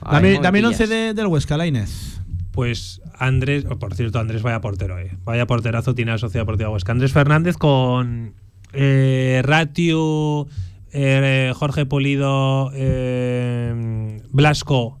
Ay, 0.00 0.14
Dame, 0.14 0.38
dame 0.40 0.58
el. 0.60 0.64
11 0.66 0.86
de- 0.86 1.14
del 1.14 1.26
Huesca, 1.26 1.56
Lainez. 1.56 2.20
Pues 2.52 3.00
Andrés, 3.18 3.64
oh, 3.68 3.78
por 3.78 3.94
cierto, 3.94 4.18
Andrés 4.20 4.42
vaya 4.42 4.60
portero, 4.60 4.96
eh. 4.98 5.10
Vaya 5.24 5.46
porterazo 5.46 5.94
tiene 5.96 6.12
la 6.12 6.18
Sociedad 6.18 6.42
Deportiva 6.42 6.70
Huesca. 6.70 6.92
Andrés 6.92 7.12
Fernández 7.12 7.56
con 7.56 8.34
eh, 8.74 9.40
Ratiu, 9.44 10.46
eh, 10.92 11.52
Jorge 11.54 11.86
Polido, 11.86 12.70
eh, 12.74 14.20
Blasco 14.30 15.00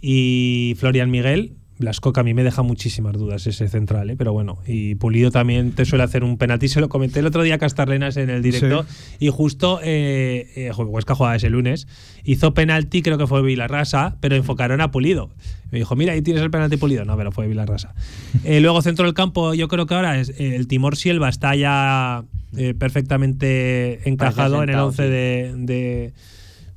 y 0.00 0.74
Florian 0.78 1.10
Miguel. 1.10 1.56
Blasco 1.78 2.12
que 2.12 2.20
a 2.20 2.22
mí 2.22 2.32
me 2.32 2.42
deja 2.42 2.62
muchísimas 2.62 3.12
dudas 3.14 3.46
ese 3.46 3.68
central, 3.68 4.08
¿eh? 4.08 4.16
pero 4.16 4.32
bueno, 4.32 4.58
y 4.66 4.94
Pulido 4.94 5.30
también 5.30 5.72
te 5.72 5.84
suele 5.84 6.04
hacer 6.04 6.24
un 6.24 6.38
penalti, 6.38 6.68
se 6.68 6.80
lo 6.80 6.88
comenté 6.88 7.20
el 7.20 7.26
otro 7.26 7.42
día 7.42 7.56
a 7.56 7.58
Castarlenas 7.58 8.16
en 8.16 8.30
el 8.30 8.42
directo, 8.42 8.86
y 9.18 9.28
justo 9.28 9.80
eh, 9.82 10.50
eh, 10.56 10.72
Huesca 10.72 11.14
jugaba 11.14 11.36
ese 11.36 11.50
lunes, 11.50 11.86
hizo 12.24 12.54
penalti, 12.54 13.02
creo 13.02 13.18
que 13.18 13.26
fue 13.26 13.42
Vilarrasa, 13.42 14.16
pero 14.20 14.36
enfocaron 14.36 14.80
a 14.80 14.90
Pulido. 14.90 15.30
Me 15.72 15.78
dijo, 15.78 15.96
mira, 15.96 16.12
ahí 16.12 16.22
tienes 16.22 16.42
el 16.42 16.50
penalti 16.50 16.76
Pulido. 16.76 17.04
No, 17.04 17.16
pero 17.16 17.32
fue 17.32 17.46
Vilarrasa. 17.48 17.94
Eh, 18.44 18.60
luego 18.60 18.82
centro 18.82 19.04
del 19.04 19.14
campo, 19.14 19.52
yo 19.54 19.68
creo 19.68 19.86
que 19.86 19.94
ahora 19.94 20.18
es, 20.20 20.30
eh, 20.38 20.54
el 20.56 20.68
Timor 20.68 20.96
Silva 20.96 21.28
está 21.28 21.54
ya 21.56 22.24
eh, 22.56 22.74
perfectamente 22.74 24.08
encajado 24.08 24.56
en 24.62 24.68
el 24.70 24.74
sentado, 24.76 24.86
11 24.88 25.02
sí. 25.02 25.08
de, 25.10 25.54
de- 25.56 26.12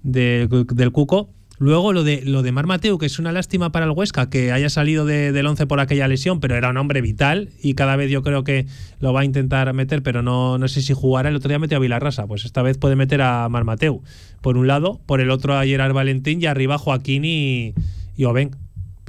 de- 0.04 0.66
del 0.74 0.92
Cuco. 0.92 1.30
Luego 1.62 1.92
lo 1.92 2.06
de 2.06 2.22
lo 2.24 2.42
de 2.42 2.54
Mar 2.54 2.68
Mateu, 2.68 2.98
que 2.98 3.06
es 3.06 3.20
una 3.20 3.34
lástima 3.34 3.70
para 3.74 3.84
el 3.84 3.92
Huesca 3.92 4.30
que 4.30 4.54
haya 4.54 4.70
salido 4.70 5.06
de- 5.06 5.34
del 5.34 5.46
11 5.46 5.68
por 5.68 5.82
aquella 5.82 6.08
lesión, 6.08 6.40
pero 6.40 6.56
era 6.56 6.70
un 6.70 6.78
hombre 6.78 7.02
vital 7.02 7.50
y 7.62 7.74
cada 7.74 7.98
vez 7.98 8.10
yo 8.10 8.24
creo 8.24 8.46
que 8.46 8.66
lo 9.02 9.12
va 9.12 9.22
a 9.22 9.26
intentar 9.26 9.72
meter, 9.74 10.02
pero 10.02 10.22
no, 10.22 10.58
no 10.58 10.68
sé 10.70 10.82
si 10.82 10.94
jugará. 10.94 11.28
El 11.28 11.36
otro 11.36 11.50
día 11.50 11.60
metió 11.60 11.76
a 11.78 11.82
Vilarrasa, 11.82 12.26
pues 12.28 12.46
esta 12.46 12.62
vez 12.62 12.78
puede 12.78 12.96
meter 12.96 13.22
a 13.22 13.50
Mar 13.50 13.66
Mateu. 13.66 14.02
Por 14.40 14.56
un 14.56 14.68
lado, 14.68 15.02
por 15.06 15.20
el 15.20 15.30
otro 15.32 15.58
a 15.58 15.66
Gerard 15.66 15.92
Valentín 15.94 16.42
y 16.42 16.46
arriba 16.46 16.78
Joaquín 16.78 17.26
y, 17.26 17.74
y 18.16 18.24
Oben. 18.24 18.52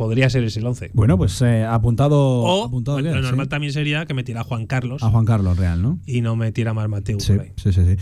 Podría 0.01 0.31
ser 0.31 0.43
ese 0.45 0.61
el 0.61 0.67
11. 0.67 0.93
Bueno, 0.95 1.19
pues 1.19 1.43
eh, 1.43 1.63
apuntado. 1.63 2.19
O 2.19 2.65
apuntado 2.65 2.97
bueno, 2.97 3.11
queda, 3.11 3.21
lo 3.21 3.23
normal 3.27 3.45
sí. 3.45 3.51
también 3.51 3.73
sería 3.75 4.07
que 4.07 4.15
metiera 4.15 4.41
a 4.41 4.45
Juan 4.45 4.65
Carlos 4.65 5.03
A 5.03 5.11
Juan 5.11 5.27
Carlos 5.27 5.59
Real, 5.59 5.83
¿no? 5.83 5.99
y 6.07 6.23
no 6.23 6.37
metiera 6.37 6.71
a 6.71 6.75
Mar 6.75 6.89
Mateu. 6.89 7.21
Sí, 7.21 7.35
por 7.35 7.43
ahí. 7.43 7.53
sí, 7.57 7.71
sí, 7.71 7.85
sí. 7.85 7.97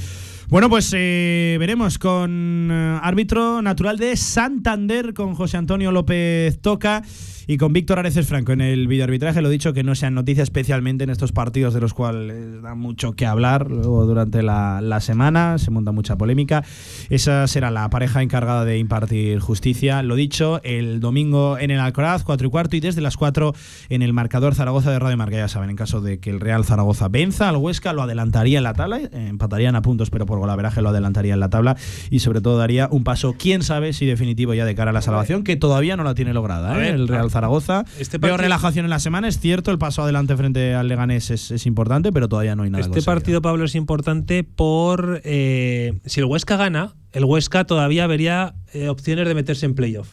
Bueno, 0.51 0.70
pues 0.70 0.94
eh, 0.96 1.59
veremos 1.61 1.99
con 1.99 2.70
eh, 2.72 2.99
árbitro 3.03 3.61
natural 3.61 3.99
de 3.99 4.16
Santander, 4.16 5.12
con 5.12 5.34
José 5.34 5.59
Antonio 5.59 5.92
López 5.92 6.59
Toca 6.62 7.03
y 7.46 7.57
con 7.57 7.72
Víctor 7.72 7.99
Areces 7.99 8.26
Franco 8.26 8.53
en 8.53 8.61
el 8.61 8.88
videoarbitraje. 8.88 9.40
Lo 9.40 9.49
dicho, 9.49 9.72
que 9.72 9.82
no 9.82 9.94
sean 9.94 10.12
noticias 10.14 10.44
especialmente 10.44 11.05
en 11.05 11.11
estos 11.11 11.32
partidos 11.32 11.72
de 11.72 11.80
los 11.80 11.94
cuales 11.94 12.62
da 12.62 12.74
mucho 12.74 13.14
que 13.14 13.24
hablar 13.24 13.70
luego 13.70 14.05
durante 14.05 14.42
la, 14.42 14.82
la 14.82 15.01
semana, 15.01 15.57
se 15.57 15.70
monta 15.70 15.90
mucha 15.90 16.16
polémica. 16.16 16.62
Esa 17.09 17.46
será 17.46 17.70
la 17.70 17.88
pareja 17.88 18.22
encargada 18.22 18.66
de 18.66 18.76
impartir 18.76 19.40
justicia. 19.40 20.03
Lo 20.03 20.14
dicho, 20.14 20.61
el 20.62 21.01
domingo 21.01 21.59
en 21.59 21.70
el 21.70 21.80
Alcoraz, 21.80 22.22
4 22.22 22.46
y 22.46 22.51
cuarto, 22.51 22.76
y 22.76 22.80
desde 22.80 23.01
las 23.01 23.16
4 23.16 23.55
en 23.88 24.03
el 24.03 24.12
marcador 24.12 24.55
Zaragoza 24.55 24.90
de 24.90 24.99
Radio 24.99 25.16
Marca. 25.16 25.38
Ya 25.38 25.49
saben, 25.49 25.70
en 25.70 25.76
caso 25.76 26.03
de 26.03 26.20
que 26.20 26.28
el 26.28 26.40
Real 26.40 26.66
Zaragoza 26.66 27.09
venza 27.09 27.49
al 27.49 27.57
Huesca, 27.57 27.94
lo 27.94 28.03
adelantaría 28.03 28.59
en 28.59 28.64
la 28.64 28.74
tabla, 28.74 28.99
eh, 28.99 29.09
empatarían 29.12 29.74
a 29.74 29.80
puntos, 29.80 30.11
pero 30.11 30.26
por 30.26 30.38
golaveraje 30.39 30.82
lo 30.82 30.89
adelantaría 30.91 31.34
en 31.34 31.41
la 31.41 31.51
tabla 31.51 31.76
y 32.11 32.20
sobre 32.20 32.41
todo 32.41 32.59
daría 32.59 32.89
un 32.91 33.05
paso, 33.05 33.34
quién 33.39 33.62
sabe 33.62 33.93
si 33.93 34.07
definitivo 34.07 34.55
ya 34.55 34.64
de 34.64 34.74
cara 34.74 34.91
a 34.91 34.95
la 34.95 35.03
salvación, 35.03 35.45
que 35.45 35.57
todavía 35.57 35.97
no 35.97 36.05
la 36.05 36.14
tiene 36.14 36.32
lograda, 36.34 36.74
¿eh? 36.74 36.78
ver, 36.78 36.95
el 36.95 37.09
Real 37.09 37.30
Zaragoza. 37.30 37.84
este 37.99 38.18
Veo 38.18 38.30
partido- 38.32 38.36
relajación 38.39 38.84
en 38.86 38.91
la 38.91 38.99
semana, 38.99 39.28
es 39.28 39.39
cierto, 39.41 39.70
el 39.70 39.78
paso 39.78 40.03
adelante 40.03 40.36
frente 40.36 40.74
al 40.74 40.89
Leganés 40.89 41.30
es, 41.30 41.51
es 41.51 41.66
importante, 41.66 42.12
pero 42.12 42.28
todavía 42.28 42.55
no 42.57 42.62
hay 42.62 42.70
nada 42.70 42.80
Este 42.80 42.91
conseguido. 42.91 43.14
partido, 43.14 43.43
Pablo, 43.43 43.64
es 43.64 43.74
importante 43.74 44.45
por 44.45 45.20
eh, 45.24 45.99
si 46.05 46.20
el 46.20 46.26
Huesca 46.26 46.57
gana, 46.57 46.95
el 47.12 47.24
Huesca 47.24 47.64
todavía 47.64 48.07
vería 48.07 48.55
eh, 48.72 48.89
opciones 48.89 49.26
de 49.28 49.34
meterse 49.34 49.66
en 49.66 49.74
playoff. 49.74 50.09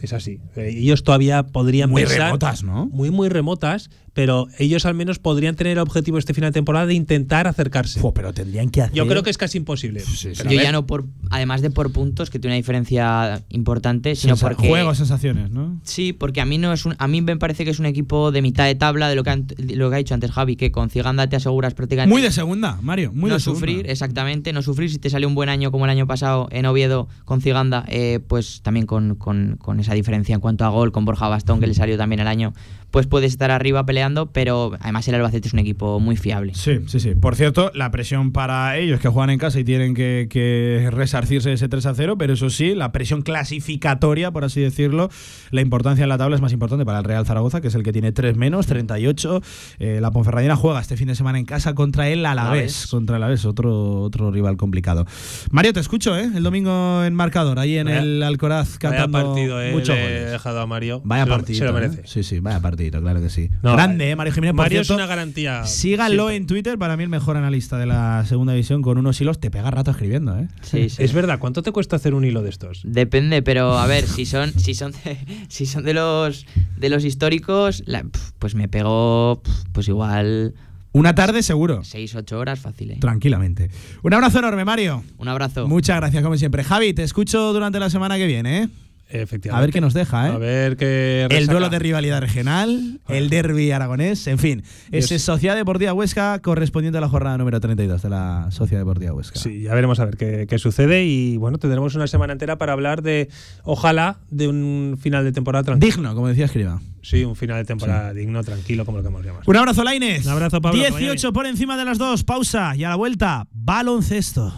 Es 0.00 0.14
así. 0.14 0.40
Ellos 0.56 1.04
todavía 1.04 1.42
podrían 1.42 1.90
Muy 1.90 2.02
pensar- 2.04 2.26
remotas, 2.28 2.62
¿no? 2.62 2.86
Muy, 2.86 3.10
muy 3.10 3.28
remotas, 3.28 3.90
pero 4.20 4.48
ellos 4.58 4.84
al 4.84 4.92
menos 4.92 5.18
podrían 5.18 5.56
tener 5.56 5.72
el 5.72 5.78
objetivo 5.78 6.18
este 6.18 6.34
final 6.34 6.50
de 6.50 6.52
temporada 6.52 6.84
de 6.84 6.92
intentar 6.92 7.46
acercarse. 7.46 7.98
Jo, 8.00 8.12
pero 8.12 8.34
tendrían 8.34 8.68
que 8.68 8.82
hacer. 8.82 8.94
Yo 8.94 9.06
creo 9.06 9.22
que 9.22 9.30
es 9.30 9.38
casi 9.38 9.56
imposible. 9.56 10.02
Pero 10.36 10.50
a 10.50 10.52
Yo 10.52 10.60
ya 10.60 10.72
no 10.72 10.86
por, 10.86 11.06
además 11.30 11.62
de 11.62 11.70
por 11.70 11.90
puntos, 11.90 12.28
que 12.28 12.38
tiene 12.38 12.52
una 12.52 12.56
diferencia 12.58 13.42
importante, 13.48 14.14
sino 14.16 14.36
Sensa- 14.36 14.48
porque 14.50 14.68
Juegos, 14.68 14.98
sensaciones, 14.98 15.50
¿no? 15.50 15.80
Sí, 15.84 16.12
porque 16.12 16.42
a 16.42 16.44
mí 16.44 16.58
no 16.58 16.70
es 16.74 16.84
un, 16.84 16.96
a 16.98 17.08
mí 17.08 17.22
me 17.22 17.34
parece 17.38 17.64
que 17.64 17.70
es 17.70 17.78
un 17.78 17.86
equipo 17.86 18.30
de 18.30 18.42
mitad 18.42 18.66
de 18.66 18.74
tabla 18.74 19.08
de 19.08 19.14
lo 19.14 19.24
que, 19.24 19.30
han- 19.30 19.46
lo 19.72 19.88
que 19.88 19.94
ha 19.94 19.98
dicho 19.98 20.12
antes 20.12 20.30
Javi, 20.32 20.56
que 20.56 20.70
con 20.70 20.90
Ciganda 20.90 21.26
te 21.30 21.36
aseguras 21.36 21.72
prácticamente 21.72 22.12
Muy 22.12 22.20
de 22.20 22.30
segunda, 22.30 22.78
Mario, 22.82 23.12
muy 23.14 23.30
no 23.30 23.36
de 23.36 23.40
segunda. 23.40 23.58
sufrir, 23.66 23.88
exactamente, 23.90 24.52
no 24.52 24.60
sufrir. 24.60 24.90
Si 24.90 24.98
te 24.98 25.08
sale 25.08 25.24
un 25.24 25.34
buen 25.34 25.48
año 25.48 25.70
como 25.72 25.86
el 25.86 25.90
año 25.90 26.06
pasado 26.06 26.46
en 26.50 26.66
Oviedo 26.66 27.08
con 27.24 27.40
Ciganda, 27.40 27.86
eh, 27.88 28.20
pues 28.28 28.60
también 28.60 28.84
con, 28.84 29.14
con- 29.14 29.56
con 29.58 29.80
esa 29.80 29.94
diferencia 29.94 30.34
en 30.34 30.40
cuanto 30.42 30.66
a 30.66 30.68
gol, 30.68 30.92
con 30.92 31.06
Borja 31.06 31.26
Bastón, 31.28 31.58
que 31.58 31.66
le 31.66 31.72
salió 31.72 31.96
también 31.96 32.20
el 32.20 32.28
año, 32.28 32.52
pues 32.90 33.06
puedes 33.06 33.32
estar 33.32 33.50
arriba 33.50 33.84
peleando, 33.86 34.30
pero 34.32 34.72
además 34.80 35.06
el 35.08 35.14
Albacete 35.16 35.48
es 35.48 35.54
un 35.54 35.60
equipo 35.60 36.00
muy 36.00 36.16
fiable. 36.16 36.52
Sí, 36.54 36.80
sí, 36.86 37.00
sí. 37.00 37.14
Por 37.14 37.36
cierto, 37.36 37.70
la 37.74 37.90
presión 37.90 38.32
para 38.32 38.76
ellos 38.78 39.00
que 39.00 39.08
juegan 39.08 39.30
en 39.30 39.38
casa 39.38 39.58
y 39.60 39.64
tienen 39.64 39.94
que, 39.94 40.26
que 40.30 40.88
resarcirse 40.90 41.48
de 41.50 41.54
ese 41.54 41.68
3 41.68 41.86
a 41.86 41.94
0, 41.94 42.16
pero 42.18 42.32
eso 42.34 42.50
sí, 42.50 42.74
la 42.74 42.92
presión 42.92 43.22
clasificatoria, 43.22 44.30
por 44.30 44.44
así 44.44 44.60
decirlo, 44.60 45.10
la 45.50 45.60
importancia 45.60 46.02
en 46.02 46.08
la 46.08 46.18
tabla 46.18 46.36
es 46.36 46.42
más 46.42 46.52
importante 46.52 46.84
para 46.84 46.98
el 46.98 47.04
Real 47.04 47.24
Zaragoza, 47.26 47.60
que 47.60 47.68
es 47.68 47.74
el 47.74 47.82
que 47.82 47.92
tiene 47.92 48.12
3 48.12 48.36
menos, 48.36 48.66
38. 48.66 49.42
Eh, 49.78 49.98
la 50.00 50.10
Ponferradina 50.10 50.56
juega 50.56 50.80
este 50.80 50.96
fin 50.96 51.08
de 51.08 51.14
semana 51.14 51.38
en 51.38 51.44
casa 51.44 51.74
contra 51.74 52.08
el 52.08 52.24
Alavés, 52.26 52.86
contra 52.88 53.16
el 53.16 53.22
Alavés, 53.22 53.44
otro, 53.44 54.00
otro 54.02 54.30
rival 54.30 54.56
complicado. 54.56 55.06
Mario, 55.50 55.72
te 55.72 55.80
escucho, 55.80 56.16
¿eh? 56.16 56.28
El 56.34 56.42
domingo 56.42 57.04
en 57.04 57.14
marcador, 57.14 57.58
ahí 57.58 57.76
en 57.76 57.86
Vaya- 57.86 58.00
el 58.00 58.22
Alcoraz, 58.22 58.78
Vaya 58.82 58.96
cantando 58.96 59.26
partido, 59.34 59.62
eh, 59.62 59.72
muchos 59.72 59.94
le 59.96 60.16
he 60.22 60.24
dejado 60.30 60.60
a 60.60 60.66
Mario. 60.66 61.02
Vaya 61.04 61.24
Se 61.24 61.28
lo- 61.30 61.36
partido. 61.36 61.58
Se 61.58 61.64
lo 61.64 61.72
merece. 61.72 62.02
Sí, 62.06 62.22
sí, 62.22 62.40
vaya 62.40 62.60
partido, 62.60 62.79
claro 62.88 63.20
que 63.20 63.28
sí. 63.28 63.50
No, 63.62 63.72
Grande, 63.72 64.10
¿eh? 64.10 64.16
Mario 64.16 64.32
Jiménez. 64.32 64.52
Por 64.52 64.64
Mario 64.64 64.80
es 64.80 64.86
cierto, 64.86 65.02
una 65.02 65.06
garantía. 65.08 65.64
Síganlo 65.66 66.24
siempre. 66.28 66.36
en 66.36 66.46
Twitter, 66.46 66.78
para 66.78 66.96
mí 66.96 67.02
el 67.02 67.08
mejor 67.08 67.36
analista 67.36 67.76
de 67.78 67.86
la 67.86 68.24
segunda 68.26 68.52
división, 68.54 68.80
con 68.82 68.96
unos 68.98 69.20
hilos 69.20 69.38
te 69.40 69.50
pega 69.50 69.70
rato 69.70 69.90
escribiendo, 69.90 70.38
¿eh? 70.38 70.48
Sí, 70.62 70.88
sí. 70.90 71.02
Es 71.02 71.12
verdad, 71.12 71.38
¿cuánto 71.38 71.62
te 71.62 71.72
cuesta 71.72 71.96
hacer 71.96 72.14
un 72.14 72.24
hilo 72.24 72.42
de 72.42 72.50
estos? 72.50 72.80
Depende, 72.84 73.42
pero 73.42 73.78
a 73.78 73.86
ver, 73.86 74.06
si 74.06 74.24
son, 74.24 74.52
si 74.58 74.74
son, 74.74 74.92
de, 74.92 75.18
si 75.48 75.66
son 75.66 75.84
de 75.84 75.94
los 75.94 76.46
de 76.78 76.88
los 76.88 77.04
históricos, 77.04 77.82
la- 77.86 78.06
pues 78.38 78.54
me 78.54 78.68
pegó 78.68 79.42
pf, 79.44 79.64
pues 79.72 79.88
igual 79.88 80.54
Una 80.92 81.14
tarde 81.14 81.42
seguro. 81.44 81.84
6, 81.84 82.14
8 82.16 82.38
horas 82.38 82.58
fácil. 82.58 82.90
¿eh? 82.92 82.96
Tranquilamente. 83.00 83.70
Un 84.02 84.12
abrazo 84.14 84.38
enorme, 84.40 84.64
Mario. 84.64 85.04
Un 85.18 85.28
abrazo. 85.28 85.68
Muchas 85.68 85.96
gracias, 85.98 86.22
como 86.22 86.36
siempre. 86.36 86.64
Javi, 86.64 86.94
te 86.94 87.02
escucho 87.04 87.52
durante 87.52 87.78
la 87.78 87.90
semana 87.90 88.16
que 88.16 88.26
viene, 88.26 88.62
¿eh? 88.62 88.68
Efectivamente. 89.10 89.58
A 89.58 89.60
ver 89.60 89.72
qué 89.72 89.80
nos 89.80 89.92
deja, 89.92 90.28
¿eh? 90.28 90.32
A 90.32 90.38
ver 90.38 90.76
qué. 90.76 91.24
El 91.24 91.30
resaca. 91.30 91.52
duelo 91.52 91.68
de 91.68 91.78
rivalidad 91.78 92.20
regional, 92.20 93.00
el 93.08 93.28
derby 93.28 93.70
aragonés, 93.72 94.26
en 94.26 94.38
fin. 94.38 94.62
Ese 94.92 95.14
Dios. 95.14 95.22
Sociedad 95.22 95.56
Deportiva 95.56 95.92
Huesca 95.92 96.38
correspondiente 96.40 96.98
a 96.98 97.00
la 97.00 97.08
jornada 97.08 97.36
número 97.38 97.60
32 97.60 98.02
de 98.02 98.08
la 98.08 98.48
Sociedad 98.50 98.80
Deportiva 98.80 99.12
Huesca. 99.12 99.38
Sí, 99.38 99.62
ya 99.62 99.74
veremos 99.74 99.98
a 100.00 100.04
ver 100.04 100.16
qué, 100.16 100.46
qué 100.48 100.58
sucede 100.58 101.04
y 101.04 101.36
bueno, 101.36 101.58
tendremos 101.58 101.94
una 101.94 102.06
semana 102.06 102.32
entera 102.32 102.56
para 102.56 102.72
hablar 102.72 103.02
de, 103.02 103.28
ojalá, 103.64 104.18
de 104.30 104.48
un 104.48 104.98
final 105.00 105.24
de 105.24 105.32
temporada 105.32 105.64
tranquilo. 105.64 105.92
Digno, 105.92 106.14
como 106.14 106.28
decía 106.28 106.44
Escriba. 106.44 106.80
Sí, 107.02 107.24
un 107.24 107.34
final 107.34 107.56
de 107.58 107.64
temporada 107.64 108.12
digno, 108.12 108.44
tranquilo, 108.44 108.84
como 108.84 108.98
lo 108.98 109.02
queremos 109.02 109.24
llamar. 109.24 109.42
Un 109.46 109.56
abrazo, 109.56 109.84
Laines. 109.84 110.26
Un 110.26 110.32
abrazo, 110.32 110.60
Pablo, 110.60 110.82
que 110.82 110.90
vaya 110.90 110.98
18 110.98 111.32
por 111.32 111.46
encima 111.46 111.76
de 111.76 111.84
las 111.84 111.98
dos. 111.98 112.24
Pausa 112.24 112.76
y 112.76 112.84
a 112.84 112.90
la 112.90 112.96
vuelta, 112.96 113.46
baloncesto. 113.52 114.52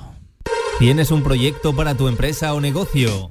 ¿Tienes 0.78 1.11
un 1.11 1.22
proyecto 1.22 1.76
para 1.76 1.94
tu 1.94 2.09
empresa 2.09 2.55
o 2.55 2.61
negocio? 2.61 3.30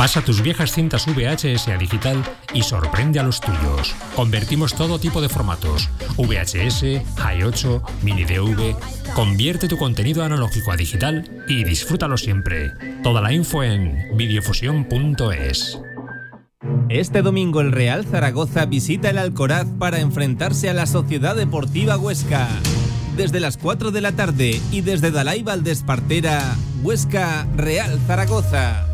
Pasa 0.00 0.22
tus 0.22 0.40
viejas 0.40 0.72
cintas 0.72 1.04
VHS 1.04 1.68
a 1.68 1.76
digital 1.76 2.24
y 2.54 2.62
sorprende 2.62 3.20
a 3.20 3.22
los 3.22 3.38
tuyos. 3.38 3.94
Convertimos 4.16 4.72
todo 4.72 4.98
tipo 4.98 5.20
de 5.20 5.28
formatos: 5.28 5.90
VHS, 6.16 7.02
Hi8, 7.18 7.82
Mini 8.00 8.24
DV. 8.24 8.76
Convierte 9.14 9.68
tu 9.68 9.76
contenido 9.76 10.24
analógico 10.24 10.72
a 10.72 10.78
digital 10.78 11.44
y 11.46 11.64
disfrútalo 11.64 12.16
siempre. 12.16 12.70
Toda 13.02 13.20
la 13.20 13.34
info 13.34 13.62
en 13.62 14.16
videofusión.es. 14.16 15.78
Este 16.88 17.20
domingo 17.20 17.60
el 17.60 17.70
Real 17.70 18.06
Zaragoza 18.06 18.64
visita 18.64 19.10
el 19.10 19.18
Alcoraz 19.18 19.66
para 19.78 20.00
enfrentarse 20.00 20.70
a 20.70 20.72
la 20.72 20.86
Sociedad 20.86 21.36
Deportiva 21.36 21.98
Huesca. 21.98 22.48
Desde 23.18 23.38
las 23.38 23.58
4 23.58 23.90
de 23.90 24.00
la 24.00 24.12
tarde 24.12 24.62
y 24.72 24.80
desde 24.80 25.10
Dalai 25.10 25.42
Valdespartera, 25.42 26.56
Huesca 26.82 27.46
Real 27.54 28.00
Zaragoza. 28.06 28.89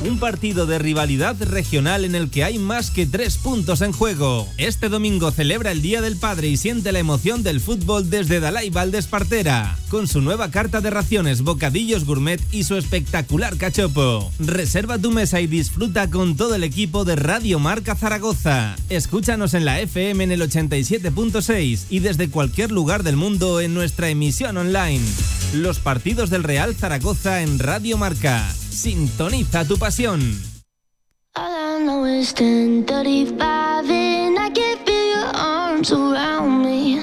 Un 0.00 0.20
partido 0.20 0.66
de 0.66 0.78
rivalidad 0.78 1.34
regional 1.42 2.04
en 2.04 2.14
el 2.14 2.30
que 2.30 2.44
hay 2.44 2.56
más 2.58 2.92
que 2.92 3.04
tres 3.04 3.36
puntos 3.36 3.80
en 3.80 3.90
juego. 3.90 4.48
Este 4.56 4.88
domingo 4.88 5.32
celebra 5.32 5.72
el 5.72 5.82
Día 5.82 6.00
del 6.00 6.16
Padre 6.16 6.46
y 6.46 6.56
siente 6.56 6.92
la 6.92 7.00
emoción 7.00 7.42
del 7.42 7.60
fútbol 7.60 8.08
desde 8.08 8.38
Dalai 8.38 8.70
Valdespartera, 8.70 9.76
con 9.88 10.06
su 10.06 10.20
nueva 10.20 10.52
carta 10.52 10.80
de 10.80 10.90
raciones, 10.90 11.42
bocadillos 11.42 12.04
gourmet 12.04 12.40
y 12.52 12.62
su 12.62 12.76
espectacular 12.76 13.56
cachopo. 13.56 14.30
Reserva 14.38 14.98
tu 14.98 15.10
mesa 15.10 15.40
y 15.40 15.48
disfruta 15.48 16.08
con 16.08 16.36
todo 16.36 16.54
el 16.54 16.62
equipo 16.62 17.04
de 17.04 17.16
Radio 17.16 17.58
Marca 17.58 17.96
Zaragoza. 17.96 18.76
Escúchanos 18.90 19.54
en 19.54 19.64
la 19.64 19.80
FM 19.80 20.22
en 20.22 20.30
el 20.30 20.42
87.6 20.42 21.86
y 21.90 21.98
desde 21.98 22.30
cualquier 22.30 22.70
lugar 22.70 23.02
del 23.02 23.16
mundo 23.16 23.60
en 23.60 23.74
nuestra 23.74 24.08
emisión 24.08 24.58
online. 24.58 25.04
Los 25.54 25.80
partidos 25.80 26.30
del 26.30 26.44
Real 26.44 26.76
Zaragoza 26.76 27.42
en 27.42 27.58
Radio 27.58 27.98
Marca. 27.98 28.48
Sintoniza 28.78 29.64
tu 29.64 29.76
pasión. 29.76 30.20
All 31.34 31.50
I 31.52 31.84
know 31.84 32.06
is 32.06 32.32
10:35 32.32 33.90
and 33.90 34.38
I 34.38 34.52
can 34.52 34.78
feel 34.86 35.16
your 35.16 35.34
arms 35.34 35.90
around 35.90 36.62
me. 36.62 37.00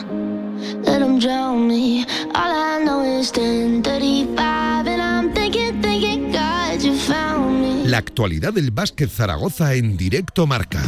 Let 0.85 1.01
drown 1.19 1.67
me. 1.67 2.05
All 2.33 2.79
I 2.79 2.81
know 2.85 3.03
is 3.03 3.33
10:35 3.33 4.87
and 4.87 5.01
I'm 5.01 5.33
thinking, 5.33 5.81
thinking, 5.81 6.31
God, 6.31 6.81
you 6.81 6.95
found 6.95 7.59
me. 7.59 7.85
La 7.89 7.97
actualidad 7.97 8.53
del 8.53 8.71
básquet 8.71 9.09
Zaragoza 9.09 9.73
en 9.73 9.97
directo 9.97 10.47
marca. 10.47 10.81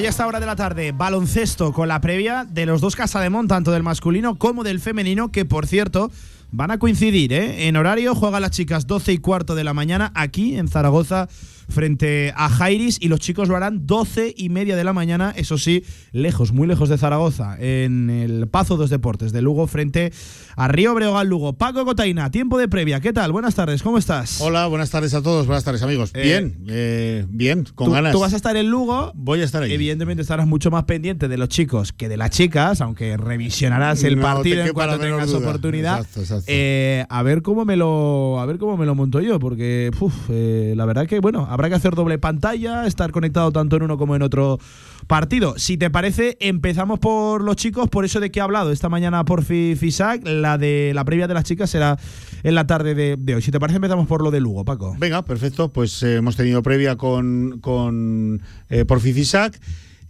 Ya 0.00 0.08
está 0.08 0.26
hora 0.26 0.40
de 0.40 0.46
la 0.46 0.56
tarde. 0.56 0.92
Baloncesto 0.92 1.72
con 1.72 1.86
la 1.86 2.00
previa 2.00 2.46
de 2.48 2.64
los 2.64 2.80
dos 2.80 2.96
Casademont, 2.96 3.48
tanto 3.48 3.72
del 3.72 3.82
masculino 3.82 4.36
como 4.36 4.64
del 4.64 4.80
femenino, 4.80 5.30
que 5.30 5.44
por 5.44 5.66
cierto 5.66 6.10
van 6.50 6.70
a 6.70 6.78
coincidir 6.78 7.32
¿eh? 7.32 7.68
en 7.68 7.76
horario. 7.76 8.14
Juegan 8.14 8.40
las 8.40 8.52
chicas 8.52 8.86
12 8.86 9.12
y 9.12 9.18
cuarto 9.18 9.54
de 9.54 9.64
la 9.64 9.74
mañana 9.74 10.10
aquí 10.14 10.56
en 10.56 10.68
Zaragoza 10.68 11.28
frente 11.68 12.32
a 12.36 12.48
Jairis 12.48 12.98
y 13.00 13.08
los 13.08 13.20
chicos 13.20 13.48
lo 13.48 13.56
harán 13.56 13.86
12 13.86 14.34
y 14.36 14.48
media 14.48 14.76
de 14.76 14.84
la 14.84 14.92
mañana, 14.92 15.32
eso 15.36 15.58
sí, 15.58 15.84
lejos, 16.12 16.52
muy 16.52 16.66
lejos 16.66 16.88
de 16.88 16.98
Zaragoza, 16.98 17.56
en 17.58 18.10
el 18.10 18.48
Pazo 18.48 18.76
dos 18.76 18.90
Deportes 18.90 19.32
de 19.32 19.42
Lugo 19.42 19.66
frente 19.66 20.12
a 20.56 20.68
Río 20.68 20.94
Breogán 20.94 21.28
Lugo. 21.28 21.54
Paco 21.54 21.84
Cotaina, 21.84 22.30
tiempo 22.30 22.58
de 22.58 22.68
previa, 22.68 23.00
¿qué 23.00 23.12
tal? 23.12 23.32
Buenas 23.32 23.54
tardes, 23.54 23.82
¿cómo 23.82 23.98
estás? 23.98 24.40
Hola, 24.40 24.66
buenas 24.66 24.90
tardes 24.90 25.14
a 25.14 25.22
todos, 25.22 25.46
buenas 25.46 25.64
tardes 25.64 25.82
amigos. 25.82 26.10
Eh, 26.14 26.22
bien, 26.22 26.56
eh, 26.68 27.26
bien, 27.28 27.64
con 27.74 27.86
tú, 27.88 27.92
ganas. 27.92 28.12
tú 28.12 28.20
vas 28.20 28.32
a 28.32 28.36
estar 28.36 28.56
en 28.56 28.68
Lugo. 28.70 29.12
Voy 29.14 29.40
a 29.40 29.44
estar 29.44 29.62
ahí. 29.62 29.72
Evidentemente 29.72 30.22
estarás 30.22 30.46
mucho 30.46 30.70
más 30.70 30.84
pendiente 30.84 31.28
de 31.28 31.36
los 31.36 31.48
chicos 31.48 31.92
que 31.92 32.08
de 32.08 32.16
las 32.16 32.30
chicas, 32.30 32.80
aunque 32.80 33.16
revisionarás 33.16 34.04
el 34.04 34.16
No 34.16 34.22
partido 34.22 34.62
te 34.62 34.68
en 34.68 34.74
cuanto 34.74 34.98
tengas 34.98 35.28
duda. 35.30 35.38
oportunidad. 35.38 35.98
Exacto, 35.98 36.20
exacto. 36.20 36.44
Eh, 36.48 37.04
a 37.08 37.22
ver 37.22 37.42
cómo 37.42 37.64
me 37.64 37.76
lo 37.76 38.40
a 38.40 38.46
ver 38.46 38.58
cómo 38.58 38.76
me 38.76 38.86
lo 38.86 38.94
monto 38.94 39.20
yo, 39.20 39.38
porque 39.38 39.90
uf, 40.00 40.14
eh, 40.30 40.74
la 40.76 40.84
verdad 40.84 41.06
que 41.06 41.20
bueno, 41.20 41.46
habrá 41.52 41.68
que 41.68 41.74
hacer 41.74 41.94
doble 41.94 42.18
pantalla, 42.18 42.86
estar 42.86 43.10
conectado 43.12 43.52
tanto 43.52 43.76
en 43.76 43.82
uno 43.82 43.98
como 43.98 44.16
en 44.16 44.22
otro 44.22 44.58
partido. 45.06 45.54
Si 45.58 45.76
te 45.76 45.90
parece, 45.90 46.36
empezamos 46.40 46.98
por 46.98 47.42
los 47.42 47.56
chicos, 47.56 47.88
por 47.88 48.04
eso 48.04 48.20
de 48.20 48.30
que 48.30 48.40
he 48.40 48.42
hablado 48.42 48.72
esta 48.72 48.88
mañana 48.88 49.24
por 49.24 49.44
Fisac, 49.44 50.26
la 50.26 50.56
de 50.56 50.92
la 50.94 51.04
previa 51.04 51.28
de 51.28 51.34
las 51.34 51.44
chicas 51.44 51.68
será 51.68 51.98
en 52.42 52.54
la 52.54 52.66
tarde 52.66 52.94
de, 52.94 53.34
hoy. 53.34 53.42
Si 53.42 53.50
te 53.50 53.60
parece, 53.60 53.76
empezamos 53.76 54.06
por 54.06 54.22
lo 54.22 54.30
de 54.30 54.40
Lugo, 54.40 54.64
Paco. 54.64 54.96
Venga, 54.98 55.22
perfecto. 55.22 55.72
Pues 55.72 56.02
eh, 56.02 56.16
hemos 56.16 56.36
tenido 56.36 56.62
previa 56.62 56.96
con, 56.96 57.58
con 57.60 58.40
eh, 58.70 58.84
Porfi 58.84 59.12
Fisac. 59.12 59.60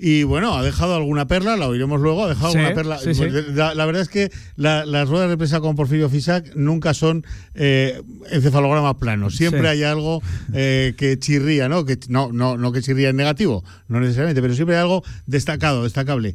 Y 0.05 0.25
bueno, 0.25 0.57
ha 0.57 0.65
dejado 0.65 0.97
alguna 0.97 1.29
perla, 1.29 1.57
la 1.57 1.69
oiremos 1.69 2.01
luego, 2.01 2.25
ha 2.25 2.29
dejado 2.31 2.51
Sí, 2.51 2.59
alguna 2.59 2.75
perla. 2.75 2.99
sí, 2.99 3.15
sí. 3.15 3.21
Pues, 3.21 3.55
La, 3.55 3.73
la 3.73 3.87
verdad 3.87 4.03
es 4.03 4.09
que 4.09 4.33
la- 4.57 4.85
las 4.85 5.09
ruedas 5.09 5.31
de 5.31 5.37
prensa 5.37 5.61
con 5.61 5.77
Porfirio 5.77 6.09
Fisac 6.11 6.57
nunca 6.57 6.93
son 6.93 7.25
eh, 7.55 8.03
encefalogramas 8.33 8.97
planos. 8.97 9.37
Siempre 9.37 9.69
hay 9.69 9.85
algo 9.85 10.21
eh, 10.55 10.95
que 10.97 11.21
chirría, 11.21 11.69
¿no? 11.69 11.85
Que, 11.85 11.97
no, 12.09 12.33
no, 12.33 12.57
no 12.59 12.73
que 12.73 12.83
chirría 12.83 13.11
en 13.11 13.17
negativo, 13.17 13.63
no 13.87 14.01
necesariamente, 14.01 14.43
pero 14.43 14.55
siempre 14.55 14.75
hay 14.75 14.83
algo 14.83 15.05
destacado, 15.27 15.85
destacable. 15.85 16.35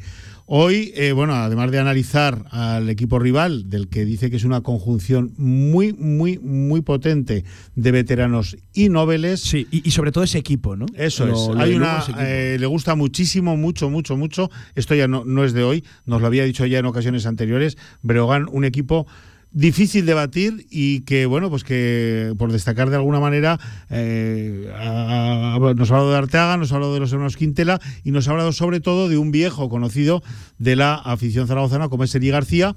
Hoy, 0.49 0.93
eh, 0.95 1.11
bueno, 1.11 1.33
además 1.35 1.71
de 1.71 1.79
analizar 1.79 2.45
al 2.51 2.89
equipo 2.89 3.19
rival, 3.19 3.69
del 3.69 3.89
que 3.89 4.05
dice 4.05 4.29
que 4.29 4.37
es 4.37 4.45
una 4.45 4.61
conjunción 4.61 5.33
muy, 5.35 5.91
muy, 5.91 6.39
muy 6.39 6.79
potente 6.79 7.43
de 7.75 7.91
veteranos 7.91 8.55
y 8.73 8.87
noveles. 8.87 9.41
Sí, 9.41 9.67
y, 9.71 9.85
y 9.85 9.91
sobre 9.91 10.13
todo 10.13 10.23
ese 10.23 10.37
equipo, 10.37 10.77
¿no? 10.77 10.85
Eso 10.95 11.25
Lo- 11.25 11.33
es. 11.33 11.47
lo 11.49 11.59
Hay 11.59 11.75
una, 11.75 12.01
eh, 12.19 12.55
le 12.57 12.65
gusta 12.65 12.95
muchísimo, 12.95 13.57
mucho, 13.57 13.89
mucho, 13.89 14.15
mucho. 14.15 14.49
Esto 14.75 14.95
ya 14.95 15.09
no, 15.09 15.25
no 15.25 15.43
es 15.43 15.51
de 15.51 15.63
hoy, 15.63 15.83
nos 16.05 16.21
lo 16.21 16.27
había 16.27 16.45
dicho 16.45 16.65
ya 16.65 16.79
en 16.79 16.85
ocasiones 16.85 17.25
anteriores. 17.25 17.77
Breogán, 18.01 18.45
un 18.49 18.63
equipo 18.63 19.05
difícil 19.51 20.05
de 20.05 20.13
batir 20.13 20.67
y 20.69 21.01
que, 21.01 21.25
bueno, 21.25 21.49
pues 21.49 21.63
que 21.63 22.33
por 22.37 22.51
destacar 22.51 22.89
de 22.89 22.95
alguna 22.97 23.19
manera, 23.19 23.59
eh, 23.89 24.65
nos 24.69 25.91
ha 25.91 25.95
hablado 25.95 26.11
de 26.11 26.17
Arteaga, 26.17 26.57
nos 26.57 26.71
ha 26.71 26.75
hablado 26.75 26.93
de 26.93 26.99
los 26.99 27.11
hermanos 27.11 27.37
Quintela 27.37 27.79
y 28.03 28.11
nos 28.11 28.27
ha 28.27 28.31
hablado 28.31 28.51
sobre 28.51 28.79
todo 28.79 29.09
de 29.09 29.17
un 29.17 29.31
viejo 29.31 29.69
conocido 29.69 30.23
de 30.57 30.75
la 30.75 30.95
afición 30.95 31.47
zaragozana 31.47 31.89
como 31.89 32.03
es 32.03 32.13
Eri 32.15 32.29
García 32.29 32.75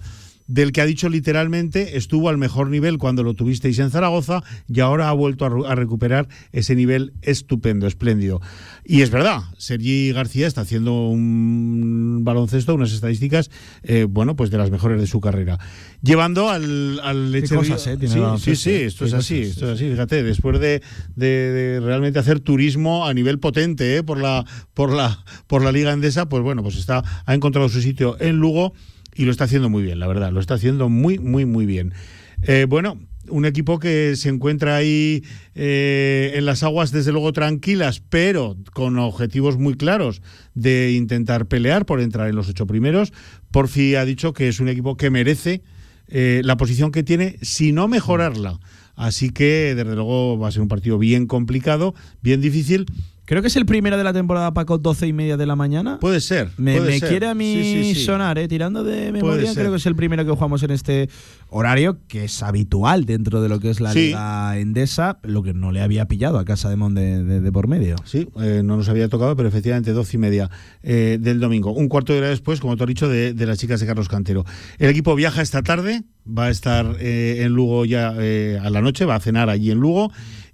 del 0.53 0.73
que 0.73 0.81
ha 0.81 0.87
dicho 0.87 1.09
literalmente 1.09 1.97
estuvo 1.97 2.29
al 2.29 2.37
mejor 2.37 2.69
nivel 2.71 2.99
cuando 2.99 3.23
lo 3.23 3.35
tuvisteis 3.35 3.79
en 3.79 3.91
Zaragoza 3.91 4.43
y 4.69 4.81
ahora 4.81 5.09
ha 5.09 5.13
vuelto 5.13 5.45
a, 5.47 5.71
a 5.71 5.75
recuperar 5.77 6.29
ese 6.51 6.75
nivel 6.75 7.13
estupendo, 7.23 7.87
espléndido. 7.87 8.41
Y 8.85 9.03
es 9.03 9.11
verdad, 9.11 9.43
Sergi 9.59 10.13
García 10.13 10.49
está 10.49 10.63
haciendo 10.63 11.09
un 11.09 12.21
baloncesto, 12.25 12.75
unas 12.75 12.93
estadísticas, 12.93 13.51
eh, 13.85 14.07
bueno, 14.09 14.35
pues 14.35 14.51
de 14.51 14.59
las 14.59 14.71
mejores 14.71 15.01
de 15.01 15.07
su 15.07 15.21
carrera. 15.21 15.59
Llevando 16.03 16.49
al, 16.51 16.99
al 17.01 17.27
Qué 17.33 17.41
Leche 17.41 17.55
cosas, 17.55 17.87
eh, 17.87 17.97
tiene 17.97 18.15
sí, 18.39 18.57
sí, 18.57 18.71
eh. 18.71 18.87
esto 18.87 19.05
es 19.05 19.13
así, 19.15 19.41
esto 19.43 19.67
es 19.67 19.75
así, 19.77 19.89
fíjate, 19.89 20.23
después 20.23 20.59
de, 20.59 20.83
de- 21.15 21.27
de 21.53 21.81
realmente 21.81 22.19
hacer 22.19 22.41
turismo 22.41 23.07
a 23.07 23.15
nivel 23.15 23.39
potente 23.39 23.99
eh, 23.99 24.03
por, 24.03 24.19
la, 24.19 24.45
por, 24.75 24.93
la, 24.93 25.25
por 25.47 25.63
la 25.63 25.71
Liga 25.71 25.93
Endesa, 25.93 26.29
pues 26.29 26.43
bueno, 26.43 26.63
pues 26.63 26.77
está, 26.77 27.05
ha 27.25 27.35
encontrado 27.35 27.69
su 27.69 27.81
sitio 27.81 28.17
en 28.21 28.37
Lugo 28.37 28.73
y 29.21 29.27
lo 29.27 29.33
está 29.33 29.45
haciendo 29.45 29.69
muy 29.69 29.83
bien, 29.83 29.99
la 29.99 30.07
verdad, 30.07 30.33
lo 30.33 30.41
está 30.41 30.55
haciendo 30.55 30.89
muy, 30.89 31.19
muy, 31.19 31.45
muy 31.45 31.67
bien. 31.67 31.93
Eh, 32.41 32.65
bueno, 32.67 32.99
un 33.29 33.45
equipo 33.45 33.79
que 33.79 34.17
se 34.17 34.31
encuentra 34.31 34.77
ahí 34.77 35.23
eh, 35.55 36.33
en 36.37 36.47
las 36.47 36.63
aguas, 36.63 36.91
desde 36.91 37.13
luego, 37.13 37.31
tranquilas, 37.35 38.03
pero 38.09 38.57
con 38.73 38.99
objetivos 38.99 39.59
muy 39.59 39.75
claros 39.75 40.23
de 40.55 40.93
intentar 40.93 41.45
pelear 41.45 41.85
por 41.85 42.01
entrar 42.01 42.31
en 42.31 42.35
los 42.35 42.49
ocho 42.49 42.67
primeros. 42.67 43.13
Porfi 43.51 43.95
ha 43.95 44.07
dicho 44.07 44.33
que 44.33 44.49
es 44.49 44.59
un 44.59 44.71
equipo 44.71 44.97
que 44.97 45.11
merece 45.11 45.61
eh, 46.09 46.41
la 46.43 46.57
posición 46.57 46.91
que 46.91 47.03
tiene, 47.03 47.37
si 47.43 47.73
no 47.73 47.89
mejorarla. 47.89 48.59
Así 48.97 49.29
que, 49.29 49.75
desde 49.75 49.95
luego, 49.97 50.39
va 50.39 50.49
a 50.49 50.51
ser 50.51 50.63
un 50.63 50.69
partido 50.69 50.99
bien 50.99 51.27
complicado, 51.27 51.95
bien 52.23 52.41
difícil. 52.41 52.87
Creo 53.31 53.43
que 53.43 53.47
es 53.49 53.55
el 53.55 53.65
primero 53.65 53.97
de 53.97 54.03
la 54.03 54.13
temporada, 54.13 54.53
Paco, 54.53 54.77
12 54.77 55.07
y 55.07 55.13
media 55.13 55.37
de 55.37 55.47
la 55.47 55.55
mañana. 55.55 56.01
Puede 56.01 56.21
ser. 56.21 56.49
Me, 56.57 56.77
puede 56.79 56.91
me 56.91 56.99
ser. 56.99 57.09
quiere 57.11 57.29
a 57.29 57.35
mí 57.37 57.55
Sí, 57.63 57.85
sí, 57.85 57.95
sí. 57.95 58.05
sonar, 58.05 58.37
¿eh? 58.39 58.49
tirando 58.49 58.83
de 58.83 59.13
memoria, 59.13 59.55
creo 59.55 59.71
que 59.71 59.77
es 59.77 59.87
el 59.87 59.95
primero 59.95 60.25
que 60.25 60.33
jugamos 60.33 60.65
en 60.65 60.73
este 60.73 61.09
horario, 61.49 61.99
que 62.09 62.25
es 62.25 62.43
habitual 62.43 63.05
dentro 63.07 63.41
de 63.41 63.49
lo 63.49 63.61
que 63.61 63.71
es 63.71 63.81
la. 63.81 63.95
Liga 63.95 64.59
Endesa, 64.59 65.21
lo 65.23 65.45
que 65.45 65.55
no 65.55 65.71
le 65.71 65.81
había 65.81 66.07
pillado 66.07 66.41
a 66.41 66.45
Casa 66.45 66.69
de 66.71 66.75
Mon 66.75 66.93
de, 66.95 67.23
de- 67.23 67.41
de 67.41 67.53
por 67.53 67.69
medio. 67.69 67.95
Sí, 68.05 68.27
eh, 68.41 68.63
no 68.65 68.77
nos 68.77 68.89
había 68.89 69.09
tocado, 69.09 69.37
pero 69.37 69.49
efectivamente 69.49 69.93
12 69.93 70.17
y 70.17 70.19
media 70.19 70.51
eh, 70.83 71.19
del 71.21 71.39
domingo. 71.39 71.73
Un 71.73 71.89
cuarto 71.89 72.13
de 72.13 72.19
hora 72.19 72.29
después, 72.31 72.59
como 72.59 72.77
te 72.77 72.83
he 72.83 72.87
dicho, 72.89 73.09
de, 73.09 73.33
de 73.33 73.47
las 73.47 73.59
chicas 73.59 73.79
de 73.79 73.87
Carlos 73.87 74.09
Cantero. 74.09 74.45
El 74.79 74.91
equipo 74.91 75.15
viaja 75.15 75.41
esta 75.41 75.63
tarde, 75.63 76.03
va 76.27 76.47
a 76.47 76.51
estar 76.51 76.97
eh, 76.99 77.43
en 77.45 77.53
Lugo 77.53 77.85
ya 77.85 78.09
a 78.09 78.71
la 78.71 78.81
noche, 78.81 79.05
va 79.05 79.15
a 79.15 79.21
cenar 79.21 79.51
allí 79.51 79.71
en 79.71 79.79
Lugo. 79.79 80.11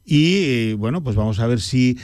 Y 0.08 0.34
eh, 0.44 0.74
bueno, 0.78 1.02
pues 1.02 1.16
vamos 1.16 1.40
a 1.40 1.48
ver 1.48 1.60
si. 1.60 1.98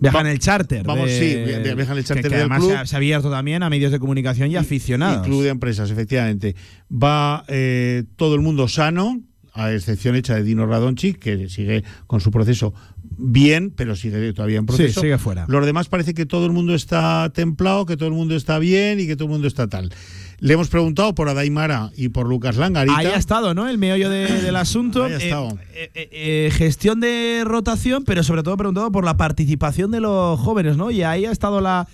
Viaja 0.00 0.20
en 0.20 0.26
el 0.26 0.38
charter. 0.38 0.84
Vamos, 0.84 1.06
de- 1.06 1.18
sí, 1.18 1.36
vi- 1.36 1.74
viaja 1.74 1.92
en 1.92 1.98
el 1.98 2.04
charter 2.04 2.22
que 2.24 2.28
del 2.30 2.40
además 2.40 2.58
club. 2.60 2.86
Se 2.86 2.96
ha, 2.96 2.98
abierto 2.98 3.30
también 3.30 3.62
a 3.62 3.70
medios 3.70 3.92
de 3.92 3.98
comunicación 3.98 4.50
y, 4.50 4.56
aficionados. 4.56 5.26
Y 5.26 5.28
club 5.28 5.42
de 5.42 5.50
empresas, 5.50 5.90
efectivamente. 5.90 6.54
Va 6.90 7.44
eh, 7.48 8.04
todo 8.16 8.34
el 8.34 8.40
mundo 8.40 8.68
sano, 8.68 9.20
a 9.52 9.72
excepción 9.72 10.16
hecha 10.16 10.34
de 10.34 10.42
Dino 10.42 10.66
Radonchi, 10.66 11.14
que 11.14 11.48
sigue 11.48 11.84
con 12.06 12.20
su 12.20 12.30
proceso 12.30 12.74
bien, 13.18 13.70
pero 13.70 13.96
sigue 13.96 14.32
todavía 14.32 14.58
en 14.58 14.66
proceso. 14.66 15.00
Sí, 15.00 15.06
sigue 15.06 15.18
fuera. 15.18 15.46
Los 15.48 15.64
demás 15.64 15.88
parece 15.88 16.14
que 16.14 16.26
todo 16.26 16.46
el 16.46 16.52
mundo 16.52 16.74
está 16.74 17.30
templado, 17.34 17.86
que 17.86 17.96
todo 17.96 18.08
el 18.08 18.14
mundo 18.14 18.36
está 18.36 18.58
bien 18.58 19.00
y 19.00 19.06
que 19.06 19.16
todo 19.16 19.24
el 19.26 19.32
mundo 19.32 19.48
está 19.48 19.66
tal. 19.68 19.90
Le 20.38 20.52
hemos 20.52 20.68
preguntado 20.68 21.14
por 21.14 21.28
Adaimara 21.28 21.90
y 21.96 22.10
por 22.10 22.28
Lucas 22.28 22.56
Langarita. 22.56 22.98
Ahí 22.98 23.06
ha 23.06 23.16
estado, 23.16 23.54
¿no? 23.54 23.68
El 23.68 23.78
meollo 23.78 24.10
de- 24.10 24.42
del 24.42 24.56
asunto. 24.56 25.04
Ahí 25.04 25.12
ha 25.12 25.16
Eh, 25.16 25.24
estado. 25.24 25.58
eh, 25.74 25.90
eh, 25.94 26.08
eh, 26.12 26.50
gestión 26.52 27.00
de 27.00 27.42
rotación, 27.46 28.04
pero 28.04 28.22
sobre 28.22 28.42
todo 28.42 28.56
preguntado 28.56 28.92
por 28.92 29.04
la 29.04 29.16
participación 29.16 29.90
de 29.90 30.00
los 30.00 30.38
jóvenes, 30.38 30.76
¿no? 30.76 30.90
Y 30.90 31.02
ahí 31.02 31.24
ha 31.24 31.30
estado 31.32 31.60
la. 31.60 31.88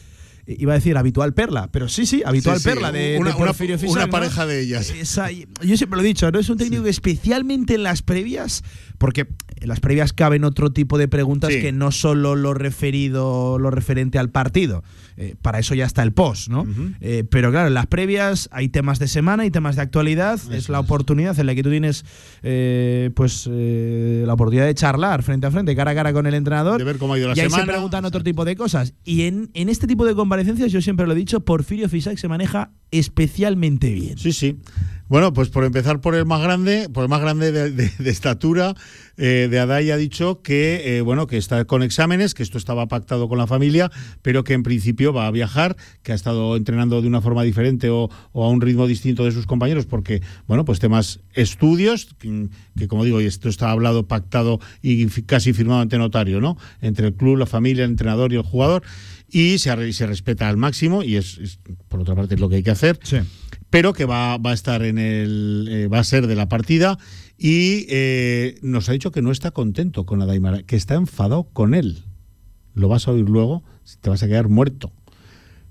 Iba 0.45 0.72
a 0.72 0.74
decir 0.74 0.97
habitual 0.97 1.34
perla, 1.34 1.68
pero 1.70 1.88
sí, 1.88 2.05
sí, 2.05 2.20
habitual 2.26 2.57
Sí, 2.57 2.64
sí, 2.64 2.68
perla 2.70 2.90
de, 2.90 3.16
una- 3.20 3.30
de 3.30 3.86
una- 3.86 4.07
pareja 4.09 4.45
de 4.45 4.61
ellas. 4.61 4.90
Esa- 4.90 5.30
yo 5.30 5.76
siempre 5.76 5.97
lo 5.97 6.01
he 6.03 6.07
dicho, 6.07 6.28
¿no? 6.32 6.40
Es 6.40 6.51
un 6.51 6.59
técnico 6.59 6.82
que 6.82 6.90
especialmente 6.90 7.76
en 7.76 7.84
las 7.84 8.03
previas, 8.03 8.64
porque 8.99 9.28
en 9.62 9.68
las 9.68 9.80
previas 9.80 10.12
caben 10.12 10.44
otro 10.44 10.70
tipo 10.72 10.98
de 10.98 11.08
preguntas 11.08 11.50
Sí. 11.52 11.60
que 11.60 11.72
no 11.72 11.90
solo 11.92 12.34
lo 12.36 12.52
referido, 12.54 13.58
lo 13.58 13.70
referente 13.70 14.18
al 14.18 14.28
partido. 14.30 14.82
Eh, 15.16 15.34
para 15.40 15.58
eso 15.58 15.74
ya 15.74 15.84
está 15.84 16.02
el 16.02 16.12
post, 16.12 16.48
¿no? 16.48 16.66
Eh, 17.00 17.24
pero 17.30 17.50
claro, 17.50 17.68
en 17.68 17.74
las 17.74 17.86
previas 17.86 18.48
hay 18.52 18.68
temas 18.68 18.98
de 18.98 19.08
semana 19.08 19.46
y 19.46 19.50
temas 19.50 19.76
de 19.76 19.82
actualidad. 19.82 20.40
es 20.52 20.68
la 20.68 20.80
oportunidad 20.80 21.38
en 21.38 21.46
la 21.46 21.54
que 21.54 21.62
tú 21.62 21.70
tienes 21.70 22.04
eh, 22.42 23.10
pues 23.14 23.46
la 23.46 24.32
oportunidad 24.32 24.66
de 24.66 24.74
charlar 24.74 25.22
frente 25.22 25.46
a 25.46 25.50
frente, 25.50 25.74
cara 25.76 25.92
a 25.92 25.94
cara 25.94 26.12
con 26.12 26.26
el 26.26 26.34
entrenador. 26.34 26.78
De 26.78 26.84
ver 26.84 26.98
cómo 26.98 27.14
ha 27.14 27.18
ido 27.18 27.28
la 27.28 27.34
y 27.34 27.36
semana. 27.36 27.62
se 27.64 27.70
preguntan 27.70 28.04
otro 28.04 28.22
tipo 28.22 28.44
de 28.44 28.56
cosas. 28.56 28.94
Y 29.04 29.22
en, 29.22 29.50
en 29.54 29.68
este 29.68 29.86
tipo 29.86 30.04
de 30.06 30.14
comparecencias, 30.14 30.72
yo 30.72 30.80
siempre 30.80 31.06
lo 31.06 31.12
he 31.12 31.16
dicho, 31.16 31.40
Porfirio 31.40 31.88
Fisac 31.88 32.16
se 32.18 32.28
maneja 32.28 32.70
especialmente 32.90 33.92
bien. 33.92 34.18
Sí, 34.18 34.32
sí. 34.32 34.56
Bueno, 35.12 35.34
pues 35.34 35.50
por 35.50 35.64
empezar 35.64 36.00
por 36.00 36.14
el 36.14 36.24
más 36.24 36.40
grande, 36.40 36.88
por 36.88 37.02
el 37.02 37.10
más 37.10 37.20
grande 37.20 37.52
de, 37.52 37.70
de- 37.70 38.10
estatura, 38.10 38.74
eh, 39.18 39.46
de 39.50 39.58
Adai 39.58 39.90
ha 39.90 39.98
dicho 39.98 40.40
que 40.40 40.96
eh, 40.96 41.00
bueno 41.02 41.26
que 41.26 41.36
está 41.36 41.66
con 41.66 41.82
exámenes, 41.82 42.32
que 42.32 42.42
esto 42.42 42.56
estaba 42.56 42.88
pactado 42.88 43.28
con 43.28 43.36
la 43.36 43.46
familia, 43.46 43.90
pero 44.22 44.42
que 44.42 44.54
en 44.54 44.62
principio 44.62 45.12
va 45.12 45.26
a 45.26 45.30
viajar, 45.30 45.76
que 46.02 46.12
ha 46.12 46.14
estado 46.14 46.56
entrenando 46.56 47.02
de 47.02 47.08
una 47.08 47.20
forma 47.20 47.42
diferente 47.42 47.90
o, 47.90 48.08
o 48.32 48.44
a 48.46 48.48
un 48.48 48.62
ritmo 48.62 48.86
distinto 48.86 49.26
de 49.26 49.32
sus 49.32 49.44
compañeros, 49.44 49.84
porque 49.84 50.22
bueno 50.46 50.64
pues 50.64 50.78
temas 50.78 51.20
estudios, 51.34 52.08
que, 52.18 52.48
que 52.78 52.88
como 52.88 53.04
digo, 53.04 53.20
y 53.20 53.26
esto 53.26 53.50
está 53.50 53.70
hablado, 53.70 54.08
pactado 54.08 54.60
y 54.80 55.04
casi 55.26 55.52
firmado 55.52 55.82
ante 55.82 55.98
notario, 55.98 56.40
¿no? 56.40 56.56
Entre 56.80 57.08
el 57.08 57.12
club, 57.12 57.36
la 57.36 57.44
familia, 57.44 57.84
el 57.84 57.90
entrenador 57.90 58.32
y 58.32 58.36
el 58.36 58.42
jugador. 58.44 58.82
Y 59.28 59.58
se, 59.58 59.92
se 59.92 60.06
respeta 60.06 60.48
al 60.48 60.56
máximo, 60.56 61.02
y 61.02 61.16
es, 61.16 61.58
por 61.88 62.00
otra 62.00 62.14
parte 62.14 62.34
es 62.34 62.40
lo 62.40 62.48
que 62.48 62.56
hay 62.56 62.62
que 62.62 62.70
hacer 62.70 62.98
pero 63.73 63.95
que 63.95 64.05
va, 64.05 64.35
a 64.35 64.53
estar 64.53 64.83
en 64.83 64.99
el. 64.99 65.66
eh, 65.70 65.89
va 65.89 66.01
a 66.01 66.05
ser 66.05 66.27
de 66.27 66.35
la 66.35 66.47
partida. 66.47 66.99
Y 67.39 67.87
eh, 67.89 68.59
nos 68.61 68.91
ha 68.91 68.93
dicho 68.93 69.11
que 69.12 69.23
no 69.23 69.33
está 69.33 69.51
contento 69.51 70.05
con 70.05 70.20
Adaimara, 70.20 70.62
que 70.62 70.77
está 70.77 70.95
enfadado 70.95 71.45
con 71.55 71.73
él. 71.73 72.05
Lo 72.75 72.89
vas 72.89 73.09
a 73.09 73.12
oír 73.12 73.31
luego, 73.31 73.64
te 74.03 74.11
vas 74.11 74.23
a 74.23 74.29
quedar 74.29 74.51
muerto. 74.51 74.93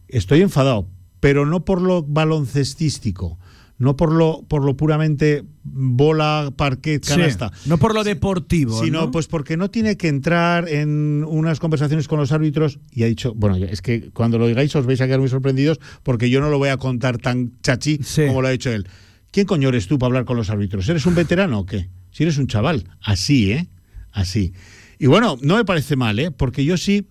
Estoy 0.07 0.41
enfadado, 0.41 0.87
pero 1.19 1.45
no 1.45 1.63
por 1.63 1.79
lo 1.79 2.01
baloncestístico, 2.01 3.37
no 3.81 3.95
por 3.95 4.13
lo, 4.13 4.43
por 4.47 4.63
lo 4.63 4.77
puramente 4.77 5.43
bola, 5.63 6.53
parquet, 6.55 7.03
Sí, 7.03 7.09
canasta 7.15 7.51
no 7.65 7.77
por 7.77 7.93
lo 7.93 8.03
deportivo. 8.03 8.79
sino 8.81 9.01
¿no? 9.01 9.11
pues 9.11 9.27
porque 9.27 9.57
no 9.57 9.69
tiene 9.71 9.97
que 9.97 10.07
entrar 10.07 10.69
en 10.69 11.25
unas 11.27 11.59
conversaciones 11.59 12.07
con 12.07 12.19
los 12.19 12.31
árbitros 12.31 12.79
y 12.91 13.03
ha 13.03 13.07
dicho, 13.07 13.33
bueno, 13.35 13.55
es 13.57 13.81
que 13.81 14.11
cuando 14.11 14.37
lo 14.37 14.47
digáis 14.47 14.75
os 14.75 14.85
vais 14.85 15.01
a 15.01 15.05
quedar 15.07 15.19
muy 15.19 15.29
sorprendidos 15.29 15.79
porque 16.03 16.29
yo 16.29 16.39
no 16.41 16.49
lo 16.49 16.59
voy 16.59 16.69
a 16.69 16.77
contar 16.77 17.17
tan 17.17 17.53
chachi 17.63 17.99
como 18.27 18.41
lo 18.41 18.47
ha 18.47 18.53
hecho 18.53 18.71
él. 18.71 18.87
¿Quién 19.31 19.47
coño 19.47 19.69
eres 19.69 19.87
tú 19.87 19.97
para 19.97 20.07
hablar 20.09 20.25
con 20.25 20.37
los 20.37 20.49
árbitros? 20.49 20.87
¿Eres 20.87 21.05
un 21.05 21.15
veterano 21.15 21.59
o 21.59 21.65
qué? 21.65 21.89
Si 22.11 22.23
eres 22.23 22.37
un 22.37 22.47
chaval, 22.47 22.87
así, 23.01 23.51
¿eh? 23.51 23.67
Así. 24.11 24.53
Y 24.99 25.07
bueno, 25.07 25.37
no 25.41 25.55
me 25.55 25.65
parece 25.65 25.95
mal, 25.95 26.19
¿eh? 26.19 26.29
Porque 26.31 26.65
yo 26.65 26.77
sí 26.77 27.07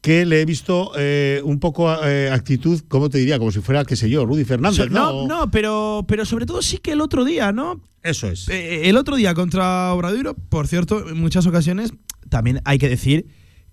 que 0.00 0.24
le 0.24 0.40
he 0.40 0.44
visto 0.44 0.92
eh, 0.96 1.40
un 1.44 1.58
poco 1.58 1.92
eh, 2.04 2.30
actitud, 2.30 2.80
¿cómo 2.88 3.10
te 3.10 3.18
diría? 3.18 3.38
Como 3.38 3.50
si 3.50 3.60
fuera, 3.60 3.84
qué 3.84 3.96
sé 3.96 4.08
yo, 4.08 4.24
Rudy 4.24 4.44
Fernández, 4.44 4.90
¿no? 4.90 5.26
no, 5.26 5.26
no, 5.26 5.50
pero, 5.50 6.04
pero 6.06 6.24
sobre 6.24 6.46
todo 6.46 6.62
sí 6.62 6.78
que 6.78 6.92
el 6.92 7.00
otro 7.00 7.24
día, 7.24 7.52
¿no? 7.52 7.80
Eso 8.02 8.28
es. 8.28 8.48
Eh, 8.48 8.88
el 8.88 8.96
otro 8.96 9.16
día 9.16 9.34
contra 9.34 9.92
Obradoiro, 9.92 10.34
por 10.34 10.68
cierto, 10.68 11.08
en 11.08 11.20
muchas 11.20 11.46
ocasiones 11.46 11.92
también 12.28 12.60
hay 12.64 12.78
que 12.78 12.88
decir 12.88 13.26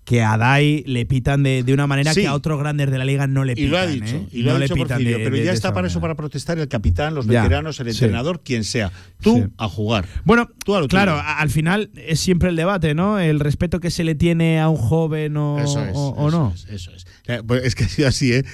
que 0.06 0.22
a 0.22 0.38
Dai 0.38 0.84
le 0.86 1.04
pitan 1.04 1.42
de, 1.42 1.64
de 1.64 1.74
una 1.74 1.86
manera 1.88 2.14
Sí. 2.14 2.20
que 2.22 2.26
a 2.28 2.34
otros 2.34 2.58
grandes 2.60 2.90
de 2.92 2.96
la 2.96 3.04
liga 3.04 3.26
no 3.26 3.44
le 3.44 3.52
Y 3.52 3.56
pitan. 3.56 3.70
lo 3.72 3.78
ha 3.78 3.86
dicho, 3.88 4.16
¿eh? 4.16 4.28
y 4.30 4.42
lo 4.42 4.52
No 4.52 4.56
ha 4.56 4.60
dicho 4.60 4.76
Porfirio, 4.76 5.18
de- 5.18 5.24
pero 5.24 5.36
de- 5.36 5.44
ya 5.44 5.52
está 5.52 5.74
para 5.74 5.88
eso, 5.88 5.98
manera. 5.98 6.14
para 6.14 6.28
protestar 6.28 6.58
el 6.60 6.68
capitán, 6.68 7.14
los 7.14 7.26
Ya, 7.26 7.42
veteranos, 7.42 7.80
el 7.80 7.86
sí. 7.92 8.04
entrenador, 8.04 8.40
quien 8.44 8.62
sea. 8.64 8.92
Tú 9.20 9.34
Sí. 9.36 9.44
a 9.58 9.68
jugar. 9.68 10.06
Bueno, 10.24 10.48
Tú 10.64 10.76
a 10.76 10.80
lo 10.80 10.86
claro, 10.88 11.20
al 11.22 11.50
final 11.50 11.90
es 11.96 12.20
siempre 12.20 12.48
el 12.50 12.56
debate, 12.56 12.94
¿no? 12.94 13.18
El 13.18 13.40
respeto 13.40 13.80
que 13.80 13.90
se 13.90 14.04
le 14.04 14.14
tiene 14.14 14.60
a 14.60 14.68
un 14.68 14.76
joven 14.76 15.36
o, 15.36 15.58
Eso 15.58 15.82
es, 15.84 15.90
o- 15.94 16.10
o 16.10 16.28
eso 16.28 16.38
no. 16.38 16.52
es, 16.54 16.64
eso 16.70 16.92
es. 16.92 17.04
Eh, 17.28 17.42
es 17.64 17.74
que 17.74 17.82
ha 17.84 17.88
sido 17.88 18.06
así, 18.06 18.32
¿eh? 18.32 18.44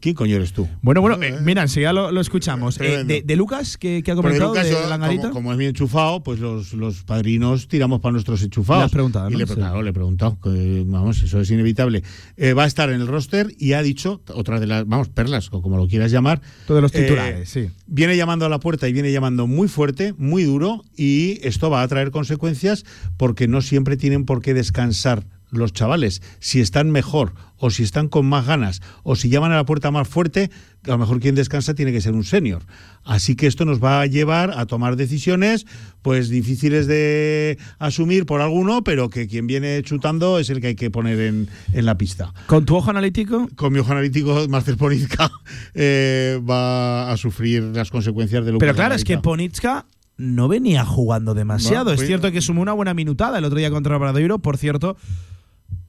¿Quién 0.00 0.14
coño 0.14 0.36
eres 0.36 0.54
tú? 0.54 0.66
Bueno, 0.80 1.02
bueno, 1.02 1.22
eh, 1.22 1.36
mira, 1.42 1.60
enseguida 1.60 1.92
lo, 1.92 2.10
lo 2.10 2.22
escuchamos. 2.22 2.80
Eh, 2.80 3.04
de, 3.24 3.36
Lucas, 3.36 3.76
que, 3.76 4.02
que 4.02 4.10
ha 4.12 4.14
comentado, 4.14 4.48
Lucas, 4.48 4.64
de, 4.64 4.72
yo, 4.72 4.78
como, 4.88 5.30
como 5.30 5.52
es 5.52 5.58
mi 5.58 5.66
enchufado, 5.66 6.22
pues 6.22 6.38
los, 6.40 6.72
los 6.72 7.02
padrinos 7.02 7.68
tiramos 7.68 8.00
para 8.00 8.12
nuestros 8.12 8.42
enchufados. 8.42 8.80
Le 8.82 8.86
has 8.86 8.92
preguntado, 8.92 9.28
Y 9.28 9.32
¿no? 9.34 9.38
le, 9.40 9.46
Sí. 9.46 9.54
claro, 9.54 9.82
le 9.82 9.90
he 9.90 9.92
preguntado. 9.92 10.38
que, 10.42 10.84
vamos, 11.02 11.22
eso 11.22 11.40
es 11.40 11.50
inevitable. 11.50 12.02
Eh, 12.36 12.52
va 12.52 12.64
a 12.64 12.66
estar 12.66 12.90
en 12.90 13.00
el 13.00 13.06
roster 13.06 13.52
y 13.58 13.72
ha 13.72 13.82
dicho, 13.82 14.22
otra 14.34 14.60
de 14.60 14.66
las, 14.66 14.86
vamos, 14.86 15.08
perlas, 15.08 15.48
o 15.52 15.62
como 15.62 15.76
lo 15.76 15.88
quieras 15.88 16.10
llamar. 16.10 16.40
Todos 16.66 16.80
los 16.80 16.94
eh, 16.94 17.02
titulares, 17.02 17.48
sí. 17.48 17.70
Viene 17.86 18.16
llamando 18.16 18.46
a 18.46 18.48
la 18.48 18.60
puerta 18.60 18.88
y 18.88 18.92
viene 18.92 19.12
llamando 19.12 19.46
muy 19.46 19.68
fuerte, 19.68 20.14
muy 20.16 20.44
duro, 20.44 20.84
y 20.96 21.38
esto 21.42 21.70
va 21.70 21.82
a 21.82 21.88
traer 21.88 22.10
consecuencias 22.10 22.84
porque 23.16 23.48
no 23.48 23.60
siempre 23.60 23.96
tienen 23.96 24.24
por 24.24 24.42
qué 24.42 24.54
descansar 24.54 25.24
los 25.52 25.72
chavales. 25.72 26.22
Si 26.40 26.60
están 26.60 26.90
mejor 26.90 27.34
o 27.58 27.70
si 27.70 27.84
están 27.84 28.08
con 28.08 28.26
más 28.26 28.46
ganas 28.46 28.82
o 29.04 29.14
si 29.14 29.28
llaman 29.28 29.52
a 29.52 29.56
la 29.56 29.64
puerta 29.64 29.92
más 29.92 30.08
fuerte, 30.08 30.50
a 30.84 30.90
lo 30.90 30.98
mejor 30.98 31.20
quien 31.20 31.36
descansa 31.36 31.74
tiene 31.74 31.92
que 31.92 32.00
ser 32.00 32.14
un 32.14 32.24
senior. 32.24 32.62
Así 33.04 33.36
que 33.36 33.46
esto 33.46 33.64
nos 33.64 33.82
va 33.82 34.00
a 34.00 34.06
llevar 34.06 34.50
a 34.58 34.66
tomar 34.66 34.96
decisiones 34.96 35.66
pues 36.02 36.28
difíciles 36.28 36.88
de 36.88 37.58
asumir 37.78 38.26
por 38.26 38.40
alguno, 38.40 38.82
pero 38.82 39.08
que 39.08 39.28
quien 39.28 39.46
viene 39.46 39.80
chutando 39.84 40.40
es 40.40 40.50
el 40.50 40.60
que 40.60 40.68
hay 40.68 40.74
que 40.74 40.90
poner 40.90 41.20
en, 41.20 41.48
en 41.72 41.86
la 41.86 41.96
pista. 41.96 42.34
¿Con 42.46 42.64
tu 42.64 42.74
ojo 42.74 42.90
analítico? 42.90 43.48
Con 43.54 43.72
mi 43.72 43.78
ojo 43.78 43.92
analítico, 43.92 44.46
Marcel 44.48 44.76
Ponizka 44.76 45.30
eh, 45.74 46.40
va 46.48 47.12
a 47.12 47.16
sufrir 47.16 47.62
las 47.62 47.90
consecuencias 47.90 48.44
de 48.44 48.52
lo 48.52 48.58
Pero 48.58 48.74
claro, 48.74 48.94
es 48.94 49.04
que 49.04 49.18
Ponitska 49.18 49.86
no 50.16 50.48
venía 50.48 50.84
jugando 50.84 51.34
demasiado. 51.34 51.86
No, 51.86 51.92
es 51.92 52.06
cierto 52.06 52.30
que 52.32 52.40
sumó 52.40 52.62
una 52.62 52.72
buena 52.72 52.94
minutada 52.94 53.38
el 53.38 53.44
otro 53.44 53.58
día 53.58 53.70
contra 53.70 53.96
Obradoiro. 53.96 54.38
Por 54.38 54.56
cierto, 54.56 54.96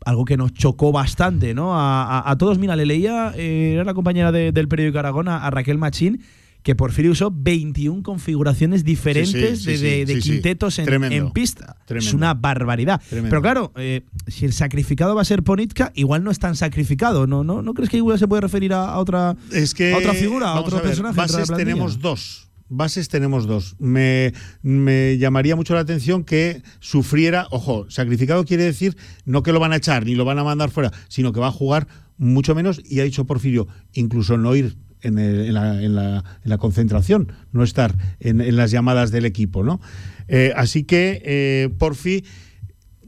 algo 0.05 0.25
que 0.25 0.37
nos 0.37 0.53
chocó 0.53 0.91
bastante, 0.91 1.53
¿no? 1.53 1.75
A, 1.75 2.03
a- 2.19 2.31
a 2.31 2.37
todos, 2.37 2.57
mira, 2.59 2.75
le 2.75 2.85
leía, 2.85 3.33
eh, 3.35 3.71
era 3.73 3.83
la 3.83 3.93
compañera 3.93 4.31
de- 4.31 4.51
del 4.51 4.67
periódico 4.67 4.99
Aragón, 4.99 5.27
a, 5.27 5.49
Raquel 5.49 5.77
Machín, 5.77 6.21
que 6.61 6.75
Porfirio 6.75 7.11
usó 7.11 7.29
21 7.29 8.03
configuraciones 8.03 8.85
diferentes 8.85 9.63
Sí, 9.63 9.75
sí, 9.77 9.83
de, 10.05 10.21
sí, 10.21 10.29
quintetos 10.31 10.79
en, 10.79 11.31
pista. 11.31 11.75
Es 11.81 11.85
Tremendo. 11.87 12.15
una 12.17 12.33
barbaridad. 12.35 13.01
Tremendo. 13.09 13.29
Pero 13.31 13.41
claro, 13.41 13.71
eh, 13.75 14.03
si 14.27 14.45
el 14.45 14.53
sacrificado 14.53 15.13
va 15.13 15.23
a 15.23 15.25
ser 15.25 15.43
Ponitka, 15.43 15.91
igual 15.93 16.23
no 16.23 16.31
es 16.31 16.39
tan 16.39 16.55
sacrificado. 16.55 17.27
¿No, 17.27 17.43
no, 17.43 17.61
¿no 17.61 17.73
crees 17.73 17.89
que 17.89 17.97
igual 17.97 18.17
se 18.17 18.29
puede 18.29 18.41
referir 18.41 18.73
a, 18.73 18.85
a 18.93 18.99
otra, 18.99 19.35
es 19.51 19.73
que 19.73 19.93
a 19.93 19.97
otra 19.97 20.13
figura, 20.13 20.51
a 20.51 20.59
otro 20.61 20.77
a 20.77 20.79
ver, 20.79 20.89
personaje? 20.91 21.17
Bases 21.17 21.49
tenemos 21.53 21.99
dos. 21.99 22.47
Bases 22.75 23.07
tenemos 23.09 23.45
dos. 23.47 23.75
Me, 23.79 24.33
me 24.61 25.17
llamaría 25.17 25.55
mucho 25.55 25.73
la 25.73 25.81
atención 25.81 26.23
que 26.23 26.61
sufriera, 26.79 27.47
ojo, 27.51 27.85
sacrificado 27.89 28.45
quiere 28.45 28.63
decir 28.63 28.97
no 29.25 29.43
que 29.43 29.51
lo 29.53 29.59
van 29.59 29.73
a 29.73 29.77
echar 29.77 30.05
ni 30.05 30.15
lo 30.15 30.25
van 30.25 30.39
a 30.39 30.43
mandar 30.43 30.69
fuera, 30.71 30.91
sino 31.07 31.31
que 31.33 31.39
va 31.39 31.47
a 31.47 31.51
jugar 31.51 31.87
mucho 32.17 32.55
menos 32.55 32.81
y 32.83 32.99
ha 32.99 33.03
dicho 33.03 33.25
Porfirio, 33.25 33.67
incluso 33.93 34.37
no 34.37 34.55
ir 34.55 34.77
en, 35.01 35.15
la, 35.53 35.81
en 35.83 35.95
la- 35.95 36.23
en 36.43 36.49
la 36.49 36.57
concentración, 36.57 37.31
no 37.51 37.63
estar 37.63 37.95
en, 38.19 38.39
en 38.41 38.55
las 38.55 38.71
llamadas 38.71 39.11
del 39.11 39.25
equipo, 39.25 39.63
¿no? 39.63 39.81
Eh, 40.27 40.53
así 40.55 40.83
que 40.85 41.21
eh, 41.25 41.69
Porfi 41.77 42.23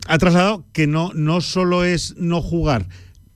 ha 0.07 0.17
trasladado 0.17 0.65
que 0.73 0.87
no, 0.87 1.11
no 1.15 1.39
solo 1.41 1.83
es 1.85 2.15
no 2.17 2.41
jugar, 2.41 2.87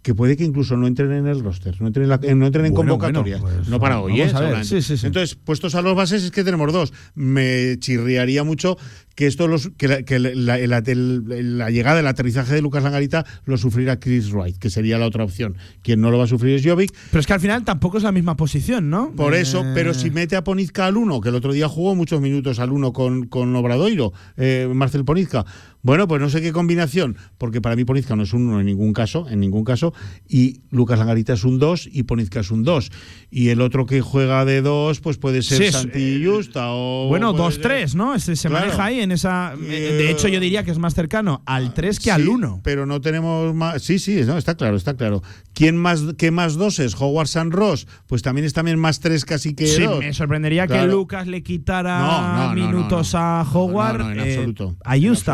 que 0.01 0.15
puede 0.15 0.37
que 0.37 0.45
incluso 0.45 0.77
no 0.77 0.87
entren 0.87 1.11
en 1.11 1.27
el 1.27 1.43
roster, 1.43 1.79
no 1.81 1.87
entren 1.87 2.03
en, 2.03 2.09
la- 2.09 2.19
eh, 2.23 2.33
no 2.35 2.45
entren 2.45 2.65
en 2.65 2.73
Bueno, 2.73 2.93
convocatoria. 2.93 3.37
bueno, 3.37 3.57
pues, 3.57 3.69
no 3.69 3.79
para 3.79 3.99
hoy, 3.99 4.21
¿eh? 4.21 4.31
Sí, 4.63 4.81
sí, 4.81 4.97
sí. 4.97 5.07
Entonces, 5.07 5.35
puestos 5.35 5.75
a 5.75 5.81
los 5.81 5.93
bases, 5.95 6.23
es 6.23 6.31
que 6.31 6.43
tenemos 6.43 6.71
dos. 6.71 6.93
Me 7.15 7.77
chirriaría 7.79 8.43
mucho 8.45 8.77
que 9.19 9.27
esto 9.27 9.49
los, 9.49 9.69
que, 9.75 9.89
la, 9.89 10.03
que 10.03 10.17
la- 10.17 10.57
la- 10.57 10.77
el- 10.77 11.57
la 11.57 11.69
llegada, 11.69 11.99
el 11.99 12.07
aterrizaje 12.07 12.53
de 12.55 12.61
Lucas 12.61 12.83
Langarita 12.83 13.25
lo 13.43 13.57
sufriera 13.57 13.99
Chris 13.99 14.31
Wright, 14.31 14.57
que 14.57 14.69
sería 14.69 14.97
la 14.97 15.07
otra 15.07 15.25
opción. 15.25 15.57
Quien 15.81 15.99
no 15.99 16.09
lo 16.09 16.17
va 16.17 16.23
a 16.23 16.27
sufrir 16.27 16.55
es 16.55 16.65
Jovic. 16.65 16.93
Pero 17.11 17.19
es 17.19 17.27
que 17.27 17.33
al 17.33 17.41
final 17.41 17.65
tampoco 17.65 17.97
es 17.97 18.03
la 18.03 18.13
misma 18.13 18.37
posición, 18.37 18.89
¿no? 18.89 19.11
Por 19.11 19.35
eso, 19.35 19.59
Eh, 19.65 19.71
pero 19.73 19.93
si 19.93 20.09
mete 20.09 20.37
a 20.37 20.43
Ponizka 20.45 20.85
al 20.85 20.95
uno, 20.95 21.19
que 21.19 21.27
el 21.27 21.35
otro 21.35 21.51
día 21.51 21.67
jugó 21.67 21.95
muchos 21.95 22.21
minutos 22.21 22.59
al 22.59 22.71
uno 22.71 22.93
con, 22.93 23.27
con 23.27 23.53
Obradoiro, 23.57 24.13
eh, 24.37 24.69
Marcel 24.73 25.03
Ponizka. 25.03 25.45
Bueno, 25.81 26.07
pues 26.09 26.21
no 26.21 26.29
sé 26.29 26.41
qué 26.41 26.51
combinación, 26.53 27.15
porque 27.37 27.61
para 27.61 27.75
mí 27.75 27.83
Ponizka 27.85 28.15
no 28.15 28.23
es 28.23 28.33
un 28.33 28.47
uno 28.49 28.59
en 28.61 28.65
ningún 28.65 28.91
caso, 28.93 29.27
en 29.29 29.39
ningún 29.41 29.63
caso, 29.65 29.93
y 30.29 30.61
Lucas 30.71 30.97
Langarita 30.99 31.33
es 31.33 31.43
un 31.45 31.57
2 31.59 31.89
y 31.91 32.03
Ponizka 32.03 32.39
es 32.41 32.51
un 32.51 32.63
2. 32.63 32.89
Y 33.31 33.49
el 33.49 33.59
otro 33.61 33.85
que 33.85 33.99
juega 34.01 34.43
de 34.45 34.61
2, 34.61 34.99
pues 35.01 35.17
puede 35.17 35.41
ser 35.41 35.57
Sí, 35.57 35.63
es, 35.65 35.71
Santi 35.73 36.23
Justa 36.25 36.67
o. 36.71 37.07
Bueno, 37.09 37.33
puede 37.35 37.51
ser- 37.53 37.63
2-3, 37.63 37.95
¿no? 37.95 38.17
Se, 38.19 38.35
se 38.35 38.49
Claro. 38.49 38.65
maneja 38.67 38.83
ahí 38.85 38.99
en 38.99 39.08
esa. 39.11 39.53
eh, 39.53 39.57
de 39.97 40.11
hecho, 40.11 40.27
yo 40.27 40.39
diría 40.39 40.63
que 40.63 40.71
es 40.71 40.77
más 40.77 40.93
cercano 40.93 41.41
al 41.45 41.73
3 41.73 41.99
que 41.99 42.11
al 42.11 42.23
Sí, 42.23 42.27
1. 42.27 42.61
Pero 42.63 42.85
no 42.85 43.01
tenemos 43.01 43.53
más. 43.53 43.81
Sí, 43.81 43.99
sí, 43.99 44.21
no, 44.25 44.37
está 44.37 44.55
claro, 44.55 44.75
está 44.77 44.95
claro. 44.95 45.21
¿Quién 45.59 45.75
más, 45.75 46.01
¿Qué 46.17 46.31
más 46.31 46.55
doses? 46.55 46.95
Howard 46.97 47.27
San 47.27 47.51
Ross, 47.51 47.85
pues 48.07 48.21
también 48.21 48.45
es 48.45 48.53
también 48.53 48.79
más 48.79 49.01
tres 49.01 49.25
casi 49.25 49.53
que 49.53 49.67
Sí, 49.67 49.83
dos. 49.83 49.99
me 49.99 50.13
sorprendería 50.13 50.65
que. 50.67 50.87
Lucas 50.87 51.27
le 51.27 51.43
quitara 51.43 51.99
No, 51.99 52.21
no, 52.21 52.47
no, 52.47 52.53
minutos 52.53 53.13
a 53.13 53.45
Howard. 53.53 53.99
En 54.13 54.19
Eh, 54.21 54.35
absoluto. 54.37 54.75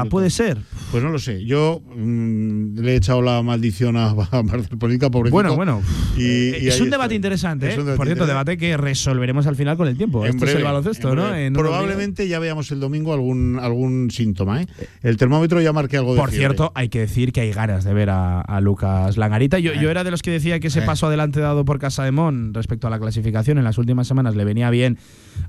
Puede 0.10 0.32
ser. 0.32 0.58
Pues 0.92 1.04
no 1.04 1.12
lo 1.12 1.20
sé. 1.20 1.46
Yo 1.46 1.80
mm, 1.96 2.80
le 2.80 2.94
he 2.94 2.96
echado 2.96 3.22
la 3.22 3.44
maldición 3.44 3.98
a, 3.98 4.10
a 4.32 4.42
Marcel 4.42 4.80
Política, 4.80 5.12
pobrecito. 5.12 5.36
Bueno, 5.36 5.56
bueno. 5.56 5.82
Y, 6.18 6.24
Eh, 6.26 6.60
y 6.64 6.68
es 6.70 6.82
un 6.82 6.90
debate 6.90 7.14
interesante, 7.14 7.68
Es 7.70 7.76
¿eh? 7.76 7.80
un 7.80 7.86
debate 7.86 7.98
Por 7.98 8.08
cierto, 8.08 8.24
interesante. 8.24 8.52
debate 8.52 8.58
que 8.58 8.78
resolveremos 8.78 9.46
al 9.46 9.56
final 9.56 9.78
con 9.78 9.88
el 9.88 9.96
tiempo. 9.96 10.26
En 10.26 10.32
Esto 10.32 10.46
es 10.46 10.52
breve, 10.54 10.58
el 10.60 10.66
baloncesto, 10.66 11.10
en 11.12 11.16
¿no? 11.16 11.36
En 11.36 11.54
Probablemente 11.54 12.28
ya 12.28 12.40
veamos 12.40 12.72
el 12.72 12.80
domingo 12.80 13.14
algún, 13.14 13.60
algún 13.62 14.10
síntoma. 14.10 14.64
¿eh? 14.64 14.68
El 15.04 15.18
termómetro 15.18 15.62
ya 15.62 15.72
marque 15.72 15.98
algo 15.98 16.16
de 16.16 16.20
Por 16.20 16.32
fiebre. 16.32 16.48
cierto, 16.48 16.72
hay 16.74 16.90
que 16.90 17.00
decir 17.02 17.32
que 17.32 17.42
hay 17.42 17.52
ganas 17.52 17.84
de 17.84 17.94
ver 17.94 18.10
a, 18.10 18.42
a 18.42 18.60
Lucas 18.60 19.18
Langarita. 19.18 19.60
Yo, 19.60 19.74
yo 19.76 19.92
era 19.92 20.04
de 20.04 20.15
los 20.16 20.22
que 20.22 20.32
decía 20.32 20.62
que 20.62 20.68
ese 20.68 20.80
Eh. 20.80 20.84
paso 20.86 21.08
adelante 21.08 21.42
dado 21.42 21.66
por 21.66 21.78
Casa 21.78 22.06
de 22.06 22.12
Mon 22.12 22.54
respecto 22.54 22.88
a 22.88 22.90
la 22.90 22.98
clasificación 23.00 23.58
en 23.58 23.66
las 23.66 23.78
últimas 23.78 24.08
semanas 24.08 24.34
le 24.36 24.46
venía 24.46 24.70
bien 24.70 24.98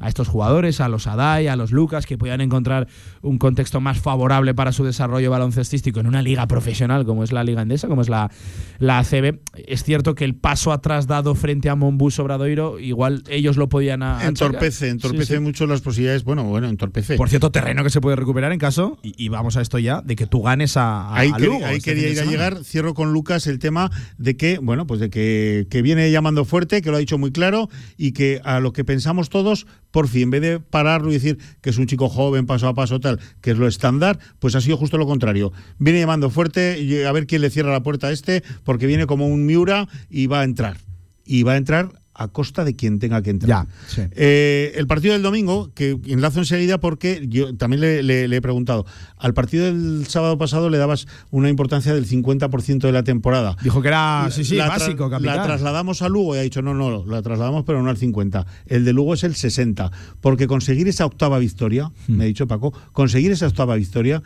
a 0.01 0.09
estos 0.09 0.29
jugadores, 0.29 0.81
a 0.81 0.89
los 0.89 1.07
Adai, 1.07 1.49
a 1.49 1.57
los 1.57 1.73
Lucas, 1.73 2.07
que 2.07 2.19
podían 2.19 2.41
encontrar 2.41 2.89
un 3.23 3.39
contexto 3.39 3.81
más 3.81 3.99
favorable 3.99 4.55
para 4.55 4.73
su 4.73 4.85
desarrollo 4.85 5.31
baloncestístico 5.31 6.01
en 6.01 6.07
una 6.07 6.23
liga 6.23 6.47
profesional 6.47 7.05
como 7.05 7.25
es 7.25 7.33
la 7.33 7.45
Liga 7.45 7.63
Endesa, 7.63 7.89
como 7.89 8.03
es 8.03 8.09
la, 8.09 8.31
la 8.79 8.99
ACB. 8.99 9.39
Es 9.67 9.85
cierto 9.85 10.15
que 10.15 10.25
el 10.25 10.35
paso 10.35 10.73
atrás 10.73 11.07
dado 11.07 11.35
frente 11.35 11.69
a 11.69 11.75
Monbus 11.75 12.19
Obradoiro, 12.19 12.79
igual 12.79 13.23
ellos 13.29 13.57
lo 13.57 13.69
podían. 13.69 14.03
Entorpece, 14.03 14.89
entorpece 14.89 15.27
Sí, 15.27 15.35
sí. 15.35 15.41
mucho 15.41 15.67
las 15.67 15.81
posibilidades. 15.81 16.25
Bueno, 16.25 16.45
bueno, 16.45 16.69
entorpece. 16.69 17.17
Por 17.17 17.29
cierto, 17.29 17.51
terreno 17.51 17.83
que 17.83 17.91
se 17.91 18.01
puede 18.01 18.17
recuperar 18.17 18.53
en 18.53 18.59
caso, 18.59 18.99
y, 19.03 19.15
y 19.17 19.29
vamos 19.29 19.57
a 19.57 19.61
esto 19.61 19.79
ya, 19.79 20.03
de 20.03 20.17
que 20.17 20.27
tú 20.27 20.43
ganes 20.43 20.77
a, 20.77 21.09
a, 21.09 21.17
Ahí, 21.17 21.31
a 21.33 21.39
Lugo 21.39 21.65
ahí 21.65 21.77
este 21.77 21.95
quería 21.95 22.11
ir 22.11 22.21
a 22.21 22.25
llegar. 22.25 22.65
Cierro 22.65 22.95
con 22.95 23.13
Lucas 23.13 23.47
el 23.47 23.59
tema 23.59 23.91
de 24.19 24.37
que, 24.37 24.59
bueno, 24.59 24.87
pues 24.87 25.01
de 25.01 25.11
que, 25.11 25.67
que 25.71 25.83
viene 25.83 26.11
llamando 26.11 26.45
fuerte, 26.45 26.83
que 26.83 26.91
lo 26.91 26.97
ha 26.97 27.01
dicho 27.01 27.19
muy 27.19 27.33
claro 27.33 27.69
y 27.97 28.13
que 28.13 28.41
a 28.45 28.61
lo 28.61 28.73
que 28.73 28.85
pensamos 28.85 29.29
todos, 29.29 29.67
por 29.91 30.09
fin, 30.09 30.25
en 30.25 30.31
vez 30.31 30.43
de 30.43 30.61
pararlo 30.61 31.11
y 31.11 31.15
decir 31.15 31.39
que 31.63 31.71
es 31.71 31.79
un 31.79 31.87
chico 31.87 32.09
joven, 32.09 32.47
paso 32.47 32.69
a 32.69 32.75
paso, 32.75 33.01
tal, 33.01 33.19
que 33.41 33.53
es 33.53 33.59
lo 33.59 33.67
estándar, 33.67 34.19
pues 34.39 34.55
ha 34.55 34.61
sido 34.61 34.77
justo 34.77 34.99
lo 34.99 35.07
contrario. 35.07 35.53
Viene 35.79 36.01
llamando 36.01 36.29
fuerte 36.29 36.81
y 36.81 37.03
a 37.03 37.13
ver 37.13 37.27
quién 37.27 37.43
le 37.43 37.51
cierra 37.51 37.73
la 37.73 37.83
puerta 37.83 38.09
a 38.09 38.13
este, 38.13 38.43
porque 38.65 38.87
viene 38.87 39.07
como 39.07 39.27
un 39.27 39.47
Miura 39.47 39.89
y 40.11 40.27
va 40.27 40.41
a 40.41 40.45
entrar. 40.45 40.77
Y 41.25 41.43
va 41.45 41.53
a 41.53 41.57
entrar 41.57 41.91
a 42.19 42.29
costa 42.29 42.65
de 42.65 42.75
quien 42.75 42.99
tenga 42.99 43.21
que 43.23 43.31
entrar. 43.31 43.67
Eh, 44.13 44.73
el 44.77 44.87
partido 44.87 45.13
del 45.13 45.23
domingo, 45.23 45.71
que 45.75 45.99
enlazo 46.07 46.39
enseguida 46.39 46.79
porque 46.81 47.27
yo 47.29 47.55
también 47.57 47.81
le, 47.83 48.03
le- 48.03 48.27
le 48.27 48.37
he 48.37 48.41
preguntado, 48.41 48.87
al 49.19 49.35
partido 49.35 49.67
del 49.67 50.07
sábado 50.09 50.39
pasado 50.39 50.71
le 50.71 50.79
dabas 50.79 51.07
una 51.31 51.51
importancia 51.51 51.93
del 51.95 52.07
50% 52.09 52.79
de 52.81 52.93
la 52.93 53.03
temporada. 53.03 53.57
Dijo 53.63 53.83
que 53.83 53.89
era, 53.89 54.29
sí, 54.31 54.45
sí, 54.45 54.57
La 54.57 54.69
básico, 54.69 55.11
capital. 55.11 55.37
La 55.37 55.43
trasladamos 55.43 56.01
a 56.03 56.09
Lugo 56.09 56.35
y 56.35 56.39
ha 56.39 56.43
dicho, 56.43 56.63
no, 56.63 56.73
no, 56.75 57.05
la 57.05 57.21
trasladamos 57.23 57.65
pero 57.65 57.83
no 57.83 57.91
al 57.91 57.97
50. 57.99 58.47
El 58.67 58.85
de 58.85 58.93
Lugo 58.93 59.13
es 59.15 59.23
el 59.25 59.35
60. 59.35 59.91
Porque 60.21 60.47
conseguir 60.47 60.89
esa 60.89 61.05
octava 61.07 61.39
victoria, 61.39 61.93
me 62.09 62.25
ha 62.25 62.27
dicho 62.27 62.47
Paco, 62.47 62.73
conseguir 62.93 63.31
esa 63.33 63.47
octava 63.47 63.75
victoria 63.77 64.23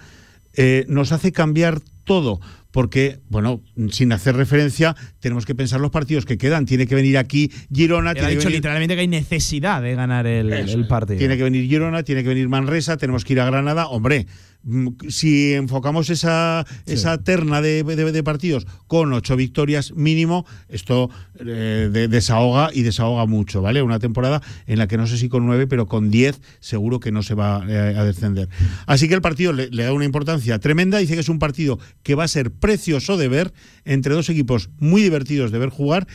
eh, 0.54 0.84
nos 0.88 1.12
hace 1.12 1.32
cambiar 1.32 1.80
todo. 2.04 2.40
Porque, 2.70 3.20
bueno, 3.28 3.62
sin 3.90 4.12
hacer 4.12 4.36
referencia, 4.36 4.94
tenemos 5.18 5.44
que 5.44 5.54
pensar 5.54 5.80
los 5.80 5.90
partidos 5.90 6.24
que 6.24 6.38
quedan. 6.38 6.66
Tiene 6.66 6.86
que 6.86 6.94
venir 6.94 7.18
aquí 7.18 7.50
Girona, 7.72 8.12
Él 8.12 8.18
ha 8.18 8.20
tiene 8.20 8.28
que 8.28 8.34
dicho 8.36 8.48
venir 8.48 8.58
literalmente 8.58 8.94
que 8.94 9.00
hay 9.00 9.08
necesidad 9.08 9.82
de 9.82 9.94
ganar 9.94 10.26
el, 10.26 10.86
partido. 10.88 11.18
Tiene 11.18 11.36
que 11.36 11.42
venir 11.42 11.68
Girona, 11.68 12.02
tiene 12.02 12.22
que 12.22 12.28
venir 12.28 12.48
Manresa, 12.48 12.96
tenemos 12.96 13.24
que 13.24 13.32
ir 13.32 13.40
a 13.40 13.46
Granada. 13.46 13.88
Hombre, 13.88 14.26
si 15.08 15.54
enfocamos 15.54 16.10
esa, 16.10 16.66
esa 16.86 17.18
terna 17.18 17.62
de, 17.62 17.82
de- 17.82 18.12
de 18.12 18.22
partidos 18.22 18.66
con 18.86 19.12
ocho 19.12 19.34
victorias 19.36 19.92
mínimo, 19.94 20.44
esto 20.68 21.08
eh, 21.38 21.88
de- 21.92 22.08
desahoga 22.08 22.70
y 22.72 22.82
desahoga 22.82 23.24
mucho, 23.26 23.62
¿vale? 23.62 23.82
Una 23.82 23.98
temporada 23.98 24.42
en 24.66 24.78
la 24.78 24.86
que 24.86 24.96
no 24.98 25.06
sé 25.06 25.16
si 25.16 25.28
con 25.28 25.46
nueve, 25.46 25.66
pero 25.66 25.86
con 25.86 26.10
diez 26.10 26.40
seguro 26.60 27.00
que 27.00 27.10
no 27.12 27.22
se 27.22 27.34
va 27.34 27.64
eh, 27.68 27.94
a 27.96 28.04
descender. 28.04 28.48
Así 28.86 29.08
que 29.08 29.14
el 29.14 29.22
partido 29.22 29.52
le, 29.52 29.68
le 29.70 29.84
da 29.84 29.92
una 29.92 30.04
importancia 30.04 30.58
tremenda. 30.58 30.98
Dice 30.98 31.14
que 31.14 31.20
es 31.20 31.28
un 31.28 31.38
partido 31.38 31.78
que 32.02 32.14
va 32.14 32.24
a 32.24 32.28
ser 32.28 32.50
precioso 32.50 33.16
de 33.16 33.28
ver 33.28 33.52
entre 33.84 34.14
dos 34.14 34.28
equipos 34.28 34.70
muy 34.78 35.02
divertidos 35.02 35.50
de 35.52 35.58
ver 35.58 35.70
jugar. 35.70 36.06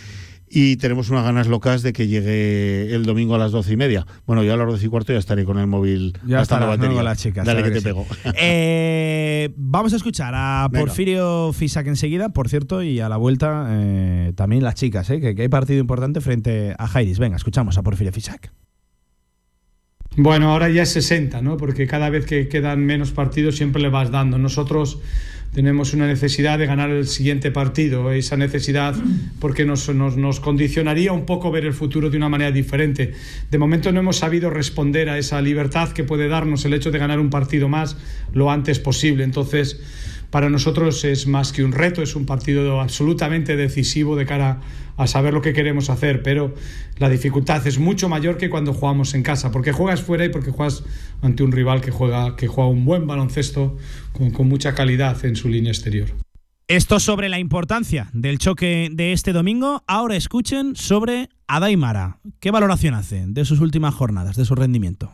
Y 0.48 0.78
tenemos 0.78 1.10
unas 1.10 1.24
ganas 1.24 1.48
locas 1.48 1.82
de 1.82 1.92
que 1.92 2.08
llegue 2.08 2.94
el 2.94 3.04
domingo 3.06 3.36
a 3.36 3.38
las 3.38 3.52
doce 3.52 3.74
y 3.74 3.78
media. 3.78 4.06
Bueno, 4.26 4.44
yo 4.44 4.54
a 4.54 4.58
las 4.58 4.68
doce 4.68 4.86
y 4.86 4.90
cuarto 4.90 5.12
ya 5.12 5.20
estaré 5.20 5.44
con 5.44 5.58
el 5.58 5.68
móvil 5.68 6.18
Ya 6.26 6.42
estarás, 6.42 6.68
¿no? 6.68 6.72
batería. 6.72 6.96
con 6.96 7.06
las 7.06 7.18
chicas. 7.18 7.46
Dale 7.46 7.64
que, 7.64 7.70
que 7.70 7.74
te 7.76 7.80
sí. 7.80 7.86
pego. 7.86 8.06
Eh, 8.38 9.50
vamos 9.58 9.94
a 9.94 9.96
escuchar 9.96 10.34
a 10.36 10.68
Venga. 10.72 10.86
Porfirio 10.86 11.52
Fisac 11.54 11.88
enseguida, 11.88 12.30
por 12.30 12.48
cierto, 12.50 12.84
y 12.84 13.00
a 13.00 13.10
la 13.10 13.18
vuelta 13.18 13.68
eh, 13.70 14.34
también 14.36 14.64
las 14.64 14.76
chicas, 14.76 15.10
eh, 15.10 15.20
que, 15.20 15.36
que 15.36 15.44
hay 15.44 15.50
partido 15.50 15.80
importante 15.80 16.22
frente 16.22 16.76
a 16.78 16.88
Jairis. 16.88 17.20
Venga, 17.20 17.38
escuchamos 17.38 17.78
a 17.78 17.84
Porfirio 17.84 18.14
Fisac. 18.14 18.52
Bueno, 20.18 20.52
ahora 20.52 20.70
ya 20.70 20.84
es 20.84 20.90
60, 20.90 21.42
¿no? 21.42 21.58
Porque 21.58 21.88
cada 21.88 22.10
vez 22.10 22.26
que 22.26 22.48
quedan 22.48 22.86
menos 22.86 23.12
partidos 23.12 23.58
siempre 23.58 23.82
le 23.82 23.90
vas 23.90 24.12
dando. 24.12 24.38
Nosotros 24.38 25.00
tenemos 25.56 25.94
una 25.94 26.06
necesidad 26.06 26.60
de 26.60 26.66
ganar 26.66 26.90
el 26.90 27.08
siguiente 27.08 27.50
partido, 27.50 28.12
esa 28.12 28.36
necesidad 28.36 28.94
porque 29.40 29.64
nos, 29.64 29.88
nos, 29.96 30.18
nos 30.18 30.42
condicionaría 30.42 31.14
un 31.14 31.26
poco 31.26 31.50
ver 31.50 31.64
el 31.64 31.74
futuro 31.74 32.10
de 32.10 32.18
una 32.18 32.28
manera 32.28 32.52
diferente. 32.52 33.14
De 33.50 33.58
momento 33.58 33.94
no 33.94 34.02
hemos 34.02 34.18
sabido 34.18 34.50
responder 34.50 35.10
a 35.10 35.18
esa 35.18 35.42
libertad 35.42 35.94
que 35.94 36.04
puede 36.04 36.28
darnos 36.28 36.66
el 36.66 36.74
hecho 36.74 36.92
de 36.92 37.00
ganar 37.00 37.22
un 37.22 37.30
partido 37.30 37.70
más 37.70 37.96
lo 38.34 38.52
antes 38.52 38.80
posible. 38.80 39.24
Entonces, 39.24 39.80
para 40.36 40.50
nosotros 40.50 41.06
es 41.06 41.28
más 41.28 41.54
que 41.54 41.64
un 41.64 41.72
reto, 41.72 42.02
es 42.02 42.14
un 42.14 42.26
partido 42.26 42.82
absolutamente 42.82 43.56
decisivo 43.56 44.18
de 44.18 44.26
cara 44.26 44.60
a 44.98 45.08
saber 45.08 45.34
lo 45.34 45.42
que 45.42 45.54
queremos 45.54 45.90
hacer, 45.90 46.24
pero 46.24 46.54
la 46.98 47.08
dificultad 47.08 47.66
es 47.66 47.80
mucho 47.80 48.10
mayor 48.10 48.36
que 48.36 48.50
cuando 48.50 48.74
jugamos 48.74 49.14
en 49.14 49.24
casa, 49.24 49.50
porque 49.50 49.72
juegas 49.72 50.02
fuera 50.02 50.26
y 50.26 50.30
porque 50.30 50.52
juegas 50.52 50.84
ante 51.22 51.42
un 51.42 51.54
rival 51.54 51.80
que 51.80 51.90
juega, 51.90 52.36
que 52.36 52.48
juega 52.48 52.70
un 52.70 52.84
buen 52.84 53.08
baloncesto 53.08 53.78
con, 54.12 54.32
con 54.32 54.50
mucha 54.50 54.76
calidad 54.76 55.24
en 55.24 55.38
su 55.38 55.48
línea 55.48 55.72
exterior. 55.72 56.10
Esto 56.68 57.00
sobre 57.00 57.30
la 57.30 57.40
importancia 57.40 58.10
del 58.12 58.38
choque 58.38 58.90
de 58.92 59.14
este 59.14 59.32
domingo. 59.32 59.84
Ahora 59.88 60.18
escuchen 60.18 60.76
sobre 60.76 61.30
Adaimara. 61.48 62.20
¿Qué 62.42 62.52
valoración 62.52 62.94
hace 62.94 63.24
de 63.26 63.46
sus 63.46 63.62
últimas 63.62 63.94
jornadas, 63.94 64.36
de 64.36 64.44
su 64.44 64.54
rendimiento? 64.54 65.14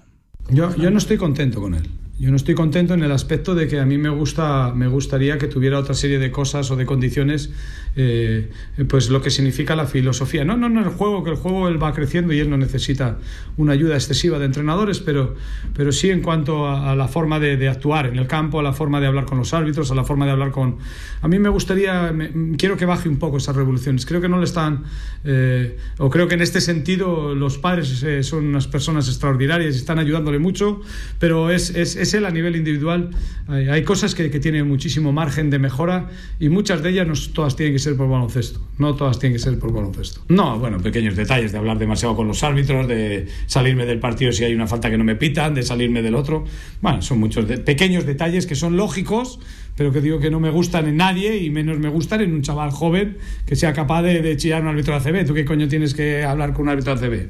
Yo, 0.50 0.76
yo 0.78 0.90
no 0.90 0.98
estoy 0.98 1.18
contento 1.18 1.62
con 1.62 1.76
él. 1.76 1.88
Yo 2.22 2.30
no 2.30 2.36
estoy 2.36 2.54
contento 2.54 2.94
en 2.94 3.02
el 3.02 3.12
aspecto 3.12 3.56
de 3.56 3.68
que 3.68 3.80
a 3.80 3.86
mí 3.88 3.98
me 3.98 4.10
gusta, 4.10 4.74
me 4.76 4.88
gustaría 4.88 5.40
que 5.40 5.48
tuviera 5.48 5.80
otra 5.80 5.96
serie 5.96 6.20
de 6.20 6.30
cosas 6.30 6.70
o 6.70 6.76
de 6.76 6.86
condiciones, 6.86 7.50
eh, 7.96 8.52
pues 8.88 9.10
lo 9.10 9.24
que 9.24 9.32
significa 9.32 9.76
la 9.76 9.88
filosofía. 9.88 10.46
No, 10.46 10.56
no, 10.56 10.70
no 10.70 10.82
el 10.82 10.90
juego, 10.90 11.24
que 11.24 11.32
el 11.32 11.36
juego 11.36 11.68
él 11.68 11.82
va 11.82 11.92
creciendo 11.94 12.32
y 12.32 12.38
él 12.40 12.48
no 12.48 12.58
necesita 12.58 13.18
una 13.58 13.74
ayuda 13.74 13.96
excesiva 13.96 14.38
de 14.38 14.46
entrenadores, 14.46 15.00
pero, 15.00 15.34
pero 15.74 15.92
sí 15.92 16.12
en 16.12 16.22
cuanto 16.22 16.68
a, 16.68 16.92
a 16.92 16.96
la 16.96 17.08
forma 17.08 17.40
de, 17.40 17.58
de 17.58 17.68
actuar 17.70 18.06
en 18.06 18.20
el 18.20 18.28
campo, 18.28 18.60
a 18.60 18.64
la 18.64 18.74
forma 18.74 19.02
de 19.02 19.08
hablar 19.08 19.26
con 19.26 19.40
los 19.40 19.52
árbitros, 19.56 19.90
a 19.90 19.96
la 19.96 20.04
forma 20.04 20.26
de 20.28 20.32
hablar 20.34 20.52
con. 20.52 20.78
A 21.24 21.28
mí 21.28 21.40
me 21.40 21.50
gustaría, 21.50 22.12
me- 22.12 22.56
quiero 22.56 22.78
que 22.78 22.86
baje 22.86 23.10
un 23.10 23.18
poco 23.18 23.38
esas 23.38 23.56
revoluciones. 23.56 24.06
Creo 24.06 24.22
que 24.22 24.30
no 24.30 24.38
le 24.38 24.46
están, 24.46 24.84
eh, 25.24 25.76
o 25.98 26.12
creo 26.12 26.28
que 26.28 26.36
en 26.36 26.42
este 26.44 26.62
sentido 26.62 27.34
los 27.34 27.58
padres 27.58 28.04
eh, 28.04 28.22
son 28.22 28.46
unas 28.46 28.68
personas 28.68 29.08
extraordinarias 29.08 29.74
y 29.74 29.78
están 29.80 29.98
ayudándole 29.98 30.38
mucho, 30.38 30.82
pero 31.18 31.50
es, 31.50 31.72
es, 31.72 31.96
es 31.96 32.11
él 32.14 32.26
a 32.26 32.32
nivel 32.32 32.56
individual. 32.56 33.10
Hay 33.48 33.84
cosas 33.84 34.16
que, 34.16 34.30
que 34.32 34.40
tienen 34.40 34.68
muchísimo 34.68 35.12
margen 35.12 35.50
de 35.50 35.60
mejora 35.60 36.10
y 36.40 36.50
muchas 36.50 36.82
de 36.84 36.90
ellas 36.90 37.08
no 37.08 37.14
todas 37.34 37.56
tienen 37.56 37.74
que 37.74 37.80
ser 37.80 37.96
por 37.98 38.08
baloncesto. 38.10 38.62
No 38.78 38.96
todas 38.96 39.20
tienen 39.20 39.38
que 39.38 39.44
ser 39.44 39.60
por 39.60 39.74
baloncesto. 39.74 40.22
No, 40.30 40.58
bueno, 40.60 40.80
pequeños 40.80 41.16
detalles 41.16 41.52
de 41.52 41.58
hablar 41.58 41.78
demasiado 41.78 42.16
con 42.16 42.28
los 42.28 42.44
árbitros, 42.44 42.88
de 42.88 43.28
salirme 43.48 43.86
del 43.86 44.00
partido 44.00 44.32
si 44.32 44.44
hay 44.44 44.54
una 44.56 44.68
falta 44.68 44.90
que 44.90 44.98
no 44.98 45.04
me 45.04 45.16
pitan, 45.16 45.54
de 45.54 45.64
salirme 45.64 46.02
del 46.02 46.16
otro. 46.16 46.46
Bueno, 46.82 47.02
son 47.02 47.20
muchos 47.20 47.48
de- 47.48 47.58
pequeños 47.58 48.06
detalles 48.06 48.46
que 48.48 48.56
son 48.56 48.78
lógicos, 48.78 49.40
pero 49.76 49.92
que 49.92 50.02
digo 50.02 50.20
que 50.20 50.30
no 50.30 50.40
me 50.40 50.50
gustan 50.50 50.88
en 50.88 50.98
nadie 50.98 51.38
y 51.38 51.50
menos 51.50 51.80
me 51.80 51.90
gustan 51.90 52.22
en 52.22 52.34
un 52.34 52.42
chaval 52.42 52.72
joven 52.72 53.18
que 53.46 53.56
sea 53.56 53.74
capaz 53.74 54.02
de, 54.04 54.22
de 54.22 54.38
chillar 54.38 54.60
a 54.60 54.64
un 54.64 54.68
árbitro 54.70 55.00
de 55.00 55.10
ACB. 55.10 55.26
¿Tú 55.28 55.34
qué 55.34 55.46
coño 55.46 55.68
tienes 55.68 55.94
que 55.94 56.24
hablar 56.24 56.54
con 56.54 56.64
un 56.64 56.70
árbitro 56.70 56.96
de 56.96 57.06
ACB? 57.08 57.28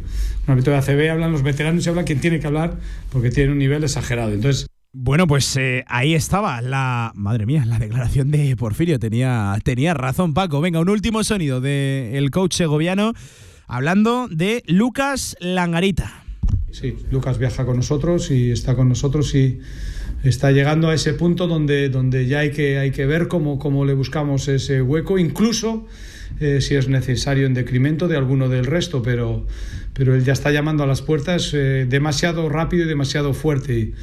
Un 0.47 0.51
árbitro 0.53 0.73
de 0.73 0.79
ACB 0.79 1.11
hablan 1.11 1.31
los 1.31 1.43
veteranos 1.43 1.85
y 1.85 1.89
habla 1.89 2.03
quien 2.03 2.19
tiene 2.19 2.39
que 2.39 2.47
hablar 2.47 2.77
porque 3.11 3.29
tiene 3.29 3.51
un 3.51 3.57
nivel 3.59 3.83
exagerado. 3.83 4.31
Entonces, 4.33 4.65
Bueno, 4.93 5.25
pues 5.25 5.55
eh, 5.55 5.85
ahí 5.87 6.13
estaba 6.13 6.61
la. 6.61 7.13
Madre 7.15 7.45
mía, 7.45 7.63
la 7.65 7.79
declaración 7.79 8.29
de 8.29 8.57
Porfirio. 8.57 8.99
Tenía, 8.99 9.57
tenía 9.63 9.93
razón, 9.93 10.33
Paco. 10.33 10.59
Venga, 10.59 10.81
un 10.81 10.89
último 10.89 11.23
sonido 11.23 11.61
del 11.61 12.29
coach 12.29 12.55
segoviano 12.55 13.13
hablando 13.67 14.27
de 14.27 14.63
Lucas 14.67 15.37
Langarita. 15.39 16.25
Sí, 16.71 16.97
Lucas 17.09 17.37
viaja 17.37 17.65
con 17.65 17.77
nosotros 17.77 18.31
y 18.31 18.51
está 18.51 18.75
con 18.75 18.89
nosotros 18.89 19.33
y 19.33 19.59
está 20.23 20.51
llegando 20.51 20.89
a 20.89 20.93
ese 20.93 21.13
punto 21.13 21.47
donde, 21.47 21.87
donde 21.87 22.27
ya 22.27 22.39
hay 22.39 22.51
que, 22.51 22.77
hay 22.77 22.91
que 22.91 23.05
ver 23.05 23.29
cómo, 23.29 23.59
cómo 23.59 23.85
le 23.85 23.93
buscamos 23.93 24.49
ese 24.49 24.81
hueco, 24.81 25.17
incluso 25.17 25.85
eh, 26.39 26.59
si 26.59 26.75
es 26.75 26.89
necesario 26.89 27.45
en 27.45 27.53
decremento 27.53 28.07
de 28.07 28.17
alguno 28.17 28.49
del 28.49 28.65
resto, 28.65 29.01
pero, 29.01 29.45
pero 29.93 30.15
él 30.15 30.23
ya 30.23 30.33
está 30.33 30.51
llamando 30.51 30.83
a 30.83 30.87
las 30.87 31.01
puertas 31.01 31.53
eh, 31.53 31.85
demasiado 31.89 32.49
rápido 32.49 32.85
y 32.85 32.87
demasiado 32.87 33.33
fuerte. 33.33 33.93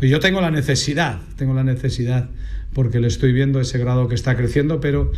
Yo 0.00 0.20
tengo 0.20 0.40
la 0.40 0.50
necesidad, 0.50 1.20
tengo 1.36 1.54
la 1.54 1.64
necesidad, 1.64 2.28
porque 2.72 3.00
le 3.00 3.08
estoy 3.08 3.32
viendo 3.32 3.60
ese 3.60 3.78
grado 3.78 4.08
que 4.08 4.14
está 4.14 4.36
creciendo, 4.36 4.80
pero 4.80 5.10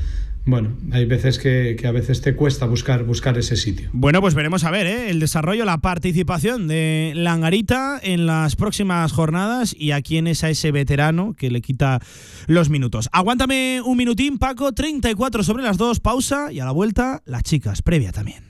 bueno, 0.47 0.71
hay 0.93 1.05
veces 1.05 1.39
que, 1.39 1.79
a 1.87 1.93
veces 1.93 2.23
te 2.23 2.35
cuesta 2.35 2.65
buscar, 2.65 3.05
buscar 3.05 3.37
ese 3.37 3.57
sitio. 3.57 3.91
Bueno, 3.93 4.23
pues 4.23 4.35
veremos 4.35 4.65
a 4.65 4.71
ver 4.71 4.87
¿eh? 4.87 5.11
el 5.11 5.21
desarrollo, 5.21 5.67
la 5.67 5.79
participación 5.79 6.67
de 6.67 7.13
Langarita 7.15 8.01
en 8.03 8.27
las 8.27 8.57
próximas 8.57 9.13
jornadas 9.13 9.77
y 9.79 9.91
a 9.91 10.01
quién 10.01 10.27
es 10.27 10.43
a 10.43 10.51
ese 10.51 10.73
veterano 10.73 11.35
que 11.37 11.51
le 11.51 11.61
quita 11.61 12.01
los 12.47 12.71
minutos. 12.71 13.11
Aguántame 13.13 13.83
un 13.85 13.99
minutín, 13.99 14.39
Paco, 14.39 14.73
34 14.73 15.43
sobre 15.43 15.63
las 15.63 15.77
dos, 15.77 16.01
pausa 16.01 16.51
y 16.51 16.61
a 16.61 16.65
la 16.65 16.73
vuelta 16.73 17.23
las 17.27 17.43
chicas, 17.43 17.83
previa 17.83 18.11
también. 18.11 18.50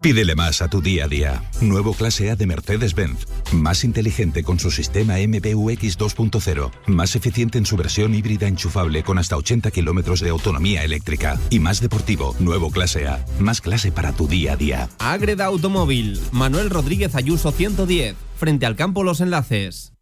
Pídele 0.00 0.34
más 0.34 0.62
a 0.62 0.68
tu 0.68 0.80
día 0.80 1.04
a 1.04 1.08
día. 1.08 1.42
Nuevo 1.60 1.92
clase 1.92 2.30
A 2.30 2.36
de 2.36 2.46
Mercedes-Benz. 2.46 3.26
Más 3.52 3.84
inteligente 3.84 4.42
con 4.42 4.58
su 4.58 4.70
sistema 4.70 5.16
MBUX 5.18 5.98
2.0. 5.98 6.70
Más 6.86 7.16
eficiente 7.16 7.58
en 7.58 7.66
su 7.66 7.76
versión 7.76 8.14
híbrida 8.14 8.48
enchufable 8.48 9.02
con 9.02 9.18
hasta 9.18 9.36
80 9.36 9.70
kilómetros 9.70 10.20
de 10.20 10.30
autonomía 10.30 10.84
eléctrica. 10.84 11.38
Y 11.50 11.58
más 11.58 11.82
deportivo. 11.82 12.34
Nuevo 12.38 12.70
clase 12.70 13.08
A. 13.08 13.22
Más 13.40 13.60
clase 13.60 13.92
para 13.92 14.12
tu 14.12 14.26
día 14.26 14.54
a 14.54 14.56
día. 14.56 14.88
Agreda 14.98 15.44
Automóvil. 15.44 16.18
Manuel 16.32 16.70
Rodríguez 16.70 17.14
Ayuso 17.14 17.52
110. 17.52 18.16
Frente 18.38 18.64
al 18.64 18.76
campo 18.76 19.04
Los 19.04 19.20
Enlaces. 19.20 19.92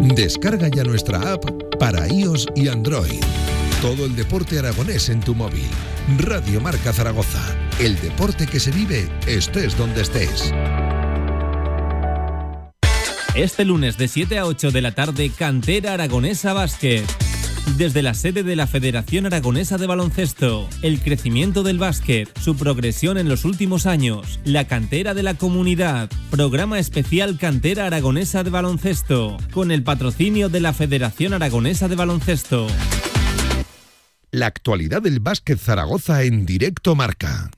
Descarga 0.00 0.68
ya 0.68 0.84
nuestra 0.84 1.32
app 1.32 1.44
para 1.80 2.06
iOS 2.06 2.46
y 2.54 2.68
Android. 2.68 3.20
Todo 3.82 4.04
el 4.04 4.14
deporte 4.14 4.60
aragonés 4.60 5.08
en 5.08 5.20
tu 5.20 5.34
móvil. 5.34 5.66
Radio 6.18 6.60
Marca 6.60 6.92
Zaragoza. 6.92 7.67
El 7.78 7.94
deporte 8.00 8.48
que 8.48 8.58
se 8.58 8.72
vive 8.72 9.08
estés 9.28 9.78
donde 9.78 10.02
estés. 10.02 10.52
Este 13.36 13.64
lunes 13.64 13.96
de 13.96 14.08
7 14.08 14.36
a 14.36 14.46
8 14.46 14.72
de 14.72 14.82
la 14.82 14.96
tarde, 14.96 15.30
Cantera 15.30 15.92
Aragonesa 15.92 16.52
Básquet. 16.54 17.06
Desde 17.76 18.02
la 18.02 18.14
sede 18.14 18.42
de 18.42 18.56
la 18.56 18.66
Federación 18.66 19.26
Aragonesa 19.26 19.78
de 19.78 19.86
Baloncesto, 19.86 20.68
el 20.82 21.00
crecimiento 21.00 21.62
del 21.62 21.78
básquet, 21.78 22.28
su 22.40 22.56
progresión 22.56 23.16
en 23.16 23.28
los 23.28 23.44
últimos 23.44 23.86
años, 23.86 24.40
la 24.44 24.66
cantera 24.66 25.14
de 25.14 25.22
la 25.22 25.34
comunidad, 25.34 26.10
programa 26.32 26.80
especial 26.80 27.38
Cantera 27.38 27.86
Aragonesa 27.86 28.42
de 28.42 28.50
Baloncesto, 28.50 29.36
con 29.52 29.70
el 29.70 29.84
patrocinio 29.84 30.48
de 30.48 30.58
la 30.58 30.72
Federación 30.72 31.32
Aragonesa 31.32 31.86
de 31.86 31.94
Baloncesto. 31.94 32.66
La 34.30 34.44
actualidad 34.44 35.00
del 35.00 35.20
básquet 35.20 35.58
Zaragoza 35.58 36.22
en 36.22 36.44
directo 36.44 36.94
marca. 36.94 37.50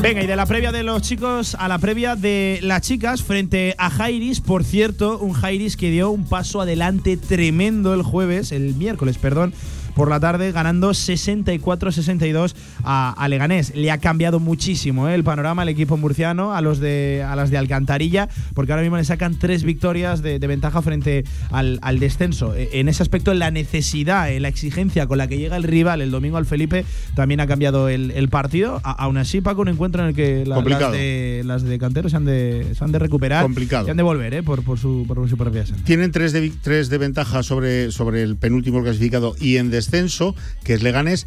Venga, 0.00 0.22
y 0.22 0.26
de 0.26 0.36
la 0.36 0.46
previa 0.46 0.72
de 0.72 0.84
los 0.84 1.02
chicos 1.02 1.54
a 1.56 1.68
la 1.68 1.78
previa 1.78 2.16
de 2.16 2.60
las 2.62 2.80
chicas 2.80 3.22
frente 3.22 3.74
a 3.76 3.90
Jairis, 3.90 4.40
por 4.40 4.64
cierto, 4.64 5.18
un 5.18 5.34
Jairis 5.34 5.76
que 5.76 5.90
dio 5.90 6.10
un 6.10 6.24
paso 6.24 6.62
adelante 6.62 7.18
tremendo 7.18 7.92
el 7.92 8.00
jueves, 8.02 8.52
el 8.52 8.74
miércoles, 8.76 9.18
perdón, 9.18 9.52
por 9.98 10.08
la 10.10 10.20
tarde, 10.20 10.52
ganando 10.52 10.90
64-62 10.90 12.54
a, 12.84 13.10
a, 13.10 13.28
Leganés. 13.28 13.74
Le 13.74 13.90
ha 13.90 13.98
cambiado 13.98 14.38
muchísimo 14.38 15.08
¿eh? 15.08 15.14
el 15.16 15.24
panorama 15.24 15.62
al 15.62 15.68
equipo 15.68 15.96
murciano, 15.96 16.54
a 16.54 16.60
los 16.60 16.78
de 16.78 17.24
a 17.26 17.34
las 17.34 17.50
de 17.50 17.58
Alcantarilla, 17.58 18.28
porque 18.54 18.70
ahora 18.70 18.82
mismo 18.82 18.96
le 18.96 19.02
sacan 19.02 19.40
tres 19.40 19.64
victorias 19.64 20.22
de, 20.22 20.38
de 20.38 20.46
ventaja 20.46 20.82
frente 20.82 21.24
al, 21.50 21.80
al, 21.82 21.98
descenso. 21.98 22.54
En 22.56 22.88
ese 22.88 23.02
aspecto, 23.02 23.34
la 23.34 23.50
necesidad, 23.50 24.30
la 24.38 24.46
exigencia 24.46 25.08
con 25.08 25.18
la 25.18 25.26
que 25.26 25.36
llega 25.36 25.56
el 25.56 25.64
rival 25.64 26.00
el 26.00 26.12
domingo 26.12 26.36
al 26.36 26.46
Felipe, 26.46 26.84
también 27.16 27.40
ha 27.40 27.48
cambiado 27.48 27.88
el, 27.88 28.12
el 28.12 28.28
partido. 28.28 28.80
A, 28.84 28.92
aún 28.92 29.16
así, 29.16 29.40
Paco, 29.40 29.62
un 29.62 29.68
encuentro 29.68 30.02
en 30.02 30.10
el 30.10 30.14
que 30.14 30.46
la, 30.46 30.60
las, 30.60 30.92
de, 30.92 31.42
las 31.44 31.64
de 31.64 31.76
Cantero 31.80 32.08
se 32.08 32.14
han 32.14 32.24
de, 32.24 32.72
se 32.78 32.84
han 32.84 32.92
de 32.92 33.00
recuperar. 33.00 33.42
Complicado. 33.42 33.86
Se 33.86 33.90
han 33.90 33.96
de 33.96 34.04
volver 34.04 34.32
¿eh? 34.32 34.42
por, 34.44 34.62
por, 34.62 34.78
su, 34.78 35.04
por 35.08 35.28
su 35.28 35.36
propia 35.36 35.66
senda. 35.66 35.82
Tienen 35.82 36.12
tres 36.12 36.32
de, 36.32 36.52
tres 36.62 36.88
de 36.88 36.98
ventaja 36.98 37.42
sobre, 37.42 37.90
sobre 37.90 38.22
el 38.22 38.36
penúltimo 38.36 38.80
clasificado 38.80 39.34
y 39.40 39.56
en 39.56 39.72
descenso 39.72 39.87
descenso, 39.88 40.34
que 40.64 40.74
es 40.74 40.82
Leganés, 40.82 41.26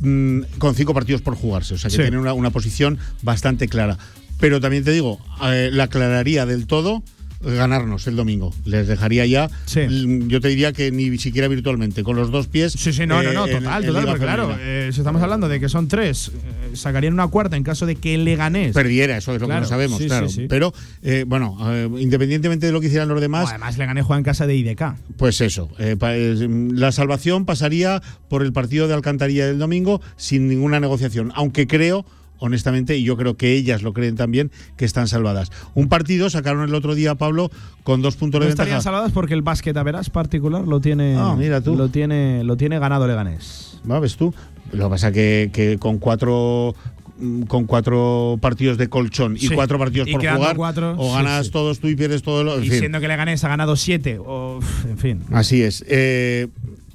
mmm, 0.00 0.40
con 0.58 0.74
cinco 0.74 0.94
partidos 0.94 1.22
por 1.22 1.34
jugarse. 1.36 1.74
O 1.74 1.78
sea 1.78 1.88
que 1.88 1.96
sí. 1.96 2.02
tienen 2.02 2.20
una, 2.20 2.32
una, 2.32 2.50
posición 2.50 2.98
bastante 3.22 3.68
clara. 3.68 3.98
Pero 4.38 4.60
también 4.60 4.84
te 4.84 4.92
digo, 4.92 5.20
eh, 5.44 5.70
la 5.72 5.84
aclararía 5.84 6.46
del 6.46 6.66
todo 6.66 7.02
ganarnos 7.40 8.06
el 8.06 8.16
domingo. 8.16 8.54
Les 8.64 8.86
dejaría 8.86 9.24
ya, 9.26 9.50
sí. 9.64 9.80
yo 10.26 10.40
te 10.40 10.48
diría 10.48 10.72
que 10.72 10.90
ni 10.90 11.16
siquiera 11.18 11.48
virtualmente, 11.48 12.02
con 12.02 12.16
los 12.16 12.30
dos 12.30 12.46
pies. 12.46 12.72
Sí, 12.72 12.92
sí, 12.92 13.06
no, 13.06 13.20
eh, 13.20 13.26
no, 13.26 13.32
no, 13.32 13.46
total, 13.46 13.82
en, 13.82 13.88
total, 13.88 14.06
porque 14.06 14.24
claro, 14.24 14.56
eh, 14.60 14.90
si 14.92 15.00
estamos 15.00 15.22
hablando 15.22 15.48
de 15.48 15.58
que 15.58 15.68
son 15.68 15.88
tres, 15.88 16.28
eh, 16.34 16.76
sacarían 16.76 17.14
una 17.14 17.28
cuarta 17.28 17.56
en 17.56 17.62
caso 17.62 17.86
de 17.86 17.96
que 17.96 18.14
el 18.14 18.24
Leganés 18.24 18.74
perdiera, 18.74 19.16
eso 19.16 19.34
es 19.34 19.40
lo 19.40 19.46
claro, 19.46 19.62
que 19.62 19.64
no 19.64 19.68
sabemos, 19.68 19.98
sí, 19.98 20.06
claro. 20.06 20.28
Sí, 20.28 20.46
Pero 20.48 20.74
eh, 21.02 21.24
bueno, 21.26 21.56
independientemente 21.98 22.66
de 22.66 22.72
lo 22.72 22.80
que 22.80 22.88
hicieran 22.88 23.08
los 23.08 23.20
demás. 23.20 23.48
Además, 23.48 23.78
Leganés 23.78 24.04
juega 24.04 24.18
en 24.18 24.24
casa 24.24 24.46
de 24.46 24.56
IDK. 24.56 24.96
Pues 25.16 25.40
eso, 25.40 25.70
la 25.78 26.92
salvación 26.92 27.46
pasaría 27.46 28.02
por 28.28 28.42
el 28.42 28.52
partido 28.52 28.86
de 28.86 28.94
Alcantarilla 28.94 29.46
del 29.46 29.58
domingo 29.58 30.00
sin 30.16 30.48
ninguna 30.48 30.80
negociación, 30.80 31.32
aunque 31.34 31.66
creo 31.66 32.04
honestamente, 32.40 32.96
y 32.96 33.04
yo 33.04 33.16
creo 33.16 33.36
que 33.36 33.54
ellas 33.54 33.82
lo 33.82 33.92
creen 33.92 34.16
también, 34.16 34.50
que 34.76 34.84
están 34.84 35.06
salvadas. 35.08 35.52
Un 35.74 35.88
partido 35.88 36.28
sacaron 36.30 36.68
el 36.68 36.74
otro 36.74 36.94
día, 36.94 37.14
Pablo, 37.14 37.50
con 37.84 38.02
dos 38.02 38.16
puntos 38.16 38.40
no 38.40 38.44
de 38.44 38.48
ventaja. 38.48 38.64
estarían 38.64 38.82
salvadas 38.82 39.12
porque 39.12 39.34
el 39.34 39.42
básquet 39.42 39.76
a 39.76 39.82
verás 39.82 40.10
particular 40.10 40.66
lo 40.66 40.80
tiene, 40.80 41.16
ah, 41.16 41.36
mira 41.38 41.60
tú. 41.60 41.76
lo 41.76 41.88
tiene, 41.88 42.42
lo 42.44 42.56
tiene 42.56 42.78
ganado 42.78 43.06
Leganés. 43.06 43.80
¿Va, 43.88 44.00
ves 44.00 44.16
tú? 44.16 44.34
Lo 44.72 44.84
que 44.84 44.90
pasa 44.90 45.12
que, 45.12 45.50
que 45.52 45.78
con 45.78 45.98
cuatro 45.98 46.74
con 47.48 47.66
cuatro 47.66 48.38
partidos 48.40 48.78
de 48.78 48.88
colchón 48.88 49.36
y 49.36 49.40
sí. 49.40 49.54
cuatro 49.54 49.78
partidos 49.78 50.08
y 50.08 50.12
por 50.12 50.26
jugar, 50.26 50.56
cuatro, 50.56 50.94
o 50.96 51.12
ganas 51.12 51.40
sí, 51.40 51.44
sí. 51.44 51.50
todos 51.50 51.78
tú 51.78 51.88
y 51.88 51.96
pierdes 51.96 52.22
todo 52.22 52.44
lo. 52.44 52.56
En 52.56 52.64
y 52.64 52.70
fin. 52.70 52.78
siendo 52.78 53.00
que 53.00 53.08
Leganés 53.08 53.44
ha 53.44 53.48
ganado 53.48 53.76
siete, 53.76 54.18
o, 54.18 54.60
en 54.88 54.98
fin. 54.98 55.20
Así 55.30 55.62
es. 55.62 55.84
Eh, 55.86 56.48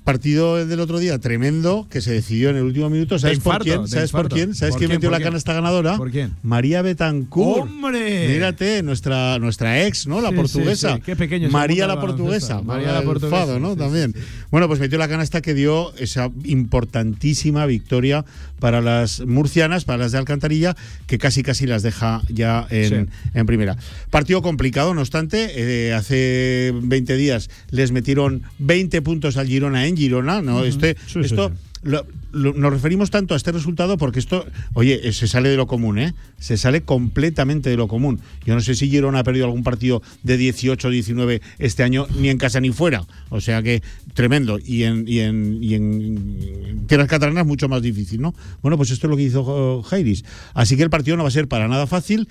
partido 0.05 0.65
del 0.65 0.79
otro 0.79 0.99
día 0.99 1.19
tremendo 1.19 1.87
que 1.89 1.99
se 1.99 2.13
decidió 2.13 2.49
en 2.51 2.55
el 2.55 2.63
último 2.63 2.89
minuto. 2.89 3.19
¿Sabes 3.19 3.37
infarto, 3.39 3.65
por 3.65 3.65
quién? 3.65 3.87
¿Sabes 3.89 4.11
por 4.11 4.29
quién? 4.29 4.55
¿Sabes 4.55 4.73
¿Por 4.73 4.79
quién 4.79 4.89
quién? 4.89 4.97
metió 4.99 5.09
¿Por 5.09 5.11
la 5.13 5.17
quién? 5.17 5.29
canasta 5.31 5.53
ganadora? 5.53 5.97
¿Por 5.97 6.11
quién? 6.11 6.31
María 6.43 6.81
Betancourt. 6.81 7.63
¡Hombre! 7.63 8.27
Mírate, 8.29 8.83
nuestra, 8.83 9.37
nuestra 9.39 9.85
ex, 9.85 10.07
¿no? 10.07 10.21
La 10.21 10.29
Sí, 10.29 10.35
portuguesa. 10.35 10.89
sí, 10.91 10.95
sí. 10.97 11.01
Qué 11.05 11.15
pequeño 11.17 11.49
María 11.49 11.87
la 11.87 11.99
portuguesa. 11.99 12.61
María 12.61 12.93
la 12.93 13.01
portuguesa, 13.01 13.35
Fado, 13.35 13.59
¿no? 13.59 13.73
sí, 13.73 13.79
También. 13.79 14.13
Bueno, 14.51 14.67
pues 14.67 14.79
metió 14.79 14.97
la 14.97 15.07
canasta 15.09 15.41
que 15.41 15.53
dio 15.53 15.93
esa 15.95 16.29
importantísima 16.45 17.65
victoria 17.65 18.23
para 18.59 18.81
las 18.81 19.21
murcianas, 19.25 19.85
para 19.85 19.97
las 20.03 20.11
de 20.11 20.17
Alcantarilla, 20.19 20.75
que 21.07 21.17
casi 21.17 21.43
casi 21.43 21.65
las 21.65 21.83
deja 21.83 22.21
ya 22.29 22.67
en, 22.69 23.09
en 23.33 23.45
primera. 23.45 23.75
Partido 24.11 24.41
complicado, 24.41 24.93
no 24.93 25.01
obstante, 25.01 25.51
eh, 25.55 25.93
hace 25.93 26.71
20 26.75 27.15
días 27.17 27.49
les 27.71 27.91
metieron 27.91 28.43
20 28.59 29.01
puntos 29.01 29.37
al 29.37 29.47
Girona 29.47 29.87
en 29.87 29.94
Girona, 29.95 30.41
¿no? 30.41 30.63
Este, 30.63 30.95
Sí, 31.07 31.19
esto 31.19 31.49
sí. 31.49 31.55
lo- 31.83 32.05
lo- 32.31 32.53
nos 32.53 32.73
referimos 32.73 33.11
tanto 33.11 33.33
a 33.33 33.37
este 33.37 33.51
resultado 33.51 33.97
porque 33.97 34.19
esto, 34.19 34.45
oye, 34.73 35.07
eh, 35.07 35.13
se 35.13 35.27
sale 35.27 35.49
de 35.49 35.55
lo 35.57 35.67
común, 35.67 35.99
¿eh? 35.99 36.13
Se 36.37 36.57
sale 36.57 36.81
completamente 36.81 37.69
de 37.69 37.77
lo 37.77 37.87
común. 37.87 38.19
Yo 38.45 38.55
no 38.55 38.61
sé 38.61 38.75
si 38.75 38.89
Girona 38.89 39.19
ha 39.19 39.23
perdido 39.23 39.45
algún 39.45 39.63
partido 39.63 40.01
de 40.23 40.35
18 40.37 40.87
o 40.87 40.91
19 40.91 41.41
este 41.59 41.83
año, 41.83 42.07
ni 42.19 42.29
en 42.29 42.37
casa 42.37 42.59
ni 42.59 42.71
fuera. 42.71 43.05
O 43.29 43.39
sea 43.39 43.63
que 43.63 43.81
tremendo. 44.13 44.59
Y 44.63 44.83
en, 44.83 45.05
y 45.07 45.19
en, 45.19 45.59
y 45.63 45.73
en 45.75 46.83
tierras 46.87 47.07
catalanas 47.07 47.45
mucho 47.45 47.69
más 47.69 47.81
difícil, 47.81 48.21
¿no? 48.21 48.33
Bueno, 48.61 48.75
pues 48.77 48.91
esto 48.91 49.07
es 49.07 49.11
lo 49.11 49.17
que 49.17 49.23
hizo 49.23 49.43
oh, 49.45 49.81
Jairis. 49.83 50.25
Así 50.53 50.75
que 50.75 50.83
el 50.83 50.89
partido 50.89 51.15
no 51.17 51.23
va 51.23 51.29
a 51.29 51.31
ser 51.31 51.47
para 51.47 51.67
nada 51.67 51.87
fácil 51.87 52.27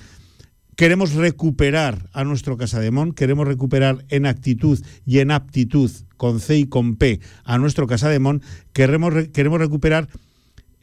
queremos 0.77 1.15
recuperar 1.15 2.09
a 2.13 2.25
nuestro 2.25 2.57
Casademón, 2.57 3.13
queremos 3.13 3.47
recuperar 3.47 4.05
en 4.09 4.27
actitud 4.27 4.79
y 5.07 5.19
en 5.21 5.31
aptitud, 5.31 5.91
con 6.17 6.41
C 6.41 6.59
y 6.59 6.67
con 6.67 6.97
P, 6.97 7.21
a 7.45 7.59
nuestro 7.59 7.87
Casademón, 7.87 8.43
queremos, 8.73 9.13
re- 9.13 9.31
queremos 9.31 9.59
recuperar 9.59 10.09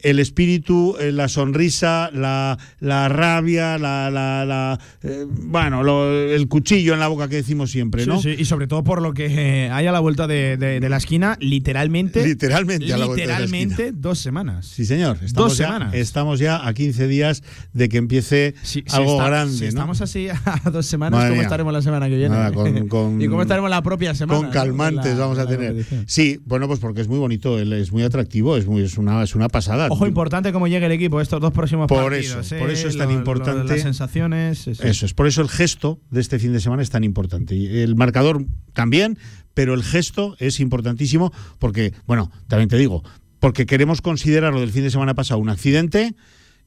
el 0.02 0.18
espíritu, 0.18 0.96
eh, 1.00 1.12
la 1.12 1.28
sonrisa, 1.28 2.10
la, 2.12 2.58
la 2.80 3.08
rabia, 3.08 3.78
la, 3.78 4.10
la, 4.10 4.44
la, 4.44 4.78
eh, 5.02 5.26
bueno, 5.28 5.82
lo- 5.82 6.10
el 6.12 6.48
cuchillo 6.48 6.94
en 6.94 7.00
la 7.00 7.08
boca 7.08 7.28
que 7.28 7.36
decimos 7.36 7.70
siempre, 7.70 8.06
¿no? 8.06 8.20
Sí, 8.20 8.34
sí, 8.34 8.42
y 8.42 8.44
sobre 8.44 8.66
todo 8.66 8.84
por 8.84 9.00
lo 9.02 9.12
que 9.14 9.26
eh, 9.26 9.70
hay 9.70 9.86
a 9.86 9.92
la 9.92 10.00
vuelta 10.00 10.26
de, 10.26 10.56
de- 10.56 10.80
de 10.80 10.88
la 10.88 10.96
esquina, 10.96 11.36
literalmente. 11.40 12.26
Literalmente 12.26 12.92
a 12.92 12.98
la 12.98 13.06
vuelta 13.06 13.22
de 13.22 13.26
la 13.28 13.40
literalmente 13.40 13.92
dos 13.92 14.18
semanas. 14.18 14.66
Sí, 14.66 14.84
señor. 14.84 15.18
Estamos 15.22 15.50
Dos 15.52 15.58
ya, 15.58 15.66
semanas. 15.66 15.94
Estamos 15.94 16.38
ya 16.40 16.66
a 16.66 16.74
15 16.74 17.06
días 17.08 17.42
de 17.72 17.88
que 17.88 17.98
empiece 17.98 18.54
algo 18.92 19.12
está- 19.12 19.26
grande. 19.28 19.54
Si 19.56 19.62
¿no? 19.64 19.68
estamos 19.68 20.00
así 20.00 20.28
a 20.64 20.70
dos 20.70 20.86
semanas, 20.86 21.18
Madre 21.18 21.28
¿cómo 21.30 21.38
mía. 21.40 21.46
estaremos 21.46 21.72
la 21.72 21.82
semana 21.82 22.08
que 22.08 22.16
viene? 22.16 22.34
Nada, 22.34 22.52
con- 22.52 22.88
con- 22.88 23.22
¿Y 23.22 23.28
cómo 23.28 23.42
estaremos 23.42 23.70
la 23.70 23.82
propia 23.82 24.14
semana? 24.14 24.40
Con 24.40 24.50
calmantes 24.50 25.16
vamos 25.16 25.38
a 25.38 25.46
tener. 25.46 25.84
Sí, 26.06 26.38
bueno, 26.44 26.66
pues 26.66 26.80
porque 26.80 27.00
es 27.00 27.08
muy 27.08 27.18
bonito, 27.18 27.58
es 27.58 27.92
muy 27.92 28.02
atractivo, 28.02 28.56
es, 28.56 28.66
muy, 28.66 28.82
es, 28.82 28.98
una, 28.98 29.22
es 29.22 29.34
una 29.34 29.48
pasada. 29.48 29.88
Ojo, 29.92 30.06
importante 30.06 30.52
cómo 30.52 30.66
llegue 30.68 30.86
el 30.86 30.92
equipo 30.92 31.20
estos 31.20 31.40
dos 31.40 31.52
próximos 31.52 31.86
Por 31.86 32.10
partidos. 32.10 32.46
eso, 32.46 32.56
¿eh? 32.56 32.58
por 32.60 32.70
eso 32.70 32.88
es 32.88 32.96
tan 32.96 33.08
Lo- 33.08 33.12
lo- 33.14 33.18
importante. 33.18 33.72
las 33.74 33.82
sensaciones. 33.82 34.58
sí. 34.58 34.70
Eso 34.82 35.06
es, 35.06 35.12
por 35.14 35.26
eso 35.26 35.42
el 35.42 35.48
gesto 35.48 36.00
de 36.10 36.20
este 36.20 36.38
fin 36.38 36.52
de 36.52 36.60
semana 36.60 36.82
es 36.82 36.90
tan 36.90 37.04
importante. 37.04 37.54
Y 37.54 37.80
el 37.80 37.94
marcador 37.96 38.44
también, 38.72 39.18
pero 39.54 39.74
el 39.74 39.82
gesto 39.82 40.34
es 40.38 40.60
importantísimo 40.60 41.32
porque, 41.58 41.92
bueno, 42.06 42.30
también 42.48 42.68
te 42.68 42.76
digo, 42.78 43.02
porque 43.40 43.66
queremos 43.66 44.00
considerar 44.00 44.52
lo 44.54 44.60
del 44.60 44.70
fin 44.72 44.82
de 44.84 44.90
semana 44.90 45.14
pasado 45.14 45.40
un 45.40 45.48
accidente 45.50 46.14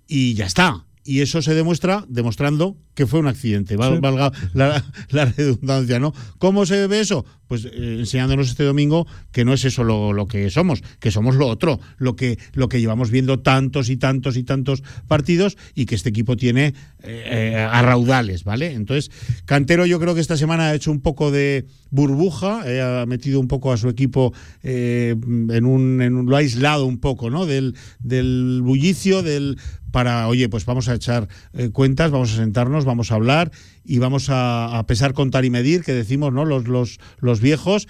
y 0.08 0.34
ya 0.36 0.46
está. 0.46 0.86
Y 1.08 1.22
eso 1.22 1.44
se 1.44 1.54
demuestra 1.54 2.04
demostrando 2.10 2.78
que 2.96 3.06
fue 3.06 3.20
un 3.20 3.28
accidente, 3.28 3.76
val- 3.78 3.96
Sí. 3.96 4.00
valga 4.02 4.32
la, 4.54 4.84
la 5.12 5.26
redundancia, 5.26 6.00
¿no? 6.00 6.14
¿Cómo 6.40 6.66
se 6.66 6.88
ve 6.88 7.00
eso? 7.00 7.26
Pues 7.48 7.66
eh, 7.66 7.98
enseñándonos 8.00 8.50
este 8.50 8.64
domingo 8.64 9.06
que 9.32 9.46
no 9.46 9.54
es 9.54 9.66
eso 9.66 9.84
lo, 9.84 10.14
lo 10.14 10.28
que 10.28 10.50
somos, 10.50 10.82
que 11.00 11.12
somos 11.12 11.36
lo 11.36 11.46
otro, 11.48 11.80
lo 11.98 12.16
que, 12.16 12.40
lo 12.54 12.70
que 12.70 12.80
llevamos 12.80 13.12
viendo 13.12 13.40
tantos 13.40 13.90
y 13.92 13.98
tantos 13.98 14.36
y 14.36 14.44
tantos 14.44 14.82
partidos 15.08 15.58
y 15.76 15.86
que 15.86 15.94
este 15.94 16.10
equipo 16.10 16.38
tiene 16.38 16.74
eh, 17.04 17.54
eh, 17.54 17.56
a 17.70 17.84
raudales, 17.84 18.44
¿vale? 18.44 18.74
Entonces, 18.74 19.12
Cantero 19.46 19.86
yo 19.86 20.00
creo 20.00 20.16
que 20.16 20.22
esta 20.22 20.38
semana 20.38 20.70
ha 20.70 20.74
hecho 20.76 20.90
un 20.92 21.02
poco 21.02 21.30
de 21.30 21.68
burbuja, 21.92 22.64
ha 23.02 23.06
metido 23.06 23.40
un 23.40 23.48
poco 23.48 23.72
a 23.72 23.78
su 23.78 23.90
equipo 23.90 24.34
en, 24.64 25.66
un, 25.66 26.02
en 26.02 26.16
un- 26.16 26.26
lo 26.26 26.36
ha 26.36 26.40
aislado 26.40 26.86
un 26.86 26.98
poco, 26.98 27.30
¿no? 27.30 27.46
Del, 27.46 27.76
del 28.00 28.62
bullicio, 28.64 29.22
del 29.22 29.58
para, 29.96 30.28
oye, 30.28 30.50
pues 30.50 30.66
vamos 30.66 30.90
a 30.90 30.94
echar 30.94 31.30
eh, 31.54 31.70
cuentas, 31.70 32.12
vamos 32.12 32.34
a 32.34 32.36
sentarnos, 32.36 32.84
vamos 32.84 33.14
a 33.14 33.16
hablar 33.16 33.52
y 33.86 34.00
vamos 34.00 34.28
a, 34.28 34.84
pesar, 34.90 35.14
contar 35.14 35.46
y 35.46 35.50
medir, 35.50 35.86
que 35.86 35.94
decimos, 35.94 36.34
¿no? 36.34 36.44
Los, 36.44 36.68
los, 36.68 37.00
los 37.20 37.40
viejos, 37.40 37.88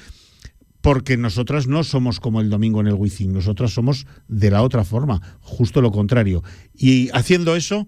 porque 0.81 1.17
nosotras 1.17 1.65
no 1.65 1.83
somos 1.83 2.19
como 2.19 2.41
el 2.41 2.51
domingo 2.51 2.79
en 2.79 2.85
el 2.85 2.93
Wizzing, 2.93 3.33
nosotras 3.33 3.73
somos 3.73 4.05
de 4.27 4.51
la 4.51 4.61
otra 4.61 4.83
forma, 4.83 5.19
justo 5.41 5.81
lo 5.81 5.91
contrario. 5.91 6.43
Y 6.75 7.09
haciendo 7.11 7.55
eso, 7.55 7.87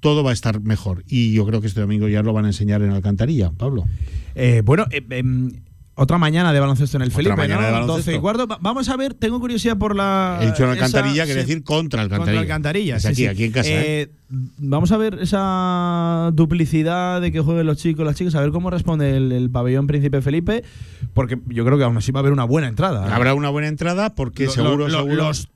todo 0.00 0.24
va 0.24 0.30
a 0.30 0.32
estar 0.32 0.62
mejor. 0.62 1.04
Y 1.06 1.34
yo 1.34 1.44
creo 1.44 1.60
que 1.60 1.66
este 1.66 1.82
domingo 1.82 2.08
ya 2.08 2.22
lo 2.22 2.32
van 2.32 2.46
a 2.46 2.48
enseñar 2.48 2.80
en 2.80 2.88
Alcantarilla, 2.88 3.50
Pablo. 3.50 3.84
Eh, 4.34 4.62
bueno, 4.64 4.86
eh, 4.90 5.04
em, 5.10 5.52
otra 5.94 6.16
mañana 6.18 6.52
de 6.52 6.60
baloncesto 6.60 6.96
en 6.96 7.02
el 7.02 7.08
Otra 7.08 7.16
Felipe, 7.16 7.36
mañana 7.36 7.60
¿no? 7.60 7.66
de 7.66 7.72
baloncesto. 7.72 8.10
12 8.10 8.16
y 8.16 8.20
cuarto. 8.20 8.46
Va- 8.46 8.58
Vamos 8.60 8.88
a 8.88 8.96
ver, 8.96 9.14
tengo 9.14 9.38
curiosidad 9.40 9.76
por 9.76 9.94
la. 9.94 10.38
He 10.40 10.46
dicho 10.46 10.64
en 10.64 10.70
Alcantarilla, 10.70 11.24
quiere 11.24 11.42
sí, 11.42 11.46
decir 11.48 11.64
contra 11.64 12.02
Alcantarilla. 12.02 12.38
Contra 12.40 12.54
Alcantarilla, 12.54 12.96
Es 12.96 13.06
aquí, 13.06 13.14
sí. 13.16 13.26
aquí 13.26 13.44
en 13.44 13.52
casa. 13.52 13.68
¿eh? 13.70 14.02
Eh, 14.02 14.10
Vamos 14.58 14.90
a 14.92 14.96
ver 14.96 15.18
esa 15.20 16.30
duplicidad 16.32 17.20
de 17.20 17.30
que 17.32 17.40
jueguen 17.40 17.66
los 17.66 17.76
chicos, 17.76 18.04
las 18.06 18.16
chicas, 18.16 18.34
a 18.34 18.40
ver 18.40 18.50
cómo 18.50 18.70
responde 18.70 19.16
el, 19.16 19.30
el 19.32 19.50
pabellón 19.50 19.86
Príncipe 19.86 20.22
Felipe, 20.22 20.64
porque 21.12 21.38
yo 21.48 21.64
creo 21.66 21.76
que 21.76 21.84
aún 21.84 21.96
así 21.98 22.12
va 22.12 22.20
a 22.20 22.22
haber 22.22 22.32
una 22.32 22.44
buena 22.44 22.68
entrada. 22.68 23.14
Habrá 23.14 23.34
una 23.34 23.50
buena 23.50 23.68
entrada 23.68 24.14
porque 24.14 24.46
Lo- 24.46 24.50
seguro, 24.50 24.76
lo- 24.76 24.88
lo- 24.88 24.98
seguro. 24.98 25.14
Los 25.16 25.48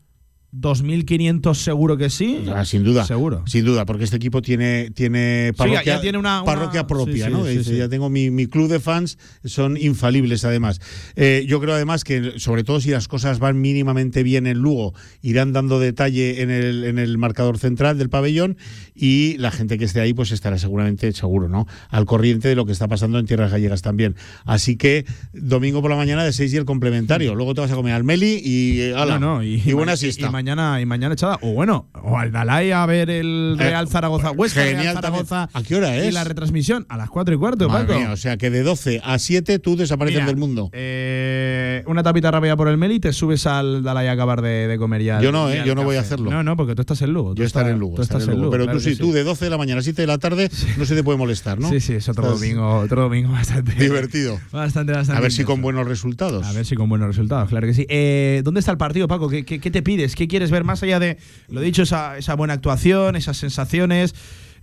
2.500 0.60 1.54
seguro 1.54 1.96
que 1.96 2.10
sí. 2.10 2.44
Ah, 2.54 2.64
sin 2.64 2.84
duda. 2.84 3.04
Seguro. 3.04 3.42
Sin 3.46 3.64
duda, 3.64 3.84
porque 3.86 4.04
este 4.04 4.16
equipo 4.16 4.42
tiene, 4.42 4.90
tiene 4.94 5.48
Sí, 5.52 5.52
ya- 5.52 5.56
parroquia, 5.56 6.00
tiene 6.00 6.18
una- 6.18 6.42
una- 6.42 6.44
parroquia 6.52 6.86
propia, 6.86 7.26
sí, 7.26 7.32
¿no? 7.32 7.44
Dice. 7.44 7.76
Ya 7.76 7.88
tengo 7.88 8.08
mi, 8.10 8.30
mi 8.30 8.46
club 8.46 8.68
de 8.68 8.80
fans, 8.80 9.18
son 9.44 9.76
infalibles 9.76 10.44
además. 10.44 10.80
Eh, 11.16 11.44
yo 11.48 11.60
creo 11.60 11.74
además 11.74 12.04
que, 12.04 12.34
sobre 12.38 12.64
todo 12.64 12.80
si 12.80 12.90
las 12.90 13.08
cosas 13.08 13.38
van 13.38 13.60
mínimamente 13.60 14.22
bien 14.22 14.46
en 14.46 14.58
Lugo, 14.58 14.94
irán 15.22 15.52
dando 15.52 15.78
detalle 15.78 16.42
en 16.42 16.50
el, 16.50 16.84
en 16.84 16.98
el 16.98 17.18
marcador 17.18 17.58
central 17.58 17.98
del 17.98 18.08
pabellón 18.10 18.56
y 18.94 19.36
la 19.38 19.50
gente 19.50 19.78
que 19.78 19.84
esté 19.84 20.00
ahí 20.00 20.14
pues 20.14 20.32
estará 20.32 20.58
seguramente, 20.58 21.12
seguro, 21.12 21.48
¿no? 21.48 21.66
Al 21.90 22.06
corriente 22.06 22.48
de 22.48 22.54
lo 22.54 22.66
que 22.66 22.72
está 22.72 22.88
pasando 22.88 23.18
en 23.18 23.26
Tierras 23.26 23.50
Gallegas 23.50 23.82
también. 23.82 24.16
Así 24.44 24.76
que 24.76 25.04
domingo 25.32 25.80
por 25.82 25.90
la 25.90 25.96
mañana 25.96 26.24
de 26.24 26.32
6 26.32 26.52
y 26.52 26.56
el 26.56 26.64
complementario. 26.64 27.34
Luego 27.34 27.54
te 27.54 27.60
vas 27.60 27.70
a 27.70 27.74
comer 27.74 27.92
al 27.94 28.04
Meli 28.04 28.40
y, 28.42 28.80
eh, 28.80 28.94
ala, 28.94 29.18
No, 29.18 29.36
no, 29.36 29.42
y, 29.42 29.62
y 29.64 29.72
buena 29.72 29.96
siesta. 29.96 30.26
Y 30.28 30.30
mañana, 30.46 30.80
y 30.80 30.86
mañana 30.86 31.14
echada. 31.14 31.38
O 31.42 31.54
bueno, 31.54 31.88
o 32.02 32.16
al 32.16 32.30
Dalai 32.30 32.70
a 32.70 32.86
ver 32.86 33.10
el 33.10 33.56
Real 33.58 33.86
Eh, 33.86 33.90
Zaragoza 33.90 34.30
Huesca, 34.30 34.60
Real 34.62 34.76
genial 34.76 34.94
Zaragoza. 34.94 35.48
¿A 35.52 35.62
qué 35.64 35.74
hora 35.74 35.96
Y 35.96 36.08
es? 36.08 36.14
la 36.14 36.22
retransmisión 36.22 36.86
a 36.88 36.96
las 36.96 37.10
4 37.10 37.34
y 37.34 37.38
cuarto, 37.38 37.68
Madre 37.68 37.86
Paco. 37.88 37.98
mía, 37.98 38.12
o 38.12 38.16
sea 38.16 38.36
que 38.36 38.50
de 38.50 38.62
12 38.62 39.00
a 39.04 39.18
7 39.18 39.58
tú 39.58 39.76
desapareces 39.76 40.20
Mira, 40.20 40.26
del 40.26 40.36
mundo. 40.36 40.70
Eh, 40.72 41.82
una 41.86 42.02
tapita 42.04 42.30
rápida 42.30 42.56
por 42.56 42.68
el 42.68 42.76
Meli 42.76 42.96
y 42.96 43.00
te 43.00 43.12
subes 43.12 43.44
al 43.48 43.82
Dalai 43.82 44.06
a 44.06 44.12
acabar 44.12 44.40
de, 44.40 44.68
de 44.68 44.78
comer 44.78 45.02
ya. 45.02 45.20
Yo 45.20 45.32
no, 45.32 45.50
eh, 45.50 45.62
yo 45.66 45.74
no 45.74 45.82
voy 45.82 45.96
a 45.96 46.00
hacerlo. 46.00 46.30
No, 46.30 46.44
no, 46.44 46.56
porque 46.56 46.76
tú 46.76 46.82
estás 46.82 47.02
en 47.02 47.12
Lugo. 47.12 47.34
tú 47.34 47.40
Yo 47.42 47.46
estaré 47.46 47.70
en 47.70 47.78
Lugo, 47.80 47.96
Tú 47.96 48.02
estás 48.02 48.22
en 48.22 48.30
Lugo. 48.30 48.38
Lugo. 48.42 48.50
Pero 48.52 48.64
claro 48.64 48.78
tú 48.78 48.84
sí, 48.84 48.96
tú 48.96 49.10
de 49.12 49.24
12 49.24 49.46
de 49.46 49.50
la 49.50 49.58
mañana 49.58 49.80
a 49.80 49.82
7 49.82 50.00
de 50.00 50.06
la 50.06 50.18
tarde 50.18 50.48
no 50.78 50.84
se 50.84 50.94
te 50.94 51.02
puede 51.02 51.18
molestar, 51.18 51.58
¿no? 51.58 51.68
Sí, 51.70 51.80
sí, 51.80 51.94
es 51.94 52.08
otro 52.08 52.24
Estás 52.26 52.40
domingo, 52.40 52.78
otro 52.78 53.02
domingo 53.02 53.32
bastante. 53.32 53.72
Divertido. 53.78 54.38
Bastante, 54.52 54.92
bastante. 54.92 55.18
A 55.18 55.22
ver 55.22 55.32
si 55.32 55.42
con 55.42 55.60
buenos 55.60 55.88
resultados. 55.88 56.46
A 56.46 56.52
ver 56.52 56.64
si 56.64 56.76
con 56.76 56.88
buenos 56.88 57.08
resultados, 57.08 57.48
claro 57.48 57.66
que 57.66 57.74
sí. 57.74 57.84
Eh, 57.88 58.42
¿Dónde 58.44 58.60
está 58.60 58.70
el 58.70 58.78
partido, 58.78 59.08
Paco? 59.08 59.28
¿Qué, 59.28 59.44
qué, 59.44 59.58
qué 59.58 59.70
te 59.70 59.82
pides? 59.82 60.14
¿Qué 60.14 60.28
quieres 60.28 60.35
ver 60.50 60.64
más 60.64 60.82
allá 60.82 60.98
de, 60.98 61.18
lo 61.48 61.60
dicho, 61.60 61.82
esa, 61.82 62.18
esa 62.18 62.34
buena 62.34 62.54
actuación, 62.54 63.16
esas 63.16 63.36
sensaciones? 63.36 64.14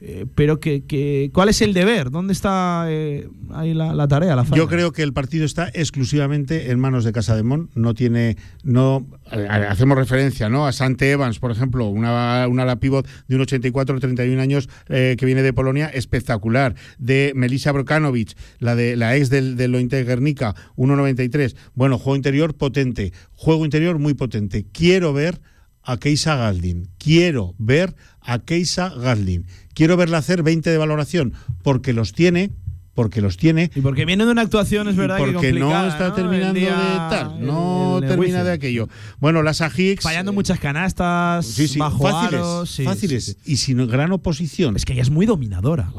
Eh, 0.06 0.26
pero 0.36 0.60
que, 0.60 0.84
que- 0.84 1.30
¿cuál 1.34 1.48
es 1.48 1.62
el 1.62 1.72
deber? 1.72 2.12
¿Dónde 2.12 2.34
está 2.34 2.88
eh, 2.90 3.30
ahí 3.54 3.74
la, 3.74 3.94
la 3.94 4.06
tarea, 4.06 4.36
la? 4.36 4.44
Yo 4.54 4.68
creo 4.68 4.92
que 4.92 5.02
el 5.02 5.14
partido 5.14 5.46
está 5.46 5.70
exclusivamente 5.74 6.72
en 6.72 6.80
manos 6.80 7.06
de 7.06 7.14
Casa 7.14 7.38
de 7.38 7.44
Mon. 7.44 7.70
No 7.74 7.94
tiene, 7.94 8.36
no 8.64 9.08
hacemos 9.32 9.98
referencia, 9.98 10.50
¿no? 10.50 10.68
A 10.68 10.74
Sante 10.74 11.10
Evans, 11.10 11.40
por 11.40 11.52
ejemplo, 11.52 11.88
una, 11.88 12.46
una 12.50 12.64
ala 12.64 12.82
pivot 12.82 13.08
de 13.30 13.36
un 13.36 13.42
84, 13.44 13.98
31 14.02 14.42
años 14.42 14.68
eh, 14.90 15.16
que 15.18 15.26
viene 15.26 15.42
de 15.42 15.54
Polonia, 15.54 15.88
espectacular. 15.88 16.76
De 16.98 17.32
Melissa 17.34 17.72
Brokanovic, 17.72 18.36
la 18.60 18.76
de 18.76 18.98
la 18.98 19.16
ex 19.16 19.30
del, 19.30 19.56
del 19.56 19.72
Lointe 19.72 20.04
Guernica, 20.04 20.54
1.93. 20.76 21.56
Bueno, 21.76 21.98
juego 21.98 22.18
interior 22.18 22.56
potente, 22.56 23.14
juego 23.36 23.64
interior 23.64 24.00
muy 24.00 24.16
potente. 24.16 24.66
Quiero 24.74 25.14
ver 25.14 25.40
a 25.84 25.98
Keisa 25.98 26.36
Galdin. 26.36 26.90
Quiero 26.98 27.56
ver 27.58 27.96
a 28.22 28.40
Keisa 28.40 28.90
Galdin. 28.90 29.46
Quiero 29.74 29.98
verla 29.98 30.20
hacer 30.20 30.44
20 30.44 30.70
de 30.70 30.78
valoración, 30.78 31.34
porque 31.64 31.94
los 31.94 32.14
tiene, 32.14 32.52
porque 32.94 33.22
los 33.22 33.38
tiene. 33.38 33.72
Y 33.76 33.82
porque 33.82 34.06
viene 34.06 34.26
de 34.26 34.32
una 34.32 34.44
actuación, 34.44 34.88
es 34.88 34.96
verdad, 34.96 35.18
que 35.18 35.24
porque 35.32 35.52
no 35.54 35.60
complicada, 35.62 35.88
está 35.88 36.08
¿no? 36.10 36.14
terminando 36.14 36.60
día- 36.60 36.76
de 36.78 37.16
tal, 37.16 37.46
no 37.46 37.98
el 37.98 38.08
termina 38.08 38.44
de 38.44 38.52
aquello. 38.52 38.88
Bueno, 39.20 39.42
las 39.42 39.62
Ajix. 39.62 40.04
Fallando 40.04 40.32
muchas 40.34 40.60
canastas, 40.60 41.46
Sí, 41.46 41.68
sí, 41.68 41.80
bajo 41.80 42.04
fáciles, 42.04 42.40
aros, 42.42 42.70
sí, 42.70 42.84
fáciles. 42.84 43.38
Y 43.46 43.58
sin 43.58 43.86
gran 43.88 44.12
oposición. 44.12 44.76
Es 44.76 44.86
que 44.86 44.94
ella 44.94 45.02
es 45.02 45.10
muy 45.10 45.26
dominadora. 45.26 45.92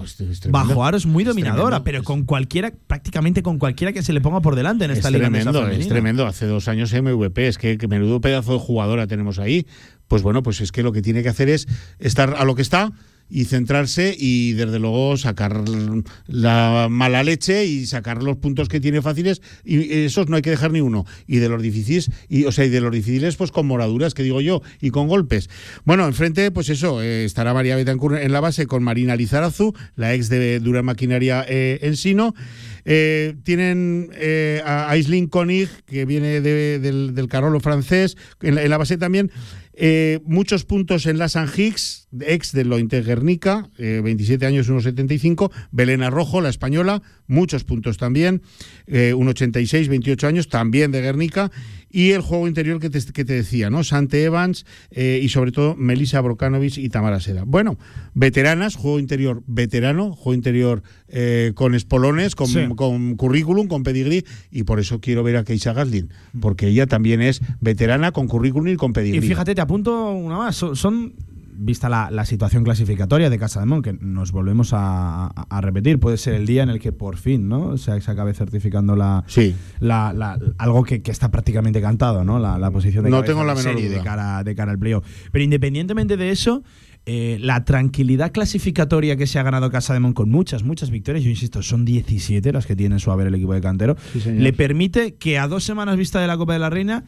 Bajo 0.50 0.84
aro 0.84 0.96
es 0.96 1.06
muy 1.06 1.24
dominadora, 1.24 1.82
pero 1.82 2.02
con 2.04 2.24
cualquiera, 2.24 2.72
prácticamente 2.86 3.42
con 3.42 3.58
cualquiera 3.58 3.92
que 3.92 4.02
se 4.02 4.12
le 4.12 4.20
ponga 4.20 4.40
por 4.40 4.54
delante 4.54 4.84
en 4.84 4.92
Es 4.92 4.98
esta 4.98 5.10
liga 5.10 5.26
andesa 5.26 5.50
tremendo, 5.50 5.76
es 5.76 5.88
tremendo. 5.88 6.26
Hace 6.26 6.46
dos 6.46 6.68
años 6.68 6.92
MVP, 6.92 7.48
es 7.48 7.58
que, 7.58 7.76
que 7.78 7.88
menudo 7.88 8.20
pedazo 8.20 8.52
de 8.52 8.58
jugadora 8.60 9.06
tenemos 9.06 9.38
ahí. 9.38 9.66
Pues 10.06 10.22
bueno, 10.22 10.42
pues 10.42 10.60
es 10.60 10.70
que 10.70 10.82
lo 10.82 10.92
que 10.92 11.02
tiene 11.02 11.22
que 11.22 11.28
hacer 11.28 11.48
es 11.48 11.66
estar 11.98 12.34
a 12.38 12.44
lo 12.44 12.54
que 12.54 12.62
está 12.62 12.92
y 13.28 13.44
centrarse 13.44 14.14
y 14.18 14.52
desde 14.52 14.78
luego 14.78 15.16
sacar 15.16 15.64
la 16.26 16.88
mala 16.90 17.22
leche 17.22 17.66
y 17.66 17.86
sacar 17.86 18.22
los 18.22 18.36
puntos 18.36 18.68
que 18.68 18.80
tiene 18.80 19.02
fáciles. 19.02 19.42
Y 19.64 19.92
esos 20.04 20.28
no 20.28 20.36
hay 20.36 20.42
que 20.42 20.50
dejar 20.50 20.72
ni 20.72 20.80
uno. 20.80 21.06
Y 21.26 21.38
de 21.38 21.48
los 21.48 21.62
difíciles 21.62 22.10
y 22.28 22.44
o 22.44 22.52
sea 22.52 22.64
y 22.64 22.68
de 22.68 22.80
los 22.80 22.92
difíciles 22.92 23.36
pues 23.36 23.50
con 23.50 23.66
moraduras 23.66 24.14
que 24.14 24.22
digo 24.22 24.40
yo 24.40 24.62
y 24.80 24.90
con 24.90 25.08
golpes. 25.08 25.50
Bueno 25.84 26.06
enfrente 26.06 26.50
pues 26.50 26.68
eso 26.68 27.02
eh, 27.02 27.24
estará 27.24 27.54
María 27.54 27.76
Betancourt 27.76 28.18
en 28.18 28.32
la 28.32 28.40
base 28.40 28.66
con 28.66 28.82
Marina 28.82 29.16
Lizarazu 29.16 29.74
la 29.96 30.14
ex 30.14 30.28
de 30.28 30.60
Durán 30.60 30.84
Maquinaria 30.84 31.44
eh, 31.48 31.80
Ensino 31.82 32.34
eh, 32.84 33.34
tienen 33.44 34.10
eh, 34.14 34.60
a 34.64 34.90
Aislinn 34.90 35.26
Konig, 35.28 35.68
que 35.86 36.04
viene 36.04 36.40
de- 36.40 36.78
del, 36.78 37.14
del 37.14 37.28
Carolo 37.28 37.60
francés, 37.60 38.16
en 38.42 38.54
la, 38.56 38.62
en 38.64 38.70
la 38.70 38.78
base 38.78 38.96
también. 38.98 39.30
eh, 39.76 40.20
muchos 40.24 40.64
puntos 40.64 41.06
en 41.06 41.18
la 41.18 41.28
San 41.28 41.48
Higgs, 41.54 42.06
ex 42.20 42.52
de 42.52 42.64
Lointe 42.64 43.02
Guernica, 43.02 43.68
eh, 43.76 44.00
27 44.04 44.46
años, 44.46 44.68
1,75. 44.70 45.50
Belena 45.72 46.10
Rojo, 46.10 46.40
la 46.40 46.48
española, 46.48 47.02
muchos 47.26 47.64
puntos 47.64 47.96
también. 47.96 48.42
Eh, 48.86 49.14
1,86, 49.16 49.88
28 49.88 50.28
años, 50.28 50.48
también 50.48 50.92
de 50.92 51.02
Guernica. 51.02 51.50
Y 51.96 52.10
el 52.10 52.22
juego 52.22 52.48
interior 52.48 52.80
que 52.80 52.90
te, 52.90 52.98
que 53.12 53.24
te 53.24 53.34
decía, 53.34 53.70
¿no? 53.70 53.84
Sante 53.84 54.24
Evans 54.24 54.66
eh, 54.90 55.20
y 55.22 55.28
sobre 55.28 55.52
todo 55.52 55.76
Melissa 55.76 56.20
Brokanovic 56.20 56.76
y 56.78 56.88
Tamara 56.88 57.20
Seda. 57.20 57.44
Bueno, 57.46 57.78
veteranas, 58.14 58.74
juego 58.74 58.98
interior 58.98 59.44
veterano, 59.46 60.12
juego 60.12 60.34
interior 60.34 60.82
eh, 61.06 61.52
con 61.54 61.76
espolones, 61.76 62.34
con, 62.34 62.48
Sí. 62.48 62.60
con 62.74 63.14
currículum, 63.14 63.68
con 63.68 63.84
pedigrí, 63.84 64.24
y 64.50 64.64
por 64.64 64.80
eso 64.80 65.00
quiero 65.00 65.22
ver 65.22 65.36
a 65.36 65.44
Keisha 65.44 65.72
Gatlin, 65.72 66.10
porque 66.40 66.66
ella 66.66 66.86
también 66.86 67.22
es 67.22 67.40
veterana 67.60 68.10
con 68.10 68.26
currículum 68.26 68.68
y 68.72 68.76
con 68.76 68.90
Y 68.90 68.94
pedigrí. 68.94 69.28
fíjate, 69.28 69.54
te 69.54 69.60
apunto 69.60 70.10
una 70.12 70.36
más. 70.36 70.56
Son- 70.56 71.14
vista 71.56 71.88
la, 71.88 72.10
la 72.10 72.24
situación 72.24 72.64
clasificatoria 72.64 73.30
de 73.30 73.38
Casa 73.38 73.60
de 73.60 73.66
Mon, 73.66 73.82
que 73.82 73.92
nos 73.92 74.32
volvemos 74.32 74.72
a, 74.72 75.26
a- 75.26 75.46
a 75.48 75.60
repetir, 75.60 75.98
puede 76.00 76.16
ser 76.16 76.34
el 76.34 76.46
día 76.46 76.62
en 76.62 76.68
el 76.70 76.80
que 76.80 76.92
por 76.92 77.16
fin 77.16 77.48
¿no? 77.48 77.76
se, 77.78 78.00
se 78.00 78.10
acabe 78.10 78.34
certificando 78.34 78.96
la, 78.96 79.24
Sí. 79.26 79.54
la- 79.80 80.12
la- 80.12 80.38
algo 80.58 80.82
que, 80.84 81.02
que 81.02 81.10
está 81.10 81.30
prácticamente 81.30 81.80
cantado, 81.80 82.24
¿no? 82.24 82.38
La, 82.38 82.70
posición 82.70 83.04
de 83.04 83.10
No 83.10 83.22
tengo 83.22 83.44
la 83.44 83.54
de 83.54 83.58
menor 83.60 83.74
serie 83.74 83.88
duda. 83.88 83.98
De 83.98 84.04
cara, 84.04 84.44
de 84.44 84.54
cara 84.54 84.72
al 84.72 84.78
playoff. 84.78 85.06
Pero 85.30 85.44
independientemente 85.44 86.16
de 86.16 86.30
eso, 86.30 86.62
eh, 87.06 87.36
la 87.40 87.64
tranquilidad 87.64 88.32
clasificatoria 88.32 89.16
que 89.16 89.26
se 89.26 89.38
ha 89.38 89.42
ganado 89.42 89.70
Casa 89.70 89.92
de 89.94 90.00
Mon 90.00 90.12
con 90.14 90.30
muchas, 90.30 90.62
muchas 90.64 90.90
victorias, 90.90 91.22
yo 91.24 91.30
insisto, 91.30 91.62
son 91.62 91.84
17 91.84 92.50
las 92.52 92.66
que 92.66 92.74
tiene 92.76 92.94
en 92.96 92.98
su 93.00 93.10
haber 93.10 93.26
el 93.26 93.34
equipo 93.34 93.52
de 93.54 93.60
Cantero, 93.60 93.96
Sí, 94.12 94.30
le 94.32 94.52
permite 94.52 95.14
que 95.14 95.38
a 95.38 95.46
dos 95.48 95.64
semanas 95.64 95.96
vista 95.96 96.20
de 96.20 96.26
la 96.26 96.36
Copa 96.36 96.54
de 96.54 96.58
la 96.58 96.70
Reina, 96.70 97.04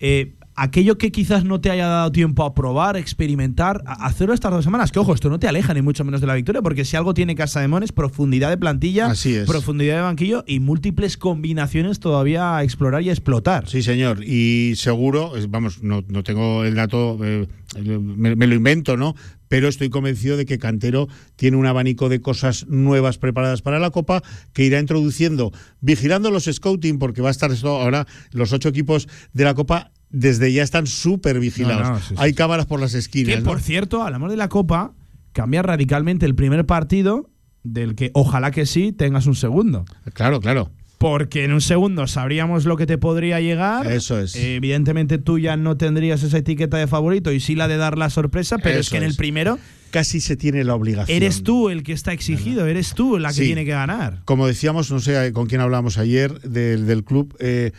eh, 0.00 0.34
aquello 0.62 0.98
que 0.98 1.10
quizás 1.10 1.44
no 1.44 1.60
te 1.60 1.70
haya 1.70 1.86
dado 1.86 2.12
tiempo 2.12 2.44
a 2.44 2.54
probar, 2.54 2.96
experimentar, 2.96 3.82
a- 3.86 4.06
hacerlo 4.06 4.34
estas 4.34 4.50
dos 4.52 4.64
semanas, 4.64 4.92
que 4.92 4.98
ojo, 4.98 5.14
esto 5.14 5.30
no 5.30 5.38
te 5.38 5.48
aleja 5.48 5.72
ni 5.74 5.82
mucho 5.82 6.04
menos 6.04 6.20
de 6.20 6.26
la 6.26 6.34
victoria, 6.34 6.62
porque 6.62 6.84
si 6.84 6.96
algo 6.96 7.14
tiene 7.14 7.34
Casa 7.34 7.60
de 7.60 7.68
Mon 7.68 7.82
es 7.82 7.92
profundidad 7.92 8.50
de 8.50 8.56
plantilla, 8.58 9.06
Así 9.06 9.34
es. 9.34 9.46
profundidad 9.48 9.96
de 9.96 10.02
banquillo 10.02 10.44
y 10.46 10.60
múltiples 10.60 11.16
combinaciones 11.16 11.98
todavía 12.00 12.56
a 12.56 12.62
explorar 12.64 13.02
y 13.02 13.08
a 13.08 13.12
explotar. 13.12 13.68
Sí, 13.68 13.82
señor. 13.82 14.22
Y 14.24 14.74
seguro, 14.76 15.32
vamos, 15.48 15.82
no, 15.82 16.02
no 16.08 16.22
tengo 16.22 16.64
el 16.64 16.74
dato, 16.74 17.18
eh, 17.24 17.46
me, 17.82 18.36
me 18.36 18.46
lo 18.46 18.54
invento, 18.54 18.96
¿no? 18.96 19.14
Pero 19.48 19.66
estoy 19.68 19.90
convencido 19.90 20.36
de 20.36 20.46
que 20.46 20.58
Cantero 20.58 21.08
tiene 21.36 21.56
un 21.56 21.66
abanico 21.66 22.08
de 22.08 22.20
cosas 22.20 22.66
nuevas 22.68 23.18
preparadas 23.18 23.62
para 23.62 23.78
la 23.78 23.90
Copa 23.90 24.22
que 24.52 24.64
irá 24.64 24.78
introduciendo, 24.78 25.52
vigilando 25.80 26.30
los 26.30 26.44
scouting, 26.44 26.98
porque 26.98 27.20
va 27.22 27.28
a 27.28 27.32
estar 27.32 27.50
esto 27.50 27.68
ahora, 27.80 28.06
los 28.32 28.52
ocho 28.52 28.68
equipos 28.68 29.08
de 29.32 29.44
la 29.44 29.54
Copa 29.54 29.90
desde 30.10 30.52
ya 30.52 30.62
están 30.62 30.86
súper 30.86 31.40
vigilados. 31.40 31.82
No, 31.82 31.94
no, 31.94 31.98
sí, 32.00 32.06
sí, 32.10 32.14
Hay 32.18 32.30
sí. 32.30 32.36
cámaras 32.36 32.66
por 32.66 32.80
las 32.80 32.94
esquinas. 32.94 33.36
Que, 33.36 33.42
por 33.42 33.60
cierto, 33.60 34.02
hablamos 34.02 34.30
de 34.30 34.36
la 34.36 34.48
Copa, 34.48 34.92
cambia 35.32 35.62
radicalmente 35.62 36.26
el 36.26 36.34
primer 36.34 36.66
partido 36.66 37.30
del 37.62 37.94
que 37.94 38.10
ojalá 38.14 38.50
que 38.50 38.66
sí 38.66 38.92
tengas 38.92 39.26
un 39.26 39.34
segundo. 39.34 39.84
Claro, 40.14 40.40
claro. 40.40 40.70
Porque 40.98 41.44
en 41.44 41.52
un 41.52 41.62
segundo 41.62 42.06
sabríamos 42.06 42.66
lo 42.66 42.76
que 42.76 42.86
te 42.86 42.98
podría 42.98 43.40
llegar. 43.40 43.90
Eso 43.90 44.18
es. 44.20 44.36
Eh, 44.36 44.56
evidentemente 44.56 45.16
tú 45.16 45.38
ya 45.38 45.56
no 45.56 45.78
tendrías 45.78 46.22
esa 46.22 46.38
etiqueta 46.38 46.76
de 46.76 46.86
favorito 46.86 47.32
y 47.32 47.40
sí 47.40 47.54
la 47.54 47.68
de 47.68 47.78
dar 47.78 47.96
la 47.96 48.10
sorpresa, 48.10 48.58
pero 48.58 48.78
es 48.78 48.90
que 48.90 48.98
en 48.98 49.04
el 49.04 49.16
primero 49.16 49.58
Casi 49.90 50.20
se 50.20 50.36
tiene 50.36 50.62
la 50.64 50.74
obligación. 50.74 51.16
eres 51.16 51.42
tú 51.42 51.68
el 51.68 51.82
que 51.82 51.92
está 51.92 52.12
exigido, 52.12 52.66
eres 52.66 52.94
tú 52.94 53.18
la 53.18 53.28
que 53.30 53.34
Sí. 53.36 53.46
tiene 53.46 53.64
que 53.64 53.72
ganar. 53.72 54.22
Como 54.24 54.46
decíamos, 54.46 54.90
no 54.90 55.00
sé 55.00 55.32
con 55.32 55.46
quién 55.46 55.60
hablamos 55.60 55.98
ayer 55.98 56.40
del, 56.42 56.86
del 56.86 57.04
club, 57.04 57.36
eh, 57.40 57.72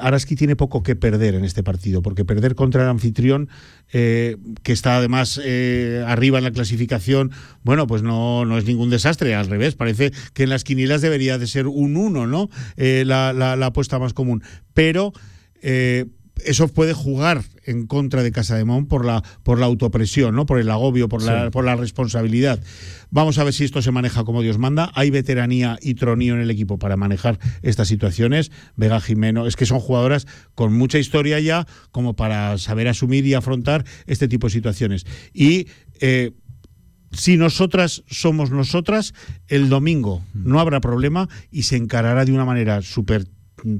Araski 0.00 0.36
tiene 0.36 0.56
poco 0.56 0.82
que 0.82 0.96
perder 0.96 1.34
en 1.34 1.44
este 1.44 1.62
partido, 1.62 2.00
porque 2.02 2.24
perder 2.24 2.54
contra 2.54 2.82
el 2.84 2.88
anfitrión, 2.88 3.48
eh, 3.92 4.36
que 4.62 4.72
está 4.72 4.96
además 4.98 5.40
eh, 5.44 6.04
arriba 6.06 6.38
en 6.38 6.44
la 6.44 6.50
clasificación, 6.52 7.30
bueno, 7.64 7.86
pues 7.86 8.02
no, 8.02 8.44
no 8.44 8.56
es 8.58 8.64
ningún 8.64 8.90
desastre, 8.90 9.34
al 9.34 9.46
revés, 9.48 9.74
parece 9.74 10.12
que 10.34 10.44
en 10.44 10.50
las 10.50 10.64
quinielas 10.64 11.00
debería 11.02 11.38
de 11.38 11.46
ser 11.46 11.66
un 11.66 11.96
1, 11.96 12.26
¿no? 12.26 12.48
Eh, 12.76 13.02
la, 13.06 13.32
la- 13.32 13.56
la 13.56 13.66
apuesta 13.66 13.98
más 13.98 14.12
común. 14.14 14.42
Pero 14.74 15.12
eso 16.44 16.68
puede 16.68 16.92
jugar 16.92 17.42
en 17.64 17.86
contra 17.86 18.22
de 18.22 18.32
Casa 18.32 18.56
de 18.56 18.64
Mon 18.64 18.86
por 18.86 19.04
la, 19.04 19.22
por 19.42 19.58
la 19.58 19.66
autopresión, 19.66 20.34
¿no? 20.34 20.46
por 20.46 20.58
el 20.58 20.70
agobio, 20.70 21.08
por, 21.08 21.22
la, 21.22 21.44
Sí. 21.44 21.50
por 21.50 21.64
la 21.64 21.76
responsabilidad. 21.76 22.60
Vamos 23.10 23.38
a 23.38 23.44
ver 23.44 23.52
si 23.52 23.64
esto 23.64 23.82
se 23.82 23.90
maneja 23.90 24.24
como 24.24 24.42
Dios 24.42 24.58
manda. 24.58 24.90
Hay 24.94 25.10
veteranía 25.10 25.78
y 25.80 25.94
tronío 25.94 26.34
en 26.34 26.40
el 26.40 26.50
equipo 26.50 26.78
para 26.78 26.96
manejar 26.96 27.38
estas 27.62 27.88
situaciones. 27.88 28.50
Vega 28.76 29.00
Jimeno, 29.00 29.46
es 29.46 29.56
que 29.56 29.66
son 29.66 29.80
jugadoras 29.80 30.26
con 30.54 30.72
mucha 30.74 30.98
historia 30.98 31.40
ya 31.40 31.66
como 31.90 32.16
para 32.16 32.56
saber 32.58 32.88
asumir 32.88 33.26
y 33.26 33.34
afrontar 33.34 33.84
este 34.06 34.28
tipo 34.28 34.46
de 34.48 34.52
situaciones. 34.52 35.06
Y 35.32 35.68
eh, 36.00 36.32
si 37.12 37.36
nosotras 37.36 38.04
somos 38.08 38.50
nosotras, 38.50 39.14
el 39.46 39.68
domingo 39.68 40.22
no 40.34 40.60
habrá 40.60 40.80
problema 40.80 41.28
y 41.50 41.62
se 41.62 41.76
encarará 41.76 42.24
de 42.24 42.32
una 42.32 42.44
manera 42.44 42.82
súper 42.82 43.26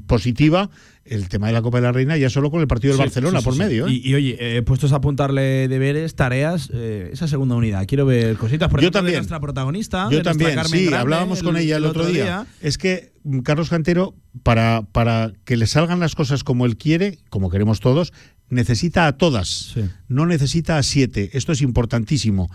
positiva 0.07 0.69
el 1.09 1.27
tema 1.27 1.47
de 1.47 1.53
la 1.53 1.61
Copa 1.61 1.79
de 1.79 1.83
la 1.83 1.91
Reina 1.91 2.17
ya 2.17 2.29
solo 2.29 2.51
con 2.51 2.61
el 2.61 2.67
partido 2.67 2.93
del 2.93 2.97
Sí, 2.97 3.03
Barcelona 3.03 3.39
sí, 3.39 3.43
sí, 3.43 3.49
por 3.49 3.57
medio. 3.57 3.87
¿eh? 3.87 3.93
Y, 3.93 4.09
y, 4.09 4.13
oye, 4.15 4.37
eh, 4.39 4.61
puestos 4.61 4.93
a 4.93 4.97
apuntarle 4.97 5.67
deberes, 5.67 6.15
tareas, 6.15 6.69
eh, 6.73 7.09
esa 7.11 7.27
segunda 7.27 7.55
unidad. 7.55 7.85
Quiero 7.87 8.05
ver 8.05 8.37
cositas. 8.37 8.69
Por 8.69 8.79
Yo 8.79 8.85
ejemplo, 8.85 8.99
de 8.99 9.03
también. 9.03 9.19
nuestra 9.19 9.39
protagonista. 9.39 10.07
Yo 10.11 10.17
de 10.17 10.23
también, 10.23 10.55
Carmen 10.55 10.79
sí, 10.79 10.85
Grande, 10.85 10.97
hablábamos 10.97 11.41
con 11.41 11.57
ella 11.57 11.77
el, 11.77 11.85
otro 11.85 12.05
día. 12.05 12.45
Es 12.61 12.77
que 12.77 13.11
mm, 13.23 13.39
Carlos 13.39 13.69
Cantero, 13.69 14.15
para, 14.43 14.83
para 14.91 15.33
que 15.45 15.57
le 15.57 15.67
salgan 15.67 15.99
las 15.99 16.15
cosas 16.15 16.43
como 16.43 16.65
él 16.65 16.77
quiere, 16.77 17.17
como 17.29 17.49
queremos 17.49 17.79
todos, 17.79 18.13
necesita 18.49 19.07
a 19.07 19.17
todas. 19.17 19.75
No 20.07 20.25
necesita 20.25 20.77
a 20.77 20.83
siete. 20.83 21.31
Esto 21.33 21.51
es 21.51 21.61
importantísimo. 21.61 22.49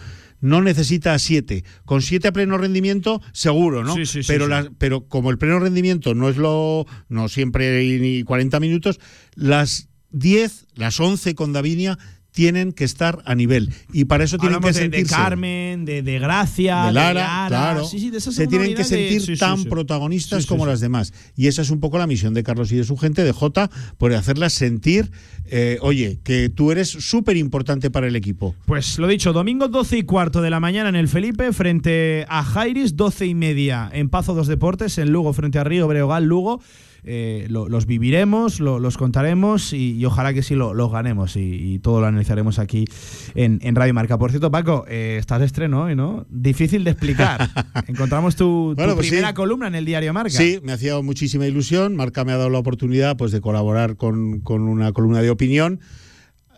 No 0.44 0.60
necesita 0.60 1.14
a 1.14 1.18
siete. 1.18 1.64
Con 1.86 2.02
siete 2.02 2.28
a 2.28 2.32
pleno 2.32 2.58
rendimiento, 2.58 3.22
seguro, 3.32 3.82
¿no? 3.82 3.94
Sí, 3.94 4.04
sí, 4.04 4.22
sí, 4.22 4.28
pero, 4.30 4.46
sí. 4.46 4.68
pero 4.76 5.08
como 5.08 5.30
el 5.30 5.38
pleno 5.38 5.58
rendimiento 5.58 6.14
no 6.14 6.28
es 6.28 6.36
lo. 6.36 6.84
no 7.08 7.30
siempre 7.30 7.78
hay 7.78 7.98
ni 7.98 8.24
40 8.24 8.60
minutos, 8.60 9.00
las 9.36 9.88
10, 10.10 10.66
las 10.74 11.00
11 11.00 11.34
con 11.34 11.54
Davinia 11.54 11.98
tienen 12.34 12.72
que 12.72 12.82
estar 12.82 13.22
a 13.26 13.36
nivel. 13.36 13.72
Y 13.92 14.06
para 14.06 14.24
eso 14.24 14.38
tienen 14.38 14.56
Hablamos 14.56 14.76
que 14.76 14.82
de, 14.82 14.88
de 14.88 14.96
sentirse. 14.96 15.14
Carmen, 15.14 15.84
de, 15.84 16.02
de 16.02 16.18
Gracia, 16.18 16.86
de 16.86 16.92
Lara, 16.92 17.44
claro. 17.46 17.84
Sí, 17.86 18.00
sí, 18.00 18.10
de 18.10 18.18
esa 18.18 18.32
se 18.32 18.48
tienen 18.48 18.74
que 18.74 18.82
sentir 18.82 19.22
sí, 19.22 19.36
tan 19.36 19.64
protagonistas 19.64 20.44
como 20.44 20.66
las 20.66 20.80
demás. 20.80 21.12
Y 21.36 21.46
esa 21.46 21.62
es 21.62 21.70
un 21.70 21.78
poco 21.78 21.96
la 21.96 22.08
misión 22.08 22.34
de 22.34 22.42
Carlos 22.42 22.72
y 22.72 22.76
de 22.76 22.82
su 22.82 22.96
gente, 22.96 23.22
de 23.22 23.30
Jota, 23.30 23.70
por 23.98 24.12
hacerlas 24.12 24.52
sentir, 24.52 25.12
eh, 25.46 25.78
oye, 25.80 26.18
que 26.24 26.48
tú 26.48 26.72
eres 26.72 26.88
súper 26.88 27.36
importante 27.36 27.92
para 27.92 28.08
el 28.08 28.16
equipo. 28.16 28.56
Pues 28.66 28.98
lo 28.98 29.06
dicho, 29.06 29.32
domingo 29.32 29.68
12 29.68 29.98
y 29.98 30.02
cuarto 30.02 30.42
de 30.42 30.50
la 30.50 30.58
mañana 30.58 30.88
en 30.88 30.96
el 30.96 31.06
Felipe, 31.06 31.52
frente 31.52 32.26
a 32.28 32.42
Jairis, 32.42 32.96
12 32.96 33.26
y 33.26 33.34
media 33.36 33.88
en 33.92 34.08
Pazo 34.08 34.34
dos 34.34 34.48
Deportes, 34.48 34.98
en 34.98 35.12
Lugo, 35.12 35.32
frente 35.34 35.60
a 35.60 35.64
Río 35.64 35.86
Breogal, 35.86 36.24
Lugo. 36.24 36.60
Eh, 37.06 37.46
lo- 37.50 37.68
los 37.68 37.86
viviremos, 37.86 38.60
lo- 38.60 38.78
los 38.78 38.96
contaremos 38.96 39.72
y, 39.72 39.92
y 39.92 40.04
ojalá 40.06 40.32
que 40.32 40.42
sí 40.42 40.54
lo- 40.54 40.72
los 40.74 40.90
ganemos 40.90 41.36
y, 41.36 41.40
y 41.74 41.78
todo 41.78 42.00
lo 42.00 42.06
analizaremos 42.06 42.58
aquí 42.58 42.86
en, 43.34 43.58
en 43.62 43.74
Radio 43.74 43.92
Marca. 43.94 44.16
Por 44.18 44.30
cierto, 44.30 44.50
Paco, 44.50 44.84
eh, 44.88 45.16
estás 45.20 45.40
de 45.40 45.46
estreno 45.46 45.82
hoy, 45.84 45.94
¿no? 45.94 46.24
Difícil 46.30 46.82
de 46.84 46.92
explicar. 46.92 47.48
Encontramos 47.86 48.36
tu, 48.36 48.70
tu 48.70 48.74
Bueno, 48.76 48.94
pues 48.94 49.08
primera 49.08 49.28
sí. 49.28 49.34
columna 49.34 49.66
en 49.68 49.74
el 49.74 49.84
diario 49.84 50.12
Marca. 50.14 50.30
Sí, 50.30 50.60
me 50.62 50.72
hacía 50.72 50.98
muchísima 51.02 51.46
ilusión. 51.46 51.94
Marca 51.96 52.24
me 52.24 52.32
ha 52.32 52.36
dado 52.36 52.50
la 52.50 52.58
oportunidad 52.58 53.16
pues, 53.16 53.32
de 53.32 53.40
colaborar 53.40 53.96
con, 53.96 54.40
con 54.40 54.62
una 54.62 54.92
columna 54.92 55.20
de 55.20 55.30
opinión. 55.30 55.80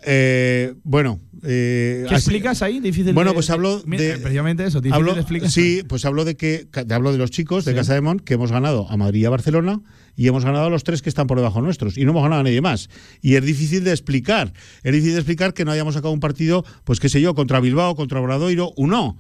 Eh, 0.09 0.74
bueno, 0.85 1.19
eh, 1.43 2.05
¿Qué 2.09 2.15
así- 2.15 2.27
explicas 2.27 2.62
ahí? 2.62 2.78
Difícil 2.78 3.12
Bueno, 3.12 3.31
de- 3.33 3.35
pues 3.35 3.51
hablo 3.51 3.81
de 3.81 4.19
precisamente 4.23 4.65
eso, 4.65 4.81
difícil 4.81 4.95
hablo, 4.95 5.15
de 5.15 5.20
explicar. 5.20 5.51
Sí, 5.51 5.83
pues 5.89 6.05
hablo 6.05 6.24
de 6.24 6.37
que 6.37 6.69
hablo 6.91 7.11
de 7.11 7.19
los 7.19 7.33
chicos 7.33 7.65
de 7.65 7.73
Sí. 7.73 7.77
Casa 7.77 7.95
de 7.95 8.01
Mon 8.03 8.20
que 8.20 8.35
hemos 8.35 8.53
ganado 8.53 8.89
a 8.89 8.97
Madrid 8.97 9.23
y 9.23 9.24
a 9.24 9.31
Barcelona 9.31 9.81
y 10.15 10.28
hemos 10.28 10.45
ganado 10.45 10.66
a 10.66 10.70
los 10.70 10.85
tres 10.85 11.03
que 11.03 11.09
están 11.09 11.27
por 11.27 11.39
debajo 11.39 11.61
nuestros 11.61 11.99
y 11.99 12.05
no 12.05 12.12
hemos 12.12 12.23
ganado 12.23 12.41
a 12.41 12.45
nadie 12.45 12.61
más. 12.61 12.89
Y 13.20 13.35
es 13.35 13.45
difícil 13.45 13.83
de 13.83 13.91
explicar. 13.91 14.53
Es 14.85 14.93
difícil 14.93 15.15
de 15.15 15.19
explicar 15.20 15.55
que 15.55 15.65
no 15.65 15.73
hayamos 15.73 15.95
sacado 15.95 16.12
un 16.15 16.20
partido, 16.20 16.65
pues 16.85 17.01
qué 17.01 17.09
sé 17.09 17.20
yo, 17.20 17.35
contra 17.35 17.59
Bilbao, 17.59 17.97
contra 17.97 18.20
Obradoiro, 18.20 18.73
uno 18.77 19.19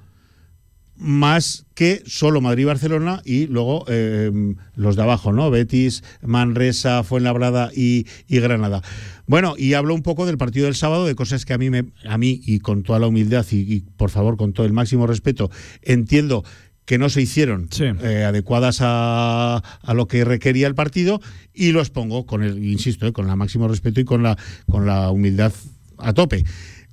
más 0.98 1.66
que 1.74 2.02
solo 2.06 2.40
Madrid 2.40 2.62
y 2.62 2.66
Barcelona 2.66 3.20
y 3.24 3.46
luego 3.46 3.84
eh, 3.88 4.30
los 4.74 4.96
de 4.96 5.02
abajo, 5.02 5.32
¿no? 5.32 5.50
Betis, 5.50 6.02
Manresa, 6.22 7.02
Fuenlabrada 7.02 7.70
y, 7.74 8.06
y 8.26 8.40
Granada. 8.40 8.82
Bueno, 9.26 9.54
y 9.58 9.74
hablo 9.74 9.94
un 9.94 10.02
poco 10.02 10.26
del 10.26 10.38
partido 10.38 10.66
del 10.66 10.74
sábado, 10.74 11.06
de 11.06 11.14
cosas 11.14 11.44
que 11.44 11.52
a 11.52 11.58
mí, 11.58 11.70
me, 11.70 11.84
a 12.06 12.16
mí 12.16 12.40
y 12.44 12.60
con 12.60 12.82
toda 12.82 12.98
la 12.98 13.08
humildad 13.08 13.44
y, 13.50 13.74
y, 13.74 13.80
por 13.80 14.10
favor 14.10 14.36
con 14.36 14.52
todo 14.52 14.66
el 14.66 14.72
máximo 14.72 15.06
respeto, 15.06 15.50
entiendo 15.82 16.44
que 16.86 16.98
no 16.98 17.08
se 17.08 17.20
hicieron 17.20 17.68
eh, 17.80 18.24
adecuadas 18.24 18.78
a, 18.80 19.56
a 19.56 19.94
lo 19.94 20.06
que 20.06 20.24
requería 20.24 20.68
el 20.68 20.76
partido 20.76 21.20
y 21.52 21.72
los 21.72 21.90
pongo 21.90 22.26
con 22.26 22.44
el, 22.44 22.64
insisto, 22.64 23.06
eh, 23.06 23.12
con 23.12 23.28
el 23.28 23.36
máximo 23.36 23.66
respeto 23.66 24.00
y 24.00 24.04
con 24.04 24.22
la, 24.22 24.38
con 24.70 24.86
la 24.86 25.10
humildad 25.10 25.52
a 25.98 26.12
tope. 26.12 26.44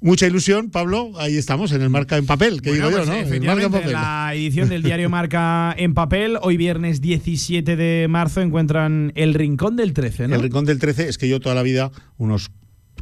Mucha 0.04 0.28
ilusión, 0.28 0.70
Pablo. 0.70 1.14
Ahí 1.16 1.38
estamos, 1.38 1.72
en 1.72 1.82
el 1.82 1.90
marca 1.90 2.18
en 2.18 2.26
papel, 2.26 2.62
que 2.62 2.72
Bueno, 2.72 2.90
digo 2.90 2.98
pues, 3.00 3.08
yo, 3.08 3.14
¿no? 3.14 3.36
El 3.36 3.42
marca 3.42 3.64
en 3.64 3.72
papel. 3.72 3.92
la 3.94 4.32
edición 4.36 4.68
del 4.68 4.84
diario 4.84 5.10
Marca 5.10 5.74
en 5.78 5.94
papel. 5.94 6.38
Hoy 6.42 6.58
viernes 6.58 7.00
17 7.00 7.78
de 7.78 8.08
marzo 8.10 8.42
encuentran 8.42 9.14
El 9.16 9.34
Rincón 9.34 9.78
del 9.78 9.94
13, 9.94 10.28
¿no? 10.28 10.36
El 10.36 10.42
Rincón 10.42 10.66
del 10.66 10.78
13 10.78 11.08
es 11.08 11.18
que 11.18 11.30
yo 11.30 11.40
toda 11.40 11.56
la 11.56 11.64
vida, 11.64 11.90
unos 12.18 12.52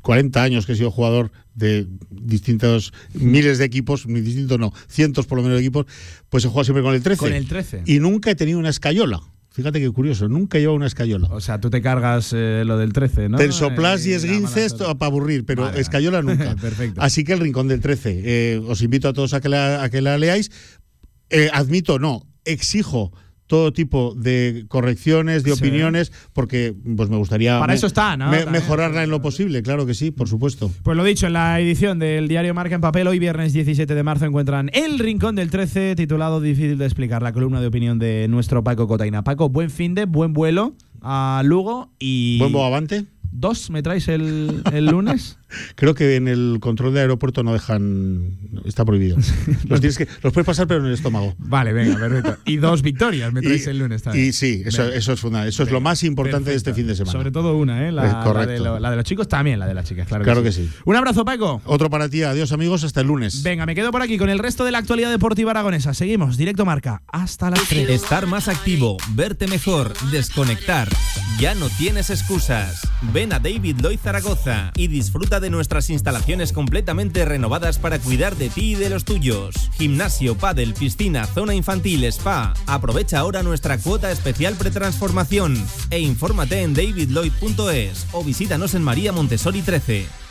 40 0.03 0.43
años 0.43 0.67
que 0.67 0.73
he 0.73 0.75
sido 0.75 0.91
jugador 0.91 1.31
de 1.55 1.87
distintos 2.11 2.93
miles 3.15 3.57
de 3.57 3.65
equipos, 3.65 4.05
ni 4.05 4.21
distintos 4.21 4.59
no, 4.59 4.71
cientos 4.87 5.25
por 5.25 5.39
lo 5.39 5.43
menos 5.43 5.57
de 5.57 5.63
equipos, 5.63 5.87
pues 6.29 6.45
he 6.45 6.49
jugado 6.49 6.65
siempre 6.65 6.83
con 6.83 6.93
el 6.93 7.01
13. 7.01 7.19
Con 7.19 7.33
el 7.33 7.47
13. 7.47 7.81
Y 7.87 7.97
nunca 7.97 8.29
he 8.29 8.35
tenido 8.35 8.59
una 8.59 8.69
escayola. 8.69 9.21
Fíjate 9.53 9.81
qué 9.81 9.89
curioso, 9.91 10.29
nunca 10.29 10.59
lleva 10.59 10.71
una 10.73 10.87
escayola. 10.87 11.27
O 11.31 11.41
sea, 11.41 11.59
tú 11.59 11.69
te 11.69 11.81
cargas 11.81 12.31
eh, 12.33 12.63
lo 12.65 12.77
del 12.77 12.93
13, 12.93 13.27
¿no? 13.27 13.37
Tensoplas 13.37 14.05
y 14.05 14.09
Eh, 14.09 14.11
la 14.11 14.17
esguinces 14.17 14.73
para 14.75 14.95
aburrir, 15.07 15.45
pero 15.45 15.63
vale. 15.63 15.81
escayola 15.81 16.21
nunca. 16.23 16.55
Perfecto. 16.55 17.01
Así 17.01 17.25
que 17.25 17.33
el 17.33 17.39
rincón 17.41 17.67
del 17.67 17.81
13. 17.81 18.21
eh, 18.23 18.61
os 18.65 18.81
invito 18.81 19.09
a 19.09 19.13
todos 19.13 19.33
a 19.33 19.41
que 19.41 19.49
la, 19.49 19.83
a 19.83 19.89
que 19.89 19.99
la 20.01 20.17
leáis. 20.17 20.51
Eh, 21.29 21.49
admito, 21.53 21.99
no, 21.99 22.25
exijo 22.45 23.11
todo 23.51 23.73
tipo 23.73 24.15
de 24.15 24.63
correcciones, 24.69 25.43
de 25.43 25.53
Sí. 25.53 25.59
opiniones, 25.59 26.13
porque 26.31 26.73
pues 26.95 27.09
me 27.09 27.17
gustaría 27.17 27.59
Para 27.59 27.73
eso 27.73 27.85
está, 27.85 28.15
¿no? 28.15 28.31
me- 28.31 28.43
También. 28.43 28.63
mejorarla 28.63 29.03
en 29.03 29.09
lo 29.09 29.21
posible, 29.21 29.61
claro 29.61 29.85
que 29.85 29.93
sí, 29.93 30.09
por 30.09 30.29
supuesto. 30.29 30.71
Pues 30.83 30.95
lo 30.95 31.03
dicho, 31.03 31.27
en 31.27 31.33
la 31.33 31.59
edición 31.59 31.99
del 31.99 32.29
diario 32.29 32.53
Marca 32.53 32.75
en 32.75 32.79
papel, 32.81 33.07
hoy 33.07 33.19
viernes 33.19 33.51
17 33.51 33.93
de 33.93 34.03
marzo 34.03 34.23
encuentran 34.25 34.69
El 34.71 34.99
Rincón 34.99 35.35
del 35.35 35.49
13, 35.49 35.97
titulado 35.97 36.39
Difícil 36.39 36.77
de 36.77 36.85
explicar, 36.85 37.21
la 37.21 37.33
columna 37.33 37.59
de 37.59 37.67
opinión 37.67 37.99
de 37.99 38.27
nuestro 38.29 38.63
Paco 38.63 38.87
Cotaina. 38.87 39.25
Paco, 39.25 39.49
buen 39.49 39.69
fin 39.69 39.95
de, 39.95 40.05
buen 40.05 40.31
vuelo 40.31 40.73
a 41.01 41.41
Lugo 41.43 41.91
y... 41.99 42.39
Buen 42.39 42.53
bogavante. 42.53 43.03
¿Dos 43.33 43.69
me 43.69 43.81
traes 43.83 44.07
el, 44.07 44.61
el 44.71 44.85
lunes? 44.85 45.37
Creo 45.75 45.93
que 45.95 46.15
en 46.15 46.27
el 46.27 46.57
control 46.59 46.93
de 46.93 47.01
aeropuerto 47.01 47.43
no 47.43 47.53
dejan. 47.53 48.37
Está 48.65 48.85
prohibido. 48.85 49.17
los, 49.67 49.79
tienes 49.81 49.97
que, 49.97 50.07
los 50.23 50.33
puedes 50.33 50.45
pasar, 50.45 50.67
pero 50.67 50.79
en 50.81 50.87
el 50.87 50.93
estómago. 50.93 51.35
Vale, 51.37 51.73
venga, 51.73 51.97
perfecto. 51.97 52.37
Y 52.45 52.57
dos 52.57 52.81
victorias 52.81 53.31
me 53.33 53.41
traes 53.41 53.65
Y- 53.65 53.69
el 53.69 53.79
lunes 53.79 54.03
también. 54.03 54.27
Y 54.27 54.33
sí, 54.33 54.63
eso, 54.65 54.83
eso 54.87 55.13
es 55.13 55.19
fundamental. 55.19 55.49
Eso 55.49 55.63
es 55.63 55.71
lo 55.71 55.81
más 55.81 56.03
importante 56.03 56.49
de 56.51 56.55
este 56.55 56.73
fin 56.73 56.87
de 56.87 56.95
semana. 56.95 57.11
Sobre 57.11 57.31
todo 57.31 57.57
una, 57.57 57.87
¿eh? 57.87 57.91
La, 57.91 58.05
Es 58.07 58.13
la 58.13 58.23
correcto. 58.23 58.51
de, 58.51 58.59
lo- 58.59 58.79
la 58.79 58.89
de 58.91 58.95
los 58.97 59.05
chicos 59.05 59.27
también, 59.27 59.59
la 59.59 59.67
de 59.67 59.73
las 59.73 59.85
chicas, 59.87 60.07
claro, 60.07 60.23
Claro 60.23 60.43
que 60.43 60.51
sí. 60.51 60.69
Un 60.85 60.95
abrazo, 60.95 61.25
Paco. 61.25 61.61
Otro 61.65 61.89
para 61.89 62.07
ti. 62.09 62.23
Adiós, 62.23 62.51
amigos. 62.51 62.83
Hasta 62.83 63.01
el 63.01 63.07
lunes. 63.07 63.43
Venga, 63.43 63.65
me 63.65 63.75
quedo 63.75 63.91
por 63.91 64.01
aquí 64.01 64.17
con 64.17 64.29
el 64.29 64.39
resto 64.39 64.63
de 64.65 64.71
la 64.71 64.77
actualidad 64.77 65.09
deportiva 65.11 65.51
aragonesa. 65.51 65.93
Seguimos, 65.93 66.37
directo 66.37 66.65
marca. 66.65 67.01
Hasta 67.07 67.49
las 67.49 67.67
3. 67.67 67.89
Estar 67.89 68.27
más 68.27 68.47
activo, 68.47 68.97
verte 69.13 69.47
mejor, 69.47 69.93
desconectar. 70.11 70.87
Ya 71.39 71.55
no 71.55 71.67
tienes 71.69 72.09
excusas. 72.09 72.79
Ven 73.13 73.33
a 73.33 73.39
David 73.39 73.77
Lloyd 73.81 73.99
Zaragoza 73.99 74.71
y 74.75 74.87
disfruta 74.87 75.39
de 75.41 75.49
nuestras 75.49 75.89
instalaciones 75.89 76.53
completamente 76.53 77.25
renovadas 77.25 77.79
para 77.79 77.99
cuidar 77.99 78.37
de 78.37 78.49
ti 78.49 78.71
y 78.71 78.75
de 78.75 78.89
los 78.89 79.03
tuyos. 79.03 79.69
Gimnasio, 79.73 80.37
pádel, 80.37 80.73
piscina, 80.73 81.25
zona 81.25 81.53
infantil, 81.53 82.05
spa. 82.05 82.53
Aprovecha 82.67 83.19
ahora 83.19 83.43
nuestra 83.43 83.77
cuota 83.77 84.11
especial 84.11 84.55
pretransformación 84.55 85.61
e 85.89 85.99
infórmate 85.99 86.61
en 86.61 86.73
davidlloyd.es 86.73 88.07
o 88.13 88.23
visítanos 88.23 88.73
en 88.75 88.83
María 88.83 89.11
Montessori 89.11 89.61
13. 89.61 90.30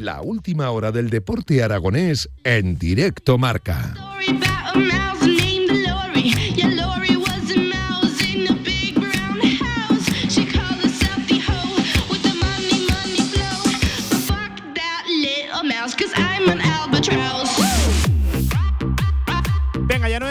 La 0.00 0.22
última 0.22 0.70
hora 0.70 0.92
del 0.92 1.10
deporte 1.10 1.62
aragonés 1.62 2.30
en 2.42 2.78
directo 2.78 3.36
marca. 3.36 4.09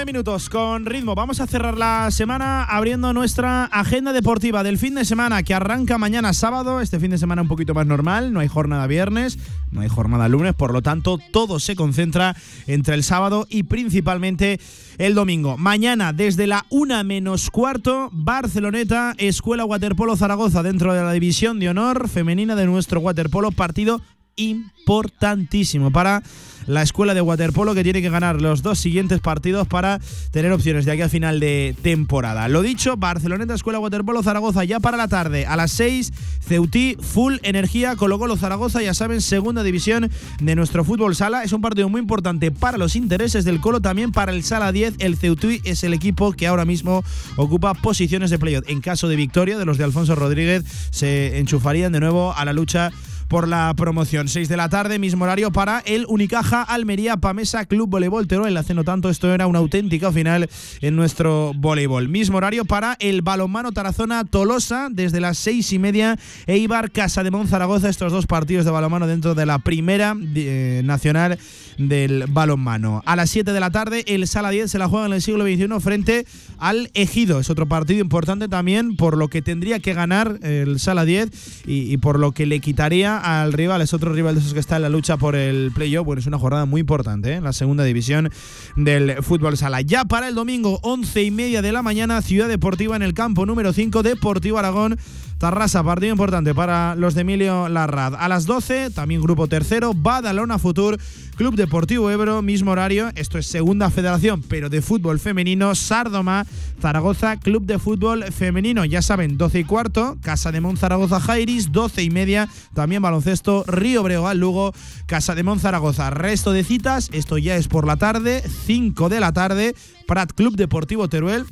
Minutos 0.10 0.50
con 0.50 0.88
ritmo. 0.88 1.14
Vamos 1.14 1.40
a 1.40 1.46
cerrar 1.46 1.78
la 1.78 2.10
semana 2.10 2.64
abriendo 2.64 3.14
nuestra 3.14 3.66
agenda 3.66 4.12
deportiva 4.12 4.64
del 4.64 4.80
fin 4.80 4.96
de 4.96 5.06
semana 5.06 5.44
que 5.44 5.54
arranca 5.54 6.00
mañana 6.00 6.34
sábado. 6.34 6.82
Este 6.82 7.00
fin 7.00 7.12
de 7.12 7.20
semana 7.20 7.44
un 7.44 7.48
poquito 7.48 7.76
más 7.76 7.86
normal. 7.86 8.34
No 8.34 8.40
hay 8.40 8.48
jornada 8.48 8.88
viernes, 8.88 9.38
no 9.70 9.82
hay 9.82 9.88
jornada 9.88 10.28
lunes. 10.28 10.56
Por 10.56 10.74
lo 10.74 10.82
tanto, 10.82 11.20
todo 11.32 11.60
se 11.60 11.76
concentra 11.76 12.36
entre 12.66 12.96
el 12.96 13.04
sábado 13.04 13.46
y 13.52 13.64
principalmente 13.64 14.60
el 14.98 15.14
domingo. 15.14 15.58
Mañana, 15.58 16.12
desde 16.12 16.48
la 16.48 16.66
una 16.72 17.04
menos 17.04 17.52
cuarto, 17.52 18.10
Barceloneta, 18.12 19.14
Escuela 19.20 19.64
Waterpolo 19.64 20.18
Zaragoza, 20.18 20.64
dentro 20.64 20.96
de 20.96 21.04
la 21.04 21.14
división 21.14 21.60
de 21.60 21.70
honor 21.70 22.10
femenina 22.10 22.56
de 22.56 22.66
nuestro 22.66 23.00
waterpolo. 23.00 23.52
Partido 23.52 24.02
importantísimo 24.40 25.92
para 25.92 26.24
la 26.70 26.84
escuela 26.84 27.16
de 27.16 27.22
waterpolo 27.22 27.74
que 27.74 27.84
tiene 27.84 28.02
que 28.02 28.10
ganar 28.10 28.42
los 28.42 28.62
dos 28.62 28.78
siguientes 28.78 29.20
partidos 29.20 29.68
para 29.68 30.00
tener 30.32 30.52
opciones 30.52 30.86
de 30.86 30.92
aquí 30.92 31.02
a 31.02 31.10
final 31.10 31.40
de 31.40 31.76
temporada. 31.82 32.48
Lo 32.48 32.62
dicho, 32.62 32.96
Barceloneta 32.96 33.56
Escuela 33.56 33.80
Waterpolo 33.80 34.22
Zaragoza 34.22 34.64
ya 34.64 34.80
para 34.80 34.96
la 34.96 35.08
tarde 35.08 35.48
a 35.48 35.56
las 35.56 35.72
6, 35.72 36.14
Ceutí 36.48 36.96
Full 37.02 37.38
Energía 37.42 37.96
Colo 37.96 38.20
Colo 38.20 38.38
Zaragoza, 38.38 38.84
ya 38.84 38.94
saben, 38.94 39.22
segunda 39.22 39.64
división 39.64 40.12
de 40.40 40.56
nuestro 40.56 40.84
fútbol 40.84 41.16
sala. 41.16 41.44
Es 41.44 41.54
un 41.54 41.62
partido 41.62 41.90
muy 41.90 42.02
importante 42.02 42.52
para 42.52 42.78
los 42.78 42.96
intereses 42.96 43.46
del 43.46 43.62
Colo, 43.62 43.82
también 43.82 44.12
para 44.12 44.32
el 44.32 44.44
Sala 44.44 44.72
10. 44.72 44.96
El 45.00 45.18
Ceutí 45.18 45.62
es 45.64 45.84
el 45.84 45.94
equipo 45.96 46.34
que 46.34 46.46
ahora 46.46 46.66
mismo 46.66 47.04
ocupa 47.36 47.74
posiciones 47.74 48.30
de 48.30 48.38
playoff. 48.38 48.66
En 48.68 48.82
caso 48.82 49.08
de 49.08 49.16
victoria 49.16 49.58
de 49.58 49.66
los 49.66 49.80
de 49.80 49.86
Alfonso 49.86 50.14
Rodríguez, 50.14 50.64
se 50.92 51.40
enchufarían 51.40 51.92
de 51.92 52.00
nuevo 52.00 52.34
a 52.36 52.46
la 52.46 52.54
lucha 52.54 52.92
por 53.30 53.48
la 53.48 53.74
promoción. 53.78 54.28
6 54.28 54.50
de 54.50 54.58
la 54.58 54.68
tarde, 54.68 55.00
mismo 55.00 55.24
horario 55.24 55.52
para 55.52 55.80
el 55.86 56.06
Unicaja 56.10 56.64
Almería 56.64 57.16
Pamesa 57.18 57.66
Club 57.66 57.88
Voleibol 57.88 58.28
Teruel. 58.28 58.58
Hace 58.58 58.74
no 58.74 58.84
tanto 58.84 59.10
esto 59.10 59.32
era 59.34 59.48
una 59.48 59.60
auténtica 59.60 60.12
final 60.12 60.50
en 60.82 60.96
nuestro 60.96 61.54
voleibol. 61.56 62.10
Mismo 62.10 62.38
horario 62.38 62.66
para 62.66 62.98
el 63.00 63.22
balonmano 63.22 63.72
Tarazona 63.72 64.26
Tolosa 64.26 64.90
desde 64.92 65.22
las 65.22 65.38
seis 65.38 65.72
y 65.72 65.80
media. 65.80 66.18
Eibar 66.48 66.92
Casa 66.92 67.24
de 67.24 67.30
Zaragoza. 67.48 67.88
Estos 67.88 68.12
dos 68.12 68.26
partidos 68.26 68.66
de 68.66 68.72
balonmano 68.72 69.06
dentro 69.06 69.36
de 69.36 69.46
la 69.46 69.60
primera 69.60 70.16
eh, 70.36 70.82
nacional 70.84 71.38
del 71.78 72.26
balonmano. 72.28 73.02
A 73.06 73.16
las 73.16 73.30
7 73.30 73.54
de 73.54 73.60
la 73.60 73.72
tarde, 73.72 74.04
el 74.08 74.28
Sala 74.28 74.50
10 74.50 74.70
se 74.70 74.80
la 74.80 74.90
juega 74.90 75.06
en 75.06 75.14
el 75.14 75.22
siglo 75.22 75.46
XXI 75.46 75.80
frente 75.80 76.26
al 76.58 76.90
Ejido. 76.94 77.40
Es 77.40 77.50
otro 77.50 77.68
partido 77.68 78.02
importante 78.02 78.50
también 78.50 78.98
por 78.98 79.16
lo 79.16 79.30
que 79.30 79.42
tendría 79.42 79.80
que 79.80 79.94
ganar 79.94 80.40
el 80.42 80.80
Sala 80.80 81.06
10 81.06 81.30
y, 81.68 81.94
y 81.94 81.98
por 81.98 82.20
lo 82.20 82.34
que 82.34 82.46
le 82.46 82.60
quitaría 82.60 83.19
al 83.20 83.54
rival. 83.54 83.82
Es 83.82 83.94
otro 83.94 84.14
rival 84.14 84.36
de 84.36 84.42
esos 84.42 84.54
que 84.54 84.60
está 84.60 84.78
en 84.78 84.84
la 84.84 84.90
lucha 84.90 85.18
por 85.18 85.36
el 85.36 85.72
playoff. 85.74 86.06
Bueno, 86.06 86.20
es 86.20 86.28
una 86.28 86.40
jornada 86.40 86.66
muy 86.66 86.82
importante 86.82 87.34
¿eh? 87.34 87.42
la 87.42 87.54
segunda 87.54 87.84
división 87.84 88.30
del 88.76 89.22
fútbol 89.24 89.58
sala. 89.58 89.82
Ya 89.82 90.06
para 90.06 90.28
el 90.28 90.36
domingo, 90.36 90.80
11 90.84 91.24
y 91.24 91.32
media 91.32 91.62
de 91.62 91.72
la 91.72 91.82
mañana, 91.82 92.22
Ciudad 92.22 92.48
Deportiva 92.48 92.96
en 92.96 93.02
el 93.02 93.14
campo 93.14 93.46
número 93.46 93.74
5, 93.74 94.04
Deportivo 94.04 94.58
Aragón. 94.58 94.98
Tarrasa, 95.40 95.82
partido 95.86 96.12
importante 96.12 96.54
para 96.54 96.96
los 96.96 97.16
de 97.16 97.22
Emilio 97.22 97.70
Larrad. 97.70 98.16
A 98.16 98.28
las 98.28 98.46
12, 98.46 98.90
también 98.92 99.22
grupo 99.22 99.48
tercero, 99.48 99.94
Badalona 99.94 100.60
Futur, 100.60 101.00
Club 101.38 101.56
Deportivo 101.56 102.12
Ebro, 102.12 102.42
mismo 102.42 102.72
horario. 102.72 103.10
Esto 103.16 103.38
es 103.38 103.48
segunda 103.48 103.90
federación, 103.90 104.42
pero 104.42 104.68
de 104.68 104.82
fútbol 104.82 105.18
femenino. 105.18 105.76
Sardoma, 105.76 106.46
Zaragoza, 106.82 107.38
Club 107.38 107.66
de 107.66 107.80
Fútbol 107.80 108.26
Femenino. 108.26 108.84
Ya 108.84 109.02
saben, 109.02 109.38
12 109.38 109.60
y 109.60 109.64
cuarto, 109.64 110.18
Casa 110.22 110.52
de 110.52 110.60
Mon 110.60 110.76
Zaragoza 110.76 111.22
Jairis, 111.22 111.72
12 111.72 112.04
y 112.04 112.10
media. 112.10 112.50
También 112.74 113.02
baloncesto, 113.02 113.64
Río 113.66 114.04
Breogán 114.04 114.42
Lugo, 114.42 114.74
Casa 115.06 115.36
de 115.36 115.44
Mon 115.44 115.62
Zaragoza. 115.62 116.10
Resto 116.10 116.52
de 116.52 116.66
citas, 116.66 117.10
esto 117.14 117.38
ya 117.38 117.56
es 117.56 117.70
por 117.70 117.88
la 117.88 117.96
tarde, 117.96 118.44
5 118.66 119.08
de 119.08 119.22
la 119.22 119.32
tarde, 119.32 119.74
Prat 120.06 120.34
Club 120.34 120.58
Deportivo 120.58 121.08
Teruel. 121.08 121.46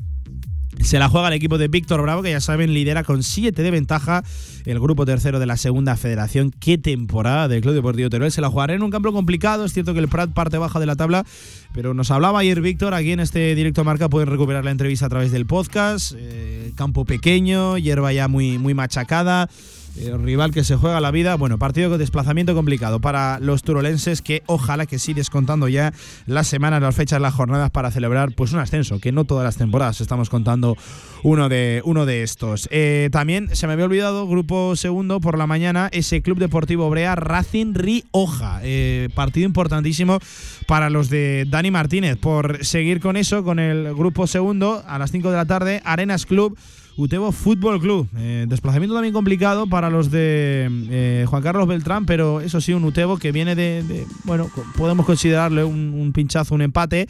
Se 0.82 1.00
la 1.00 1.10
juega 1.10 1.28
el 1.28 1.34
equipo 1.34 1.58
de 1.58 1.68
Víctor 1.68 2.02
Bravo, 2.02 2.22
que 2.22 2.32
ya 2.32 2.40
saben, 2.40 2.74
lidera 2.74 3.04
con 3.04 3.24
7 3.24 3.62
de 3.62 3.72
ventaja 3.72 4.24
el 4.66 4.80
grupo 4.80 5.06
tercero 5.06 5.40
de 5.40 5.46
la 5.46 5.58
segunda 5.58 5.98
federación. 5.98 6.52
Qué 6.52 6.78
temporada 6.78 7.48
del 7.48 7.62
Club 7.62 7.74
Deportivo 7.74 8.10
Teruel. 8.10 8.32
Se 8.32 8.42
la 8.42 8.50
jugará 8.50 8.74
en 8.74 8.84
un 8.84 8.92
campo 8.92 9.12
complicado. 9.12 9.66
Es 9.66 9.74
cierto 9.74 9.94
que 9.94 10.00
el 10.00 10.08
Prat 10.08 10.32
parte 10.32 10.58
baja 10.58 10.80
de 10.80 10.86
la 10.86 10.96
tabla, 10.96 11.26
pero 11.74 11.94
nos 11.94 12.12
hablaba 12.12 12.40
ayer 12.40 12.62
Víctor. 12.62 12.94
Aquí 12.94 13.12
en 13.12 13.20
este 13.20 13.56
directo 13.56 13.84
marca 13.84 14.08
pueden 14.08 14.30
recuperar 14.30 14.64
la 14.64 14.72
entrevista 14.72 15.08
a 15.08 15.10
través 15.10 15.32
del 15.32 15.46
podcast. 15.46 16.14
Eh, 16.18 16.72
campo 16.76 17.06
pequeño, 17.06 17.78
hierba 17.78 18.14
ya 18.14 18.28
muy, 18.28 18.58
muy 18.58 18.74
machacada. 18.74 19.50
Eh, 19.98 20.16
rival 20.18 20.52
que 20.52 20.64
se 20.64 20.76
juega 20.76 21.00
la 21.00 21.12
vida. 21.12 21.36
Bueno, 21.36 21.58
partido 21.58 21.90
con 21.90 22.00
desplazamiento 22.00 22.54
complicado 22.56 23.00
para 23.00 23.40
los 23.40 23.64
turolenses 23.64 24.22
que 24.22 24.44
ojalá 24.46 24.86
que 24.86 25.00
sí 25.00 25.14
descontando 25.14 25.68
ya 25.68 25.94
las 26.26 26.48
semanas, 26.48 26.82
las 26.82 26.96
fechas, 26.96 27.22
las 27.22 27.34
jornadas 27.34 27.72
para 27.72 27.92
celebrar 27.92 28.34
pues 28.34 28.54
un 28.54 28.60
ascenso, 28.60 29.00
que 29.00 29.12
no 29.12 29.26
todas 29.26 29.44
las 29.44 29.58
temporadas 29.58 30.02
estamos 30.02 30.30
contando 30.30 30.78
uno 31.24 31.50
de, 31.50 31.82
uno 31.86 32.06
de 32.06 32.24
estos. 32.24 32.68
Eh, 32.72 33.10
también 33.12 33.56
se 33.56 33.68
me 33.68 33.74
había 33.74 33.86
olvidado, 33.86 34.28
grupo 34.28 34.76
segundo 34.76 35.20
por 35.20 35.38
la 35.38 35.48
mañana, 35.48 35.90
ese 35.92 36.22
Club 36.22 36.40
Deportivo 36.40 36.90
Brea 36.90 37.16
Racing 37.16 37.74
Rioja. 37.74 38.60
Eh, 38.64 39.10
partido 39.16 39.46
importantísimo 39.46 40.20
para 40.68 40.90
los 40.90 41.10
de 41.10 41.46
Dani 41.48 41.72
Martínez. 41.72 42.18
Por 42.18 42.64
seguir 42.66 43.00
con 43.00 43.18
eso, 43.18 43.44
con 43.44 43.60
el 43.60 43.94
grupo 43.94 44.28
segundo, 44.28 44.84
a 44.88 45.00
las 45.00 45.12
5 45.12 45.32
de 45.32 45.38
la 45.38 45.46
tarde, 45.46 45.82
Arenas 45.84 46.26
Club. 46.26 46.58
Utebo 46.98 47.32
Fútbol 47.32 47.80
Club. 47.80 48.08
Eh, 48.18 48.46
desplazamiento 48.50 48.96
también 48.96 49.14
complicado 49.14 49.68
para 49.68 49.90
los 49.90 50.12
de 50.12 50.68
eh, 50.90 51.26
Juan 51.28 51.44
Carlos 51.44 51.68
Beltrán, 51.68 52.06
pero 52.06 52.42
eso 52.42 52.60
sí, 52.60 52.74
un 52.74 52.84
Utebo 52.84 53.18
que 53.18 53.32
viene 53.32 53.56
de, 53.56 53.84
de 53.84 54.06
bueno, 54.24 54.50
podemos 54.76 55.06
considerarle 55.06 55.64
un 55.64 56.12
pinchazo, 56.14 56.56
un 56.56 56.62
empate. 56.64 57.08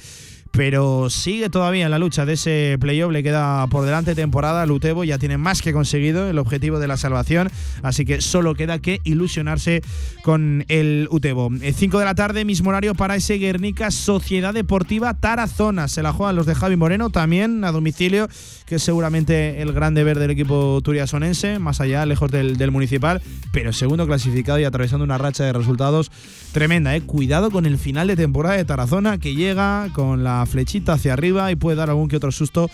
Pero 0.57 1.11
sigue 1.11 1.51
todavía 1.51 1.85
en 1.85 1.91
la 1.91 1.99
lucha 1.99 2.25
de 2.25 2.34
ese 2.34 2.77
playoff, 2.79 3.11
le 3.11 3.21
queda 3.21 3.67
por 3.67 3.85
delante 3.85 4.15
temporada. 4.15 4.63
El 4.63 4.71
Utebo 4.71 5.03
ya 5.03 5.19
tiene 5.19 5.38
más 5.38 5.61
que 5.61 5.71
conseguido 5.71 6.27
el 6.27 6.39
objetivo 6.39 6.79
de 6.79 6.88
la 6.88 6.97
salvación, 6.97 7.51
así 7.84 8.05
que 8.05 8.21
solo 8.21 8.55
queda 8.55 8.79
que 8.79 8.99
ilusionarse 9.03 9.84
con 10.23 10.65
el 10.67 11.09
Utebo. 11.11 11.51
5 11.61 11.99
de 11.99 12.05
la 12.05 12.15
tarde, 12.15 12.43
mismo 12.43 12.71
horario 12.71 12.95
para 12.95 13.15
ese 13.15 13.38
Guernica 13.38 13.91
Sociedad 13.91 14.51
Deportiva 14.51 15.13
Tarazona. 15.13 15.88
Se 15.88 16.01
la 16.01 16.11
juegan 16.11 16.35
los 16.35 16.47
de 16.47 16.55
Javi 16.55 16.75
Moreno 16.75 17.11
también 17.11 17.63
a 17.63 17.71
domicilio, 17.71 18.27
que 18.65 18.77
es 18.77 18.84
seguramente 18.84 19.61
el 19.61 19.73
gran 19.73 19.93
deber 19.93 20.17
del 20.17 20.31
equipo 20.31 20.81
turiasonense, 20.84 21.59
más 21.59 21.81
allá, 21.81 22.03
lejos 22.07 22.31
del, 22.31 22.57
del 22.57 22.71
municipal, 22.71 23.21
pero 23.53 23.73
segundo 23.73 24.07
clasificado 24.07 24.57
y 24.57 24.63
atravesando 24.63 25.03
una 25.03 25.19
racha 25.19 25.43
de 25.43 25.53
resultados 25.53 26.09
tremenda. 26.51 26.95
¿eh? 26.95 27.01
Cuidado 27.01 27.51
con 27.51 27.67
el 27.67 27.77
final 27.77 28.07
de 28.07 28.15
temporada 28.15 28.55
de 28.55 28.65
Tarazona, 28.65 29.19
que 29.19 29.35
llega 29.35 29.89
con 29.93 30.23
la 30.23 30.47
flechita 30.48 30.94
hacia 30.94 31.14
arriba 31.14 31.52
y 31.52 31.56
puede 31.56 31.78
dar 31.78 31.90
algún 31.90 32.07
que 32.07 32.18
otro 32.18 32.32
susto 32.32 32.69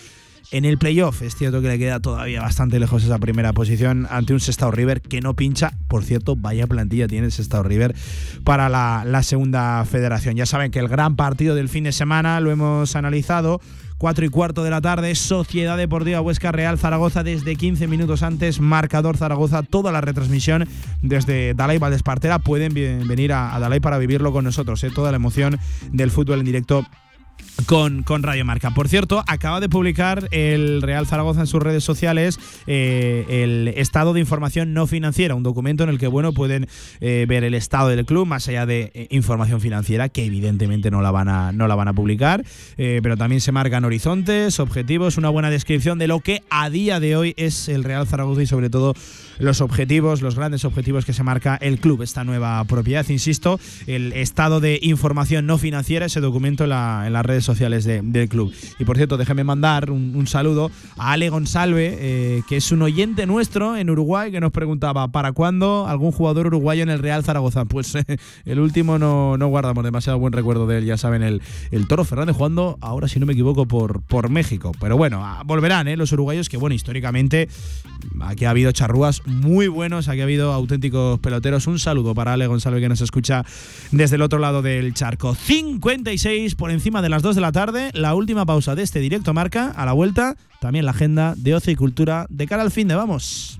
en 0.54 0.66
el 0.66 0.78
playoff. 0.78 1.22
Es 1.22 1.36
cierto 1.36 1.62
que 1.62 1.68
le 1.68 1.80
queda 1.80 2.00
todavía 2.00 2.42
bastante 2.42 2.80
lejos 2.80 3.04
esa 3.04 3.18
primera 3.18 3.54
posición 3.54 4.08
ante 4.10 4.34
un 4.34 4.40
Sestao 4.40 4.72
River 4.72 5.02
que 5.02 5.20
no 5.20 5.36
pincha. 5.36 5.74
Por 5.88 6.04
cierto, 6.04 6.36
vaya 6.36 6.68
plantilla 6.68 7.08
tiene 7.08 7.26
el 7.26 7.32
Sestao 7.32 7.64
River 7.64 7.96
para 8.44 8.70
la, 8.70 9.24
segunda 9.24 9.84
federación. 9.86 10.36
Ya 10.36 10.46
saben 10.46 10.72
que 10.72 10.80
el 10.80 10.88
gran 10.88 11.16
partido 11.16 11.56
del 11.56 11.70
fin 11.70 11.86
de 11.86 11.92
semana 11.92 12.40
lo 12.40 12.52
hemos 12.52 12.96
analizado. 12.96 13.62
4 13.98 14.26
y 14.26 14.30
cuarto 14.30 14.66
de 14.66 14.70
la 14.70 14.82
tarde, 14.82 15.16
Sociedad 15.16 15.78
Deportiva 15.78 16.20
Huesca 16.20 16.52
Real 16.52 16.78
Zaragoza 16.78 17.24
desde 17.24 17.56
15 17.56 17.88
minutos 17.88 18.22
antes, 18.22 18.60
marcador 18.60 19.16
Zaragoza, 19.16 19.64
toda 19.64 19.94
la 19.94 20.02
retransmisión 20.02 20.68
desde 21.02 21.54
Dalai 21.54 21.78
Valdespartera. 21.78 22.40
Pueden 22.40 22.74
venir 22.74 23.32
a, 23.32 23.56
a 23.56 23.60
Dalai 23.60 23.80
para 23.80 23.98
vivirlo 23.98 24.34
con 24.34 24.44
nosotros, 24.44 24.84
¿eh? 24.84 24.92
toda 24.94 25.12
la 25.12 25.16
emoción 25.16 25.58
del 25.94 26.12
fútbol 26.12 26.40
en 26.40 26.46
directo 26.46 26.86
con, 27.66 28.04
con 28.04 28.24
Radio 28.24 28.44
Marca. 28.46 28.72
Por 28.72 28.90
cierto, 28.90 29.24
acaba 29.28 29.60
de 29.60 29.70
publicar 29.70 30.28
el 30.32 30.82
Real 30.82 31.06
Zaragoza 31.08 31.42
en 31.42 31.48
sus 31.48 31.62
redes 31.62 31.84
sociales 31.84 32.40
eh, 32.68 33.26
el 33.44 33.68
estado 33.78 34.14
de 34.14 34.20
información 34.20 34.74
no 34.74 34.88
financiera, 34.88 35.36
un 35.36 35.44
documento 35.44 35.84
en 35.84 35.90
el 35.90 36.00
que 36.00 36.08
bueno 36.08 36.34
pueden 36.34 36.68
eh, 37.00 37.26
ver 37.28 37.44
el 37.44 37.54
estado 37.54 37.90
del 37.90 38.06
club 38.06 38.26
más 38.26 38.48
allá 38.48 38.66
de 38.66 38.92
eh, 38.94 39.08
información 39.12 39.62
financiera 39.62 40.10
que 40.10 40.26
evidentemente 40.26 40.90
no 40.92 41.02
la 41.02 41.12
van 41.12 41.30
a 41.30 41.52
no 41.52 41.68
la 41.68 41.76
van 41.76 41.88
a 41.88 41.94
publicar, 41.94 42.44
pero 42.76 43.18
también 43.18 43.40
se 43.42 43.52
marcan 43.52 43.86
horizontes, 43.86 44.60
objetivos, 44.60 45.18
una 45.18 45.30
buena 45.30 45.50
descripción 45.50 46.00
de 46.00 46.08
lo 46.08 46.20
que 46.20 46.44
a 46.50 46.70
día 46.70 47.00
de 47.00 47.16
hoy 47.16 47.34
es 47.38 47.70
el 47.70 47.84
Real 47.84 48.08
Zaragoza 48.08 48.42
y 48.42 48.48
sobre 48.48 48.70
todo 48.70 48.94
los 49.40 49.62
objetivos, 49.62 50.22
los 50.22 50.36
grandes 50.36 50.66
objetivos 50.66 51.06
que 51.06 51.14
se 51.14 51.24
marca 51.24 51.56
el 51.62 51.80
club, 51.80 52.02
esta 52.02 52.24
nueva 52.24 52.64
propiedad, 52.66 53.08
insisto, 53.10 53.60
el 53.88 54.14
estado 54.14 54.60
de 54.60 54.80
información 54.82 55.46
no 55.46 55.58
financiera, 55.58 56.06
ese 56.06 56.20
documento 56.20 56.64
en, 56.64 56.70
la- 56.72 57.23
redes 57.24 57.44
sociales 57.44 57.84
de- 57.86 58.02
del 58.02 58.30
club. 58.30 58.54
Y 58.80 58.86
por 58.86 58.98
cierto, 58.98 59.18
déjeme 59.18 59.44
mandar 59.44 59.92
un, 59.92 60.26
saludo 60.28 60.72
a 60.98 61.12
Ale 61.14 61.30
Gonsalve, 61.30 61.98
eh, 62.00 62.42
que 62.48 62.58
es 62.58 62.72
un 62.72 62.82
oyente 62.82 63.26
nuestro 63.26 63.76
en 63.78 63.90
Uruguay, 63.90 64.32
que 64.32 64.40
nos 64.40 64.52
preguntaba, 64.52 65.08
¿para 65.10 65.32
cuándo 65.34 65.86
algún 65.88 66.12
jugador 66.12 66.48
uruguayo 66.48 66.84
en 66.84 66.90
el 66.90 67.00
Real 67.00 67.24
Zaragoza? 67.24 67.66
Pues 67.74 67.96
eh, 67.96 68.04
el 68.46 68.60
último 68.60 69.00
no, 69.00 69.38
no 69.38 69.48
guardamos 69.48 69.84
demasiado 69.84 70.20
buen 70.20 70.32
recuerdo 70.34 70.68
de 70.68 70.78
él, 70.78 70.86
ya 70.86 70.98
saben, 70.98 71.24
el, 71.24 71.42
el 71.72 71.88
Toro 71.88 72.04
Fernández 72.06 72.36
jugando, 72.36 72.78
ahora 72.82 73.08
si 73.08 73.20
no 73.20 73.26
me 73.26 73.34
equivoco, 73.34 73.66
por, 73.68 74.02
por 74.04 74.30
México. 74.30 74.72
Pero 74.80 74.96
bueno, 74.98 75.26
volverán 75.46 75.88
eh, 75.88 75.98
los 75.98 76.12
uruguayos, 76.12 76.50
que 76.50 76.58
bueno, 76.58 76.74
históricamente 76.76 77.48
aquí 78.22 78.46
ha 78.46 78.50
habido 78.52 78.72
charrúas 78.72 79.26
muy 79.26 79.68
buenos, 79.68 80.08
aquí 80.08 80.20
ha 80.22 80.24
habido 80.24 80.54
auténticos 80.54 81.20
peloteros. 81.20 81.68
Un 81.68 81.80
saludo 81.80 82.14
para 82.14 82.34
Ale 82.34 82.48
Gonzalo 82.48 82.80
que 82.80 82.90
nos 82.90 83.02
escucha 83.02 83.44
desde 83.92 84.16
el 84.18 84.22
otro 84.22 84.40
lado 84.40 84.62
del 84.62 84.94
charco. 84.94 85.36
56 85.36 86.56
por 86.56 86.72
encima 86.72 87.02
de 87.02 87.10
las 87.14 87.22
2 87.22 87.36
de 87.36 87.42
la 87.42 87.52
tarde, 87.52 87.92
la 87.94 88.16
última 88.16 88.46
pausa 88.46 88.74
de 88.74 88.82
este 88.82 89.00
directo 89.00 89.34
marca. 89.34 89.72
A 89.76 89.86
la 89.86 89.94
vuelta, 89.94 90.36
también 90.60 90.86
la 90.86 90.92
agenda 90.92 91.36
de 91.38 91.54
ocio 91.54 91.72
y 91.72 91.76
cultura 91.76 92.26
de 92.30 92.48
cara 92.48 92.64
al 92.64 92.72
fin 92.72 92.88
de 92.88 92.96
vamos. 92.96 93.60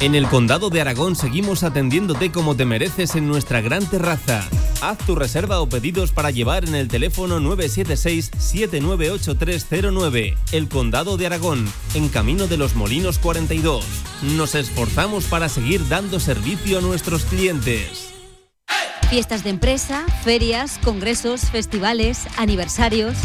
En 0.00 0.14
el 0.14 0.28
Condado 0.28 0.70
de 0.70 0.80
Aragón 0.80 1.16
seguimos 1.16 1.64
atendiéndote 1.64 2.30
como 2.30 2.54
te 2.54 2.64
mereces 2.64 3.16
en 3.16 3.26
nuestra 3.26 3.60
gran 3.60 3.84
terraza. 3.86 4.44
Haz 4.80 4.98
tu 4.98 5.16
reserva 5.16 5.60
o 5.60 5.68
pedidos 5.68 6.12
para 6.12 6.30
llevar 6.30 6.64
en 6.64 6.76
el 6.76 6.86
teléfono 6.86 7.40
976-798309. 7.40 10.36
El 10.52 10.68
Condado 10.68 11.16
de 11.16 11.26
Aragón, 11.26 11.66
en 11.94 12.08
Camino 12.08 12.46
de 12.46 12.58
los 12.58 12.76
Molinos 12.76 13.18
42. 13.18 13.84
Nos 14.36 14.54
esforzamos 14.54 15.24
para 15.24 15.48
seguir 15.48 15.88
dando 15.88 16.20
servicio 16.20 16.78
a 16.78 16.80
nuestros 16.80 17.24
clientes. 17.24 18.13
Fiestas 19.14 19.44
de 19.44 19.50
empresa, 19.50 20.04
ferias, 20.24 20.80
congresos, 20.82 21.42
festivales, 21.42 22.26
aniversarios. 22.36 23.16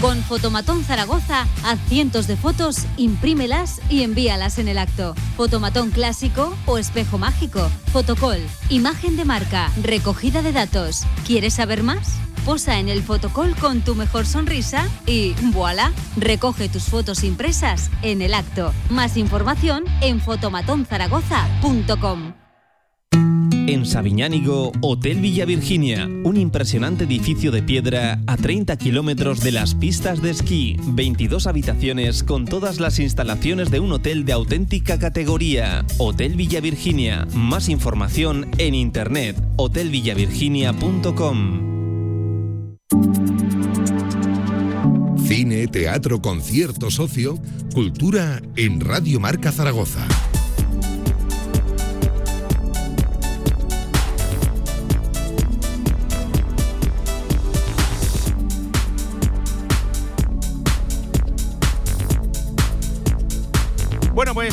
Con 0.00 0.20
Fotomatón 0.24 0.82
Zaragoza, 0.82 1.46
haz 1.64 1.78
cientos 1.88 2.26
de 2.26 2.36
fotos, 2.36 2.78
imprímelas 2.96 3.80
y 3.88 4.02
envíalas 4.02 4.58
en 4.58 4.66
el 4.66 4.78
acto. 4.78 5.14
Fotomatón 5.36 5.92
clásico 5.92 6.56
o 6.66 6.76
espejo 6.76 7.18
mágico. 7.18 7.70
Fotocall, 7.92 8.40
imagen 8.68 9.16
de 9.16 9.24
marca, 9.24 9.70
recogida 9.80 10.42
de 10.42 10.50
datos. 10.50 11.04
¿Quieres 11.24 11.54
saber 11.54 11.84
más? 11.84 12.18
Posa 12.44 12.80
en 12.80 12.88
el 12.88 13.04
fotocall 13.04 13.54
con 13.54 13.82
tu 13.82 13.94
mejor 13.94 14.26
sonrisa 14.26 14.88
y 15.06 15.34
voilà, 15.52 15.92
recoge 16.16 16.68
tus 16.68 16.86
fotos 16.86 17.22
impresas 17.22 17.92
en 18.02 18.22
el 18.22 18.34
acto. 18.34 18.74
Más 18.90 19.16
información 19.16 19.84
en 20.00 20.20
fotomatonzaragoza.com. 20.20 22.32
En 23.68 23.84
Sabiñánigo, 23.84 24.72
Hotel 24.80 25.20
Villa 25.20 25.44
Virginia, 25.44 26.06
un 26.06 26.38
impresionante 26.38 27.04
edificio 27.04 27.50
de 27.50 27.62
piedra 27.62 28.18
a 28.26 28.38
30 28.38 28.78
kilómetros 28.78 29.40
de 29.40 29.52
las 29.52 29.74
pistas 29.74 30.22
de 30.22 30.30
esquí, 30.30 30.78
22 30.86 31.46
habitaciones 31.46 32.22
con 32.22 32.46
todas 32.46 32.80
las 32.80 32.98
instalaciones 32.98 33.70
de 33.70 33.80
un 33.80 33.92
hotel 33.92 34.24
de 34.24 34.32
auténtica 34.32 34.98
categoría. 34.98 35.84
Hotel 35.98 36.34
Villa 36.34 36.62
Virginia, 36.62 37.28
más 37.34 37.68
información 37.68 38.50
en 38.56 38.74
internet, 38.74 39.36
hotelvillavirginia.com. 39.56 41.68
Cine, 45.26 45.66
teatro, 45.66 46.22
concierto, 46.22 46.90
socio, 46.90 47.38
cultura 47.74 48.40
en 48.56 48.80
Radio 48.80 49.20
Marca 49.20 49.52
Zaragoza. 49.52 50.08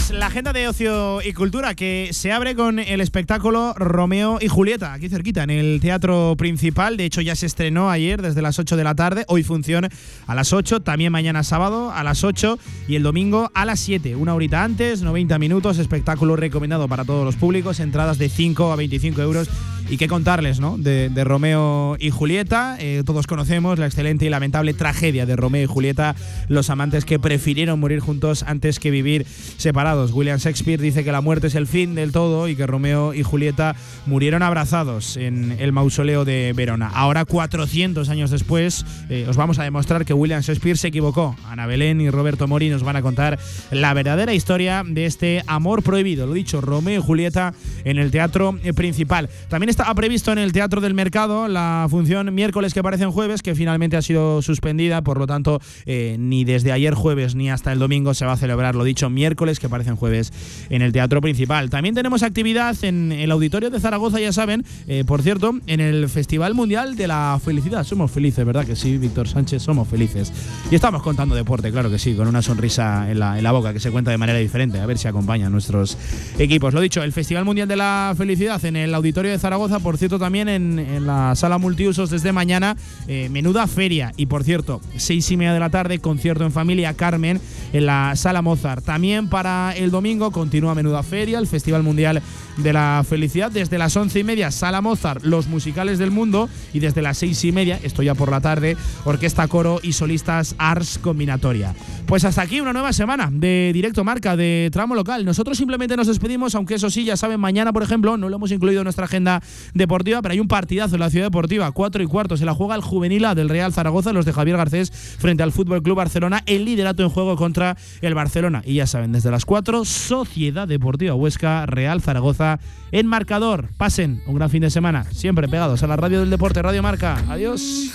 Pues 0.07 0.19
la 0.19 0.27
agenda 0.27 0.53
de 0.53 0.67
ocio 0.67 1.19
y 1.23 1.33
cultura 1.33 1.73
que 1.73 2.09
se 2.11 2.31
abre 2.31 2.53
con 2.55 2.77
el 2.77 3.01
espectáculo 3.01 3.73
Romeo 3.73 4.37
y 4.39 4.47
Julieta, 4.47 4.93
aquí 4.93 5.09
cerquita, 5.09 5.41
en 5.41 5.49
el 5.49 5.79
teatro 5.81 6.35
principal. 6.37 6.95
De 6.95 7.05
hecho, 7.05 7.21
ya 7.21 7.35
se 7.35 7.47
estrenó 7.47 7.89
ayer 7.89 8.21
desde 8.21 8.43
las 8.43 8.59
8 8.59 8.77
de 8.77 8.83
la 8.83 8.93
tarde. 8.93 9.25
Hoy 9.27 9.41
funciona 9.41 9.89
a 10.27 10.35
las 10.35 10.53
8, 10.53 10.81
también 10.81 11.11
mañana 11.11 11.41
sábado 11.41 11.91
a 11.91 12.03
las 12.03 12.23
8 12.23 12.59
y 12.87 12.97
el 12.97 13.03
domingo 13.03 13.49
a 13.55 13.65
las 13.65 13.79
7. 13.79 14.15
Una 14.15 14.35
horita 14.35 14.63
antes, 14.63 15.01
90 15.01 15.39
minutos. 15.39 15.79
Espectáculo 15.79 16.35
recomendado 16.35 16.87
para 16.87 17.03
todos 17.03 17.25
los 17.25 17.35
públicos. 17.35 17.79
Entradas 17.79 18.19
de 18.19 18.29
5 18.29 18.73
a 18.73 18.75
25 18.75 19.21
euros 19.23 19.49
Y 19.87 19.97
qué 19.97 20.07
contarles, 20.07 20.59
¿no? 20.59 20.77
De, 20.79 21.09
Romeo 21.23 21.95
y 21.99 22.09
Julieta. 22.09 22.75
Eh, 22.79 23.03
todos 23.05 23.27
conocemos 23.27 23.77
la 23.77 23.85
excelente 23.85 24.25
y 24.25 24.29
lamentable 24.29 24.73
tragedia 24.73 25.25
de 25.25 25.35
Romeo 25.35 25.63
y 25.63 25.67
Julieta, 25.67 26.15
los 26.47 26.69
amantes 26.69 27.05
que 27.05 27.19
prefirieron 27.19 27.79
morir 27.79 27.99
juntos 27.99 28.43
antes 28.43 28.79
que 28.79 28.89
vivir 28.89 29.25
separados. 29.57 30.11
William 30.11 30.39
Shakespeare 30.39 30.81
dice 30.81 31.03
que 31.03 31.11
la 31.11 31.21
muerte 31.21 31.47
es 31.47 31.55
el 31.55 31.67
fin 31.67 31.93
del 31.93 32.11
todo 32.11 32.47
y 32.47 32.55
que 32.55 32.65
Romeo 32.65 33.13
y 33.13 33.21
Julieta 33.21 33.75
murieron 34.07 34.41
abrazados 34.41 35.17
en 35.17 35.55
el 35.59 35.71
mausoleo 35.71 36.25
de 36.25 36.53
Verona. 36.55 36.89
Ahora, 36.93 37.25
400 37.25 38.09
años 38.09 38.31
después, 38.31 38.85
eh, 39.09 39.25
os 39.29 39.37
vamos 39.37 39.59
a 39.59 39.63
demostrar 39.63 40.03
que 40.03 40.13
William 40.13 40.41
Shakespeare 40.41 40.77
se 40.77 40.87
equivocó. 40.87 41.35
Ana 41.47 41.67
Belén 41.67 42.01
y 42.01 42.09
Roberto 42.09 42.47
Mori 42.47 42.69
nos 42.69 42.83
van 42.83 42.95
a 42.95 43.01
contar 43.03 43.37
la 43.71 43.93
verdadera 43.93 44.33
historia 44.33 44.83
de 44.85 45.05
este 45.05 45.43
amor 45.45 45.83
prohibido. 45.83 46.25
Lo 46.25 46.33
dicho, 46.33 46.59
Romeo 46.59 46.99
y 46.99 47.03
Julieta 47.03 47.53
en 47.83 47.99
el 47.99 48.09
teatro 48.09 48.57
eh, 48.63 48.73
principal. 48.73 49.29
También 49.47 49.69
estaba 49.75 49.93
previsto 49.93 50.31
en 50.31 50.37
el 50.37 50.53
Teatro 50.53 50.79
del 50.79 50.93
Mercado 50.93 51.49
la 51.49 51.85
función 51.89 52.33
miércoles 52.33 52.73
que 52.73 52.81
parece 52.81 53.03
en 53.03 53.11
jueves, 53.11 53.41
que 53.41 53.55
finalmente 53.55 53.97
ha 53.97 54.01
sido 54.01 54.41
suspendida, 54.41 55.01
por 55.01 55.19
lo 55.19 55.27
tanto, 55.27 55.59
eh, 55.85 56.15
ni 56.17 56.45
desde 56.45 56.71
ayer 56.71 56.93
jueves 56.93 57.35
ni 57.35 57.49
hasta 57.49 57.73
el 57.73 57.79
domingo 57.79 58.13
se 58.13 58.25
va 58.25 58.31
a 58.31 58.37
celebrar, 58.37 58.75
lo 58.75 58.85
dicho, 58.85 59.09
miércoles 59.09 59.59
que 59.59 59.67
parece 59.67 59.89
en 59.89 59.97
jueves 59.97 60.31
en 60.69 60.81
el 60.81 60.93
Teatro 60.93 61.19
Principal. 61.19 61.69
También 61.69 61.93
tenemos 61.93 62.23
actividad 62.23 62.81
en 62.85 63.11
el 63.11 63.29
Auditorio 63.31 63.69
de 63.69 63.81
Zaragoza, 63.81 64.21
ya 64.21 64.31
saben, 64.31 64.63
eh, 64.87 65.03
por 65.05 65.21
cierto, 65.21 65.53
en 65.67 65.81
el 65.81 66.07
Festival 66.07 66.53
Mundial 66.53 66.95
de 66.95 67.07
la 67.07 67.37
Felicidad. 67.43 67.83
Somos 67.83 68.11
felices, 68.11 68.45
¿verdad 68.45 68.65
que 68.65 68.77
sí, 68.77 68.97
Víctor 68.97 69.27
Sánchez? 69.27 69.61
Somos 69.61 69.89
felices. 69.89 70.31
Y 70.71 70.75
estamos 70.75 71.03
contando 71.03 71.35
deporte, 71.35 71.69
claro 71.73 71.91
que 71.91 71.99
sí, 71.99 72.13
con 72.15 72.29
una 72.29 72.41
sonrisa 72.41 73.11
en 73.11 73.19
la, 73.19 73.37
en 73.37 73.43
la 73.43 73.51
boca 73.51 73.73
que 73.73 73.81
se 73.81 73.91
cuenta 73.91 74.09
de 74.09 74.17
manera 74.17 74.39
diferente, 74.39 74.79
a 74.79 74.85
ver 74.85 74.97
si 74.97 75.09
acompañan 75.09 75.51
nuestros 75.51 75.97
equipos. 76.39 76.73
Lo 76.73 76.79
dicho, 76.79 77.03
el 77.03 77.11
Festival 77.11 77.43
Mundial 77.43 77.67
de 77.67 77.75
la 77.75 78.13
Felicidad 78.17 78.63
en 78.63 78.77
el 78.77 78.95
Auditorio 78.95 79.31
de 79.31 79.37
Zaragoza, 79.37 79.64
por 79.81 79.97
cierto, 79.97 80.19
también 80.19 80.47
en, 80.47 81.05
la 81.05 81.35
sala 81.35 81.57
multiusos 81.57 82.09
desde 82.09 82.31
mañana, 82.31 82.75
eh, 83.07 83.29
menuda 83.29 83.67
feria. 83.67 84.11
Y 84.17 84.27
por 84.27 84.43
cierto, 84.43 84.81
seis 84.97 85.29
y 85.31 85.37
media 85.37 85.53
de 85.53 85.59
la 85.59 85.69
tarde, 85.69 85.99
concierto 85.99 86.45
en 86.45 86.51
familia 86.51 86.93
Carmen 86.93 87.41
en 87.73 87.85
la 87.85 88.15
sala 88.15 88.41
Mozart. 88.41 88.85
También 88.85 89.27
para 89.27 89.73
el 89.75 89.91
domingo 89.91 90.31
continúa 90.31 90.75
menuda 90.75 91.03
feria, 91.03 91.39
el 91.39 91.47
Festival 91.47 91.83
Mundial 91.83 92.21
de 92.57 92.73
la 92.73 93.03
Felicidad. 93.07 93.51
Desde 93.51 93.77
las 93.77 93.95
once 93.97 94.19
y 94.19 94.23
media, 94.23 94.51
sala 94.51 94.81
Mozart, 94.81 95.23
los 95.23 95.47
musicales 95.47 95.99
del 95.99 96.11
mundo. 96.11 96.49
Y 96.73 96.79
desde 96.79 97.01
las 97.01 97.17
seis 97.17 97.43
y 97.43 97.51
media, 97.51 97.79
esto 97.83 98.03
ya 98.03 98.15
por 98.15 98.29
la 98.29 98.41
tarde, 98.41 98.77
orquesta, 99.03 99.47
coro 99.47 99.79
y 99.81 99.93
solistas 99.93 100.55
Ars 100.57 100.99
Combinatoria. 101.01 101.73
Pues 102.05 102.23
hasta 102.23 102.41
aquí 102.41 102.59
una 102.59 102.73
nueva 102.73 102.93
semana 102.93 103.29
de 103.31 103.71
directo 103.73 104.03
marca 104.03 104.35
de 104.35 104.69
tramo 104.71 104.95
local. 104.95 105.25
Nosotros 105.25 105.57
simplemente 105.57 105.97
nos 105.97 106.07
despedimos, 106.07 106.55
aunque 106.55 106.75
eso 106.75 106.89
sí, 106.89 107.03
ya 107.03 107.17
saben, 107.17 107.39
mañana, 107.39 107.73
por 107.73 107.83
ejemplo, 107.83 108.17
no 108.17 108.29
lo 108.29 108.35
hemos 108.35 108.51
incluido 108.51 108.81
en 108.81 108.85
nuestra 108.85 109.05
agenda 109.05 109.41
deportiva, 109.73 110.21
pero 110.21 110.33
hay 110.33 110.39
un 110.39 110.47
partidazo 110.47 110.95
en 110.95 111.01
la 111.01 111.09
ciudad 111.09 111.25
deportiva, 111.25 111.71
cuatro 111.71 112.03
y 112.03 112.05
cuarto. 112.05 112.37
Se 112.37 112.45
la 112.45 112.53
juega 112.53 112.75
el 112.75 112.81
juvenil 112.81 113.25
A 113.25 113.35
del 113.35 113.49
Real 113.49 113.73
Zaragoza, 113.73 114.13
los 114.13 114.25
de 114.25 114.33
Javier 114.33 114.57
Garcés, 114.57 114.91
frente 114.91 115.43
al 115.43 115.51
Fútbol 115.51 115.81
Club 115.81 115.97
Barcelona, 115.97 116.43
el 116.45 116.65
liderato 116.65 117.03
en 117.03 117.09
juego 117.09 117.35
contra 117.35 117.77
el 118.01 118.13
Barcelona. 118.13 118.61
Y 118.65 118.75
ya 118.75 118.87
saben, 118.87 119.11
desde 119.11 119.31
las 119.31 119.45
4, 119.45 119.85
Sociedad 119.85 120.67
Deportiva 120.67 121.15
Huesca, 121.15 121.65
Real 121.65 122.01
Zaragoza 122.01 122.59
en 122.91 123.07
marcador. 123.07 123.69
Pasen 123.77 124.21
un 124.27 124.35
gran 124.35 124.49
fin 124.49 124.61
de 124.61 124.69
semana, 124.69 125.05
siempre 125.11 125.47
pegados 125.47 125.83
a 125.83 125.87
la 125.87 125.95
radio 125.95 126.19
del 126.19 126.29
deporte, 126.29 126.61
Radio 126.61 126.83
Marca. 126.83 127.23
Adiós. 127.29 127.91